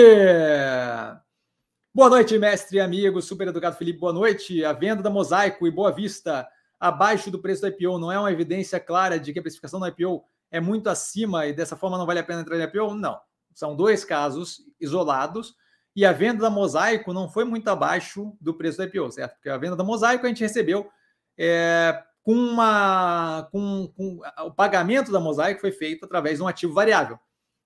Boa 1.93 2.09
noite, 2.09 2.39
mestre 2.39 2.77
e 2.78 2.81
amigo, 2.81 3.20
super 3.20 3.49
educado 3.49 3.77
Felipe. 3.77 3.99
Boa 3.99 4.12
noite. 4.12 4.65
A 4.65 4.73
venda 4.73 5.03
da 5.03 5.11
Mosaico 5.11 5.66
e 5.66 5.70
Boa 5.73 5.91
Vista 5.91 6.49
abaixo 6.78 7.31
do 7.31 7.41
preço 7.41 7.62
do 7.62 7.66
IPO 7.66 7.99
não 7.99 8.12
é 8.12 8.19
uma 8.19 8.31
evidência 8.31 8.78
clara 8.78 9.19
de 9.19 9.32
que 9.32 9.41
a 9.41 9.43
precificação 9.43 9.81
do 9.81 9.87
IPO 9.89 10.24
é 10.51 10.61
muito 10.61 10.89
acima 10.89 11.47
e 11.47 11.53
dessa 11.53 11.77
forma 11.77 11.99
não 11.99 12.07
vale 12.07 12.20
a 12.20 12.24
pena 12.24 12.43
entrar 12.43 12.57
no 12.57 12.62
IPO? 12.62 12.95
Não. 12.95 13.20
São 13.53 13.74
dois 13.74 14.05
casos 14.05 14.62
isolados 14.81 15.57
e 15.95 16.05
a 16.05 16.12
venda 16.12 16.43
da 16.43 16.51
Mosaico 16.51 17.12
não 17.12 17.29
foi 17.29 17.45
muito 17.45 17.69
abaixo 17.69 18.37
do 18.41 18.55
preço 18.55 18.79
do 18.79 18.85
IPO, 18.85 19.11
certo? 19.11 19.35
Porque 19.35 19.49
a 19.49 19.59
venda 19.59 19.77
da 19.77 19.85
Mosaico 19.85 20.25
a 20.25 20.29
gente 20.29 20.43
recebeu 20.43 20.89
é, 21.37 22.03
com 22.23 22.33
uma. 22.33 23.49
Com, 23.51 23.93
com, 23.97 24.21
o 24.45 24.51
pagamento 24.53 25.11
da 25.11 25.21
Mosaico 25.21 25.61
foi 25.61 25.73
feito 25.73 26.05
através 26.05 26.39
de 26.39 26.45
um 26.45 26.49
ativo 26.49 26.73
variável, 26.73 27.19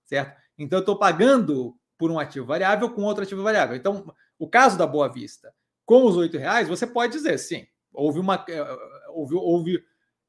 certo? 0.05 0.41
Então 0.57 0.79
eu 0.79 0.81
estou 0.81 0.99
pagando 0.99 1.77
por 1.99 2.11
um 2.11 2.19
ativo 2.19 2.47
variável 2.47 2.91
com 2.91 3.03
outro 3.03 3.23
ativo 3.23 3.43
variável. 3.43 3.77
Então, 3.77 4.13
o 4.39 4.49
caso 4.49 4.77
da 4.79 4.87
Boa 4.87 5.09
Vista, 5.09 5.53
com 5.85 6.05
os 6.05 6.17
oito 6.17 6.39
reais, 6.39 6.69
você 6.69 6.87
pode 6.87 7.13
dizer, 7.13 7.39
sim, 7.39 7.67
houve 7.93 8.19
uma 8.19 8.45
eh, 8.49 8.79
houve, 9.11 9.35
houve 9.35 9.85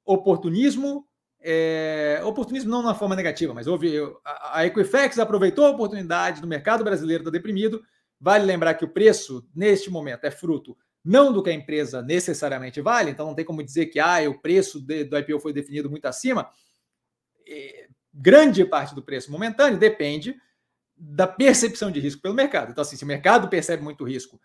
oportunismo, 0.05 1.07
é, 1.47 2.21
oportunismo 2.23 2.71
não 2.71 2.81
na 2.81 2.95
forma 2.95 3.15
negativa, 3.15 3.53
mas 3.53 3.67
houve 3.67 3.99
a, 4.25 4.59
a 4.59 4.65
Equifax 4.65 5.19
aproveitou 5.19 5.63
a 5.65 5.69
oportunidade 5.69 6.41
do 6.41 6.47
mercado 6.47 6.83
brasileiro 6.83 7.21
está 7.21 7.29
deprimido. 7.29 7.83
Vale 8.19 8.45
lembrar 8.45 8.73
que 8.73 8.83
o 8.83 8.89
preço 8.89 9.47
neste 9.55 9.91
momento 9.91 10.23
é 10.23 10.31
fruto 10.31 10.75
não 11.03 11.31
do 11.31 11.43
que 11.43 11.51
a 11.51 11.53
empresa 11.53 12.01
necessariamente 12.01 12.81
vale, 12.81 13.11
então 13.11 13.27
não 13.27 13.35
tem 13.35 13.45
como 13.45 13.63
dizer 13.63 13.85
que 13.85 13.99
ah, 13.99 14.27
o 14.27 14.41
preço 14.41 14.81
de, 14.81 15.03
do 15.03 15.15
IPO 15.19 15.39
foi 15.39 15.53
definido 15.53 15.87
muito 15.87 16.07
acima. 16.07 16.49
É, 17.47 17.87
grande 18.11 18.65
parte 18.65 18.95
do 18.95 19.03
preço 19.03 19.31
momentâneo 19.31 19.77
depende 19.77 20.35
da 20.97 21.27
percepção 21.27 21.91
de 21.91 21.99
risco 21.99 22.23
pelo 22.23 22.33
mercado. 22.33 22.71
Então, 22.71 22.81
assim, 22.81 22.95
se 22.95 23.03
o 23.03 23.07
mercado 23.07 23.47
percebe 23.49 23.83
muito 23.83 24.03
risco 24.03 24.41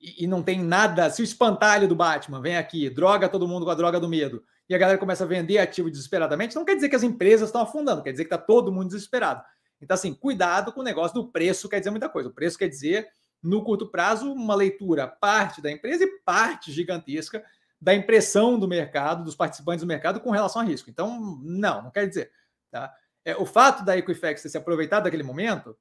e, 0.00 0.22
e, 0.22 0.26
não 0.28 0.40
tem 0.40 0.62
nada, 0.62 1.10
se 1.10 1.20
o 1.20 1.24
espantalho 1.24 1.88
do 1.88 1.96
Batman 1.96 2.40
vem 2.40 2.56
aqui, 2.56 2.88
droga 2.88 3.28
todo 3.28 3.48
mundo 3.48 3.64
com 3.64 3.72
a 3.72 3.74
droga 3.74 3.98
do 3.98 4.08
medo, 4.08 4.44
e 4.68 4.74
a 4.74 4.78
galera 4.78 4.98
começa 4.98 5.24
a 5.24 5.26
vender 5.26 5.58
ativo 5.58 5.90
desesperadamente, 5.90 6.54
não 6.54 6.64
quer 6.64 6.74
dizer 6.74 6.88
que 6.88 6.96
as 6.96 7.02
empresas 7.02 7.48
estão 7.48 7.62
afundando, 7.62 8.02
quer 8.02 8.12
dizer 8.12 8.24
que 8.24 8.34
está 8.34 8.38
todo 8.38 8.72
mundo 8.72 8.88
desesperado. 8.88 9.42
Então, 9.80 9.94
assim, 9.94 10.12
cuidado 10.12 10.72
com 10.72 10.80
o 10.80 10.84
negócio 10.84 11.14
do 11.14 11.30
preço, 11.30 11.68
quer 11.68 11.78
dizer 11.78 11.90
muita 11.90 12.08
coisa. 12.08 12.28
O 12.28 12.32
preço 12.32 12.58
quer 12.58 12.68
dizer, 12.68 13.08
no 13.42 13.62
curto 13.64 13.86
prazo, 13.86 14.32
uma 14.32 14.54
leitura 14.54 15.06
parte 15.06 15.62
da 15.62 15.70
empresa 15.70 16.04
e 16.04 16.20
parte 16.24 16.72
gigantesca 16.72 17.42
da 17.80 17.94
impressão 17.94 18.58
do 18.58 18.66
mercado, 18.66 19.22
dos 19.22 19.36
participantes 19.36 19.82
do 19.82 19.86
mercado 19.86 20.20
com 20.20 20.30
relação 20.30 20.60
a 20.60 20.64
risco. 20.64 20.90
Então, 20.90 21.38
não, 21.40 21.82
não 21.82 21.90
quer 21.90 22.08
dizer. 22.08 22.30
Tá? 22.70 22.92
É, 23.24 23.36
o 23.36 23.46
fato 23.46 23.84
da 23.84 23.96
Equifax 23.96 24.42
ter 24.42 24.48
se 24.48 24.58
aproveitado 24.58 25.04
daquele 25.04 25.22
momento 25.22 25.76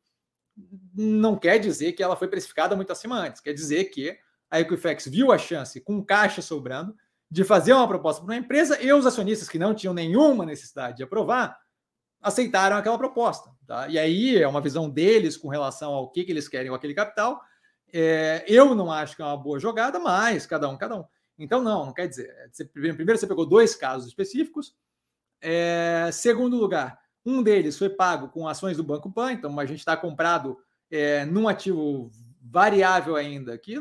não 0.94 1.38
quer 1.38 1.60
dizer 1.60 1.94
que 1.94 2.04
ela 2.04 2.16
foi 2.16 2.28
precificada 2.28 2.76
muito 2.76 2.92
acima 2.92 3.18
antes. 3.18 3.42
Quer 3.42 3.54
dizer 3.54 3.86
que 3.86 4.18
a 4.50 4.60
Equifax 4.60 5.08
viu 5.08 5.32
a 5.32 5.38
chance, 5.38 5.82
com 5.82 6.04
caixa 6.04 6.42
sobrando, 6.42 6.96
de 7.30 7.44
fazer 7.44 7.74
uma 7.74 7.88
proposta 7.88 8.24
para 8.24 8.34
uma 8.34 8.40
empresa 8.40 8.82
e 8.82 8.92
os 8.92 9.06
acionistas 9.06 9.50
que 9.50 9.60
não 9.60 9.74
tinham 9.74 9.94
nenhuma 9.94 10.46
necessidade 10.46 10.98
de 10.98 11.04
aprovar 11.04 11.58
aceitaram 12.22 12.78
aquela 12.78 12.98
proposta. 12.98 13.52
Tá? 13.66 13.88
E 13.88 14.00
aí 14.00 14.42
é 14.42 14.48
uma 14.48 14.62
visão 14.62 14.90
deles 14.90 15.38
com 15.38 15.50
relação 15.50 15.94
ao 15.94 16.10
que, 16.10 16.24
que 16.24 16.32
eles 16.32 16.48
querem 16.48 16.70
com 16.70 16.76
aquele 16.76 16.94
capital. 16.94 17.42
É, 17.94 18.44
eu 18.48 18.74
não 18.74 18.92
acho 18.92 19.16
que 19.16 19.22
é 19.22 19.26
uma 19.26 19.38
boa 19.38 19.60
jogada, 19.60 20.00
mas 20.00 20.46
cada 20.46 20.68
um, 20.70 20.78
cada 20.78 21.00
um. 21.00 21.06
Então, 21.38 21.62
não, 21.62 21.86
não 21.86 21.94
quer 21.94 22.08
dizer. 22.08 22.34
Primeiro, 22.74 23.18
você 23.18 23.28
pegou 23.28 23.46
dois 23.46 23.76
casos 23.76 24.08
específicos. 24.08 24.76
É, 25.40 26.10
segundo 26.12 26.58
lugar, 26.58 27.00
um 27.26 27.44
deles 27.44 27.78
foi 27.78 27.90
pago 27.90 28.30
com 28.30 28.48
ações 28.48 28.78
do 28.78 28.84
Banco 28.84 29.12
Pan, 29.12 29.34
então 29.34 29.60
a 29.60 29.66
gente 29.66 29.80
está 29.80 29.96
comprado 29.96 30.58
é, 30.90 31.26
num 31.26 31.48
ativo 31.48 32.10
variável 32.42 33.16
ainda, 33.16 33.58
que 33.58 33.78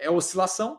é 0.00 0.10
oscilação. 0.10 0.78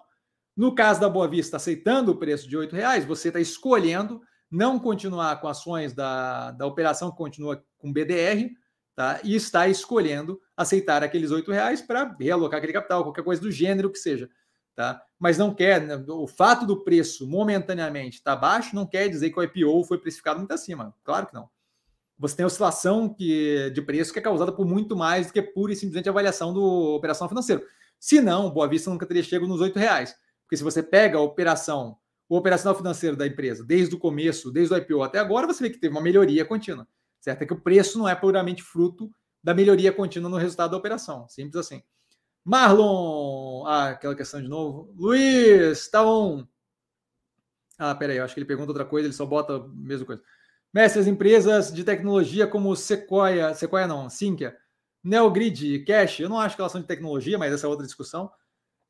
No 0.55 0.75
caso 0.75 0.99
da 0.99 1.09
Boa 1.09 1.27
Vista, 1.27 1.57
aceitando 1.57 2.11
o 2.11 2.17
preço 2.17 2.47
de 2.47 2.57
R$ 2.57 2.67
reais, 2.71 3.05
você 3.05 3.29
está 3.29 3.39
escolhendo 3.39 4.21
não 4.49 4.77
continuar 4.77 5.39
com 5.39 5.47
ações 5.47 5.93
da, 5.93 6.51
da 6.51 6.65
operação 6.65 7.09
que 7.09 7.17
continua 7.17 7.63
com 7.77 7.91
BDR, 7.91 8.49
tá? 8.95 9.19
E 9.23 9.35
está 9.35 9.67
escolhendo 9.67 10.39
aceitar 10.55 11.03
aqueles 11.03 11.31
R$ 11.31 11.43
reais 11.47 11.81
para 11.81 12.15
realocar 12.19 12.57
aquele 12.57 12.73
capital, 12.73 13.03
qualquer 13.03 13.23
coisa 13.23 13.41
do 13.41 13.51
gênero 13.51 13.89
que 13.89 13.97
seja, 13.97 14.29
tá? 14.75 15.01
Mas 15.17 15.37
não 15.37 15.53
quer, 15.53 15.81
né, 15.81 16.03
o 16.09 16.27
fato 16.27 16.65
do 16.65 16.83
preço 16.83 17.27
momentaneamente 17.27 18.17
estar 18.17 18.35
tá 18.35 18.41
baixo 18.41 18.75
não 18.75 18.85
quer 18.85 19.07
dizer 19.07 19.29
que 19.29 19.39
o 19.39 19.43
IPO 19.43 19.85
foi 19.85 19.97
precificado 19.97 20.39
muito 20.39 20.53
acima. 20.53 20.93
Claro 21.03 21.27
que 21.27 21.33
não 21.33 21.49
você 22.21 22.35
tem 22.35 22.45
oscilação 22.45 23.11
que, 23.11 23.71
de 23.71 23.81
preço 23.81 24.13
que 24.13 24.19
é 24.19 24.21
causada 24.21 24.51
por 24.51 24.63
muito 24.63 24.95
mais 24.95 25.25
do 25.25 25.33
que 25.33 25.41
pura 25.41 25.73
e 25.73 25.75
simplesmente 25.75 26.07
avaliação 26.07 26.53
do 26.53 26.63
operação 26.93 27.27
financeiro. 27.27 27.63
Se 27.99 28.21
não, 28.21 28.51
Boa 28.51 28.67
Vista 28.67 28.91
nunca 28.91 29.07
teria 29.07 29.23
chegado 29.23 29.47
nos 29.47 29.59
R$ 29.59 29.71
reais. 29.75 30.15
Porque 30.51 30.57
se 30.57 30.65
você 30.65 30.83
pega 30.83 31.17
a 31.17 31.21
operação, 31.21 31.95
o 32.27 32.35
operacional 32.35 32.75
financeiro 32.75 33.15
da 33.15 33.25
empresa, 33.25 33.63
desde 33.63 33.95
o 33.95 33.97
começo, 33.97 34.51
desde 34.51 34.73
o 34.73 34.77
IPO 34.77 35.01
até 35.01 35.17
agora, 35.17 35.47
você 35.47 35.63
vê 35.63 35.69
que 35.69 35.77
teve 35.77 35.95
uma 35.95 36.01
melhoria 36.01 36.43
contínua. 36.43 36.85
Certo? 37.21 37.43
É 37.43 37.45
que 37.45 37.53
o 37.53 37.61
preço 37.61 37.97
não 37.97 38.05
é 38.05 38.13
puramente 38.13 38.61
fruto 38.61 39.09
da 39.41 39.53
melhoria 39.53 39.93
contínua 39.93 40.29
no 40.29 40.35
resultado 40.35 40.71
da 40.71 40.77
operação. 40.77 41.25
Simples 41.29 41.55
assim. 41.55 41.81
Marlon, 42.43 43.65
ah, 43.65 43.91
aquela 43.91 44.13
questão 44.13 44.41
de 44.41 44.49
novo. 44.49 44.93
Luiz, 44.97 45.87
tá 45.87 46.05
on. 46.05 46.45
Ah, 47.79 47.95
peraí, 47.95 48.17
eu 48.17 48.25
acho 48.25 48.33
que 48.33 48.41
ele 48.41 48.47
pergunta 48.47 48.71
outra 48.71 48.83
coisa, 48.83 49.07
ele 49.07 49.13
só 49.13 49.25
bota 49.25 49.55
a 49.55 49.67
mesma 49.69 50.05
coisa. 50.05 50.21
Mestre, 50.73 50.99
as 50.99 51.07
empresas 51.07 51.73
de 51.73 51.85
tecnologia 51.85 52.45
como 52.45 52.75
Sequoia, 52.75 53.53
Sequoia 53.53 53.87
não, 53.87 54.09
Sinqia, 54.09 54.57
Neogrid, 55.01 55.85
Cash, 55.85 56.19
eu 56.19 56.27
não 56.27 56.41
acho 56.41 56.57
que 56.57 56.61
elas 56.61 56.73
são 56.73 56.81
de 56.81 56.87
tecnologia, 56.87 57.37
mas 57.37 57.53
essa 57.53 57.65
é 57.65 57.69
outra 57.69 57.85
discussão. 57.85 58.29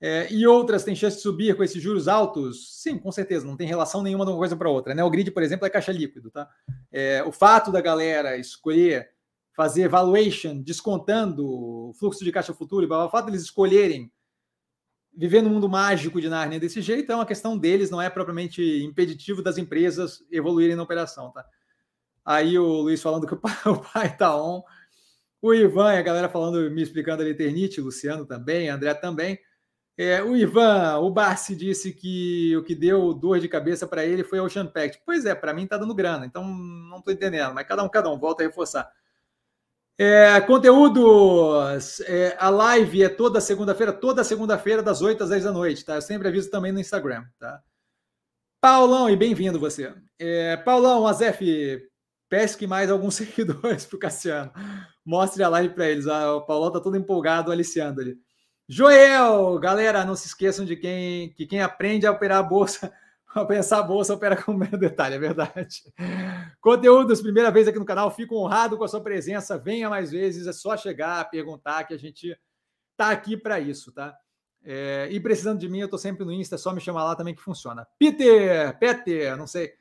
É, 0.01 0.33
e 0.33 0.47
outras 0.47 0.83
têm 0.83 0.95
chance 0.95 1.17
de 1.17 1.21
subir 1.21 1.55
com 1.55 1.63
esses 1.63 1.81
juros 1.81 2.07
altos? 2.07 2.81
Sim, 2.81 2.97
com 2.97 3.11
certeza, 3.11 3.45
não 3.45 3.55
tem 3.55 3.67
relação 3.67 4.01
nenhuma 4.01 4.25
de 4.25 4.31
uma 4.31 4.37
coisa 4.37 4.55
para 4.55 4.69
outra. 4.69 4.95
Neogrid, 4.95 5.29
por 5.29 5.43
exemplo, 5.43 5.67
é 5.67 5.69
caixa 5.69 5.91
líquido, 5.91 6.31
tá? 6.31 6.49
É, 6.91 7.23
o 7.23 7.31
fato 7.31 7.71
da 7.71 7.79
galera 7.79 8.35
escolher 8.35 9.11
fazer 9.53 9.87
valuation 9.87 10.59
descontando 10.59 11.45
o 11.47 11.93
fluxo 11.99 12.23
de 12.23 12.31
caixa 12.31 12.53
futuro, 12.53 12.91
o 12.91 13.09
fato 13.09 13.25
deles 13.25 13.43
escolherem 13.43 14.11
viver 15.15 15.41
no 15.41 15.49
mundo 15.49 15.69
mágico 15.69 16.21
de 16.21 16.29
Narnia 16.29 16.59
desse 16.59 16.81
jeito 16.81 17.11
é 17.11 17.15
uma 17.15 17.25
questão 17.25 17.57
deles, 17.57 17.89
não 17.89 18.01
é 18.01 18.09
propriamente 18.09 18.61
impeditivo 18.83 19.41
das 19.41 19.57
empresas 19.57 20.23
evoluírem 20.31 20.75
na 20.75 20.83
operação, 20.83 21.31
tá? 21.31 21.45
Aí 22.23 22.57
o 22.57 22.81
Luiz 22.81 23.01
falando 23.01 23.27
que 23.27 23.33
o 23.33 23.37
pai, 23.37 23.53
o 23.65 23.79
pai 23.79 24.15
tá 24.15 24.35
on. 24.35 24.63
O 25.41 25.53
Ivan, 25.53 25.91
a 25.91 26.01
galera 26.01 26.29
falando, 26.29 26.69
me 26.71 26.81
explicando 26.81 27.21
ali 27.21 27.31
Eternite, 27.31 27.81
Luciano 27.81 28.25
também, 28.25 28.69
André 28.69 28.93
também. 28.93 29.39
É, 30.03 30.23
o 30.23 30.35
Ivan, 30.35 30.97
o 30.97 31.11
Barsi 31.11 31.55
disse 31.55 31.93
que 31.93 32.57
o 32.57 32.63
que 32.63 32.73
deu 32.73 33.13
dor 33.13 33.39
de 33.39 33.47
cabeça 33.47 33.85
para 33.85 34.03
ele 34.03 34.23
foi 34.23 34.39
o 34.39 34.45
Ocean 34.45 34.65
Pact. 34.65 34.99
Pois 35.05 35.27
é, 35.27 35.35
para 35.35 35.53
mim 35.53 35.67
tá 35.67 35.77
dando 35.77 35.93
grana, 35.93 36.25
então 36.25 36.43
não 36.43 36.97
estou 36.97 37.13
entendendo, 37.13 37.53
mas 37.53 37.67
cada 37.67 37.83
um, 37.83 37.87
cada 37.87 38.09
um, 38.09 38.17
volta 38.17 38.41
a 38.41 38.47
reforçar. 38.47 38.91
É, 39.99 40.41
conteúdos, 40.41 41.99
é, 41.99 42.35
a 42.39 42.49
live 42.49 43.03
é 43.03 43.09
toda 43.09 43.39
segunda-feira, 43.39 43.93
toda 43.93 44.23
segunda-feira, 44.23 44.81
das 44.81 45.03
8 45.03 45.23
às 45.23 45.29
10 45.29 45.43
da 45.43 45.51
noite, 45.51 45.85
tá? 45.85 45.93
Eu 45.93 46.01
sempre 46.01 46.29
aviso 46.29 46.49
também 46.49 46.71
no 46.71 46.79
Instagram, 46.79 47.23
tá? 47.37 47.61
Paulão, 48.59 49.07
e 49.07 49.15
bem-vindo 49.15 49.59
você. 49.59 49.93
É, 50.17 50.57
Paulão, 50.57 51.05
Azef, 51.05 51.79
pesque 52.27 52.65
mais 52.65 52.89
alguns 52.89 53.13
seguidores 53.21 53.85
para 53.85 53.97
o 53.97 53.99
Cassiano. 53.99 54.51
Mostre 55.05 55.43
a 55.43 55.49
live 55.49 55.75
para 55.75 55.87
eles. 55.87 56.07
Ah, 56.07 56.37
o 56.37 56.41
Paulão 56.41 56.69
está 56.69 56.79
todo 56.79 56.97
empolgado, 56.97 57.51
aliciando 57.51 58.01
ali. 58.01 58.17
Joel, 58.73 59.59
galera, 59.59 60.05
não 60.05 60.15
se 60.15 60.27
esqueçam 60.27 60.63
de 60.63 60.77
quem, 60.77 61.33
que 61.33 61.45
quem 61.45 61.61
aprende 61.61 62.07
a 62.07 62.11
operar 62.11 62.37
a 62.37 62.43
bolsa, 62.43 62.89
a 63.35 63.43
pensar 63.43 63.79
a 63.79 63.83
bolsa, 63.83 64.13
opera 64.13 64.41
com 64.41 64.53
o 64.53 64.77
detalhe, 64.77 65.15
é 65.15 65.19
verdade. 65.19 65.83
Conteúdos, 66.61 67.21
primeira 67.21 67.51
vez 67.51 67.67
aqui 67.67 67.77
no 67.77 67.83
canal, 67.83 68.09
fico 68.09 68.33
honrado 68.37 68.77
com 68.77 68.85
a 68.85 68.87
sua 68.87 69.01
presença. 69.01 69.57
Venha 69.57 69.89
mais 69.89 70.11
vezes, 70.11 70.47
é 70.47 70.53
só 70.53 70.77
chegar, 70.77 71.29
perguntar, 71.29 71.83
que 71.83 71.93
a 71.93 71.99
gente 71.99 72.33
tá 72.95 73.09
aqui 73.09 73.35
para 73.35 73.59
isso, 73.59 73.91
tá? 73.91 74.15
É, 74.63 75.09
e 75.11 75.19
precisando 75.19 75.59
de 75.59 75.67
mim, 75.67 75.79
eu 75.79 75.89
tô 75.89 75.97
sempre 75.97 76.23
no 76.23 76.31
Insta, 76.31 76.55
é 76.55 76.57
só 76.57 76.73
me 76.73 76.79
chamar 76.79 77.03
lá 77.03 77.13
também 77.13 77.35
que 77.35 77.41
funciona. 77.41 77.85
Peter, 77.99 78.79
Peter, 78.79 79.35
não 79.35 79.47
sei. 79.47 79.73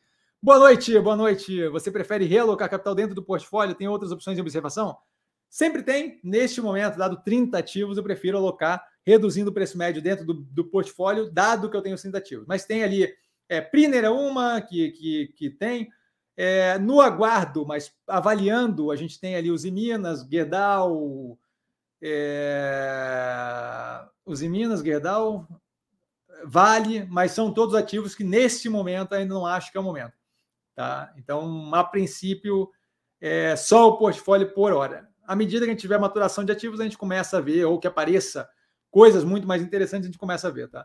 Boa 0.43 0.59
noite, 0.59 0.99
boa 0.99 1.15
noite. 1.15 1.69
Você 1.69 1.93
prefere 1.93 2.25
realocar 2.25 2.69
capital 2.69 2.97
dentro 2.97 3.15
do 3.15 3.23
portfólio? 3.23 3.77
Tem 3.77 3.87
outras 3.87 4.11
opções 4.11 4.35
de 4.35 4.41
observação? 4.41 4.99
Sempre 5.51 5.83
tem. 5.83 6.21
Neste 6.23 6.61
momento, 6.61 6.97
dado 6.97 7.21
30 7.23 7.59
ativos, 7.59 7.99
eu 7.99 8.05
prefiro 8.05 8.39
alocar 8.39 8.87
reduzindo 9.05 9.51
o 9.51 9.53
preço 9.53 9.77
médio 9.77 10.01
dentro 10.01 10.25
do, 10.25 10.35
do 10.35 10.65
portfólio, 10.65 11.31
dado 11.31 11.69
que 11.69 11.77
eu 11.77 11.83
tenho 11.83 12.01
30 12.01 12.17
ativos. 12.17 12.47
Mas 12.47 12.65
tem 12.65 12.85
ali, 12.85 13.13
é, 13.49 13.61
Priner 13.61 14.05
é 14.05 14.11
uma 14.11 14.61
que, 14.61 14.93
que, 14.93 15.35
que 15.37 15.51
tem. 15.51 15.91
É, 16.37 16.79
no 16.79 17.01
aguardo, 17.01 17.67
mas 17.67 17.93
avaliando, 18.07 18.91
a 18.91 18.97
gente 18.97 19.21
tem 19.21 19.35
ali 19.35 19.51
os 19.51 19.65
Minas, 19.65 20.27
Gerdau, 20.31 21.37
é, 22.01 23.11
os 24.25 24.41
Minas, 24.41 24.81
Gerdau, 24.81 25.47
Vale, 26.45 27.05
mas 27.11 27.33
são 27.33 27.53
todos 27.53 27.75
ativos 27.75 28.15
que 28.15 28.25
neste 28.25 28.69
momento 28.69 29.15
ainda 29.15 29.35
não 29.35 29.45
acho 29.45 29.71
que 29.71 29.77
é 29.77 29.81
o 29.81 29.85
momento. 29.85 30.15
Tá? 30.75 31.13
Então, 31.17 31.75
a 31.75 31.85
princípio, 31.85 32.71
é 33.21 33.55
só 33.57 33.89
o 33.89 33.99
portfólio 33.99 34.53
por 34.55 34.73
hora. 34.73 35.10
À 35.31 35.37
medida 35.37 35.65
que 35.65 35.71
a 35.71 35.73
gente 35.75 35.81
tiver 35.81 35.97
maturação 35.97 36.45
de 36.45 36.51
ativos, 36.51 36.81
a 36.81 36.83
gente 36.83 36.99
começa 36.99 37.39
a 37.39 37.41
ver, 37.41 37.65
ou 37.65 37.79
que 37.79 37.87
apareça 37.87 38.51
coisas 38.91 39.23
muito 39.23 39.47
mais 39.47 39.63
interessantes, 39.63 40.07
a 40.07 40.11
gente 40.11 40.19
começa 40.19 40.49
a 40.49 40.51
ver, 40.51 40.69
tá? 40.69 40.85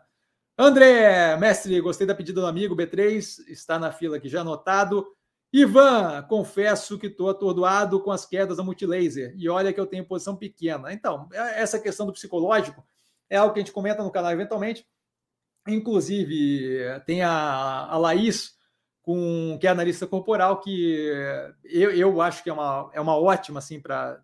André, 0.56 1.36
mestre, 1.36 1.80
gostei 1.80 2.06
da 2.06 2.14
pedida 2.14 2.42
do 2.42 2.46
amigo 2.46 2.76
B3, 2.76 3.40
está 3.48 3.76
na 3.76 3.90
fila 3.90 4.18
aqui 4.18 4.28
já 4.28 4.42
anotado. 4.42 5.04
Ivan, 5.52 6.22
confesso 6.28 6.96
que 6.96 7.08
estou 7.08 7.28
atordoado 7.28 8.00
com 8.00 8.12
as 8.12 8.24
quedas 8.24 8.58
da 8.58 8.62
multilaser 8.62 9.34
e 9.36 9.48
olha 9.48 9.72
que 9.72 9.80
eu 9.80 9.86
tenho 9.86 10.06
posição 10.06 10.36
pequena. 10.36 10.92
Então, 10.92 11.28
é, 11.32 11.60
essa 11.60 11.80
questão 11.80 12.06
do 12.06 12.12
psicológico 12.12 12.86
é 13.28 13.36
algo 13.38 13.52
que 13.52 13.58
a 13.58 13.64
gente 13.64 13.72
comenta 13.72 14.04
no 14.04 14.12
canal 14.12 14.30
eventualmente. 14.30 14.86
Inclusive, 15.66 16.84
tem 17.04 17.20
a, 17.20 17.32
a 17.86 17.98
Laís 17.98 18.54
com 19.02 19.58
que 19.60 19.66
é 19.66 19.70
analista 19.70 20.06
corporal, 20.06 20.60
que 20.60 21.12
eu, 21.64 21.90
eu 21.90 22.20
acho 22.20 22.44
que 22.44 22.50
é 22.50 22.52
uma, 22.52 22.90
é 22.92 23.00
uma 23.00 23.16
ótima 23.16 23.58
assim 23.58 23.80
para 23.80 24.22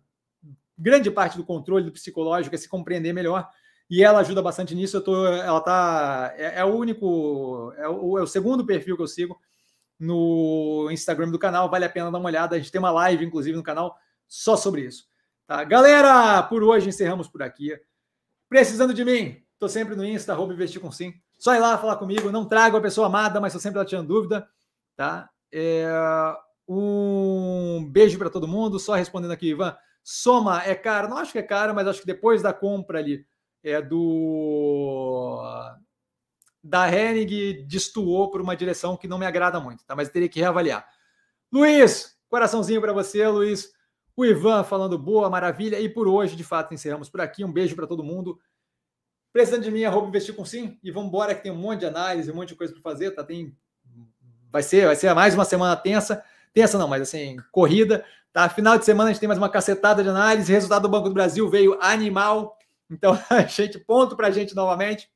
grande 0.77 1.09
parte 1.11 1.37
do 1.37 1.43
controle 1.45 1.85
do 1.85 1.91
psicológico, 1.91 2.55
é 2.55 2.57
se 2.57 2.69
compreender 2.69 3.13
melhor. 3.13 3.49
E 3.89 4.03
ela 4.03 4.19
ajuda 4.19 4.41
bastante 4.41 4.73
nisso. 4.73 4.97
Eu 4.97 5.03
tô, 5.03 5.25
ela 5.25 5.61
tá. 5.61 6.33
É, 6.37 6.59
é 6.59 6.65
o 6.65 6.75
único. 6.75 7.73
É 7.77 7.87
o, 7.87 8.17
é 8.17 8.23
o, 8.23 8.27
segundo 8.27 8.65
perfil 8.65 8.95
que 8.95 9.03
eu 9.03 9.07
sigo 9.07 9.39
no 9.99 10.89
Instagram 10.91 11.29
do 11.29 11.39
canal. 11.39 11.69
Vale 11.69 11.85
a 11.85 11.89
pena 11.89 12.11
dar 12.11 12.17
uma 12.17 12.29
olhada. 12.29 12.55
A 12.55 12.59
gente 12.59 12.71
tem 12.71 12.79
uma 12.79 12.91
live, 12.91 13.25
inclusive, 13.25 13.55
no 13.55 13.63
canal 13.63 13.95
só 14.27 14.55
sobre 14.55 14.81
isso. 14.81 15.05
Tá? 15.45 15.63
Galera, 15.63 16.41
por 16.43 16.63
hoje 16.63 16.89
encerramos 16.89 17.27
por 17.27 17.43
aqui. 17.43 17.77
Precisando 18.49 18.93
de 18.93 19.03
mim, 19.03 19.43
tô 19.59 19.67
sempre 19.67 19.95
no 19.95 20.05
Insta, 20.05 20.33
investir 20.53 20.81
com 20.81 20.91
sim. 20.91 21.13
Só 21.37 21.53
ir 21.55 21.59
lá 21.59 21.77
falar 21.77 21.97
comigo. 21.97 22.31
Não 22.31 22.45
trago 22.45 22.77
a 22.77 22.81
pessoa 22.81 23.07
amada, 23.07 23.39
mas 23.41 23.51
estou 23.51 23.61
sempre 23.61 23.79
lá 23.79 24.01
dúvida. 24.03 24.47
Tá? 24.95 25.29
É, 25.51 25.87
um 26.67 27.87
beijo 27.91 28.17
para 28.17 28.29
todo 28.29 28.47
mundo. 28.47 28.79
Só 28.79 28.93
respondendo 28.93 29.31
aqui, 29.31 29.49
Ivan. 29.49 29.75
Soma 30.03 30.63
é 30.63 30.75
caro? 30.75 31.07
Não 31.07 31.17
acho 31.17 31.31
que 31.31 31.39
é 31.39 31.43
caro, 31.43 31.73
mas 31.73 31.87
acho 31.87 32.01
que 32.01 32.05
depois 32.07 32.41
da 32.41 32.53
compra 32.53 32.99
ali 32.99 33.25
é 33.63 33.81
do 33.81 35.41
da 36.63 36.89
Hennig 36.89 37.65
destoou 37.67 38.29
por 38.29 38.41
uma 38.41 38.55
direção 38.55 38.95
que 38.95 39.07
não 39.07 39.17
me 39.17 39.25
agrada 39.25 39.59
muito, 39.59 39.85
tá? 39.85 39.95
Mas 39.95 40.09
teria 40.09 40.29
que 40.29 40.39
reavaliar. 40.39 40.87
Luiz, 41.51 42.17
coraçãozinho 42.29 42.81
para 42.81 42.93
você, 42.93 43.27
Luiz. 43.27 43.71
O 44.15 44.23
Ivan 44.23 44.63
falando 44.63 44.97
boa, 44.97 45.29
maravilha. 45.29 45.79
E 45.79 45.89
por 45.89 46.07
hoje, 46.07 46.35
de 46.35 46.43
fato, 46.43 46.73
encerramos 46.73 47.09
por 47.09 47.19
aqui. 47.19 47.43
Um 47.43 47.51
beijo 47.51 47.75
para 47.75 47.87
todo 47.87 48.03
mundo. 48.03 48.39
Precisando 49.31 49.63
de 49.63 49.71
mim, 49.71 49.83
arroba 49.83 50.07
investir 50.07 50.35
com 50.35 50.45
sim. 50.45 50.79
E 50.83 50.91
vamos 50.91 51.09
embora 51.09 51.33
que 51.35 51.43
tem 51.43 51.51
um 51.51 51.57
monte 51.57 51.79
de 51.79 51.85
análise, 51.85 52.31
um 52.31 52.35
monte 52.35 52.49
de 52.49 52.55
coisa 52.55 52.71
para 52.71 52.81
fazer, 52.81 53.11
tá? 53.11 53.23
Tem 53.23 53.57
vai 54.51 54.61
ser, 54.61 54.85
vai 54.85 54.95
ser 54.95 55.11
mais 55.15 55.33
uma 55.33 55.43
semana 55.43 55.75
tensa, 55.75 56.23
tensa 56.53 56.77
não, 56.77 56.87
mas 56.87 57.01
assim, 57.01 57.37
corrida, 57.51 58.05
tá? 58.31 58.47
Final 58.47 58.77
de 58.77 58.85
semana 58.85 59.09
a 59.09 59.13
gente 59.13 59.19
tem 59.19 59.27
mais 59.27 59.39
uma 59.39 59.49
cacetada 59.49 60.03
de 60.03 60.09
análise, 60.09 60.51
resultado 60.51 60.83
do 60.83 60.89
Banco 60.89 61.09
do 61.09 61.13
Brasil 61.13 61.49
veio 61.49 61.77
animal. 61.81 62.57
Então, 62.89 63.17
a 63.29 63.41
gente 63.43 63.79
ponto 63.79 64.15
pra 64.15 64.31
gente 64.31 64.55
novamente. 64.55 65.09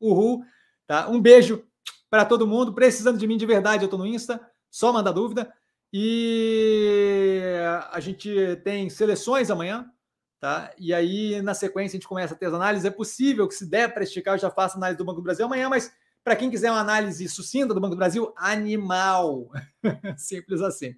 Uhul, 0.00 0.44
tá? 0.86 1.08
Um 1.08 1.20
beijo 1.20 1.64
para 2.10 2.24
todo 2.24 2.46
mundo, 2.46 2.72
precisando 2.74 3.18
de 3.18 3.26
mim 3.26 3.36
de 3.36 3.46
verdade, 3.46 3.84
eu 3.84 3.88
tô 3.88 3.98
no 3.98 4.06
Insta, 4.06 4.40
só 4.70 4.92
mandar 4.92 5.12
dúvida. 5.12 5.52
E 5.92 7.42
a 7.90 7.98
gente 7.98 8.30
tem 8.62 8.90
seleções 8.90 9.50
amanhã, 9.50 9.90
tá? 10.38 10.70
E 10.78 10.92
aí, 10.92 11.40
na 11.40 11.54
sequência, 11.54 11.96
a 11.96 11.98
gente 11.98 12.08
começa 12.08 12.34
a 12.34 12.36
ter 12.36 12.46
as 12.46 12.54
análises. 12.54 12.84
É 12.84 12.90
possível 12.90 13.48
que, 13.48 13.54
se 13.54 13.68
der 13.68 13.92
para 13.92 14.02
esticar, 14.02 14.34
eu 14.34 14.38
já 14.38 14.50
faça 14.50 14.76
análise 14.76 14.98
do 14.98 15.04
Banco 15.04 15.20
do 15.20 15.24
Brasil 15.24 15.46
amanhã, 15.46 15.68
mas 15.68 15.90
para 16.24 16.36
quem 16.36 16.50
quiser 16.50 16.70
uma 16.70 16.80
análise 16.80 17.28
sucinta 17.28 17.72
do 17.72 17.80
Banco 17.80 17.94
do 17.94 17.98
Brasil, 17.98 18.32
animal. 18.36 19.48
Simples 20.16 20.60
assim. 20.60 20.94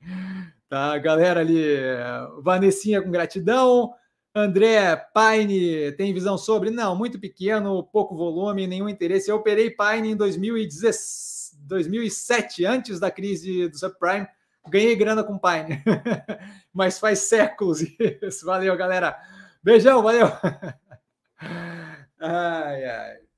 Tá, 0.68 0.96
galera 0.98 1.40
ali, 1.40 1.64
Vanessinha 2.42 3.02
com 3.02 3.10
gratidão. 3.10 3.92
André, 4.34 4.96
Pine, 5.12 5.92
tem 5.92 6.14
visão 6.14 6.38
sobre? 6.38 6.70
Não, 6.70 6.94
muito 6.94 7.18
pequeno, 7.18 7.82
pouco 7.82 8.16
volume, 8.16 8.66
nenhum 8.66 8.88
interesse. 8.88 9.30
Eu 9.30 9.36
operei 9.36 9.70
Pine 9.70 10.10
em 10.10 10.16
2017, 10.16 11.58
2007, 11.66 12.64
antes 12.64 13.00
da 13.00 13.10
crise 13.10 13.68
do 13.68 13.76
subprime. 13.76 14.28
Ganhei 14.68 14.94
grana 14.94 15.24
com 15.24 15.38
Pine, 15.38 15.82
mas 16.72 16.98
faz 16.98 17.20
séculos 17.20 17.80
isso. 17.80 18.46
Valeu, 18.46 18.76
galera. 18.76 19.16
Beijão, 19.62 20.02
valeu. 20.02 20.28
Ai, 22.22 22.84
ai. 22.84 23.29